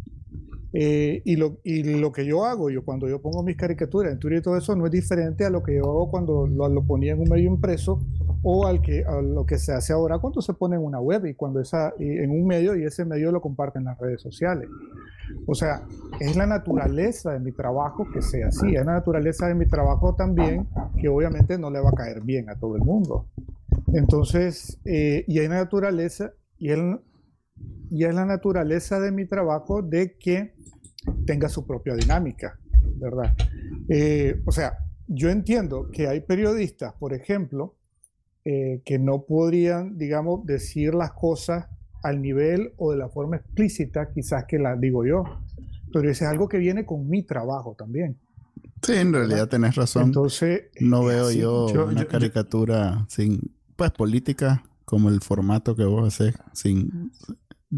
Y, 0.73 1.37
lo, 1.37 1.59
y 1.65 1.83
lo 1.83 2.13
que 2.13 2.27
yo 2.27 2.45
hago, 2.45 2.71
yo 2.71 2.85
cuando 2.85 3.09
yo 3.09 3.23
pongo 3.23 3.43
mis 3.43 3.57
caricaturas 3.57 4.13
en 4.13 4.19
Twitter 4.19 4.41
y 4.41 4.43
todo 4.43 4.57
eso, 4.57 4.77
no 4.77 4.87
es 4.87 4.93
diferente 4.93 5.45
a 5.45 5.51
lo 5.51 5.63
que 5.63 5.77
yo 5.77 5.85
hago 5.85 6.11
cuando 6.11 6.47
lo, 6.47 6.69
lo 6.69 6.83
ponía 6.83 7.13
en 7.13 7.21
un 7.21 7.29
medio 7.29 7.47
impreso 7.47 8.01
o 8.43 8.67
al 8.67 8.83
que, 8.83 9.05
a 9.05 9.21
lo 9.21 9.47
que 9.47 9.59
se 9.59 9.73
hace 9.73 9.93
ahora 9.93 10.19
cuando 10.19 10.43
se 10.43 10.55
pone 10.55 10.77
en 10.77 10.83
una 10.83 11.01
web 11.01 11.27
y 11.27 11.35
cuando 11.35 11.61
esa, 11.61 11.93
en 11.99 12.31
un 12.31 12.47
medio 12.47 12.77
y 12.77 12.85
ese 12.85 13.05
medio 13.05 13.33
lo 13.33 13.41
comparte 13.41 13.79
en 13.79 13.87
las 13.87 13.99
redes 13.99 14.21
sociales. 14.21 14.69
O 15.47 15.55
sea, 15.55 15.83
es 16.21 16.37
la 16.37 16.47
naturaleza 16.47 17.33
de 17.33 17.41
mi 17.41 17.53
trabajo 17.53 18.07
que 18.13 18.23
sea 18.23 18.49
así, 18.49 18.75
es 18.75 18.85
la 18.85 18.95
naturaleza 18.95 19.47
de 19.47 19.55
mi 19.55 19.67
trabajo 19.67 20.15
también 20.15 20.67
que 20.99 21.09
obviamente 21.09 21.59
no 21.59 21.71
le 21.71 21.81
va 21.81 21.91
a 21.91 21.95
caer 21.95 22.23
bien 22.23 22.49
a 22.51 22.57
todo 22.57 22.77
el 22.77 22.83
mundo. 22.83 23.27
Entonces, 23.93 24.79
eh, 24.85 25.25
y 25.27 25.39
hay 25.39 25.49
naturaleza, 25.49 26.33
y, 26.59 26.71
y 27.91 28.05
es 28.05 28.15
la 28.15 28.25
naturaleza 28.25 29.01
de 29.01 29.13
mi 29.13 29.27
trabajo 29.27 29.83
de 29.83 30.17
que 30.19 30.55
tenga 31.27 31.49
su 31.49 31.67
propia 31.67 31.95
dinámica, 31.95 32.59
¿verdad? 32.97 33.35
Eh, 33.89 34.43
o 34.45 34.53
sea, 34.53 34.79
yo 35.07 35.31
entiendo 35.31 35.91
que 35.91 36.07
hay 36.09 36.21
periodistas, 36.21 36.95
por 36.95 37.15
ejemplo, 37.15 37.77
eh, 38.45 38.83
que 38.85 38.99
no 38.99 39.23
podrían, 39.23 39.99
digamos, 39.99 40.45
decir 40.47 40.95
las 40.95 41.13
cosas 41.13 41.67
al 42.03 42.23
nivel 42.23 42.73
o 42.77 42.93
de 42.93 42.99
la 42.99 43.09
forma 43.09 43.37
explícita 43.37 44.11
quizás 44.13 44.45
que 44.47 44.59
las 44.59 44.81
digo 44.81 45.05
yo. 45.05 45.25
Pero 45.93 46.11
eso 46.11 46.25
es 46.25 46.31
algo 46.31 46.49
que 46.49 46.59
viene 46.59 46.85
con 46.85 47.09
mi 47.09 47.23
trabajo 47.23 47.75
también. 47.77 48.19
Sí, 48.83 48.95
en 48.95 49.13
realidad 49.13 49.49
tenés 49.49 49.75
razón. 49.75 50.05
Entonces, 50.05 50.65
no 50.81 51.05
veo 51.05 51.31
yo, 51.31 51.67
una 51.87 52.05
caricatura 52.05 53.07
sin, 53.09 53.41
pues, 53.77 53.91
política 53.91 54.63
como 54.85 55.09
el 55.09 55.21
formato 55.21 55.75
que 55.75 55.85
vos 55.85 56.07
haces, 56.07 56.35
sin, 56.53 57.13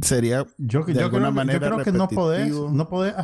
sería 0.02 0.46
yo, 0.58 0.84
de 0.84 1.02
alguna 1.02 1.30
manera 1.30 1.58
yo 1.58 1.74
creo 1.74 1.84
que 1.84 1.92
no 1.92 2.08
podés, 2.08 2.50
no 2.50 2.88
podés 2.88 3.14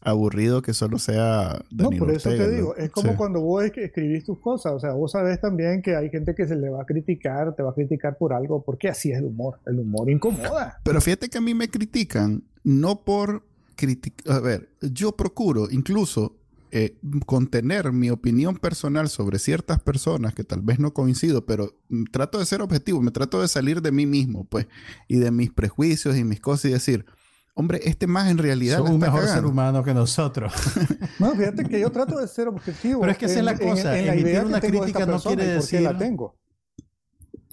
aburrido 0.00 0.62
que 0.62 0.74
solo 0.74 0.98
sea 0.98 1.60
No, 1.70 1.90
por 1.90 2.10
eso 2.10 2.30
te 2.30 2.50
digo, 2.50 2.76
es 2.76 2.90
como 2.90 3.16
cuando 3.16 3.40
vos 3.40 3.64
escribís 3.64 4.24
tus 4.24 4.38
cosas, 4.38 4.72
o 4.74 4.80
sea, 4.80 4.92
vos 4.92 5.12
sabés 5.12 5.40
también 5.40 5.82
que 5.82 5.96
hay 5.96 6.08
gente 6.10 6.34
que 6.34 6.46
se 6.46 6.56
le 6.56 6.68
va 6.68 6.82
a 6.82 6.86
criticar, 6.86 7.54
te 7.54 7.62
va 7.62 7.70
a 7.70 7.74
criticar 7.74 8.16
por 8.16 8.32
algo, 8.32 8.62
porque 8.62 8.88
así 8.88 9.10
es 9.10 9.18
el 9.18 9.24
humor, 9.24 9.58
el 9.66 9.78
humor 9.78 10.10
incomoda. 10.10 10.80
Pero 10.84 11.00
fíjate 11.00 11.28
que 11.28 11.38
a 11.38 11.40
mí 11.40 11.54
me 11.54 11.68
critican 11.68 12.44
no 12.62 13.00
por 13.04 13.44
criticar, 13.74 14.36
a 14.36 14.40
ver, 14.40 14.68
yo 14.80 15.12
procuro 15.12 15.68
incluso 15.70 16.37
eh, 16.70 16.98
contener 17.26 17.92
mi 17.92 18.10
opinión 18.10 18.56
personal 18.56 19.08
sobre 19.08 19.38
ciertas 19.38 19.80
personas 19.80 20.34
que 20.34 20.44
tal 20.44 20.60
vez 20.60 20.78
no 20.78 20.92
coincido, 20.92 21.46
pero 21.46 21.74
trato 22.10 22.38
de 22.38 22.46
ser 22.46 22.60
objetivo, 22.60 23.00
me 23.00 23.10
trato 23.10 23.40
de 23.40 23.48
salir 23.48 23.80
de 23.80 23.90
mí 23.90 24.06
mismo, 24.06 24.44
pues, 24.44 24.66
y 25.06 25.16
de 25.16 25.30
mis 25.30 25.50
prejuicios 25.50 26.16
y 26.16 26.24
mis 26.24 26.40
cosas 26.40 26.66
y 26.66 26.72
decir, 26.72 27.06
hombre, 27.54 27.80
este 27.84 28.06
más 28.06 28.30
en 28.30 28.38
realidad. 28.38 28.84
Es 28.84 28.90
un 28.90 29.00
mejor 29.00 29.26
ser 29.26 29.44
humano 29.44 29.82
que 29.82 29.94
nosotros. 29.94 30.52
no, 31.18 31.34
fíjate 31.34 31.64
que 31.64 31.80
yo 31.80 31.90
trato 31.90 32.18
de 32.18 32.28
ser 32.28 32.48
objetivo. 32.48 33.00
Pero 33.00 33.12
es 33.12 33.18
que 33.18 33.26
esa 33.26 33.38
es 33.38 33.44
la 33.44 33.58
cosa. 33.58 33.98
Emitir 33.98 34.44
una 34.44 34.60
crítica 34.60 35.06
no 35.06 35.18
quiere 35.20 35.46
decir. 35.46 35.80
la 35.80 35.96
tengo. 35.96 36.36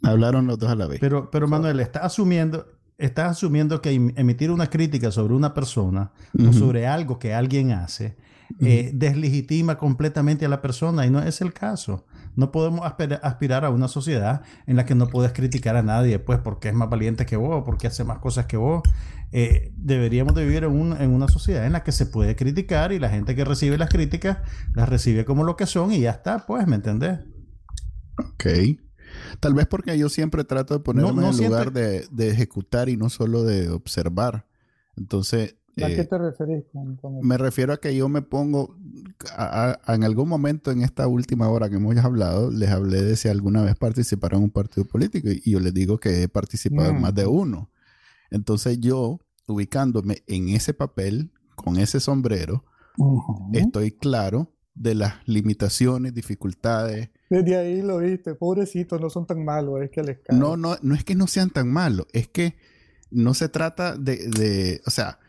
Hablaron 0.04 0.46
los 0.46 0.60
dos 0.60 0.70
a 0.70 0.76
la 0.76 0.88
vez. 0.88 1.00
Pero, 1.00 1.32
pero 1.32 1.48
Manuel, 1.48 1.80
está 1.80 2.02
asumiendo, 2.02 2.68
estás 2.98 3.32
asumiendo 3.32 3.82
que 3.82 3.92
emitir 3.94 4.52
una 4.52 4.70
crítica 4.70 5.10
sobre 5.10 5.34
una 5.34 5.54
persona 5.54 6.12
o 6.38 6.54
sobre 6.54 6.86
algo 6.86 7.18
que 7.18 7.34
alguien 7.34 7.72
hace 7.72 8.16
eh, 8.62 8.92
deslegitima 8.94 9.78
completamente 9.78 10.46
a 10.46 10.50
la 10.50 10.62
persona 10.62 11.06
y 11.06 11.10
no 11.10 11.22
es 11.22 11.42
el 11.42 11.54
caso. 11.54 12.06
No 12.36 12.52
podemos 12.52 12.82
aspirar 13.22 13.66
a 13.66 13.70
una 13.70 13.88
sociedad 13.88 14.42
en 14.68 14.76
la 14.76 14.86
que 14.86 14.96
no 14.96 15.08
puedes 15.08 15.32
criticar 15.32 15.76
a 15.76 15.84
nadie, 15.84 16.20
pues 16.20 16.40
porque 16.40 16.70
es 16.70 16.74
más 16.74 16.90
valiente 16.90 17.26
que 17.26 17.38
vos, 17.38 17.64
porque 17.66 17.88
hace 17.88 18.04
más 18.04 18.20
cosas 18.20 18.46
que 18.46 18.58
vos. 18.58 18.84
Eh, 19.32 19.74
deberíamos 19.76 20.36
de 20.36 20.46
vivir 20.46 20.64
en, 20.64 20.96
en, 21.02 21.12
una 21.12 21.28
sociedad 21.28 21.66
en 21.66 21.74
la 21.74 21.84
que 21.84 21.92
se 21.92 22.06
puede 22.06 22.36
criticar 22.36 22.92
y 22.92 23.00
la 23.00 23.10
gente 23.10 23.36
que 23.36 23.44
recibe 23.44 23.78
las 23.78 23.90
críticas 23.90 24.38
las 24.74 24.88
recibe 24.88 25.26
como 25.26 25.44
lo 25.44 25.56
que 25.56 25.66
son 25.66 25.92
y 25.92 26.02
ya 26.02 26.12
está, 26.12 26.46
pues, 26.46 26.68
¿me 26.68 26.76
entendés? 26.76 27.20
Ok. 28.18 28.46
Tal 29.40 29.54
vez 29.54 29.66
porque 29.68 29.98
yo 29.98 30.10
siempre 30.10 30.44
trato 30.44 30.74
de 30.74 30.80
ponerme 30.82 31.28
en 31.28 31.34
el 31.34 31.38
lugar 31.38 31.72
de, 31.72 32.08
ejecutar 32.30 32.90
y 32.90 32.98
no 32.98 33.10
solo 33.10 33.44
de 33.44 33.70
observar. 33.70 34.48
Entonces... 34.96 35.56
¿A 35.84 35.88
qué 35.88 36.02
eh, 36.02 36.06
te 36.06 36.18
referís? 36.18 36.64
me 37.22 37.38
refiero 37.38 37.74
a 37.74 37.78
que 37.78 37.96
yo 37.96 38.08
me 38.08 38.22
pongo, 38.22 38.78
en 39.88 40.04
algún 40.04 40.30
momento 40.30 40.72
en 40.72 40.82
esta 40.82 41.08
última 41.08 41.50
hora 41.50 41.70
que 41.70 41.76
hemos 41.76 41.98
hablado, 41.98 42.52
les 42.52 42.70
hablé 42.70 43.02
de 43.02 43.16
si 43.16 43.28
alguna 43.28 43.62
vez 43.62 43.76
participaron 43.76 44.40
en 44.40 44.44
un 44.46 44.50
partido 44.52 44.86
político 44.86 45.30
y, 45.30 45.52
yo 45.52 45.60
les 45.60 45.74
digo 45.74 46.00
que 46.00 46.24
he 46.24 46.28
participado 46.30 46.90
en 46.90 47.02
más 47.02 47.14
de 47.14 47.26
mm. 47.26 47.30
uno. 47.30 47.72
Entonces 48.32 48.80
yo, 48.80 49.20
ubicándome 49.48 50.24
en 50.28 50.50
ese 50.50 50.74
papel, 50.74 51.32
con 51.56 51.78
ese 51.78 52.00
sombrero, 52.00 52.64
estoy 53.54 53.92
claro 53.92 54.52
de 54.74 54.96
las 54.96 55.16
limitaciones, 55.28 56.14
dificultades, 56.14 57.10
desde 57.30 57.58
ahí 57.58 57.82
lo 57.82 57.98
viste, 58.00 58.36
pobrecitos, 58.36 59.02
no 59.02 59.10
son 59.10 59.26
tan 59.26 59.44
malos, 59.44 59.82
es 59.82 59.90
que 59.90 60.04
les 60.04 60.20
cae. 60.20 60.38
No, 60.38 60.58
no, 60.58 60.78
no 60.82 60.94
es 60.94 61.04
que 61.04 61.16
no 61.16 61.28
sean 61.28 61.50
tan 61.50 61.72
malos, 61.72 62.06
es 62.14 62.28
que 62.28 62.56
no 63.10 63.34
se 63.34 63.50
trata 63.50 63.98
de, 63.98 64.82
o 64.86 64.92
sea, 64.92 65.20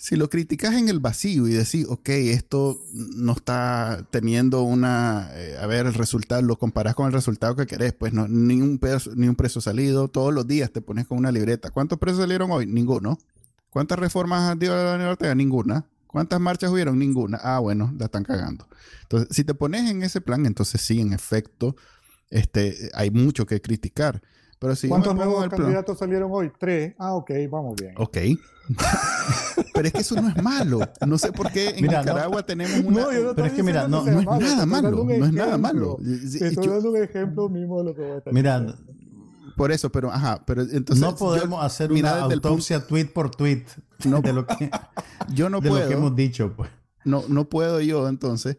si 0.00 0.16
lo 0.16 0.30
criticas 0.30 0.74
en 0.76 0.88
el 0.88 0.98
vacío 0.98 1.46
y 1.46 1.52
decís, 1.52 1.84
ok, 1.86 2.08
esto 2.08 2.80
no 2.94 3.32
está 3.32 4.06
teniendo 4.10 4.62
una, 4.62 5.28
eh, 5.34 5.58
a 5.60 5.66
ver, 5.66 5.84
el 5.84 5.92
resultado, 5.92 6.40
lo 6.40 6.56
comparas 6.56 6.94
con 6.94 7.06
el 7.06 7.12
resultado 7.12 7.54
que 7.54 7.66
querés, 7.66 7.92
pues 7.92 8.14
no, 8.14 8.26
ni 8.26 8.62
un, 8.62 8.78
peso, 8.78 9.10
ni 9.14 9.28
un 9.28 9.36
precio 9.36 9.60
salido, 9.60 10.08
todos 10.08 10.32
los 10.32 10.46
días 10.46 10.72
te 10.72 10.80
pones 10.80 11.06
con 11.06 11.18
una 11.18 11.30
libreta. 11.30 11.70
¿Cuántos 11.70 11.98
presos 11.98 12.20
salieron 12.20 12.50
hoy? 12.50 12.64
Ninguno. 12.64 13.18
¿Cuántas 13.68 13.98
reformas 13.98 14.58
dio 14.58 14.74
la 14.74 14.94
Unión 14.94 15.02
Europea? 15.02 15.34
Ninguna. 15.34 15.84
¿Cuántas 16.06 16.40
marchas 16.40 16.70
hubieron? 16.70 16.98
Ninguna. 16.98 17.38
Ah, 17.42 17.58
bueno, 17.58 17.94
la 17.98 18.06
están 18.06 18.24
cagando. 18.24 18.66
Entonces, 19.02 19.28
si 19.36 19.44
te 19.44 19.52
pones 19.52 19.90
en 19.90 20.02
ese 20.02 20.22
plan, 20.22 20.46
entonces 20.46 20.80
sí, 20.80 20.98
en 21.02 21.12
efecto, 21.12 21.76
este, 22.30 22.90
hay 22.94 23.10
mucho 23.10 23.44
que 23.44 23.60
criticar. 23.60 24.22
Pero 24.60 24.76
si 24.76 24.88
¿Cuántos 24.88 25.14
nuevos 25.14 25.48
candidatos 25.48 25.98
salieron 25.98 26.30
hoy? 26.32 26.52
Tres. 26.58 26.94
Ah, 26.98 27.14
ok, 27.14 27.30
vamos 27.50 27.76
bien. 27.80 27.94
Ok. 27.96 28.18
pero 29.74 29.86
es 29.88 29.92
que 29.92 30.00
eso 30.00 30.20
no 30.20 30.28
es 30.28 30.42
malo. 30.42 30.80
No 31.06 31.16
sé 31.16 31.32
por 31.32 31.50
qué 31.50 31.70
en 31.70 31.86
Nicaragua 31.86 32.44
tenemos 32.44 32.78
una... 32.80 33.00
No, 33.00 33.12
yo 33.12 33.24
no 33.24 33.34
pero 33.34 33.46
es 33.46 33.54
que 33.54 33.62
mira, 33.62 33.88
no, 33.88 34.04
no 34.04 34.20
es 34.20 34.26
nada 34.26 34.66
malo. 34.66 35.04
No 35.04 35.24
es 35.24 35.32
nada 35.32 35.56
malo. 35.56 35.98
Estoy 36.02 36.68
dando 36.68 36.90
un 36.90 36.96
ejemplo 36.98 37.48
mismo 37.48 37.78
de 37.78 37.84
lo 37.84 37.94
que 37.94 38.02
voy 38.02 38.10
a 38.10 38.18
estar 38.18 38.34
Mira, 38.34 38.76
por 39.56 39.72
eso, 39.72 39.90
pero 39.90 40.12
ajá, 40.12 40.42
pero 40.46 40.62
entonces 40.62 41.00
no 41.00 41.14
podemos 41.14 41.64
hacer 41.64 41.90
una 41.90 42.20
autopsia 42.20 42.86
tweet 42.86 43.06
por 43.06 43.30
tweet 43.30 43.64
no, 44.04 44.20
de 44.20 44.32
lo 44.32 44.46
que 44.46 44.70
yo 45.34 45.50
no 45.50 45.60
de 45.60 45.68
puedo, 45.68 45.82
lo 45.82 45.88
que 45.88 45.94
hemos 45.94 46.16
dicho, 46.16 46.54
pues. 46.56 46.70
No, 47.04 47.24
no 47.28 47.48
puedo 47.48 47.80
yo 47.80 48.08
entonces, 48.08 48.58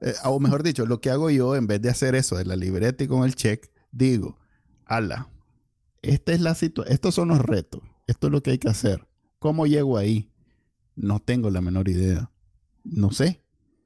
eh, 0.00 0.14
o 0.24 0.38
mejor 0.38 0.62
dicho, 0.62 0.86
lo 0.86 1.00
que 1.00 1.10
hago 1.10 1.30
yo 1.30 1.56
en 1.56 1.66
vez 1.66 1.82
de 1.82 1.90
hacer 1.90 2.14
eso 2.14 2.36
de 2.36 2.44
la 2.44 2.56
libreta 2.56 3.04
y 3.04 3.06
con 3.06 3.24
el 3.24 3.34
check, 3.34 3.70
digo, 3.90 4.38
ala, 4.90 5.30
esta 6.02 6.32
es 6.32 6.40
la 6.40 6.54
situación, 6.54 6.92
estos 6.92 7.14
son 7.14 7.28
los 7.28 7.38
retos, 7.38 7.80
esto 8.06 8.26
es 8.26 8.32
lo 8.32 8.42
que 8.42 8.50
hay 8.50 8.58
que 8.58 8.68
hacer. 8.68 9.06
¿Cómo 9.38 9.66
llego 9.66 9.96
ahí? 9.96 10.30
No 10.96 11.20
tengo 11.20 11.48
la 11.48 11.62
menor 11.62 11.88
idea. 11.88 12.30
No 12.84 13.10
sé. 13.10 13.42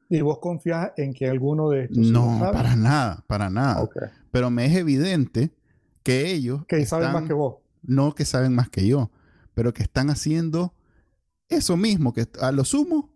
¿Y 0.08 0.20
vos 0.20 0.38
confías 0.40 0.92
en 0.96 1.14
que 1.14 1.28
alguno 1.28 1.70
de 1.70 1.84
estos... 1.84 1.98
No, 1.98 2.38
para 2.40 2.74
nada, 2.74 3.24
para 3.26 3.50
nada. 3.50 3.88
Pero 4.30 4.50
me 4.50 4.66
es 4.66 4.74
evidente 4.74 5.54
que 6.02 6.32
ellos... 6.32 6.64
Que 6.66 6.84
saben 6.86 7.12
más 7.12 7.24
que 7.24 7.34
vos. 7.34 7.56
No 7.82 8.14
que 8.14 8.24
saben 8.24 8.54
más 8.54 8.68
que 8.68 8.86
yo, 8.86 9.10
pero 9.54 9.72
que 9.72 9.82
están 9.82 10.10
haciendo 10.10 10.74
eso 11.48 11.76
mismo, 11.76 12.12
que 12.12 12.26
a 12.40 12.50
lo 12.50 12.64
sumo, 12.64 13.14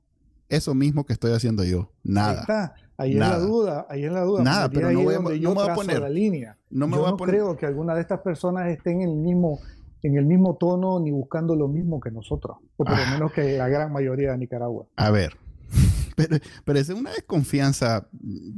eso 0.48 0.74
mismo 0.74 1.06
que 1.06 1.14
estoy 1.14 1.32
haciendo 1.32 1.64
yo. 1.64 1.92
Nada. 2.02 2.32
Ahí 2.32 2.40
está. 2.40 2.74
Ahí 2.98 3.12
es 3.12 3.18
la 3.20 3.38
duda, 3.38 3.86
ahí 3.88 4.04
es 4.04 4.12
la 4.12 4.22
duda. 4.22 4.42
Nada, 4.42 4.68
pero 4.68 4.90
no, 4.90 5.02
voy 5.02 5.14
a, 5.14 5.20
no 5.20 5.30
me 5.30 5.38
voy 5.38 5.68
a 5.68 5.74
poner 5.74 6.00
la 6.00 6.08
línea. 6.08 6.58
No 6.68 6.88
me 6.88 6.96
yo 6.96 7.02
voy 7.02 7.10
no 7.12 7.16
poner. 7.16 7.36
creo 7.36 7.56
que 7.56 7.64
alguna 7.64 7.94
de 7.94 8.00
estas 8.00 8.20
personas 8.20 8.68
estén 8.68 9.02
en 9.02 9.10
el 9.10 9.16
mismo 9.16 9.60
en 10.02 10.16
el 10.16 10.26
mismo 10.26 10.56
tono 10.56 11.00
ni 11.00 11.10
buscando 11.10 11.56
lo 11.56 11.68
mismo 11.68 12.00
que 12.00 12.10
nosotros, 12.10 12.58
o 12.76 12.84
por 12.84 12.96
lo 12.96 13.02
ah. 13.02 13.10
menos 13.12 13.32
que 13.32 13.56
la 13.56 13.68
gran 13.68 13.92
mayoría 13.92 14.32
de 14.32 14.38
Nicaragua. 14.38 14.86
A 14.96 15.10
ver, 15.10 15.36
pero, 16.16 16.38
pero 16.64 16.78
es 16.78 16.88
una 16.88 17.12
desconfianza 17.12 18.08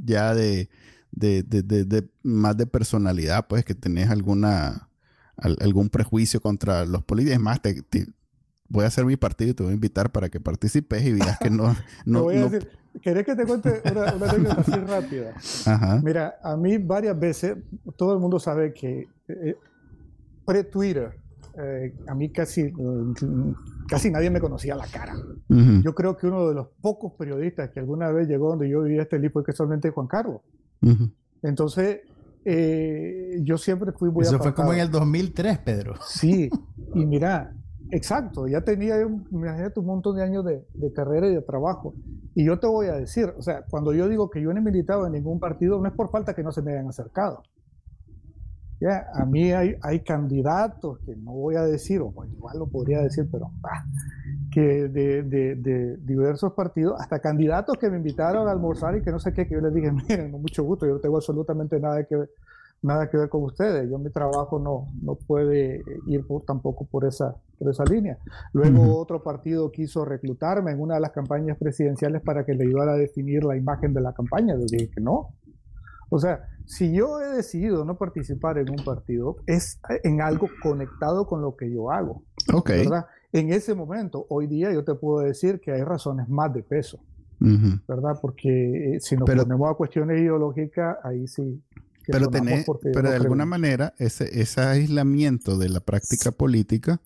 ya 0.04 0.34
de, 0.34 0.68
de, 1.12 1.42
de, 1.42 1.62
de, 1.62 2.08
más 2.22 2.56
de 2.56 2.66
personalidad, 2.66 3.46
pues 3.46 3.64
que 3.64 3.74
tenés 3.74 4.10
alguna 4.10 4.88
algún 5.36 5.88
prejuicio 5.88 6.40
contra 6.40 6.84
los 6.84 7.02
políticos. 7.02 7.36
Es 7.36 7.40
más, 7.40 7.62
te, 7.62 7.82
voy 8.70 8.84
a 8.84 8.86
hacer 8.86 9.05
mi 9.05 9.16
partido 9.16 9.51
y 9.51 9.55
te 9.55 9.62
voy 9.62 9.72
a 9.72 9.74
invitar 9.74 10.10
para 10.10 10.30
que 10.30 10.40
participes 10.40 11.05
y 11.05 11.12
digas 11.12 11.38
que 11.38 11.51
no. 11.51 11.76
no, 12.06 12.22
voy 12.22 12.36
a 12.36 12.48
decir, 12.48 12.70
¿querés 13.02 13.26
que 13.26 13.34
te 13.34 13.44
cuente 13.44 13.82
una, 13.90 14.14
una 14.14 14.30
anécdota 14.30 14.60
así 14.60 14.72
rápida? 14.72 15.34
Ajá. 15.66 16.01
Mira, 16.02 16.38
a 16.42 16.56
mí 16.56 16.78
varias 16.78 17.18
veces, 17.18 17.59
todo 17.97 18.14
el 18.14 18.20
mundo 18.20 18.38
sabe 18.38 18.72
que 18.72 19.09
eh, 19.28 19.56
pre-Twitter, 20.47 21.18
eh, 21.59 21.94
a 22.06 22.14
mí 22.14 22.30
casi, 22.30 22.72
casi 23.88 24.10
nadie 24.10 24.30
me 24.30 24.40
conocía 24.40 24.76
la 24.76 24.86
cara. 24.86 25.14
Yo 25.48 25.94
creo 25.94 26.16
que 26.16 26.28
uno 26.28 26.48
de 26.48 26.55
los 26.55 26.68
pocos 26.80 27.12
periodistas 27.18 27.70
que 27.70 27.80
alguna 27.80 28.10
vez 28.12 28.28
llegó 28.28 28.51
donde 28.51 28.68
yo 28.68 28.82
vivía 28.82 29.02
este 29.02 29.18
libro 29.18 29.32
fue 29.32 29.44
casualmente 29.44 29.90
Juan 29.90 30.06
Carlos. 30.06 30.40
Entonces, 31.42 32.01
eh, 32.44 33.40
yo 33.42 33.59
siempre 33.59 33.92
fui 33.92 34.10
muy 34.10 34.22
Eso 34.22 34.38
fue 34.38 34.55
como 34.55 34.72
en 34.72 34.80
el 34.80 34.90
2003, 34.90 35.59
Pedro. 35.59 35.94
Sí, 36.06 36.48
y 36.94 37.05
mira, 37.05 37.52
exacto, 37.90 38.46
ya 38.48 38.60
tenía, 38.62 39.00
imagínate, 39.30 39.80
un 39.80 39.86
montón 39.86 40.16
de 40.16 40.22
años 40.22 40.44
de, 40.44 40.64
de, 40.74 40.92
carrera 40.92 41.28
y 41.28 41.34
de 41.34 41.42
trabajo. 41.42 41.94
Y 42.34 42.44
yo 42.44 42.58
te 42.58 42.66
voy 42.66 42.86
a 42.86 42.94
decir, 42.94 43.32
o 43.36 43.42
sea, 43.42 43.62
cuando 43.68 43.92
yo 43.92 44.08
digo 44.08 44.30
que 44.30 44.40
yo 44.40 44.52
no 44.52 44.58
he 44.58 44.62
militado 44.62 45.06
en 45.06 45.12
ningún 45.12 45.40
partido, 45.40 45.80
no 45.80 45.88
es 45.88 45.94
por 45.94 46.10
falta 46.10 46.34
que 46.34 46.42
no 46.42 46.52
se 46.52 46.62
me 46.62 46.72
hayan 46.72 46.88
acercado. 46.88 47.42
Ya, 48.80 49.08
a 49.12 49.26
mí 49.26 49.52
hay, 49.52 49.76
hay 49.82 50.00
candidatos 50.00 51.00
que 51.00 51.14
no 51.14 51.32
voy 51.32 51.56
a 51.56 51.62
decir, 51.62 52.00
o 52.00 52.14
igual 52.24 52.58
lo 52.58 52.66
podría 52.66 53.02
decir, 53.02 53.28
pero 53.30 53.50
que 54.50 54.88
de, 54.88 55.22
de, 55.22 55.54
de, 55.54 55.96
diversos 55.98 56.54
partidos, 56.54 56.98
hasta 56.98 57.18
candidatos 57.18 57.76
que 57.76 57.90
me 57.90 57.98
invitaron 57.98 58.48
a 58.48 58.52
almorzar 58.52 58.96
y 58.96 59.02
que 59.02 59.10
no 59.10 59.18
sé 59.18 59.34
qué, 59.34 59.46
que 59.46 59.54
yo 59.54 59.60
les 59.60 59.74
dije, 59.74 59.92
miren, 60.08 60.30
mucho 60.30 60.64
gusto, 60.64 60.86
yo 60.86 60.94
no 60.94 60.98
tengo 60.98 61.16
absolutamente 61.16 61.78
nada 61.78 62.04
que 62.04 62.16
ver, 62.16 62.30
nada 62.82 63.11
que 63.11 63.16
ver 63.16 63.28
con 63.28 63.43
ustedes, 63.44 63.89
yo 63.90 63.98
mi 63.98 64.11
trabajo 64.11 64.59
no, 64.59 64.86
no 65.02 65.15
puede 65.15 65.82
ir 66.07 66.24
tampoco 66.47 66.86
por 66.86 67.05
esa, 67.05 67.36
por 67.59 67.70
esa 67.70 67.85
línea. 67.85 68.19
Luego 68.52 68.98
otro 68.98 69.23
partido 69.23 69.70
quiso 69.70 70.05
reclutarme 70.05 70.73
en 70.73 70.81
una 70.81 70.94
de 70.94 71.01
las 71.01 71.12
campañas 71.12 71.59
presidenciales 71.59 72.23
para 72.23 72.44
que 72.44 72.55
le 72.55 72.65
ayudara 72.65 72.93
a 72.93 72.97
definir 72.97 73.44
la 73.44 73.57
imagen 73.57 73.93
de 73.93 74.01
la 74.01 74.12
campaña, 74.12 74.55
yo 74.55 74.65
dije 74.66 74.90
que 74.90 75.01
no. 75.01 75.35
O 76.11 76.19
sea, 76.19 76.48
si 76.66 76.93
yo 76.93 77.20
he 77.20 77.36
decidido 77.36 77.85
no 77.85 77.97
participar 77.97 78.59
en 78.59 78.70
un 78.70 78.85
partido, 78.85 79.36
es 79.47 79.81
en 80.02 80.23
algo 80.23 80.48
conectado 80.62 81.27
con 81.27 81.40
lo 81.40 81.57
que 81.57 81.70
yo 81.70 81.90
hago. 81.90 82.23
Ok. 82.52 82.70
¿verdad? 82.70 83.07
En 83.32 83.52
ese 83.52 83.74
momento, 83.74 84.27
hoy 84.28 84.47
día 84.47 84.73
yo 84.73 84.85
te 84.85 84.94
puedo 84.94 85.20
decir 85.20 85.61
que 85.61 85.73
hay 85.73 85.82
razones 85.82 86.28
más 86.28 86.52
de 86.52 86.62
peso, 86.62 86.98
¿verdad? 87.39 88.19
Porque 88.20 88.97
eh, 88.97 89.01
si 89.01 89.16
nos 89.16 89.28
ponemos 89.28 89.70
a 89.70 89.74
cuestiones 89.74 90.20
ideológicas, 90.20 90.98
ahí 91.05 91.27
sí. 91.28 91.62
Pero, 92.10 92.28
tenés, 92.28 92.66
pero 92.92 93.10
de 93.10 93.16
alguna 93.16 93.46
manera, 93.46 93.94
ese, 93.98 94.40
ese 94.40 94.60
aislamiento 94.60 95.58
de 95.58 95.68
la 95.68 95.80
práctica 95.80 96.30
política. 96.30 97.00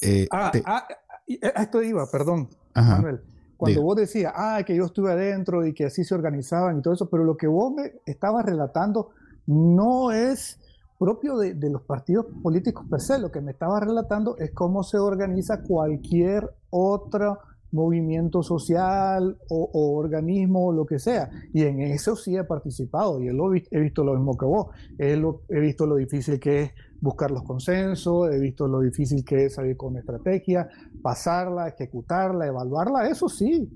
Eh, 0.00 0.26
ah, 0.30 0.52
ah, 0.64 0.86
esto 1.26 1.82
iba, 1.82 2.10
perdón, 2.10 2.48
Manuel. 2.74 3.20
Cuando 3.56 3.82
vos 3.82 3.96
decías, 3.96 4.32
ah, 4.36 4.62
que 4.66 4.76
yo 4.76 4.84
estuve 4.84 5.12
adentro 5.12 5.64
y 5.66 5.72
que 5.72 5.86
así 5.86 6.04
se 6.04 6.14
organizaban 6.14 6.78
y 6.78 6.82
todo 6.82 6.94
eso, 6.94 7.08
pero 7.08 7.24
lo 7.24 7.36
que 7.36 7.46
vos 7.46 7.72
me 7.72 7.92
estabas 8.04 8.44
relatando 8.44 9.10
no 9.46 10.12
es 10.12 10.58
propio 10.98 11.36
de, 11.36 11.54
los 11.70 11.82
partidos 11.82 12.26
políticos 12.42 12.86
per 12.90 13.00
se, 13.00 13.18
lo 13.18 13.30
que 13.30 13.40
me 13.40 13.52
estabas 13.52 13.82
relatando 13.82 14.36
es 14.38 14.52
cómo 14.52 14.82
se 14.82 14.98
organiza 14.98 15.62
cualquier 15.62 16.50
otro 16.70 17.38
movimiento 17.74 18.42
social 18.42 19.36
o, 19.48 19.98
organismo 19.98 20.68
o 20.68 20.72
lo 20.72 20.86
que 20.86 20.98
sea. 20.98 21.28
Y 21.52 21.64
en 21.64 21.80
eso 21.80 22.16
sí 22.16 22.36
he 22.36 22.44
participado 22.44 23.20
y 23.20 23.28
he, 23.28 23.80
visto 23.80 24.04
lo 24.04 24.14
mismo 24.14 24.38
que 24.38 24.46
vos. 24.46 24.68
he 24.98 25.60
visto 25.60 25.86
lo 25.86 25.96
difícil 25.96 26.38
que 26.38 26.62
es 26.62 26.70
buscar 27.00 27.30
los 27.30 27.42
consensos, 27.42 28.32
he 28.32 28.38
visto 28.38 28.66
lo 28.66 28.80
difícil 28.80 29.24
que 29.24 29.46
es 29.46 29.54
salir 29.54 29.76
con 29.76 29.96
estrategia, 29.96 30.68
pasarla, 31.02 31.68
ejecutarla, 31.68 32.46
evaluarla, 32.46 33.08
eso 33.08 33.28
sí, 33.28 33.68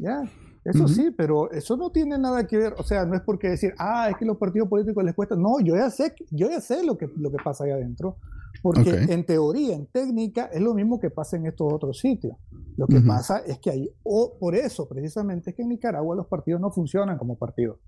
¿ya? 0.00 0.22
Eso 0.64 0.86
sí, 0.86 1.10
pero 1.10 1.50
eso 1.50 1.76
no 1.76 1.90
tiene 1.90 2.16
nada 2.16 2.46
que 2.46 2.56
ver, 2.56 2.74
o 2.78 2.84
sea, 2.84 3.04
no 3.04 3.16
es 3.16 3.22
porque 3.22 3.48
decir, 3.48 3.74
ah, 3.78 4.08
es 4.08 4.16
que 4.16 4.24
los 4.24 4.36
partidos 4.36 4.68
políticos 4.68 5.02
les 5.04 5.14
cuesta, 5.14 5.34
no, 5.34 5.58
yo 5.60 5.74
ya 5.74 5.90
sé, 5.90 6.14
yo 6.30 6.48
ya 6.48 6.60
sé 6.60 6.84
lo 6.84 6.96
que, 6.96 7.10
lo 7.16 7.32
que 7.32 7.38
pasa 7.42 7.64
ahí 7.64 7.72
adentro, 7.72 8.16
Porque 8.60 8.90
en 8.90 9.24
teoría, 9.24 9.74
en 9.74 9.86
técnica, 9.86 10.46
es 10.46 10.60
lo 10.60 10.74
mismo 10.74 11.00
que 11.00 11.10
pasa 11.10 11.36
en 11.36 11.46
estos 11.46 11.72
otros 11.72 11.98
sitios. 11.98 12.36
Lo 12.76 12.86
que 12.86 13.00
pasa 13.00 13.38
es 13.38 13.58
que 13.58 13.70
hay, 13.70 13.90
o 14.02 14.38
por 14.38 14.54
eso 14.54 14.88
precisamente 14.88 15.50
es 15.50 15.56
que 15.56 15.62
en 15.62 15.68
Nicaragua 15.68 16.16
los 16.16 16.26
partidos 16.26 16.60
no 16.60 16.70
funcionan 16.70 17.18
como 17.18 17.36
partidos. 17.36 17.78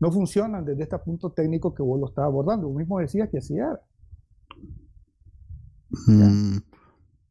No 0.00 0.12
funcionan 0.12 0.64
desde 0.64 0.84
este 0.84 0.98
punto 0.98 1.32
técnico 1.32 1.74
que 1.74 1.82
vos 1.82 1.98
lo 1.98 2.08
estabas 2.08 2.28
abordando. 2.28 2.68
Vos 2.68 2.76
mismo 2.76 2.98
decías 2.98 3.28
que 3.30 3.38
así 3.38 3.56
era. 3.56 3.80
Mm, 6.06 6.58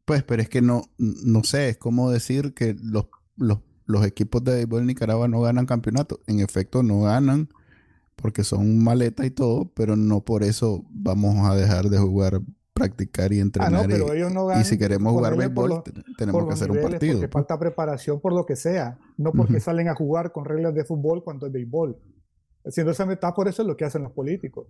pues, 0.05 0.23
pero 0.23 0.41
es 0.41 0.49
que 0.49 0.61
no, 0.61 0.83
no 0.97 1.43
sé, 1.43 1.69
es 1.69 1.77
como 1.77 2.09
decir 2.09 2.53
que 2.53 2.75
los, 2.81 3.07
los, 3.37 3.59
los 3.85 4.05
equipos 4.05 4.43
de 4.43 4.55
béisbol 4.55 4.81
en 4.81 4.87
Nicaragua 4.87 5.27
no 5.27 5.41
ganan 5.41 5.65
campeonato. 5.65 6.19
En 6.27 6.39
efecto, 6.39 6.83
no 6.83 7.01
ganan 7.01 7.49
porque 8.17 8.43
son 8.43 8.83
maletas 8.83 9.25
y 9.27 9.31
todo, 9.31 9.71
pero 9.73 9.95
no 9.95 10.21
por 10.21 10.43
eso 10.43 10.83
vamos 10.89 11.47
a 11.47 11.55
dejar 11.55 11.85
de 11.89 11.99
jugar 11.99 12.41
practicar 12.77 13.33
y 13.33 13.39
ah, 13.39 13.41
entrenar. 13.41 13.89
y, 14.59 14.63
si 14.63 14.77
queremos 14.77 15.13
jugar 15.13 15.35
béisbol, 15.35 15.83
tenemos 16.17 16.47
que 16.47 16.53
hacer 16.53 16.71
un 16.71 16.81
partido. 16.81 17.19
Porque 17.19 17.31
falta 17.31 17.59
preparación 17.59 18.19
por 18.19 18.33
lo 18.33 18.45
que 18.45 18.55
sea, 18.55 18.97
no 19.17 19.31
porque 19.31 19.59
salen 19.59 19.89
a 19.89 19.95
jugar 19.95 20.31
con 20.31 20.45
reglas 20.45 20.73
de 20.73 20.85
fútbol 20.85 21.23
cuando 21.23 21.47
es 21.47 21.51
béisbol. 21.51 21.97
Haciendo 22.65 22.91
esa 22.91 23.05
metáfora, 23.05 23.49
eso 23.49 23.61
es 23.61 23.67
lo 23.67 23.77
que 23.77 23.85
hacen 23.85 24.03
los 24.03 24.11
políticos. 24.11 24.67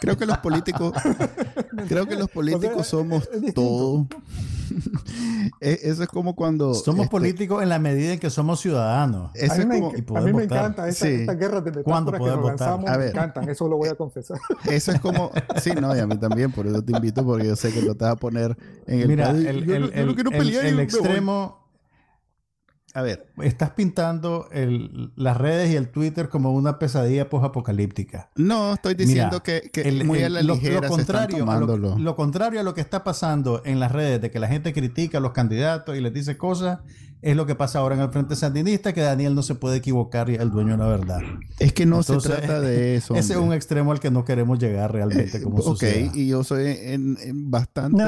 Creo 0.00 0.16
que 0.16 0.26
los 0.26 0.38
políticos, 0.38 0.92
creo 1.88 2.06
que 2.06 2.16
los 2.16 2.30
políticos 2.30 2.86
somos 2.86 3.28
todo. 3.54 4.08
E, 5.60 5.78
eso 5.82 6.02
es 6.02 6.08
como 6.08 6.34
cuando 6.34 6.72
somos 6.74 7.04
este, 7.04 7.10
políticos 7.10 7.62
en 7.62 7.68
la 7.68 7.78
medida 7.78 8.14
en 8.14 8.18
que 8.18 8.30
somos 8.30 8.60
ciudadanos. 8.60 9.30
a 9.30 9.54
mí, 9.56 9.64
me, 9.66 10.18
a 10.18 10.20
mí 10.20 10.32
me 10.32 10.44
encanta 10.44 10.88
esa, 10.88 11.06
sí. 11.06 11.12
esta 11.12 11.34
guerra 11.34 11.60
de 11.60 11.72
metáforas 11.72 12.20
que 12.20 12.26
nos 12.26 12.44
lanzamos. 12.44 12.88
A 12.88 12.96
ver, 12.96 13.06
me 13.06 13.10
encantan, 13.10 13.48
eso 13.48 13.68
lo 13.68 13.76
voy 13.76 13.88
a 13.88 13.94
confesar. 13.94 14.38
Eso 14.70 14.92
es 14.92 15.00
como, 15.00 15.30
sí, 15.60 15.72
no, 15.72 15.94
y 15.94 15.98
a 15.98 16.06
mí 16.06 16.16
también, 16.16 16.52
por 16.52 16.66
eso 16.66 16.82
te 16.82 16.92
invito 16.92 17.24
porque 17.24 17.46
yo 17.46 17.56
sé 17.56 17.72
que 17.72 17.82
lo 17.82 17.94
te 17.94 18.04
vas 18.04 18.14
a 18.14 18.16
poner 18.16 18.56
en 18.86 19.00
el. 19.00 19.08
Mira, 19.08 19.30
el, 19.30 19.46
el, 19.46 19.92
el, 19.92 20.56
el, 20.56 20.80
extremo 20.80 21.59
a 22.94 23.02
ver. 23.02 23.26
Estás 23.42 23.70
pintando 23.70 24.48
las 25.16 25.36
redes 25.36 25.70
y 25.70 25.76
el 25.76 25.88
Twitter 25.90 26.28
como 26.28 26.52
una 26.52 26.78
pesadilla 26.78 27.28
post-apocalíptica. 27.28 28.30
No, 28.36 28.74
estoy 28.74 28.94
diciendo 28.94 29.42
que, 29.42 29.70
muy 30.04 30.22
a 30.22 30.28
la 30.28 30.42
ligera 30.42 30.80
lo, 30.80 30.88
contrario, 30.88 31.46
lo, 31.98 32.16
contrario 32.16 32.60
a 32.60 32.62
lo 32.62 32.74
que 32.74 32.80
está 32.80 33.04
pasando 33.04 33.62
en 33.64 33.80
las 33.80 33.92
redes, 33.92 34.20
de 34.20 34.30
que 34.30 34.38
la 34.38 34.48
gente 34.48 34.72
critica 34.72 35.18
a 35.18 35.20
los 35.20 35.32
candidatos 35.32 35.96
y 35.96 36.00
les 36.00 36.12
dice 36.12 36.36
cosas, 36.36 36.80
es 37.22 37.36
lo 37.36 37.46
que 37.46 37.54
pasa 37.54 37.80
ahora 37.80 37.94
en 37.94 38.00
el 38.00 38.08
Frente 38.10 38.34
Sandinista, 38.34 38.92
que 38.92 39.02
Daniel 39.02 39.34
no 39.34 39.42
se 39.42 39.54
puede 39.54 39.76
equivocar 39.76 40.30
y 40.30 40.34
es 40.34 40.40
el 40.40 40.50
dueño 40.50 40.72
de 40.72 40.78
la 40.78 40.86
verdad. 40.86 41.20
Es 41.58 41.72
que 41.72 41.84
no 41.84 42.02
se 42.02 42.16
trata 42.16 42.60
de 42.60 42.96
eso. 42.96 43.14
Ese 43.14 43.34
es 43.34 43.38
un 43.38 43.52
extremo 43.52 43.92
al 43.92 44.00
que 44.00 44.10
no 44.10 44.24
queremos 44.24 44.58
llegar 44.58 44.92
realmente 44.92 45.38
eh, 45.38 45.42
como 45.42 45.58
Ok, 45.58 45.82
y 46.14 46.28
yo 46.28 46.42
soy 46.44 46.66
en, 46.66 47.16
bastante 47.50 48.02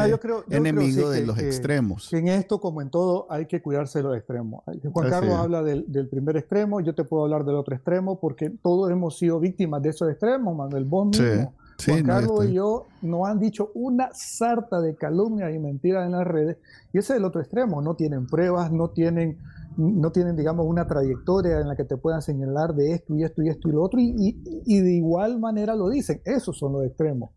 enemigo 0.51 1.11
de 1.11 1.27
los 1.27 1.39
extremos. 1.39 2.13
en 2.13 2.29
esto, 2.29 2.61
como 2.61 2.81
en 2.81 2.91
todo, 2.91 3.27
hay 3.31 3.47
que 3.47 3.61
cuidarse 3.61 3.99
de 3.99 4.05
los 4.05 4.17
extremos. 4.17 4.63
Juan 4.93 5.11
Carlos 5.11 5.35
habla 5.35 5.63
del, 5.63 6.09
primer 6.09 6.37
extremo, 6.37 6.81
yo 6.81 6.95
te 6.95 7.05
puedo 7.05 7.25
hablar 7.25 7.45
del 7.45 7.57
otro 7.57 7.75
extremo, 7.75 8.19
porque 8.19 8.51
todos 8.51 8.91
hemos 8.91 9.19
sido 9.19 9.41
víctimas 9.41 9.83
de 9.83 9.91
esos 9.91 10.11
extremos, 10.11 10.57
Manuel, 10.57 10.85
vos 10.85 11.07
mismo. 11.09 11.55
Juan 11.87 12.03
Carlos 12.05 12.45
y 12.47 12.53
yo 12.55 12.87
nos 13.03 13.29
han 13.29 13.39
dicho 13.39 13.71
una 13.75 14.11
sarta 14.13 14.81
de 14.81 14.95
calumnias 14.95 15.55
y 15.55 15.59
mentiras 15.59 16.07
en 16.07 16.13
las 16.13 16.27
redes, 16.27 16.59
y 16.93 16.99
ese 16.99 17.15
es 17.15 17.19
el 17.19 17.25
otro 17.25 17.41
extremo, 17.41 17.83
no 17.83 17.95
tienen 17.95 18.27
pruebas, 18.27 18.71
no 18.73 18.91
tienen, 18.91 19.39
no 19.77 20.13
tienen, 20.13 20.37
digamos, 20.37 20.67
una 20.67 20.87
trayectoria 20.87 21.61
en 21.61 21.69
la 21.69 21.77
que 21.77 21.85
te 21.85 21.97
puedan 21.97 22.23
señalar 22.23 22.75
de 22.75 22.93
esto 22.93 23.15
y 23.15 23.25
esto 23.25 23.43
y 23.43 23.49
esto 23.49 23.69
y 23.69 23.73
lo 23.73 23.83
otro, 23.83 24.01
y, 24.01 24.81
de 24.81 24.93
igual 24.93 25.39
manera 25.39 25.75
lo 25.75 25.89
dicen, 25.89 26.21
esos 26.25 26.59
son 26.59 26.73
los 26.73 26.85
extremos. 26.85 27.31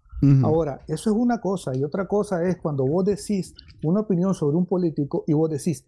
Ahora, 0.43 0.81
eso 0.87 1.11
es 1.11 1.15
una 1.15 1.39
cosa, 1.39 1.75
y 1.75 1.83
otra 1.83 2.07
cosa 2.07 2.43
es 2.43 2.57
cuando 2.57 2.85
vos 2.85 3.05
decís 3.05 3.53
una 3.83 3.99
opinión 3.99 4.33
sobre 4.33 4.57
un 4.57 4.65
político 4.65 5.23
y 5.27 5.33
vos 5.33 5.51
decís, 5.51 5.85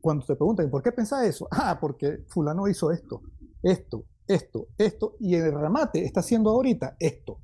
cuando 0.00 0.26
te 0.26 0.36
preguntan, 0.36 0.68
¿por 0.70 0.82
qué 0.82 0.92
pensás 0.92 1.24
eso? 1.24 1.48
Ah, 1.52 1.78
porque 1.80 2.24
fulano 2.28 2.68
hizo 2.68 2.90
esto, 2.90 3.22
esto, 3.62 4.04
esto, 4.26 4.66
esto, 4.76 5.14
y 5.20 5.34
el 5.36 5.52
remate 5.52 6.04
está 6.04 6.20
haciendo 6.20 6.50
ahorita 6.50 6.96
esto. 6.98 7.38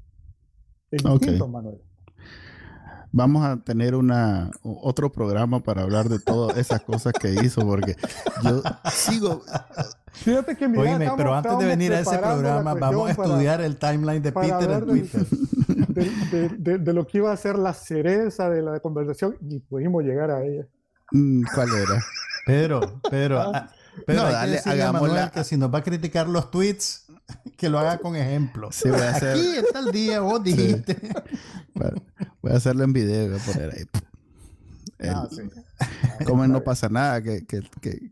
Es 0.91 1.05
Manuel. 1.05 1.81
Vamos 3.11 3.45
a 3.45 3.57
tener 3.57 3.95
una 3.95 4.51
otro 4.63 5.11
programa 5.11 5.61
para 5.61 5.83
hablar 5.83 6.09
de 6.09 6.19
todas 6.19 6.59
esas 6.59 6.83
cosas 6.83 7.15
que 7.15 7.33
hizo, 7.43 7.63
porque 7.63 7.97
yo 8.45 8.63
sigo. 8.93 9.43
Fíjate 10.13 10.57
que 10.57 10.69
pero 10.69 11.35
antes 11.35 11.59
de 11.59 11.65
venir 11.65 11.93
a 11.95 12.01
ese 12.01 12.19
programa, 12.19 12.75
vamos 12.75 13.09
a 13.09 13.13
estudiar 13.13 13.61
el 13.63 13.77
timeline 13.77 14.23
de 14.23 14.33
Peter 14.33 14.71
en 14.71 14.87
Twitter. 14.87 15.27
De, 15.99 16.93
lo 16.93 17.07
que 17.09 17.19
iba 17.19 17.33
a 17.33 17.37
ser 17.37 17.59
la 17.59 17.73
cereza 17.75 18.49
de 18.49 18.63
la 18.63 18.79
conversación 18.79 19.37
y 19.41 19.59
pudimos 19.59 20.05
llegar 20.05 20.31
a 20.31 20.45
ella. 20.45 20.65
Mm, 21.11 21.43
¿Cuál 21.53 21.69
era? 21.75 22.01
Pedro, 22.47 23.01
Pedro, 23.11 23.41
ah. 23.41 23.69
no, 24.07 24.15
dale, 24.15 24.61
hagamos 24.65 25.09
la... 25.11 25.31
que 25.31 25.43
si 25.43 25.57
nos 25.57 25.75
va 25.75 25.79
a 25.79 25.83
criticar 25.83 26.29
los 26.29 26.53
tweets, 26.53 27.08
que 27.57 27.69
lo 27.69 27.79
haga 27.79 27.99
con 27.99 28.17
ejemplo. 28.17 28.71
Sí, 28.73 28.89
voy 28.89 29.01
a 29.01 29.11
hacer... 29.11 29.31
Aquí 29.31 29.57
está 29.57 29.81
el 29.81 29.93
día, 29.93 30.21
vos 30.21 30.43
dijiste. 30.45 30.97
voy 32.43 32.53
a 32.53 32.57
hacerlo 32.57 32.85
en 32.85 32.93
video, 32.93 33.31
voy 33.31 33.39
a 33.39 33.45
poner 33.45 33.71
ahí. 33.75 33.85
Ah, 35.01 35.29
sí. 35.31 35.43
Como 36.27 36.47
no 36.47 36.65
pasa 36.65 36.89
nada, 36.89 37.23
que, 37.23 37.47
que, 37.47 37.63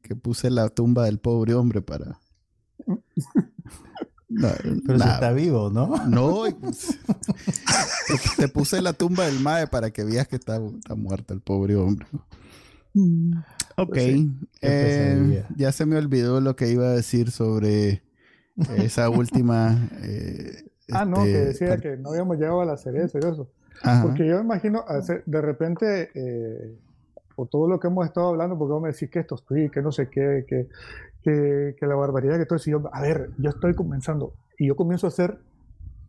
que, 0.01 0.17
puse 0.17 0.51
la 0.51 0.69
tumba 0.69 1.05
del 1.07 1.19
pobre 1.19 1.55
hombre 1.55 1.83
para. 1.83 2.21
Pero 4.29 4.99
si 4.99 5.09
está 5.09 5.33
vivo, 5.33 5.71
¿no? 5.71 5.97
No, 6.07 6.45
te, 8.37 8.49
puse 8.49 8.81
la 8.83 8.93
tumba 8.93 9.27
del 9.27 9.41
Mae 9.41 9.67
para 9.67 9.91
que 9.91 10.05
veas 10.05 10.29
que 10.29 10.37
está, 10.37 10.59
está 10.59 10.95
muerto 10.95 11.35
el 11.35 11.41
pobre 11.41 11.75
hombre. 11.75 12.07
Mm. 12.95 13.33
Ok. 13.79 13.89
Pues 13.89 14.27
eh, 14.63 15.45
ya 15.57 15.73
se 15.73 15.87
me 15.87 15.97
olvidó 15.97 16.41
lo 16.41 16.55
que 16.55 16.71
iba 16.71 16.87
a 16.87 16.93
decir 16.93 17.31
sobre 17.31 18.06
esa 18.77 19.09
última. 19.11 19.89
Eh, 20.03 20.65
ah, 20.93 21.05
no, 21.05 21.23
que 21.23 21.31
este, 21.31 21.67
decía 21.67 21.77
que 21.79 21.97
no 21.97 22.11
habíamos 22.11 22.37
llegado 22.39 22.61
a 22.61 22.65
la 22.65 22.77
cereza 22.77 23.19
y 23.19 23.27
eso. 23.27 23.49
Porque 24.03 24.27
yo 24.27 24.41
imagino, 24.41 24.85
de 25.27 25.41
repente, 25.43 26.11
eh, 26.15 26.75
por 27.35 27.49
todo 27.49 27.69
lo 27.69 27.79
que 27.79 27.89
hemos 27.89 28.07
estado 28.07 28.29
hablando, 28.29 28.57
porque 28.59 28.73
vos 28.73 28.83
me 28.83 28.91
decís 28.91 29.11
que 29.11 29.21
esto 29.21 29.35
estoy, 29.35 29.69
que 29.69 29.83
no 29.83 29.93
sé 29.93 30.09
qué, 30.09 30.45
que, 30.49 30.69
que, 31.23 31.77
que 31.79 31.87
la 31.87 31.95
barbaridad 31.95 32.39
que 32.39 32.47
todo 32.47 32.57
eso. 32.57 32.71
Yo, 32.71 32.83
a 32.91 33.03
ver, 33.03 33.31
yo 33.39 33.51
estoy 33.51 33.75
comenzando 33.75 34.33
y 34.59 34.69
yo 34.69 34.77
comienzo 34.77 35.07
a 35.07 35.09
hacer 35.09 35.39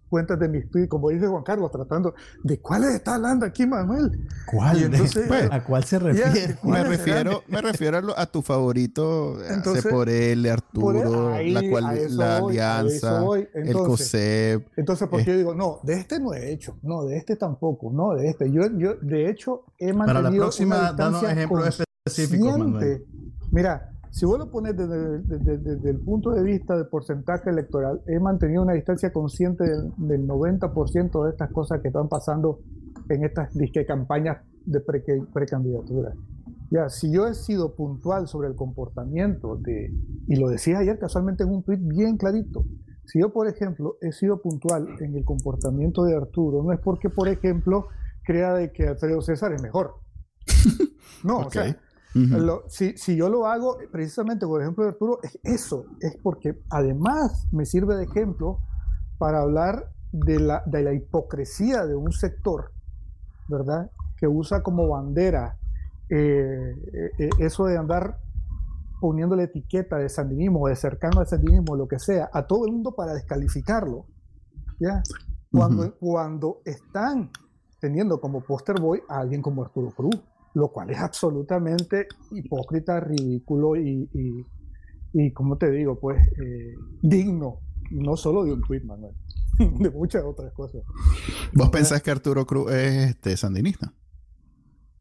cuentas 0.10 0.40
de 0.40 0.48
mis 0.48 0.66
como 0.88 1.10
dice 1.10 1.28
Juan 1.28 1.44
Carlos, 1.44 1.72
tratando 1.72 2.14
de 2.44 2.60
cuáles 2.60 2.96
está 2.96 3.16
hablando 3.16 3.46
aquí 3.46 3.66
Manuel. 3.66 4.28
¿Cuál? 4.46 4.92
Pues, 4.92 5.52
¿A 5.52 5.64
cuál 5.64 5.84
se 5.84 6.00
refiere? 6.00 6.58
me 6.64 6.84
refiero, 6.84 7.44
me 7.48 7.62
refiero 7.62 8.14
a, 8.16 8.26
tu 8.26 8.42
favorito, 8.42 9.38
entonces, 9.50 9.86
por 9.86 10.10
él, 10.10 10.46
Arturo, 10.46 11.32
la, 11.40 11.62
cual, 11.70 12.18
la 12.18 12.38
alianza, 12.38 13.24
el 13.54 13.74
COSEP. 13.74 14.68
Entonces, 14.78 15.08
porque 15.08 15.26
yo 15.26 15.38
digo, 15.38 15.56
no, 15.56 15.80
de 15.84 15.94
este 15.94 16.20
no 16.20 16.34
he 16.34 16.52
hecho, 16.52 16.78
no, 16.84 17.06
de 17.06 17.18
este 17.18 17.36
tampoco, 17.36 17.92
no, 17.92 18.14
de 18.14 18.30
este. 18.30 18.52
Yo, 18.52 18.64
yo 18.78 18.96
de 18.96 19.30
hecho, 19.30 19.66
he 19.78 19.94
mantenido. 19.94 20.06
Para 20.06 20.22
la 20.22 20.32
próxima, 20.32 20.94
danos 20.94 21.24
ejemplos 21.24 21.84
específicos, 22.06 22.58
Manuel. 22.58 23.06
Mira, 23.52 23.97
si 24.18 24.26
vos 24.26 24.40
lo 24.40 24.50
pones 24.50 24.76
desde, 24.76 25.90
el 25.90 26.00
punto 26.00 26.32
de 26.32 26.42
vista 26.42 26.76
del 26.76 26.88
porcentaje 26.88 27.52
electoral, 27.52 28.02
he 28.08 28.20
mantenido 28.20 28.64
una 28.64 28.74
distancia 28.74 29.14
consciente 29.14 29.64
del, 29.64 30.28
90% 30.28 31.24
de 31.24 31.30
estas 31.30 31.52
cosas 31.52 31.82
que 31.82 31.90
están 31.90 32.10
pasando 32.10 32.62
en 33.10 33.24
estas 33.24 33.54
disque 33.54 33.86
campañas 33.86 34.40
de 34.66 34.82
precandidatura. 34.82 36.16
ya, 36.72 36.90
si 36.90 37.14
yo 37.14 37.28
he 37.28 37.36
sido 37.36 37.76
puntual 37.76 38.28
sobre 38.28 38.48
el 38.48 38.56
comportamiento 38.56 39.56
de, 39.58 39.94
y 40.28 40.36
lo 40.36 40.50
decía 40.50 40.80
ayer 40.80 40.98
casualmente 40.98 41.44
en 41.44 41.52
un 41.52 41.62
tweet 41.62 41.78
bien 41.80 42.18
clarito, 42.18 42.66
si 43.06 43.20
yo, 43.20 43.32
por 43.32 43.48
ejemplo, 43.48 43.98
he 44.02 44.14
sido 44.14 44.42
puntual 44.42 44.96
en 45.00 45.16
el 45.16 45.26
comportamiento 45.26 46.04
de 46.06 46.16
Arturo, 46.16 46.64
no 46.64 46.74
es 46.74 46.80
porque, 46.80 47.12
por 47.12 47.28
ejemplo, 47.28 47.86
crea 48.24 48.56
de 48.56 48.72
que 48.72 48.88
Alfredo 48.88 49.22
César 49.22 49.54
es 49.54 49.62
mejor. 49.62 49.94
No, 51.24 51.40
o 51.40 51.50
sea, 51.50 51.76
si, 52.68 53.16
yo 53.16 53.30
lo 53.30 53.46
hago 53.48 53.78
precisamente 53.92 54.46
por 54.46 54.62
ejemplo 54.62 54.84
de 54.84 54.92
Arturo, 54.92 55.20
es 55.24 55.40
eso, 55.44 55.86
es 56.00 56.18
porque 56.22 56.62
además 56.70 57.48
me 57.52 57.66
sirve 57.66 57.96
de 57.96 58.04
ejemplo 58.06 58.60
para 59.18 59.42
hablar 59.42 59.92
de 60.12 60.40
la, 60.40 60.64
de 60.66 60.84
la 60.84 60.94
hipocresía 60.94 61.86
de 61.86 61.96
un 61.96 62.12
sector, 62.12 62.72
¿verdad? 63.48 63.92
Que 64.18 64.28
usa 64.28 64.64
como 64.64 64.88
bandera 64.88 65.58
eh, 66.10 66.76
eh, 67.20 67.30
eso 67.40 67.66
de 67.66 67.78
andar 67.78 68.20
poniendo 69.00 69.36
la 69.36 69.44
etiqueta 69.44 69.98
de 69.98 70.10
sandinismo, 70.10 70.68
de 70.68 70.76
cercano 70.76 71.20
al 71.20 71.28
sandinismo, 71.28 71.76
lo 71.76 71.88
que 71.88 72.00
sea, 72.00 72.30
a 72.34 72.48
todo 72.48 72.66
el 72.66 72.72
mundo 72.72 72.94
para 72.96 73.14
descalificarlo. 73.14 74.06
¿ya? 74.80 75.04
Cuando, 75.52 75.96
cuando 75.98 76.62
están 76.66 77.30
teniendo 77.80 78.20
como 78.20 78.42
poster 78.42 78.80
boy 78.80 79.02
a 79.08 79.20
alguien 79.20 79.42
como 79.42 79.64
Arturo 79.64 79.92
Cruz 79.92 80.20
lo 80.58 80.70
cual 80.70 80.90
es 80.90 80.98
absolutamente 80.98 82.08
hipócrita, 82.32 83.00
ridículo 83.00 83.76
y, 83.76 84.10
y, 85.14 85.32
como 85.32 85.56
te 85.58 85.70
digo, 85.70 86.00
pues 86.00 86.20
eh, 86.44 86.74
digno, 87.02 87.60
no 87.92 88.18
solo 88.18 88.44
de 88.44 88.54
un 88.54 88.62
tweet, 88.62 88.82
Manuel. 88.82 89.14
de 89.60 89.92
muchas 89.92 90.24
otras 90.24 90.52
cosas. 90.54 90.82
¿Vos 91.54 91.70
pensás 91.70 92.02
que 92.02 92.10
Arturo 92.10 92.48
Cruz 92.48 92.72
es 92.72 93.10
este, 93.10 93.38
sandinista? 93.38 93.94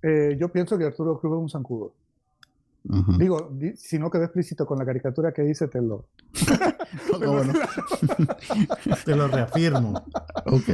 Eh, 0.03 0.37
yo 0.39 0.53
pienso 0.53 0.77
que 0.77 0.85
Arturo 0.85 1.19
Cruz 1.19 1.33
es 1.33 1.43
un 1.43 1.49
zancudo. 1.49 1.95
Digo, 3.19 3.51
si 3.75 3.99
no 3.99 4.11
quedó 4.11 4.25
explícito 4.25 4.65
con 4.65 4.79
la 4.79 4.85
caricatura 4.85 5.33
que 5.33 5.43
dice, 5.43 5.67
te 5.67 5.83
lo... 5.83 6.07
te 9.05 9.17
lo 9.17 9.27
reafirmo. 9.27 10.05
Ok. 10.45 10.69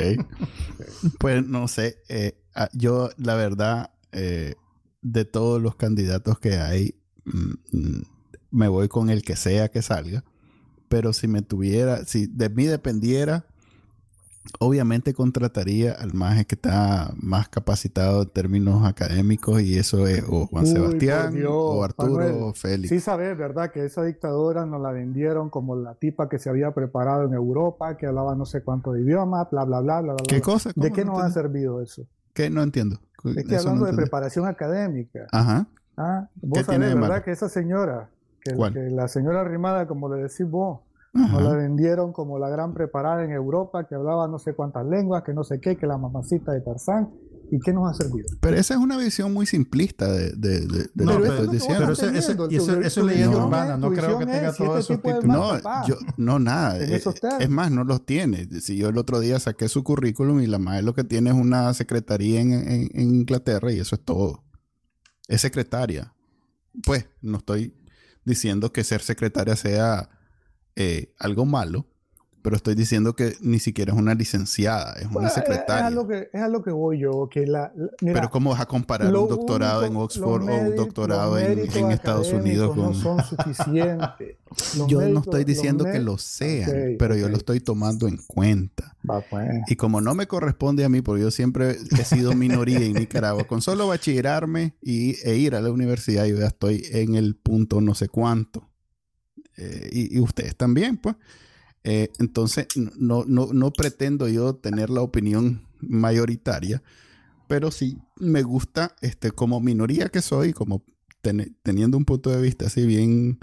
Pues 1.19 1.47
no 1.47 1.69
sé, 1.69 2.03
eh, 2.11 2.37
ah, 2.55 2.69
yo 2.75 3.09
la 3.17 3.35
verdad, 3.35 3.93
eh, 4.13 4.57
de 5.03 5.25
todos 5.25 5.61
los 5.61 5.75
candidatos 5.75 6.39
que 6.39 6.57
hay, 6.57 6.95
mm, 7.25 7.77
mm, 7.77 8.03
me 8.53 8.69
voy 8.69 8.89
con 8.89 9.11
el 9.11 9.23
que 9.23 9.37
sea 9.37 9.69
que 9.69 9.83
salga. 9.83 10.25
Pero 10.89 11.13
si 11.13 11.27
me 11.27 11.43
tuviera, 11.43 12.05
si 12.05 12.27
de 12.27 12.51
mí 12.51 12.67
dependiera, 12.67 13.47
obviamente 14.59 15.15
contrataría 15.15 15.93
al 15.93 16.13
más 16.13 16.45
que 16.47 16.55
está 16.55 17.13
más 17.17 17.49
capacitado 17.49 18.23
en 18.23 18.29
términos 18.29 18.85
académicos 18.85 19.63
y 19.63 19.79
eso 19.79 20.07
es 20.07 20.25
o 20.29 20.47
Juan 20.47 20.67
Sebastián 20.67 21.35
o 21.49 21.83
Arturo 21.83 22.49
o 22.49 22.53
Félix. 22.53 22.91
Sí 22.91 23.01
sabes, 23.01 23.37
¿verdad? 23.39 23.71
Que 23.71 23.85
esa 23.85 24.03
dictadura 24.05 24.67
nos 24.67 24.83
la 24.83 24.91
vendieron 24.91 25.51
como 25.51 25.77
la 25.77 25.95
tipa 25.95 26.29
que 26.29 26.39
se 26.39 26.51
había 26.51 26.73
preparado 26.73 27.25
en 27.25 27.33
Europa, 27.33 27.97
que 27.97 28.07
hablaba 28.07 28.35
no 28.35 28.45
sé 28.45 28.63
cuántos 28.63 28.99
idiomas, 28.99 29.49
bla, 29.51 29.65
bla, 29.65 29.81
bla, 29.81 30.01
bla, 30.01 30.15
bla. 30.15 30.25
¿Qué 30.29 30.41
cosa? 30.41 30.73
¿De 30.75 30.91
qué 30.91 31.05
nos 31.05 31.23
ha 31.23 31.31
servido 31.31 31.81
eso? 31.81 32.07
¿Qué? 32.35 32.51
No 32.51 32.63
entiendo. 32.63 32.99
Estoy 33.37 33.57
hablando 33.57 33.87
de 33.87 33.95
preparación 33.95 34.47
académica. 34.47 35.27
Ajá. 35.31 35.67
Ah, 35.97 36.29
vos 36.37 36.65
sabés, 36.65 36.95
¿verdad? 36.95 37.23
Que 37.23 37.31
esa 37.31 37.49
señora, 37.49 38.09
que, 38.41 38.53
que 38.53 38.91
la 38.91 39.09
señora 39.09 39.45
Rimada, 39.45 39.87
como 39.87 40.13
le 40.13 40.23
decís 40.23 40.49
vos, 40.49 40.81
nos 41.13 41.43
la 41.43 41.55
vendieron 41.55 42.13
como 42.13 42.39
la 42.39 42.49
gran 42.49 42.73
preparada 42.73 43.23
en 43.23 43.33
Europa, 43.33 43.85
que 43.87 43.95
hablaba 43.95 44.27
no 44.29 44.39
sé 44.39 44.55
cuántas 44.55 44.87
lenguas, 44.87 45.23
que 45.23 45.35
no 45.35 45.45
sé 45.45 45.61
qué, 45.61 45.77
que 45.77 45.87
la 45.87 45.99
mamacita 45.99 46.53
de 46.53 46.63
Tarzán. 46.63 47.11
¿Y 47.53 47.61
qué 47.61 47.71
nos 47.71 47.87
ha 47.87 47.93
servido? 47.93 48.29
Pero 48.41 48.57
esa 48.57 48.73
es 48.73 48.81
una 48.81 48.97
visión 48.97 49.31
muy 49.31 49.45
simplista 49.45 50.11
de, 50.11 50.31
de, 50.31 50.61
de, 50.67 50.89
no, 50.95 51.19
lo 51.19 51.23
que 51.23 51.29
estoy 51.29 51.49
diciendo. 51.49 51.81
Pero 51.81 51.93
eso, 51.93 52.09
eso, 52.09 52.49
eso, 52.49 52.81
eso 52.81 53.01
es 53.01 53.07
leyenda 53.07 53.45
urbana. 53.45 53.77
No 53.77 53.93
creo 53.93 54.19
que 54.19 54.25
tenga 54.25 54.55
todos 54.55 54.81
esos 54.81 55.03
títulos. 55.03 55.27
No, 55.27 55.87
yo, 55.87 55.97
no, 56.17 56.39
nada. 56.39 56.79
Es, 56.79 57.07
eh, 57.07 57.13
es, 57.41 57.51
más, 57.51 57.71
no 57.71 57.85
los 57.85 58.07
tiene. 58.07 58.49
Si 58.63 58.79
yo 58.79 58.89
el 58.89 58.97
otro 58.97 59.21
día 59.21 59.39
saqué 59.39 59.69
su 59.69 59.85
currículum 59.85 60.41
y 60.41 60.47
la 60.47 60.59
madre 60.59 60.81
lo 60.81 60.95
que 60.95 61.05
tiene 61.05 61.29
es 61.29 61.37
una 61.37 61.75
secretaría 61.75 62.41
en, 62.41 62.55
en, 62.55 62.91
en 62.95 63.15
Inglaterra 63.17 63.71
y 63.71 63.81
eso 63.81 63.97
es 63.97 64.03
todo. 64.03 64.43
Es 65.29 65.43
secretaria. 65.43 66.15
Pues, 66.87 67.05
no 67.21 67.37
estoy 67.37 67.75
diciendo 68.25 68.73
que 68.73 68.83
ser 68.83 69.03
secretaria 69.03 69.57
sea 69.57 70.09
eh, 70.75 71.13
algo 71.19 71.45
malo, 71.45 71.87
pero 72.43 72.57
estoy 72.57 72.75
diciendo 72.75 73.15
que 73.15 73.37
ni 73.41 73.59
siquiera 73.59 73.93
es 73.93 73.99
una 73.99 74.15
licenciada, 74.15 74.95
es 74.95 75.07
una 75.07 75.31
secretaria. 75.31 75.87
Es 75.87 75.87
a, 75.87 75.91
lo 75.91 76.09
que, 76.09 76.29
es 76.33 76.43
a 76.43 76.49
lo 76.49 76.63
que 76.63 76.71
voy 76.71 76.99
yo. 76.99 77.29
Que 77.31 77.47
la, 77.47 77.73
pero 78.01 78.31
¿cómo 78.31 78.51
vas 78.51 78.61
a 78.61 78.67
comparar 78.67 79.15
un 79.15 79.29
doctorado 79.29 79.85
en 79.85 79.97
Oxford 79.97 80.43
o 80.43 80.55
un 80.55 80.77
doctorado 80.77 81.39
en, 81.39 81.61
Estados 81.93 82.33
Unidos 82.33 82.75
con... 82.75 82.93
No 82.93 82.95
son 82.95 83.25
suficientes. 83.25 84.37
yo 84.89 85.03
no 85.09 85.21
estoy 85.21 85.45
diciendo 85.45 85.85
que 85.85 86.01
lo 86.01 86.19
sean, 86.19 86.97
pero 86.99 87.17
yo 87.17 87.29
lo 87.29 87.37
estoy 87.37 87.61
tomando 87.61 88.09
en 88.09 88.19
cuenta. 88.27 88.97
Pues. 89.31 89.51
Y 89.69 89.77
como 89.77 90.01
no 90.01 90.15
me 90.15 90.27
corresponde 90.27 90.85
a 90.85 90.89
mí, 90.89 91.01
porque 91.03 91.23
yo 91.23 91.31
siempre 91.31 91.77
he 91.99 92.05
sido 92.05 92.35
minoría 92.35 92.79
en 92.79 92.95
Nicaragua, 92.95 93.45
con 93.45 93.63
solo 93.63 93.89
bachillerarme 93.89 94.77
y, 94.81 95.17
e 95.27 95.37
ir 95.37 95.55
a 95.55 95.61
la 95.61 95.71
universidad, 95.71 96.27
yo 96.27 96.39
ya 96.39 96.47
estoy 96.47 96.85
en 96.91 97.15
el 97.15 97.37
punto 97.37 97.81
no 97.81 97.95
sé 97.95 98.09
cuánto. 98.09 98.69
Eh, 99.57 99.91
y, 99.93 100.19
ustedes 100.21 100.57
también, 100.57 100.97
pues. 100.97 101.17
Eh, 101.85 102.11
entonces, 102.19 102.67
no, 102.97 103.25
no, 103.27 103.49
no 103.53 103.73
pretendo 103.73 104.29
yo 104.29 104.55
tener 104.55 104.91
la 104.91 105.03
opinión 105.03 105.67
mayoritaria, 105.81 106.83
pero 107.49 107.71
sí 107.71 107.99
me 108.17 108.43
gusta, 108.43 108.95
este, 109.01 109.33
como 109.33 109.61
minoría 109.61 110.09
que 110.09 110.23
soy, 110.23 110.53
como 110.53 110.85
teniendo 111.63 111.97
un 111.97 112.05
punto 112.05 112.31
de 112.31 112.43
vista 112.43 112.67
así 112.67 112.85
bien 112.85 113.39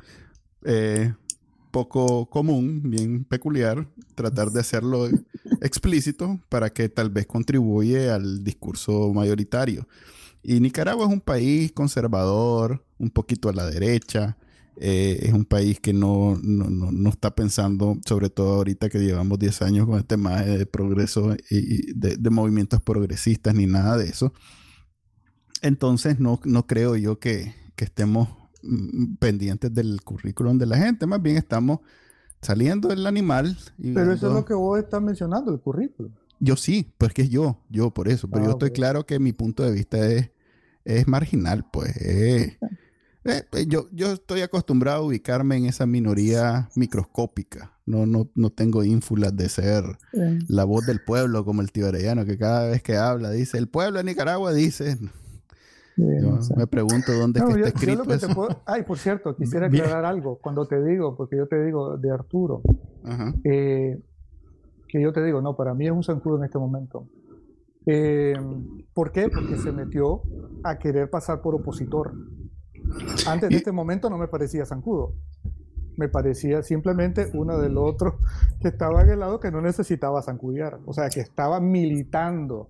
eh, 0.65 1.13
poco 1.71 2.29
común, 2.29 2.81
bien 2.83 3.23
peculiar, 3.23 3.87
tratar 4.15 4.51
de 4.51 4.59
hacerlo 4.59 5.07
explícito 5.61 6.39
para 6.49 6.71
que 6.71 6.89
tal 6.89 7.09
vez 7.09 7.25
contribuye 7.27 8.09
al 8.09 8.43
discurso 8.43 9.13
mayoritario. 9.13 9.87
Y 10.41 10.59
Nicaragua 10.59 11.05
es 11.05 11.11
un 11.11 11.21
país 11.21 11.71
conservador, 11.71 12.83
un 12.97 13.09
poquito 13.09 13.49
a 13.49 13.53
la 13.53 13.65
derecha, 13.65 14.37
eh, 14.81 15.19
es 15.23 15.33
un 15.33 15.43
país 15.43 15.81
que 15.81 15.91
no, 15.91 16.39
no, 16.41 17.09
está 17.09 17.35
pensando, 17.35 17.97
sobre 18.05 18.29
todo 18.29 18.55
ahorita 18.55 18.87
que 18.87 18.99
llevamos 18.99 19.37
10 19.37 19.61
años 19.63 19.85
con 19.85 19.97
este 19.97 20.15
tema 20.15 20.41
de 20.41 20.65
progreso 20.65 21.35
y 21.49 21.91
de, 21.91 22.29
movimientos 22.29 22.81
progresistas 22.81 23.53
ni 23.53 23.65
nada 23.65 23.97
de 23.97 24.05
eso. 24.05 24.31
Entonces 25.61 26.21
no, 26.21 26.39
no 26.45 26.65
creo 26.65 26.95
yo 26.95 27.19
que, 27.19 27.53
estemos 27.75 28.29
mm, 28.61 29.15
pendientes 29.15 29.73
del 29.73 30.01
currículum 30.01 30.57
de 30.57 30.65
la 30.65 30.77
gente, 30.77 31.05
más 31.05 31.21
bien 31.21 31.35
estamos 31.35 31.79
saliendo 32.41 32.87
del 32.87 33.05
animal. 33.05 33.57
pero 33.93 34.13
eso 34.13 34.27
es 34.29 34.33
lo 34.33 34.45
que 34.45 34.53
vos 34.53 34.79
estás 34.79 35.01
mencionando, 35.01 35.51
el 35.53 35.59
currículum. 35.59 36.13
Yo 36.39 36.55
sí, 36.55 36.93
pues 36.97 37.13
que 37.13 37.23
es 37.23 37.29
yo, 37.29 37.59
yo 37.69 37.93
por 37.93 38.07
eso, 38.07 38.29
pero 38.29 38.45
yo 38.45 38.51
ah, 38.51 38.53
estoy 38.53 38.71
claro 38.71 39.05
que 39.05 39.19
mi 39.19 39.33
punto 39.33 39.63
de 39.63 39.71
vista 39.73 40.09
es, 40.09 40.31
es 40.85 41.05
marginal, 41.05 41.65
pues. 41.69 41.97
Eh, 41.97 42.57
pues, 43.23 43.67
yo, 43.67 43.87
yo 43.91 44.11
estoy 44.13 44.41
acostumbrado 44.41 45.03
a 45.03 45.05
ubicarme 45.05 45.57
en 45.57 45.65
esa 45.65 45.85
minoría 45.85 46.69
microscópica. 46.75 47.73
No, 47.85 48.05
no, 48.05 48.29
no 48.35 48.51
tengo 48.51 48.83
ínfulas 48.83 49.35
de 49.35 49.49
ser 49.49 49.83
la 50.47 50.63
voz 50.63 50.85
del 50.85 51.01
pueblo 51.03 51.43
como 51.43 51.61
el 51.61 51.71
tío 51.71 51.87
Arellano, 51.87 52.25
que 52.25 52.37
cada 52.37 52.67
vez 52.69 52.83
que 52.83 52.97
habla 52.97 53.31
dice, 53.31 53.57
el 53.57 53.67
pueblo 53.67 53.97
de 53.97 54.03
Nicaragua 54.03 54.53
dice... 54.53 54.97
Me 56.55 56.65
pregunto 56.65 57.11
dónde 57.11 57.41
está 57.41 57.67
escrito 57.67 58.13
eso. 58.13 58.47
Ay, 58.65 58.83
por 58.83 58.97
cierto, 58.97 59.35
quisiera 59.35 59.67
aclarar 59.67 60.05
algo. 60.05 60.37
Cuando 60.37 60.65
te 60.65 60.81
digo, 60.81 61.17
porque 61.17 61.35
yo 61.35 61.47
te 61.47 61.61
digo 61.61 61.97
de 61.97 62.09
Arturo, 62.09 62.61
eh, 63.43 63.99
que 64.87 65.01
yo 65.01 65.11
te 65.11 65.21
digo, 65.23 65.41
no, 65.41 65.57
para 65.57 65.73
mí 65.73 65.87
es 65.87 65.91
un 65.91 66.03
zancudo 66.03 66.37
en 66.37 66.45
este 66.45 66.57
momento. 66.57 67.05
Eh, 67.85 68.33
¿Por 68.93 69.11
qué? 69.11 69.29
Porque 69.29 69.57
se 69.57 69.71
metió 69.73 70.21
a 70.63 70.77
querer 70.79 71.09
pasar 71.09 71.41
por 71.41 71.55
opositor. 71.55 72.13
Antes 73.27 73.49
de 73.49 73.57
este 73.57 73.71
momento 73.71 74.09
no 74.09 74.17
me 74.17 74.27
parecía 74.27 74.65
zancudo. 74.65 75.13
Me 75.97 76.07
parecía 76.07 76.63
simplemente 76.63 77.29
uno 77.33 77.57
del 77.57 77.77
otro 77.77 78.19
que 78.61 78.69
estaba 78.69 79.01
en 79.01 79.09
el 79.09 79.19
lado 79.19 79.39
que 79.39 79.51
no 79.51 79.61
necesitaba 79.61 80.21
zancudear. 80.21 80.79
O 80.85 80.93
sea, 80.93 81.09
que 81.09 81.19
estaba 81.19 81.59
militando 81.59 82.69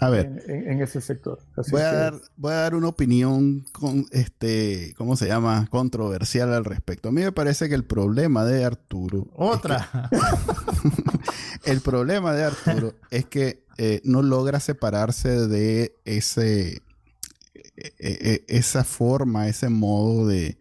a 0.00 0.10
ver, 0.10 0.44
en, 0.48 0.82
ese 0.82 1.00
sector. 1.00 1.38
voy, 1.70 1.80
a 1.80 1.92
dar, 1.92 2.14
voy 2.36 2.52
a 2.52 2.56
dar 2.56 2.74
una 2.74 2.88
opinión 2.88 3.64
con 3.72 4.04
este, 4.10 4.94
¿cómo 4.98 5.16
se 5.16 5.28
llama? 5.28 5.66
Controversial 5.70 6.52
al 6.52 6.64
respecto. 6.64 7.08
A 7.08 7.12
mí 7.12 7.22
me 7.22 7.32
parece 7.32 7.68
que 7.68 7.76
el 7.76 7.84
problema 7.84 8.44
de 8.44 8.64
Arturo. 8.64 9.28
Otra. 9.34 10.10
el 11.64 11.80
problema 11.80 12.32
de 12.32 12.44
Arturo 12.44 12.94
es 13.10 13.26
que 13.26 13.64
eh, 13.78 14.00
no 14.04 14.22
logra 14.22 14.58
separarse 14.58 15.46
de 15.46 15.94
ese 16.04 16.82
esa 17.98 18.84
forma, 18.84 19.48
ese 19.48 19.68
modo 19.68 20.26
de, 20.26 20.58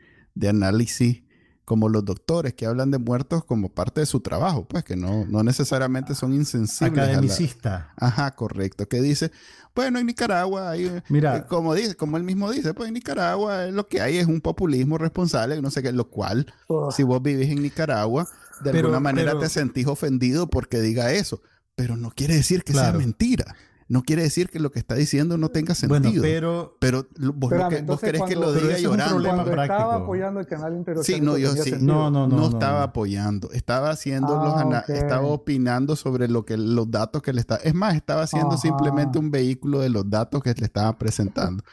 análisis 0.48 1.24
como 1.64 1.90
los 1.90 2.06
doctores 2.06 2.54
que 2.54 2.68
hablan 2.68 2.92
de 2.92 3.00
muertos 3.00 3.44
como 3.44 3.70
parte 3.70 4.02
de 4.02 4.06
su 4.06 4.20
trabajo, 4.20 4.66
pues 4.68 4.84
que 4.84 4.96
no, 4.96 5.26
no 5.26 5.44
necesariamente 5.44 6.14
son 6.14 6.34
insensibles. 6.34 7.04
Academicista. 7.04 7.92
Ajá, 7.98 8.30
correcto. 8.36 8.88
Que 8.88 9.02
dice, 9.02 9.32
bueno, 9.74 9.98
en 9.98 10.06
Nicaragua 10.06 10.70
hay, 10.70 10.86
eh, 10.86 11.04
Mira, 11.10 11.38
eh, 11.38 11.46
como 11.48 11.74
dice, 11.74 11.96
como 11.96 12.18
él 12.18 12.24
mismo 12.24 12.52
dice, 12.52 12.76
pues 12.76 12.88
en 12.88 12.94
Nicaragua 12.94 13.66
lo 13.66 13.88
que 13.88 14.00
hay 14.00 14.18
es 14.18 14.28
un 14.28 14.42
populismo 14.42 15.00
responsable, 15.00 15.60
no 15.62 15.72
sé 15.72 15.82
qué, 15.82 15.92
lo 15.92 16.10
cual, 16.10 16.46
oh. 16.68 16.92
si 16.92 17.02
vos 17.02 17.22
vivís 17.22 17.50
en 17.50 17.64
Nicaragua, 17.64 18.28
de 18.64 18.70
alguna 18.70 19.00
manera 19.00 19.38
te 19.40 19.50
sentís 19.50 19.88
ofendido 19.88 20.48
porque 20.48 20.80
diga 20.80 21.12
eso, 21.12 21.42
pero 21.76 21.98
no 21.98 22.12
quiere 22.12 22.36
decir 22.36 22.64
que 22.64 22.74
sea 22.74 22.94
mentira 22.94 23.56
no 23.88 24.02
quiere 24.02 24.24
decir 24.24 24.50
que 24.50 24.60
lo 24.60 24.72
que 24.72 24.80
está 24.80 24.96
diciendo 24.96 25.38
no 25.38 25.50
tenga 25.50 25.76
sentido. 25.76 26.02
Bueno, 26.02 26.22
pero... 26.22 26.78
Pero 26.80 27.08
vos, 27.36 27.52
lo 27.52 27.98
querés 28.00 28.24
que 28.24 28.36
lo 28.36 28.52
diga 28.52 28.80
llorando. 28.80 29.22
Cuando 29.22 29.62
estaba 29.62 29.96
apoyando 29.96 30.40
el 30.40 30.48
canal 30.48 30.84
Sí, 31.04 31.22
no, 31.22 31.38
yo 31.38 31.52
sí. 31.52 31.74
No, 31.80 32.10
no, 32.10 32.28
no, 32.28 32.36
no, 32.36 32.48
estaba 32.48 32.82
apoyando. 32.82 33.52
Estaba 33.52 33.92
haciendo 33.92 34.36
los... 34.38 34.56
Ah, 34.56 34.86
estaba 34.88 35.28
opinando 35.28 35.96
sobre 35.96 36.28
lo 36.28 36.46
que, 36.46 36.58
los 36.58 36.90
datos 36.90 37.22
que 37.22 37.32
le 37.32 37.42
está... 37.42 37.58
Es 37.58 37.76
más, 37.76 37.96
estaba 37.96 38.24
haciendo 38.24 38.58
simplemente 38.58 39.20
un 39.20 39.30
vehículo 39.30 39.80
de 39.80 39.90
los 39.90 40.10
datos 40.10 40.42
que 40.42 40.54
le 40.54 40.66
estaba 40.66 40.98
presentando. 40.98 41.64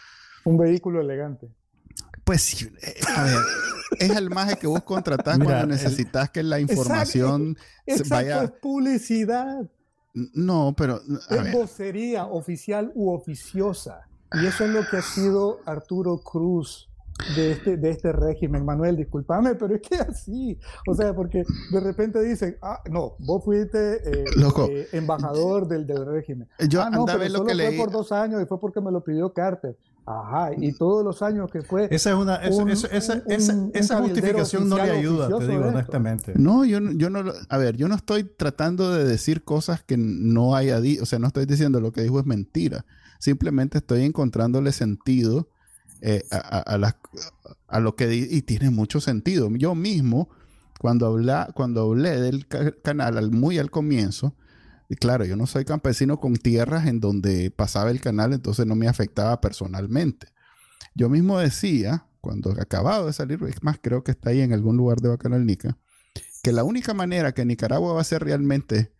un 0.44 0.58
vehículo 0.58 1.00
elegante. 1.00 1.48
Pues 2.24 2.42
sí, 2.42 2.68
eh, 2.82 2.94
a 3.16 3.24
ver, 3.24 3.38
es 3.98 4.10
el 4.10 4.30
maje 4.30 4.56
que 4.56 4.66
vos 4.66 4.82
contratás 4.84 5.38
cuando 5.38 5.66
necesitas 5.66 6.30
que 6.30 6.42
la 6.42 6.60
información 6.60 7.56
vaya... 8.08 8.44
Es 8.44 8.50
publicidad. 8.60 9.68
No, 10.14 10.74
pero. 10.76 11.00
es 11.30 11.52
vocería 11.52 12.26
oficial 12.26 12.92
u 12.94 13.10
oficiosa. 13.10 14.08
Y 14.34 14.46
eso 14.46 14.64
es 14.64 14.70
lo 14.70 14.80
que 14.90 14.96
ha 14.98 15.02
sido 15.02 15.60
Arturo 15.66 16.18
Cruz. 16.18 16.88
de 17.36 17.52
este, 17.52 17.76
de 17.76 17.90
este 17.90 18.12
régimen. 18.12 18.64
Manuel, 18.64 18.96
discúlpame, 18.96 19.54
pero 19.54 19.74
es 19.74 19.82
que 19.82 19.96
así. 19.96 20.58
O 20.88 20.94
sea, 20.94 21.14
porque 21.14 21.44
de 21.70 21.80
repente 21.80 22.20
dicen, 22.22 22.56
ah, 22.62 22.80
no, 22.90 23.14
vos 23.18 23.44
fuiste 23.44 23.96
eh, 23.96 24.24
eh, 24.68 24.88
embajador 24.92 25.68
del, 25.68 25.86
del 25.86 26.04
régimen. 26.06 26.48
Yo 26.68 26.82
ah, 26.82 26.90
no, 26.90 27.04
pero 27.04 27.18
lo 27.18 27.28
solo 27.28 27.44
que 27.44 27.54
fue 27.54 27.70
leí. 27.70 27.78
por 27.78 27.90
dos 27.90 28.10
años 28.12 28.42
y 28.42 28.46
fue 28.46 28.58
porque 28.58 28.80
me 28.80 28.90
lo 28.90 29.04
pidió 29.04 29.32
Carter. 29.32 29.76
Ajá, 30.04 30.50
y 30.56 30.72
todos 30.72 31.04
los 31.04 31.22
años 31.22 31.50
que 31.50 31.62
fue. 31.62 31.86
Esa 31.90 32.10
es 32.10 32.16
una, 32.16 32.40
un- 32.50 32.68
esa, 32.70 32.88
un- 32.88 33.32
esa- 33.32 33.54
un 33.54 33.70
esa 33.72 33.98
justificación 34.02 34.68
no 34.68 34.76
le 34.76 34.82
ayuda, 34.98 35.28
te 35.38 35.46
digo 35.46 35.62
honestamente. 35.68 36.32
No, 36.36 36.64
yo, 36.64 36.80
no- 36.80 36.92
yo 36.92 37.08
no, 37.08 37.22
lo- 37.22 37.34
a 37.48 37.56
ver, 37.58 37.76
yo 37.76 37.86
no 37.88 37.94
estoy 37.94 38.24
tratando 38.24 38.90
de 38.92 39.04
decir 39.04 39.44
cosas 39.44 39.82
que 39.84 39.96
no 39.96 40.56
haya 40.56 40.80
dicho, 40.80 41.04
o 41.04 41.06
sea, 41.06 41.18
no 41.20 41.28
estoy 41.28 41.46
diciendo 41.46 41.80
lo 41.80 41.92
que 41.92 42.02
dijo 42.02 42.18
es 42.18 42.26
mentira. 42.26 42.84
Simplemente 43.20 43.78
estoy 43.78 44.02
encontrándole 44.02 44.72
sentido 44.72 45.48
eh, 46.04 46.24
a, 46.32 46.36
a- 46.36 46.60
a 46.62 46.78
las- 46.78 46.96
a 47.68 47.78
lo 47.78 47.94
que 47.94 48.08
di- 48.08 48.26
y 48.28 48.42
tiene 48.42 48.70
mucho 48.70 49.00
sentido. 49.00 49.48
Yo 49.52 49.76
mismo, 49.76 50.28
cuando, 50.80 51.06
habla, 51.06 51.50
cuando 51.54 51.82
hablé 51.82 52.20
del 52.20 52.48
ca- 52.48 52.72
canal 52.82 53.18
al- 53.18 53.30
muy 53.30 53.58
al 53.60 53.70
comienzo, 53.70 54.34
y 54.88 54.96
claro, 54.96 55.24
yo 55.24 55.36
no 55.36 55.46
soy 55.46 55.64
campesino 55.64 56.20
con 56.20 56.34
tierras 56.36 56.86
en 56.86 57.00
donde 57.00 57.50
pasaba 57.50 57.90
el 57.90 58.00
canal, 58.00 58.32
entonces 58.32 58.66
no 58.66 58.74
me 58.74 58.88
afectaba 58.88 59.40
personalmente. 59.40 60.28
Yo 60.94 61.08
mismo 61.08 61.38
decía, 61.38 62.06
cuando 62.20 62.50
acababa 62.52 63.06
de 63.06 63.12
salir, 63.12 63.42
es 63.44 63.62
más, 63.62 63.78
creo 63.80 64.04
que 64.04 64.10
está 64.10 64.30
ahí 64.30 64.40
en 64.40 64.52
algún 64.52 64.76
lugar 64.76 65.00
de 65.00 65.08
Bacanal 65.08 65.46
Nica, 65.46 65.78
que 66.42 66.52
la 66.52 66.64
única 66.64 66.92
manera 66.94 67.32
que 67.32 67.44
Nicaragua 67.44 67.94
va 67.94 68.00
a 68.00 68.04
ser 68.04 68.24
realmente, 68.24 68.92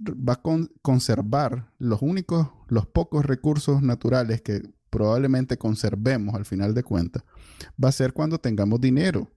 va 0.00 0.34
a 0.34 0.42
con- 0.42 0.70
conservar 0.82 1.72
los 1.78 2.02
únicos, 2.02 2.48
los 2.68 2.86
pocos 2.86 3.24
recursos 3.24 3.82
naturales 3.82 4.42
que 4.42 4.62
probablemente 4.90 5.58
conservemos 5.58 6.34
al 6.34 6.44
final 6.44 6.74
de 6.74 6.82
cuentas, 6.82 7.22
va 7.82 7.88
a 7.88 7.92
ser 7.92 8.12
cuando 8.12 8.38
tengamos 8.38 8.80
dinero. 8.80 9.30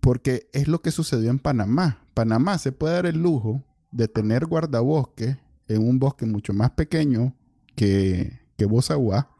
Porque 0.00 0.48
es 0.52 0.66
lo 0.66 0.80
que 0.80 0.90
sucedió 0.90 1.30
en 1.30 1.38
Panamá. 1.38 2.02
Panamá 2.14 2.56
se 2.58 2.72
puede 2.72 2.94
dar 2.94 3.06
el 3.06 3.22
lujo 3.22 3.62
de 3.90 4.08
tener 4.08 4.46
guardabosques 4.46 5.36
en 5.68 5.86
un 5.86 5.98
bosque 5.98 6.26
mucho 6.26 6.52
más 6.52 6.70
pequeño 6.70 7.36
que, 7.74 8.40
que 8.56 8.64
Bozaguá. 8.66 9.30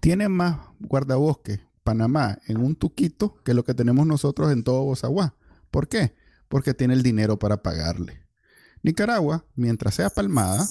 Tiene 0.00 0.28
más 0.28 0.58
guardabosques 0.80 1.60
Panamá 1.82 2.38
en 2.46 2.58
un 2.58 2.76
tuquito 2.76 3.36
que 3.44 3.54
lo 3.54 3.64
que 3.64 3.74
tenemos 3.74 4.06
nosotros 4.06 4.52
en 4.52 4.62
todo 4.62 4.84
Bozaguá. 4.84 5.34
¿Por 5.70 5.88
qué? 5.88 6.14
Porque 6.48 6.74
tiene 6.74 6.94
el 6.94 7.02
dinero 7.02 7.38
para 7.38 7.62
pagarle. 7.62 8.22
Nicaragua, 8.82 9.44
mientras 9.54 9.94
sea 9.94 10.10
palmada, 10.10 10.66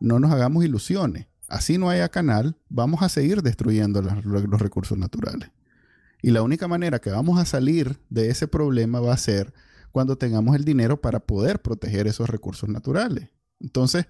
no 0.00 0.18
nos 0.18 0.32
hagamos 0.32 0.64
ilusiones. 0.64 1.26
Así 1.48 1.78
no 1.78 1.88
haya 1.88 2.08
canal, 2.10 2.56
vamos 2.68 3.02
a 3.02 3.08
seguir 3.08 3.42
destruyendo 3.42 4.02
los 4.02 4.60
recursos 4.60 4.98
naturales. 4.98 5.50
Y 6.20 6.30
la 6.30 6.42
única 6.42 6.68
manera 6.68 6.98
que 6.98 7.10
vamos 7.10 7.38
a 7.38 7.44
salir 7.44 7.98
de 8.10 8.30
ese 8.30 8.48
problema 8.48 9.00
va 9.00 9.14
a 9.14 9.18
ser 9.18 9.54
cuando 9.92 10.16
tengamos 10.18 10.54
el 10.56 10.64
dinero 10.64 11.00
para 11.00 11.20
poder 11.20 11.60
proteger 11.60 12.06
esos 12.06 12.28
recursos 12.28 12.68
naturales. 12.68 13.28
Entonces, 13.60 14.06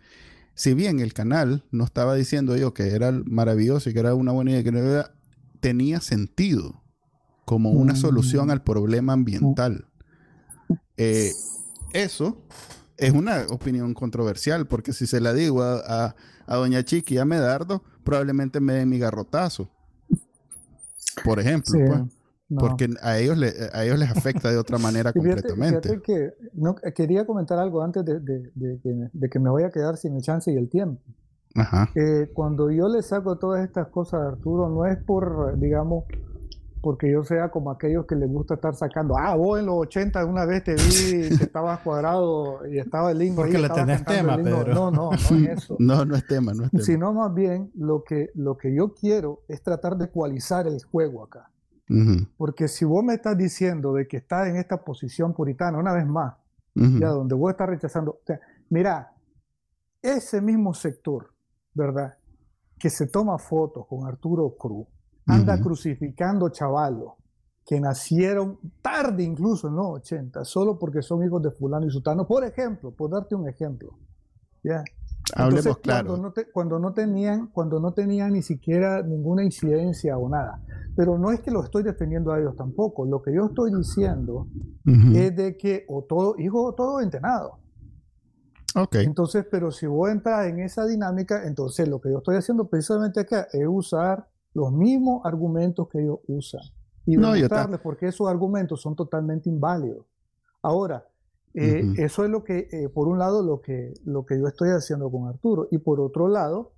si 0.54 0.74
bien 0.74 1.00
el 1.00 1.12
canal 1.14 1.64
no 1.70 1.84
estaba 1.84 2.14
diciendo 2.14 2.56
yo 2.56 2.74
que 2.74 2.88
era 2.94 3.12
maravilloso 3.24 3.88
y 3.90 3.94
que 3.94 4.00
era 4.00 4.14
una 4.14 4.32
buena 4.32 4.50
idea, 4.52 4.64
que 4.64 4.72
no 4.72 4.78
era- 4.80 5.14
tenía 5.60 6.00
sentido 6.00 6.82
como 7.44 7.70
una 7.70 7.94
Mm. 7.94 7.96
solución 7.96 8.50
al 8.50 8.62
problema 8.62 9.12
ambiental. 9.14 9.86
Eh, 10.96 11.32
eso 11.92 12.42
es 12.96 13.12
una 13.12 13.46
opinión 13.48 13.94
controversial, 13.94 14.66
porque 14.66 14.92
si 14.92 15.06
se 15.06 15.20
la 15.20 15.32
digo 15.32 15.62
a, 15.62 15.78
a- 16.06 16.16
a 16.46 16.56
doña 16.56 16.84
Chiqui 16.84 17.14
y 17.14 17.18
a 17.18 17.24
Medardo, 17.24 17.82
probablemente 18.04 18.60
me 18.60 18.74
den 18.74 18.88
mi 18.88 18.98
garrotazo. 18.98 19.70
Por 21.24 21.40
ejemplo, 21.40 21.72
Sí, 21.74 21.80
pues, 21.86 22.00
no. 22.48 22.60
porque 22.60 22.88
a 23.02 23.18
ellos, 23.18 23.36
le- 23.38 23.52
a 23.72 23.84
ellos 23.84 23.98
les 23.98 24.10
afecta 24.10 24.50
de 24.50 24.56
otra 24.58 24.78
manera 24.78 25.12
fíjate, 25.12 25.48
completamente. 25.48 25.88
fíjate 25.88 26.02
que 26.02 26.34
no, 26.54 26.74
quería 26.94 27.26
comentar 27.26 27.58
algo 27.58 27.82
antes 27.82 28.04
de, 28.04 28.20
de- 28.20 28.50
de 28.54 28.80
que 28.80 28.94
me- 28.94 29.10
de 29.12 29.28
que 29.28 29.38
me 29.38 29.50
voy 29.50 29.62
a 29.64 29.70
quedar 29.70 29.96
sin 29.96 30.14
el 30.16 30.22
chance 30.22 30.50
y 30.52 30.56
el 30.56 30.68
tiempo. 30.68 31.02
Ajá. 31.54 31.90
Eh, 31.94 32.30
cuando 32.34 32.70
yo 32.70 32.88
le 32.88 33.02
saco 33.02 33.36
todas 33.36 33.64
estas 33.64 33.88
cosas 33.88 34.20
a 34.20 34.28
Arturo, 34.28 34.68
no 34.68 34.86
es 34.86 34.96
por, 34.98 35.58
digamos, 35.58 36.04
porque 36.80 37.10
yo 37.10 37.24
sea 37.24 37.50
como 37.50 37.72
aquellos 37.72 38.06
que 38.06 38.14
les 38.14 38.30
gusta 38.30 38.54
estar 38.54 38.72
sacando, 38.76 39.16
ah, 39.18 39.34
vos 39.34 39.58
en 39.58 39.66
los 39.66 39.74
80 39.78 40.24
una 40.24 40.44
vez 40.44 40.62
te 40.62 40.74
vi 40.74 41.36
que 41.36 41.44
estabas 41.44 41.80
cuadrado 41.80 42.64
y 42.70 42.78
estaba 42.78 43.10
el 43.10 43.20
himno 43.20 43.36
Porque 43.42 43.56
ahí, 43.56 43.62
le 43.62 43.68
tenés 43.70 44.04
tema, 44.04 44.34
himno". 44.34 44.44
Pedro. 44.58 44.74
No, 44.74 44.90
no, 44.92 45.10
no 45.10 45.12
es 45.16 45.30
eso. 45.32 45.76
No, 45.80 46.04
no 46.04 46.14
es 46.14 46.24
tema, 46.26 46.52
no 46.54 46.64
es 46.66 46.70
tema. 46.70 46.84
Sino 46.84 47.12
más 47.12 47.34
bien 47.34 47.72
lo 47.74 48.04
que, 48.04 48.30
lo 48.34 48.56
que 48.56 48.72
yo 48.72 48.94
quiero 48.94 49.40
es 49.48 49.60
tratar 49.62 49.96
de 49.96 50.04
ecualizar 50.04 50.68
el 50.68 50.80
juego 50.84 51.24
acá. 51.24 51.50
Porque 52.36 52.68
si 52.68 52.84
vos 52.84 53.02
me 53.02 53.14
estás 53.14 53.36
diciendo 53.36 53.94
de 53.94 54.06
que 54.06 54.18
estás 54.18 54.48
en 54.48 54.56
esta 54.56 54.84
posición 54.84 55.32
puritana, 55.32 55.78
una 55.78 55.92
vez 55.92 56.06
más, 56.06 56.34
ya 56.74 57.08
donde 57.08 57.34
vos 57.34 57.50
estás 57.50 57.68
rechazando, 57.68 58.12
o 58.12 58.20
sea, 58.24 58.38
mira, 58.70 59.12
ese 60.02 60.40
mismo 60.40 60.74
sector, 60.74 61.32
¿verdad? 61.74 62.16
Que 62.78 62.90
se 62.90 63.06
toma 63.06 63.38
fotos 63.38 63.86
con 63.86 64.06
Arturo 64.06 64.54
Cruz, 64.56 64.86
anda 65.26 65.60
crucificando 65.60 66.48
chavalos 66.50 67.14
que 67.66 67.80
nacieron 67.80 68.58
tarde 68.80 69.22
incluso 69.22 69.68
en 69.68 69.76
los 69.76 69.86
80, 69.98 70.44
solo 70.44 70.78
porque 70.78 71.02
son 71.02 71.22
hijos 71.22 71.42
de 71.42 71.50
fulano 71.50 71.86
y 71.86 71.90
sutano, 71.90 72.26
por 72.26 72.44
ejemplo, 72.44 72.92
por 72.92 73.10
darte 73.10 73.34
un 73.34 73.46
ejemplo. 73.46 73.98
¿ya? 74.62 74.82
Hablemos 75.34 75.58
Entonces, 75.66 75.82
claro. 75.82 76.08
Cuando 76.08 76.22
no, 76.28 76.32
te- 76.32 76.50
cuando 76.50 76.78
no 76.78 76.92
tenían, 76.92 77.46
cuando 77.48 77.80
no 77.80 77.92
tenían 77.92 78.32
ni 78.32 78.42
siquiera 78.42 79.02
ninguna 79.02 79.44
incidencia 79.44 80.16
o 80.16 80.28
nada. 80.28 80.62
Pero 80.96 81.18
no 81.18 81.30
es 81.30 81.40
que 81.40 81.50
lo 81.50 81.62
estoy 81.62 81.82
defendiendo 81.82 82.32
a 82.32 82.38
ellos 82.40 82.56
tampoco. 82.56 83.04
Lo 83.06 83.22
que 83.22 83.32
yo 83.32 83.46
estoy 83.46 83.72
diciendo 83.74 84.46
Ujú. 84.86 85.16
es 85.16 85.36
de 85.36 85.56
que 85.56 85.84
o 85.88 86.02
todo, 86.02 86.34
hijo 86.38 86.62
o 86.64 86.74
todo 86.74 87.00
entrenado. 87.00 87.58
Ok. 88.74 88.96
Entonces, 88.96 89.46
pero 89.50 89.70
si 89.70 89.86
vos 89.86 90.10
entras 90.10 90.46
en 90.46 90.60
esa 90.60 90.86
dinámica, 90.86 91.46
entonces 91.46 91.88
lo 91.88 92.00
que 92.00 92.10
yo 92.10 92.18
estoy 92.18 92.36
haciendo 92.36 92.68
precisamente 92.68 93.20
acá 93.20 93.48
es 93.52 93.66
usar 93.66 94.28
los 94.54 94.72
mismos 94.72 95.24
argumentos 95.24 95.88
que 95.88 96.00
ellos 96.00 96.18
usan 96.26 96.62
y 97.06 97.16
demostrarles 97.16 97.80
por 97.80 97.96
qué 97.96 98.08
esos 98.08 98.28
argumentos 98.28 98.82
son 98.82 98.94
totalmente 98.94 99.48
inválidos. 99.48 100.04
Ahora, 100.62 101.06
eh, 101.60 101.82
Ujú. 101.84 101.94
eso 101.96 102.24
es 102.24 102.30
lo 102.30 102.44
que, 102.44 102.68
eh, 102.70 102.88
por 102.88 103.08
un 103.08 103.18
lado, 103.18 103.42
lo 103.42 103.60
que, 103.60 103.92
lo 104.04 104.24
que 104.24 104.38
yo 104.38 104.46
estoy 104.46 104.70
haciendo 104.70 105.10
con 105.10 105.26
Arturo, 105.28 105.68
y 105.70 105.78
por 105.78 106.00
otro 106.00 106.28
lado, 106.28 106.72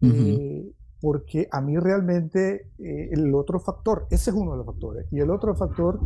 Ujú. 0.00 0.12
eh, 0.14 0.72
porque 1.00 1.48
a 1.50 1.60
mí 1.60 1.76
realmente 1.78 2.70
eh, 2.78 3.08
el 3.12 3.34
otro 3.34 3.58
factor, 3.58 4.06
ese 4.10 4.30
es 4.30 4.36
uno 4.36 4.52
de 4.52 4.58
los 4.58 4.66
factores, 4.66 5.06
y 5.10 5.18
el 5.20 5.30
otro 5.30 5.54
factor 5.54 5.98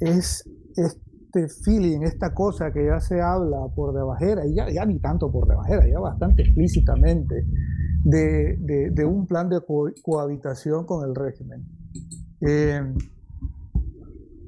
es 0.00 0.48
este 0.76 1.48
feeling, 1.64 2.02
esta 2.02 2.32
cosa 2.34 2.72
que 2.72 2.86
ya 2.86 3.00
se 3.00 3.20
habla 3.20 3.58
por 3.74 3.92
debajera, 3.94 4.46
y 4.46 4.54
ya, 4.54 4.70
ya 4.70 4.84
ni 4.86 4.98
tanto 5.00 5.30
por 5.32 5.46
debajera, 5.48 5.86
ya 5.88 5.98
bastante 5.98 6.42
explícitamente, 6.42 7.44
de, 8.04 8.56
de- 8.60 8.90
de 8.90 9.04
un 9.04 9.26
plan 9.26 9.48
de 9.48 9.60
co- 9.60 9.90
cohabitación 10.02 10.86
con 10.86 11.08
el 11.08 11.14
régimen. 11.14 11.66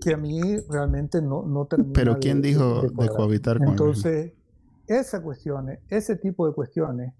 Que 0.00 0.14
a 0.14 0.16
mí 0.16 0.40
realmente 0.68 1.20
no, 1.20 1.42
no 1.42 1.66
termina 1.66 1.92
Pero 1.92 2.18
¿quién 2.18 2.40
de- 2.40 2.48
dijo 2.48 2.82
de 2.82 3.08
cohabitar 3.08 3.58
con? 3.58 3.68
Entonces, 3.68 4.32
esas 4.86 5.20
cuestiones, 5.20 5.80
ese 5.88 6.16
tipo 6.16 6.46
de 6.48 6.54
cuestiones 6.54 7.12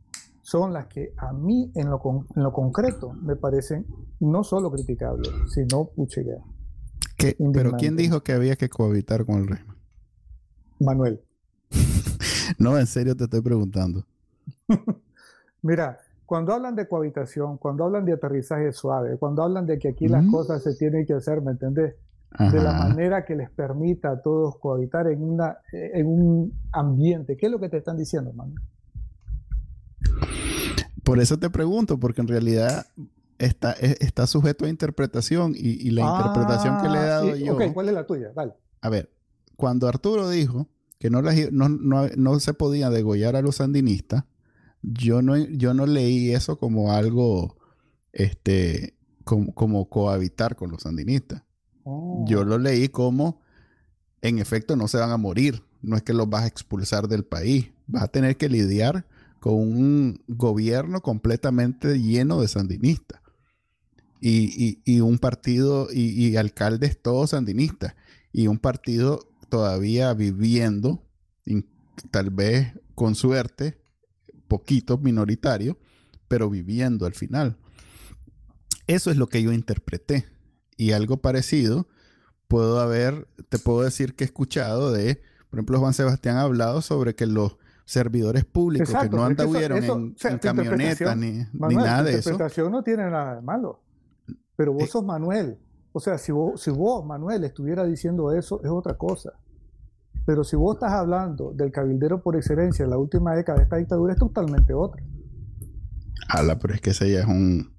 son 0.43 0.73
las 0.73 0.87
que 0.87 1.13
a 1.19 1.33
mí 1.33 1.71
en 1.75 1.91
lo, 1.91 1.99
con- 2.01 2.27
en 2.35 2.43
lo 2.43 2.53
concreto 2.53 3.13
me 3.13 3.37
parecen 3.37 3.87
no 4.21 4.43
solo 4.43 4.71
criticables, 4.71 5.31
sino 5.55 5.85
puchiga. 5.85 6.37
¿Qué? 7.17 7.37
Pero 7.53 7.73
¿quién 7.73 7.97
dijo 7.97 8.23
que 8.23 8.33
había 8.33 8.57
que 8.57 8.69
cohabitar 8.71 9.27
con 9.27 9.37
el 9.37 9.47
régimen? 9.47 9.77
Manuel, 10.81 11.21
No, 12.59 12.79
en 12.79 12.87
serio 12.87 13.15
te 13.15 13.25
estoy 13.25 13.43
preguntando. 13.43 14.05
mira, 15.63 15.99
cuando 16.27 16.53
hablan 16.55 16.75
de 16.77 16.89
cohabitación, 16.89 17.59
cuando 17.59 17.85
hablan 17.85 18.05
de 18.05 18.13
aterrizaje 18.15 18.73
suave, 18.73 19.19
cuando 19.19 19.43
hablan 19.43 19.67
de 19.67 19.79
que 19.79 19.89
aquí 19.89 20.09
las 20.09 20.25
Mm. 20.25 20.31
cosas 20.31 20.63
se 20.63 20.75
tienen 20.75 21.05
que 21.07 21.13
hacer, 21.15 21.43
¿me 21.43 21.53
entendés? 21.53 21.95
De 22.39 22.63
la 22.63 22.73
manera 22.73 23.25
que 23.25 23.35
les 23.35 23.51
permita 23.51 24.13
a 24.13 24.23
todos 24.23 24.57
cohabitar 24.59 25.09
en, 25.09 25.23
una, 25.23 25.59
en 25.73 26.07
un 26.07 26.53
ambiente. 26.73 27.37
¿Qué 27.37 27.47
es 27.47 27.53
lo 27.53 27.59
que 27.61 27.69
te 27.69 27.79
están 27.79 27.97
diciendo, 27.97 28.33
Manuel? 28.33 28.59
Por 31.05 31.19
eso 31.19 31.39
te 31.39 31.51
pregunto, 31.51 31.99
porque 31.99 32.21
en 32.21 32.29
realidad 32.29 32.87
está, 33.39 33.73
está 33.73 34.27
sujeto 34.27 34.65
a 34.65 34.69
interpretación 34.69 35.55
y, 35.57 35.71
y 35.87 35.91
la 35.91 36.03
interpretación 36.03 36.77
que 36.77 36.89
le 36.89 36.99
he 36.99 37.03
Ah, 37.03 37.07
dado 37.07 37.37
sí, 37.37 37.45
yo. 37.45 37.55
Ok, 37.55 37.63
¿cuál 37.75 37.89
es 37.89 37.95
la 37.95 38.07
tuya? 38.07 38.33
Dale. 38.35 38.55
A 38.81 38.89
ver, 38.91 39.11
cuando 39.57 39.89
Arturo 39.89 40.29
dijo 40.29 40.69
que 40.99 41.11
no, 41.11 41.23
las 41.23 41.35
no, 41.53 41.69
no- 41.69 42.09
no 42.17 42.41
se 42.41 42.55
podía 42.55 42.91
degollar 42.91 43.35
a 43.37 43.43
los 43.43 43.57
sandinistas, 43.57 44.25
yo 44.83 45.21
no, 45.23 45.37
yo 45.37 45.75
no 45.75 45.87
leí 45.87 46.33
eso 46.33 46.59
como 46.59 46.93
algo, 46.93 47.57
este, 48.13 48.95
como, 49.25 49.53
como 49.55 49.89
cohabitar 49.89 50.57
con 50.57 50.71
los 50.71 50.83
sandinistas. 50.83 51.43
Oh. 51.85 52.25
Yo 52.29 52.45
lo 52.45 52.59
leí 52.59 52.89
como, 52.89 53.41
en 54.23 54.39
efecto, 54.39 54.77
no 54.77 54.89
se 54.89 54.99
van 54.99 55.11
a 55.11 55.17
morir. 55.17 55.63
No 55.83 55.97
es 55.97 56.03
que 56.03 56.13
los 56.13 56.29
vas 56.29 56.45
a 56.45 56.47
expulsar 56.47 57.09
del 57.09 57.25
país. 57.25 57.71
Vas 57.87 58.05
a 58.05 58.09
tener 58.09 58.37
que 58.37 58.49
lidiar 58.49 59.07
con 59.41 59.55
un 59.55 60.23
gobierno 60.29 61.01
completamente 61.01 62.01
lleno 62.01 62.41
de 62.41 62.49
sandinistas. 62.49 63.21
y, 64.23 65.01
un 65.01 65.19
partido 65.19 65.89
y, 65.91 66.37
alcaldes 66.37 67.01
todos 67.01 67.31
sandinistas 67.31 67.95
y 68.33 68.49
un 68.49 68.59
partido 68.59 69.31
todavía 69.49 70.13
viviendo, 70.13 71.03
tal 72.11 72.29
vez 72.29 72.75
con 72.95 73.15
suerte, 73.15 73.81
poquito 74.47 74.99
minoritario, 74.99 75.79
pero 76.29 76.51
viviendo 76.51 77.07
al 77.07 77.15
final. 77.15 77.57
Eso 78.87 79.11
es 79.11 79.17
lo 79.17 79.29
que 79.29 79.43
yo 79.43 79.53
interpreté. 79.53 80.27
Y 80.81 80.93
algo 80.93 81.19
parecido 81.19 81.87
puedo 82.49 82.81
haber, 82.81 83.29
te 83.51 83.59
puedo 83.59 83.83
decir 83.83 84.17
que 84.17 84.25
he 84.25 84.27
escuchado 84.27 84.91
de, 84.93 85.21
por 85.51 85.59
ejemplo, 85.59 85.79
Juan 85.79 85.93
Sebastián 85.93 86.39
ha 86.39 86.41
hablado 86.41 86.81
sobre 86.81 87.15
que 87.15 87.27
los 87.27 87.59
servidores 87.85 88.47
públicos 88.47 88.89
que 88.89 89.11
no 89.11 89.23
anduvieron 89.23 90.15
en, 90.19 90.39
camionetas 90.39 91.19
ni, 91.19 91.45
nada 91.53 92.03
de 92.03 92.13
eso. 92.13 92.31
interpretación 92.31 92.73
no 92.73 92.83
tiene 92.83 93.11
nada 93.11 93.35
de 93.35 93.43
malo. 93.43 93.83
Pero 94.57 94.73
vos 94.73 94.85
eh, 94.85 94.87
sos 94.87 95.05
Manuel. 95.05 95.59
O 95.93 96.01
sea, 96.01 96.17
si 96.17 96.33
vos, 96.33 96.63
si 96.63 96.71
vos, 96.71 97.05
Manuel, 97.05 97.45
estuviera 97.45 97.85
diciendo 97.85 98.33
eso, 98.33 98.63
es 98.65 98.71
otra 98.71 98.95
cosa. 98.97 99.35
Pero 100.25 100.45
si 100.45 100.57
vos 100.57 100.77
estás 100.77 100.93
hablando 100.93 101.53
del 101.53 101.71
cabildero 101.71 102.23
por 102.23 102.37
excelencia 102.37 102.85
en 102.85 102.91
la 102.91 102.97
última 102.97 103.35
década 103.35 103.59
de 103.59 103.65
esta 103.65 103.77
dictadura, 103.77 104.15
es 104.15 104.19
totalmente 104.19 104.73
otra. 104.73 105.03
Ala, 106.29 106.59
pero 106.59 106.75
es 106.75 106.81
que 106.81 106.91
ese 106.91 107.11
ya 107.11 107.21
es 107.21 107.27
un... 107.27 107.73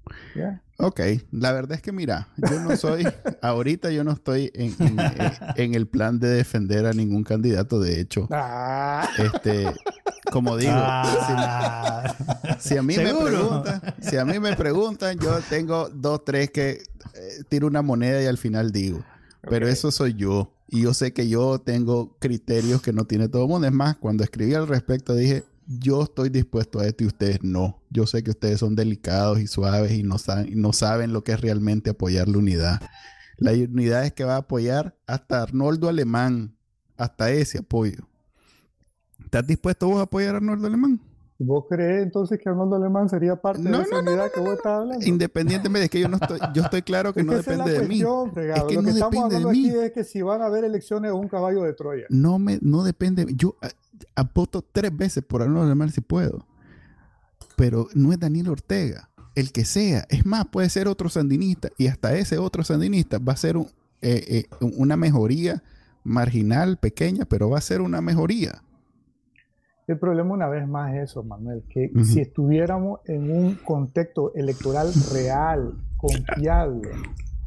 Ok, 0.78 1.00
la 1.30 1.52
verdad 1.52 1.76
es 1.76 1.82
que 1.82 1.92
mira, 1.92 2.28
yo 2.36 2.58
no 2.60 2.76
soy, 2.76 3.06
ahorita 3.42 3.92
yo 3.92 4.02
no 4.02 4.12
estoy 4.12 4.50
en, 4.54 5.74
el 5.74 5.86
plan 5.86 6.18
de 6.18 6.28
defender 6.28 6.86
a 6.86 6.92
ningún 6.92 7.22
candidato, 7.22 7.78
de 7.78 8.00
hecho, 8.00 8.26
ah. 8.32 9.08
este, 9.16 9.66
como 10.32 10.56
digo, 10.56 10.72
ah. 10.74 12.16
si, 12.58 12.76
a 12.76 12.82
mí 12.82 12.96
me 12.96 13.14
preguntan, 13.14 13.80
si 14.00 14.16
a 14.16 14.24
mí 14.24 14.40
me 14.40 14.56
preguntan, 14.56 15.18
yo 15.20 15.38
tengo 15.48 15.88
dos, 15.88 16.24
tres 16.24 16.50
que 16.50 16.70
eh, 16.70 17.44
tiro 17.48 17.68
una 17.68 17.82
moneda 17.82 18.20
y 18.20 18.26
al 18.26 18.38
final 18.38 18.72
digo, 18.72 19.04
pero 19.42 19.68
eso 19.68 19.92
soy 19.92 20.14
yo, 20.14 20.52
y 20.68 20.82
yo 20.82 20.94
sé 20.94 21.12
que 21.12 21.28
yo 21.28 21.60
tengo 21.60 22.16
criterios 22.18 22.82
que 22.82 22.92
no 22.92 23.04
tiene 23.04 23.28
todo 23.28 23.42
el 23.42 23.48
mundo, 23.48 23.68
es 23.68 23.72
más, 23.72 23.98
cuando 23.98 24.24
escribí 24.24 24.54
al 24.54 24.66
respecto 24.66 25.14
dije, 25.14 25.44
yo 25.66 26.02
estoy 26.02 26.28
dispuesto 26.28 26.80
a 26.80 26.86
esto 26.86 27.04
y 27.04 27.06
ustedes 27.06 27.42
no. 27.42 27.82
Yo 27.90 28.06
sé 28.06 28.22
que 28.22 28.30
ustedes 28.30 28.60
son 28.60 28.74
delicados 28.74 29.40
y 29.40 29.46
suaves 29.46 29.92
y 29.92 30.02
no 30.02 30.18
saben, 30.18 30.60
no 30.60 30.72
saben 30.72 31.12
lo 31.12 31.24
que 31.24 31.32
es 31.32 31.40
realmente 31.40 31.90
apoyar 31.90 32.28
la 32.28 32.38
unidad. 32.38 32.80
La 33.38 33.52
unidad 33.52 34.04
es 34.04 34.12
que 34.12 34.24
va 34.24 34.34
a 34.34 34.38
apoyar 34.38 34.96
hasta 35.06 35.42
Arnoldo 35.42 35.88
Alemán, 35.88 36.56
hasta 36.96 37.30
ese 37.30 37.58
apoyo. 37.58 38.08
¿Estás 39.24 39.46
dispuesto 39.46 39.88
vos 39.88 39.98
a 39.98 40.02
apoyar 40.02 40.34
a 40.34 40.36
Arnoldo 40.38 40.66
Alemán? 40.66 41.00
¿Vos 41.44 41.64
crees 41.68 42.02
entonces 42.02 42.38
que 42.38 42.48
Arnoldo 42.48 42.76
Alemán 42.76 43.08
sería 43.08 43.36
parte 43.36 43.62
de 43.62 43.70
esa 43.70 43.98
unidad 43.98 44.30
que 44.32 44.40
vos 44.40 44.54
estás 44.54 44.80
hablando? 44.80 45.04
Independientemente 45.04 45.82
de 45.82 45.88
que 45.88 46.00
yo 46.00 46.08
no 46.08 46.18
estoy, 46.18 46.38
yo 46.54 46.62
estoy 46.62 46.82
claro 46.82 47.12
que 47.12 47.24
no 47.24 47.32
depende 47.32 47.72
de 47.72 47.88
mí. 47.88 48.00
Es 48.00 48.64
que 48.64 48.74
Lo 48.74 48.82
que 48.82 48.90
estamos 48.90 49.24
hablando 49.24 49.48
aquí 49.48 49.70
es 49.70 49.92
que 49.92 50.04
si 50.04 50.22
van 50.22 50.42
a 50.42 50.46
haber 50.46 50.64
elecciones 50.64 51.10
o 51.10 51.16
un 51.16 51.28
caballo 51.28 51.62
de 51.62 51.72
Troya. 51.72 52.06
No 52.10 52.38
me, 52.38 52.58
no 52.62 52.84
depende. 52.84 53.26
Yo, 53.34 53.56
apoto 54.14 54.62
tres 54.62 54.96
veces 54.96 55.24
por 55.24 55.42
Arnoldo 55.42 55.66
Alemán 55.66 55.90
si 55.90 56.00
puedo. 56.00 56.46
Pero 57.56 57.88
no 57.94 58.12
es 58.12 58.18
Daniel 58.18 58.48
Ortega. 58.48 59.10
El 59.34 59.52
que 59.52 59.64
sea. 59.64 60.06
Es 60.10 60.26
más, 60.26 60.46
puede 60.46 60.68
ser 60.68 60.88
otro 60.88 61.08
sandinista. 61.08 61.70
Y 61.78 61.86
hasta 61.86 62.14
ese 62.16 62.38
otro 62.38 62.64
sandinista 62.64 63.18
va 63.18 63.32
a 63.32 63.36
ser 63.36 63.56
un, 63.56 63.68
eh, 64.02 64.46
eh, 64.50 64.66
una 64.76 64.96
mejoría 64.96 65.62
marginal, 66.04 66.76
pequeña, 66.78 67.24
pero 67.24 67.48
va 67.48 67.58
a 67.58 67.62
ser 67.62 67.80
una 67.80 68.00
mejoría. 68.00 68.62
El 69.86 69.98
problema 69.98 70.32
una 70.32 70.48
vez 70.48 70.66
más 70.66 70.94
es 70.94 71.10
eso, 71.10 71.22
Manuel, 71.22 71.62
que 71.68 71.90
si 72.04 72.20
estuviéramos 72.20 73.00
en 73.04 73.30
un 73.30 73.54
contexto 73.56 74.32
electoral 74.34 74.92
real, 75.12 75.74
confiable, 75.96 76.90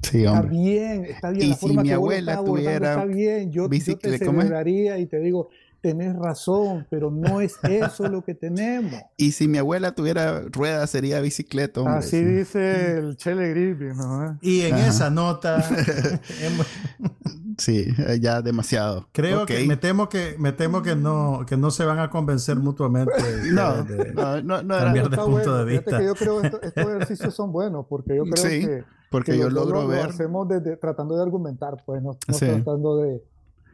está 0.01 0.41
bien, 0.41 1.05
está 1.05 1.29
bien. 1.31 1.45
Y 1.45 1.49
la 1.49 1.55
si 1.55 1.61
forma 1.61 1.81
mi 1.81 1.91
abuela 1.91 2.43
tuviera 2.43 2.91
está 2.91 3.05
bien, 3.05 3.51
yo, 3.51 3.69
yo 3.69 3.97
te 3.97 4.17
celebraría 4.17 4.97
y 4.99 5.05
te 5.07 5.19
digo, 5.19 5.49
tenés 5.85 6.15
razón, 6.15 6.87
pero 6.89 7.11
no 7.11 7.41
es 7.41 7.59
eso 7.61 8.07
lo 8.07 8.23
que 8.23 8.33
tenemos. 8.33 8.99
Y 9.17 9.33
si 9.33 9.47
mi 9.47 9.59
abuela 9.59 9.93
tuviera 9.93 10.41
ruedas, 10.51 10.89
sería 10.89 11.21
bicicleta. 11.21 11.81
Así 11.95 12.23
dice 12.23 12.97
el 12.97 13.17
Chele 13.17 13.49
Griffin, 13.49 13.95
¿no? 13.95 14.37
Y 14.41 14.61
en 14.61 14.77
esa 14.77 15.11
nota... 15.11 15.63
sí, 17.57 17.93
ya 18.19 18.41
demasiado. 18.41 19.07
Creo 19.11 19.45
que 19.45 19.65
me 19.67 19.77
temo 19.77 20.09
que 20.09 20.35
me 20.39 20.51
temo 20.51 20.81
que 20.81 20.95
no 20.95 21.45
que 21.47 21.55
no 21.55 21.69
se 21.71 21.85
van 21.85 21.99
a 21.99 22.09
convencer 22.09 22.57
mutuamente 22.57 23.13
no, 23.51 23.83
de, 23.83 24.13
no, 24.13 24.41
no, 24.41 24.63
no, 24.63 24.77
cambiar 24.77 25.09
de 25.09 25.17
punto 25.17 25.57
de 25.57 25.65
vista. 25.65 25.99
Que 25.99 26.05
yo 26.05 26.15
creo 26.15 26.41
que 26.41 26.47
estos, 26.47 26.61
ejercicios 26.63 27.33
son 27.33 27.51
buenos 27.51 27.85
porque 27.87 28.15
yo 28.15 28.23
creo 28.23 28.43
que 28.43 28.83
porque 29.11 29.37
yo 29.37 29.49
logro 29.49 29.87
ver 29.87 30.05
lo 30.05 30.09
hacemos 30.09 30.47
tratando 30.81 31.15
de 31.15 31.21
argumentar, 31.21 31.81
pues 31.85 32.01
no, 32.01 32.17
tratando 32.39 32.97
de 32.97 33.23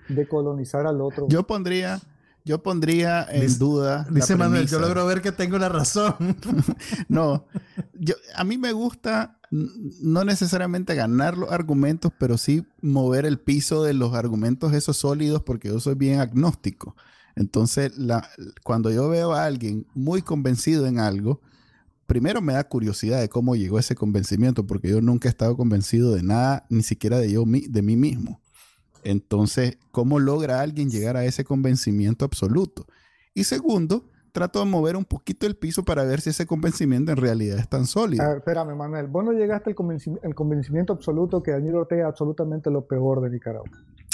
de 0.08 0.28
colonizar 0.28 0.88
al 0.88 1.02
otro. 1.02 1.28
Yo 1.30 1.46
pondría, 1.46 2.00
yo 2.44 2.64
pondría 2.64 3.26
en 3.30 3.58
duda. 3.58 4.08
Dice 4.10 4.36
Manuel, 4.36 4.68
yo 4.68 4.80
logro 4.80 5.06
ver 5.06 5.22
que 5.22 5.32
tengo 5.32 5.58
la 5.58 5.70
razón. 5.70 6.16
no, 7.08 7.48
yo, 7.94 8.16
a 8.36 8.44
mí 8.44 8.58
me 8.58 8.72
gusta 8.72 9.38
no 9.52 10.24
necesariamente 10.24 10.96
ganar 10.96 11.38
los 11.38 11.52
argumentos, 11.52 12.14
pero 12.18 12.38
sí 12.38 12.66
mover 12.82 13.26
el 13.26 13.38
piso 13.38 13.84
de 13.84 13.94
los 13.94 14.14
argumentos 14.14 14.74
esos 14.74 14.98
sólidos, 14.98 15.44
porque 15.44 15.68
yo 15.68 15.80
soy 15.80 15.96
bien 15.96 16.20
agnóstico. 16.20 16.96
Entonces, 17.36 17.98
la, 17.98 18.28
cuando 18.64 18.92
yo 18.92 19.10
veo 19.10 19.34
a 19.34 19.46
alguien 19.46 19.86
muy 19.94 20.22
convencido 20.22 20.88
en 20.88 21.00
algo, 21.00 21.42
primero 22.06 22.42
me 22.42 22.54
da 22.54 22.64
curiosidad 22.64 23.20
de 23.20 23.30
cómo 23.30 23.56
llegó 23.56 23.78
ese 23.78 23.96
convencimiento, 23.96 24.66
porque 24.66 24.90
yo 24.90 25.02
nunca 25.02 25.28
he 25.28 25.32
estado 25.32 25.58
convencido 25.58 26.14
de 26.14 26.24
nada, 26.24 26.66
ni 26.70 26.84
siquiera 26.84 27.20
de 27.20 27.32
yo 27.32 27.44
de 27.46 27.82
mí 27.82 27.98
mismo. 27.98 28.42
Entonces, 29.04 29.78
¿cómo 29.92 30.20
logra 30.20 30.62
alguien 30.62 30.90
llegar 30.90 31.18
a 31.18 31.26
ese 31.26 31.44
convencimiento 31.44 32.26
absoluto? 32.26 32.86
Y 33.34 33.46
segundo, 33.46 34.06
trato 34.32 34.60
de 34.60 34.66
mover 34.66 34.96
un 34.96 35.06
poquito 35.06 35.46
el 35.46 35.56
piso 35.56 35.84
para 35.84 36.04
ver 36.04 36.22
si 36.22 36.30
ese 36.30 36.46
convencimiento 36.46 37.12
en 37.12 37.18
realidad 37.18 37.60
es 37.60 37.70
tan 37.70 37.86
sólido. 37.86 38.24
espérame, 38.36 38.76
Manuel, 38.76 39.08
vos 39.08 39.24
no 39.24 39.34
llegaste 39.34 39.70
al 39.70 39.76
convencimiento, 39.76 40.28
el 40.28 40.36
convencimiento 40.36 40.94
absoluto 40.94 41.44
que 41.44 41.52
Daniel 41.52 41.76
Ortega 41.76 42.04
es 42.04 42.08
absolutamente 42.08 42.70
lo 42.70 42.86
peor 42.86 43.22
de 43.22 43.30
Nicaragua. 43.30 43.70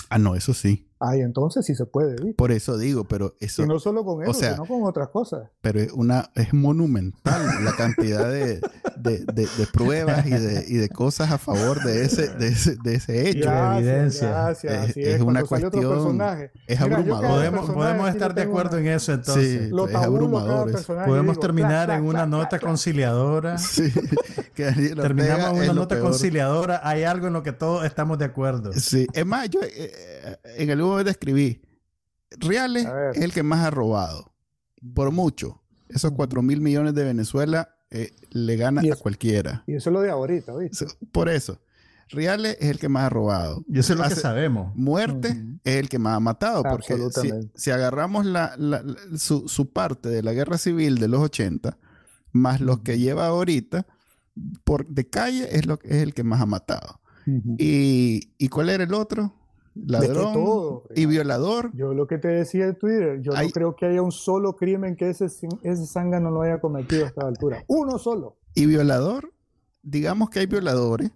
Ah, 0.10 0.18
no, 0.18 0.36
eso 0.36 0.54
sí. 0.54 0.88
Ay, 1.00 1.20
entonces 1.20 1.66
sí 1.66 1.76
se 1.76 1.86
puede. 1.86 2.34
Por 2.34 2.52
eso 2.52 2.78
digo, 2.78 3.04
pero 3.04 3.36
eso. 3.40 3.64
Y 3.64 3.68
no 3.68 3.78
solo 3.78 4.06
con 4.06 4.24
eso, 4.24 4.34
sino 4.34 4.66
con 4.66 4.84
otras 4.84 5.10
cosas. 5.10 5.50
Pero 5.62 5.82
es, 5.82 5.92
una, 5.92 6.32
es 6.34 6.54
monumental 6.54 7.66
la 7.66 7.74
cantidad 7.74 8.32
de, 8.32 8.62
de, 9.08 9.48
de, 9.58 9.68
pruebas 9.72 10.26
y 10.26 10.32
de, 10.32 10.66
y 10.68 10.76
de 10.76 10.90
cosas 10.90 11.32
a 11.32 11.38
favor 11.38 11.84
de 11.84 12.06
ese, 12.06 12.28
de 12.30 12.48
ese, 12.50 12.76
de 12.76 12.96
ese 12.96 13.30
hecho. 13.30 13.50
Gracias, 13.50 13.78
evidencia. 13.78 14.30
Gracias, 14.30 14.98
es, 14.98 15.22
una 15.22 15.44
cuestión. 15.44 16.22
Es 16.68 16.82
abrumador. 16.82 17.28
Podemos, 17.28 17.70
podemos 17.72 18.10
estar 18.10 18.34
de 18.34 18.42
acuerdo 18.44 18.78
en 18.78 18.88
eso 18.88 19.14
entonces. 19.14 19.70
Sí, 19.70 19.76
es 19.90 19.96
abrumador. 19.96 20.72
Podemos 21.06 21.40
terminar 21.40 21.90
en 21.92 22.04
una 22.04 22.26
nota 22.26 22.60
conciliadora. 22.60 23.58
Sí. 23.68 23.92
Terminamos 24.56 25.50
en 25.50 25.64
una 25.64 25.74
nota 25.74 26.00
conciliadora. 26.00 26.82
Hay 26.84 27.04
algo 27.04 27.28
en 27.28 27.34
lo 27.34 27.44
que 27.44 27.52
todos 27.52 27.86
estamos 27.86 28.18
de 28.18 28.26
acuerdo. 28.26 28.72
Sí. 28.74 29.06
Es 29.14 29.26
más, 29.26 29.50
yo 29.50 29.62
eh, 29.62 29.70
eh, 29.76 30.38
en 30.58 30.70
el 30.70 30.80
momento 30.80 31.12
escribí, 31.12 31.62
Reales 32.32 32.88
es 33.14 33.22
el 33.22 33.34
que 33.34 33.44
más 33.44 33.66
ha 33.66 33.70
robado, 33.70 34.34
por 34.94 35.12
mucho. 35.12 35.62
Esos 35.90 36.12
4 36.12 36.42
mil 36.42 36.62
millones 36.62 36.94
de 36.94 37.04
Venezuela 37.04 37.77
eh, 37.90 38.14
le 38.32 38.56
gana 38.58 38.82
a 38.82 38.96
cualquiera. 38.96 39.64
Y 39.68 39.76
eso 39.76 39.90
es 39.90 39.94
lo 39.94 40.02
de 40.02 40.10
ahorita, 40.10 40.54
Por 41.12 41.30
eso. 41.30 41.60
Reales 42.10 42.58
es 42.60 42.70
el 42.70 42.80
que 42.80 42.88
más 42.88 43.04
ha 43.04 43.10
robado. 43.10 43.64
Y 43.68 43.80
eso 43.80 43.94
es 43.94 44.00
lo 44.00 44.08
que 44.08 44.16
sabemos. 44.16 44.74
Muerte 44.76 45.44
es 45.64 45.76
el 45.76 45.90
que 45.90 46.00
más 46.00 46.16
ha 46.16 46.20
matado. 46.20 46.64
Porque 46.64 46.98
si, 47.56 47.72
agarramos 47.72 48.26
la, 48.26 48.56
su, 49.18 49.70
parte 49.72 50.10
de 50.10 50.24
la 50.24 50.34
guerra 50.34 50.58
civil 50.58 51.00
de 51.00 51.10
los 51.10 51.22
80, 51.22 51.78
más 52.32 52.62
los 52.62 52.80
que 52.80 52.98
lleva 52.98 53.28
ahorita, 53.28 53.86
por, 54.64 54.88
de 54.88 55.10
calle 55.10 55.50
es, 55.52 55.66
lo, 55.66 55.80
es 55.84 56.04
el 56.04 56.14
que 56.14 56.24
más 56.24 56.42
ha 56.42 56.46
matado. 56.46 57.02
y, 57.58 58.30
¿Y 58.38 58.48
cuál 58.48 58.70
era 58.70 58.86
el 58.86 58.94
otro? 58.94 59.34
Ladrón 59.86 60.82
y 60.96 61.06
violador. 61.06 61.72
Yo 61.74 61.94
lo 61.94 62.08
que 62.08 62.18
te 62.18 62.28
decía 62.28 62.66
en 62.66 62.76
Twitter, 62.78 63.22
yo 63.22 63.32
no 63.32 63.50
creo 63.50 63.76
que 63.76 63.86
haya 63.86 64.02
un 64.02 64.12
solo 64.12 64.56
crimen 64.56 64.96
que 64.96 65.10
ese, 65.10 65.26
ese 65.26 66.04
no 66.06 66.32
lo 66.32 66.42
haya 66.42 66.60
cometido 66.60 67.06
a 67.06 67.08
esta 67.08 67.28
altura. 67.28 67.64
Uno 67.68 67.98
solo. 67.98 68.38
Y 68.56 68.66
violador, 68.66 69.34
digamos 69.84 70.30
que 70.30 70.40
hay 70.40 70.46
violadores 70.46 71.12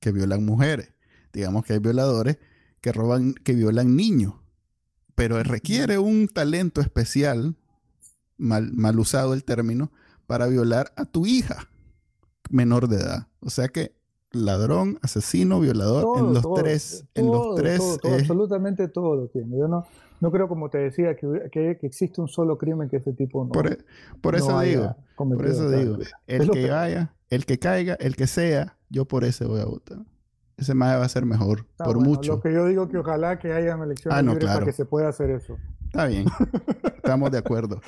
que 0.00 0.12
violan 0.12 0.44
mujeres. 0.44 0.92
Digamos 1.32 1.64
que 1.64 1.74
hay 1.74 1.78
violadores 1.78 2.38
que 2.80 2.92
roban, 2.92 3.34
que 3.34 3.54
violan 3.54 3.96
niños. 3.96 4.34
Pero 5.14 5.42
requiere 5.42 5.98
un 5.98 6.28
talento 6.28 6.80
especial, 6.80 7.56
mal, 8.36 8.72
mal 8.72 8.98
usado 8.98 9.34
el 9.34 9.44
término, 9.44 9.92
para 10.26 10.46
violar 10.46 10.92
a 10.96 11.04
tu 11.04 11.26
hija 11.26 11.68
menor 12.50 12.88
de 12.88 12.96
edad. 12.96 13.28
O 13.40 13.50
sea 13.50 13.68
que 13.68 13.94
ladrón, 14.32 14.98
asesino, 15.02 15.60
violador, 15.60 16.18
en 16.18 16.34
los 16.34 16.54
tres, 16.54 17.04
en 17.14 17.26
los 17.26 17.54
tres. 17.56 17.98
Absolutamente 18.04 18.88
todo 18.88 19.16
lo 19.16 19.28
tiene. 19.28 19.58
Yo 19.58 19.68
no, 19.68 19.86
no 20.20 20.30
creo, 20.30 20.48
como 20.48 20.70
te 20.70 20.78
decía, 20.78 21.16
que, 21.16 21.48
que, 21.50 21.78
existe 21.82 22.20
un 22.20 22.28
solo 22.28 22.58
crimen 22.58 22.88
que 22.88 22.96
ese 22.96 23.12
tipo 23.12 23.44
no. 23.44 23.50
Por, 23.50 23.72
e, 23.72 23.78
por 24.20 24.34
eso 24.34 24.58
digo, 24.60 24.96
por 25.16 25.46
eso 25.46 25.70
digo, 25.70 25.98
el 26.26 26.50
que 26.50 26.70
vaya, 26.70 27.14
el 27.30 27.46
que 27.46 27.58
caiga, 27.58 27.94
el 27.94 28.16
que 28.16 28.26
sea, 28.26 28.76
yo 28.88 29.04
por 29.04 29.24
ese 29.24 29.46
voy 29.46 29.60
a 29.60 29.64
votar. 29.64 29.98
Ese 30.56 30.74
más 30.74 30.98
va 30.98 31.04
a 31.04 31.08
ser 31.08 31.24
mejor, 31.24 31.66
por 31.76 31.98
mucho. 31.98 32.34
Lo 32.34 32.40
que 32.40 32.52
yo 32.52 32.66
digo 32.66 32.88
que 32.88 32.98
ojalá 32.98 33.38
que 33.38 33.52
haya 33.52 33.74
elecciones 33.74 34.18
ah, 34.18 34.22
libres 34.22 34.50
para 34.50 34.64
que 34.64 34.72
se 34.72 34.84
pueda 34.84 35.08
hacer 35.08 35.30
eso. 35.30 35.56
Está 35.86 36.06
bien, 36.06 36.26
estamos 36.96 37.30
de 37.30 37.38
acuerdo. 37.38 37.80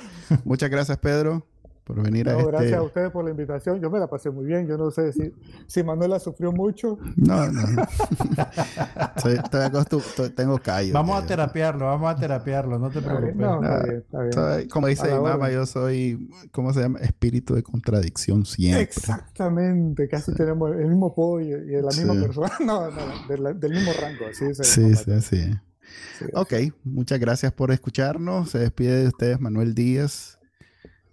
Muchas 0.43 0.69
gracias, 0.69 0.97
Pedro 0.97 1.45
por 1.85 2.01
venir 2.01 2.27
a 2.27 2.33
este... 2.33 2.47
Gracias 2.47 2.73
a 2.73 2.81
ustedes 2.81 3.11
por 3.11 3.23
la 3.23 3.31
invitación. 3.31 3.79
Yo 3.79 3.89
me 3.89 3.99
la 3.99 4.07
pasé 4.07 4.31
muy 4.31 4.45
bien. 4.45 4.67
Yo 4.67 4.77
no 4.77 4.89
sé 4.89 5.13
si, 5.13 5.31
si 5.67 5.83
Manuela 5.83 6.19
sufrió 6.19 6.51
mucho. 6.51 6.97
No, 7.15 7.47
no. 7.47 7.61
tengo 10.35 10.57
callo. 10.57 10.93
Vamos 10.93 11.23
a 11.23 11.27
terapiarlo, 11.27 11.85
vamos 11.85 12.11
a 12.11 12.15
terapiarlo, 12.15 12.79
no 12.79 12.89
te 12.89 13.01
preocupes. 13.01 13.35
No, 13.35 13.61
está 13.63 14.57
bien, 14.57 14.69
como 14.69 14.87
dice 14.87 15.13
mi 15.13 15.19
mamá, 15.19 15.51
yo 15.51 15.65
soy, 15.65 16.29
¿cómo 16.51 16.73
se 16.73 16.81
llama? 16.81 16.99
Espíritu 16.99 17.53
de 17.53 17.63
contradicción 17.63 18.45
siempre. 18.45 18.81
Exactamente, 18.81 20.07
casi 20.07 20.33
tenemos 20.33 20.71
el 20.71 20.87
mismo 20.87 21.13
pollo 21.13 21.57
y, 21.57 21.81
la 21.81 21.89
misma 21.89 22.13
persona. 22.13 22.51
No, 22.65 22.89
no, 22.89 23.53
del, 23.53 23.71
mismo 23.71 23.91
rango. 24.01 24.25
sí, 24.33 24.55
sí, 24.55 24.95
sí. 25.21 25.51
ok, 26.33 26.53
muchas 26.83 27.19
gracias 27.19 27.51
por 27.51 27.71
escucharnos. 27.71 28.49
Se 28.49 28.59
despide 28.59 29.03
de 29.03 29.07
ustedes 29.07 29.39
Manuel 29.39 29.75
Díaz. 29.75 30.34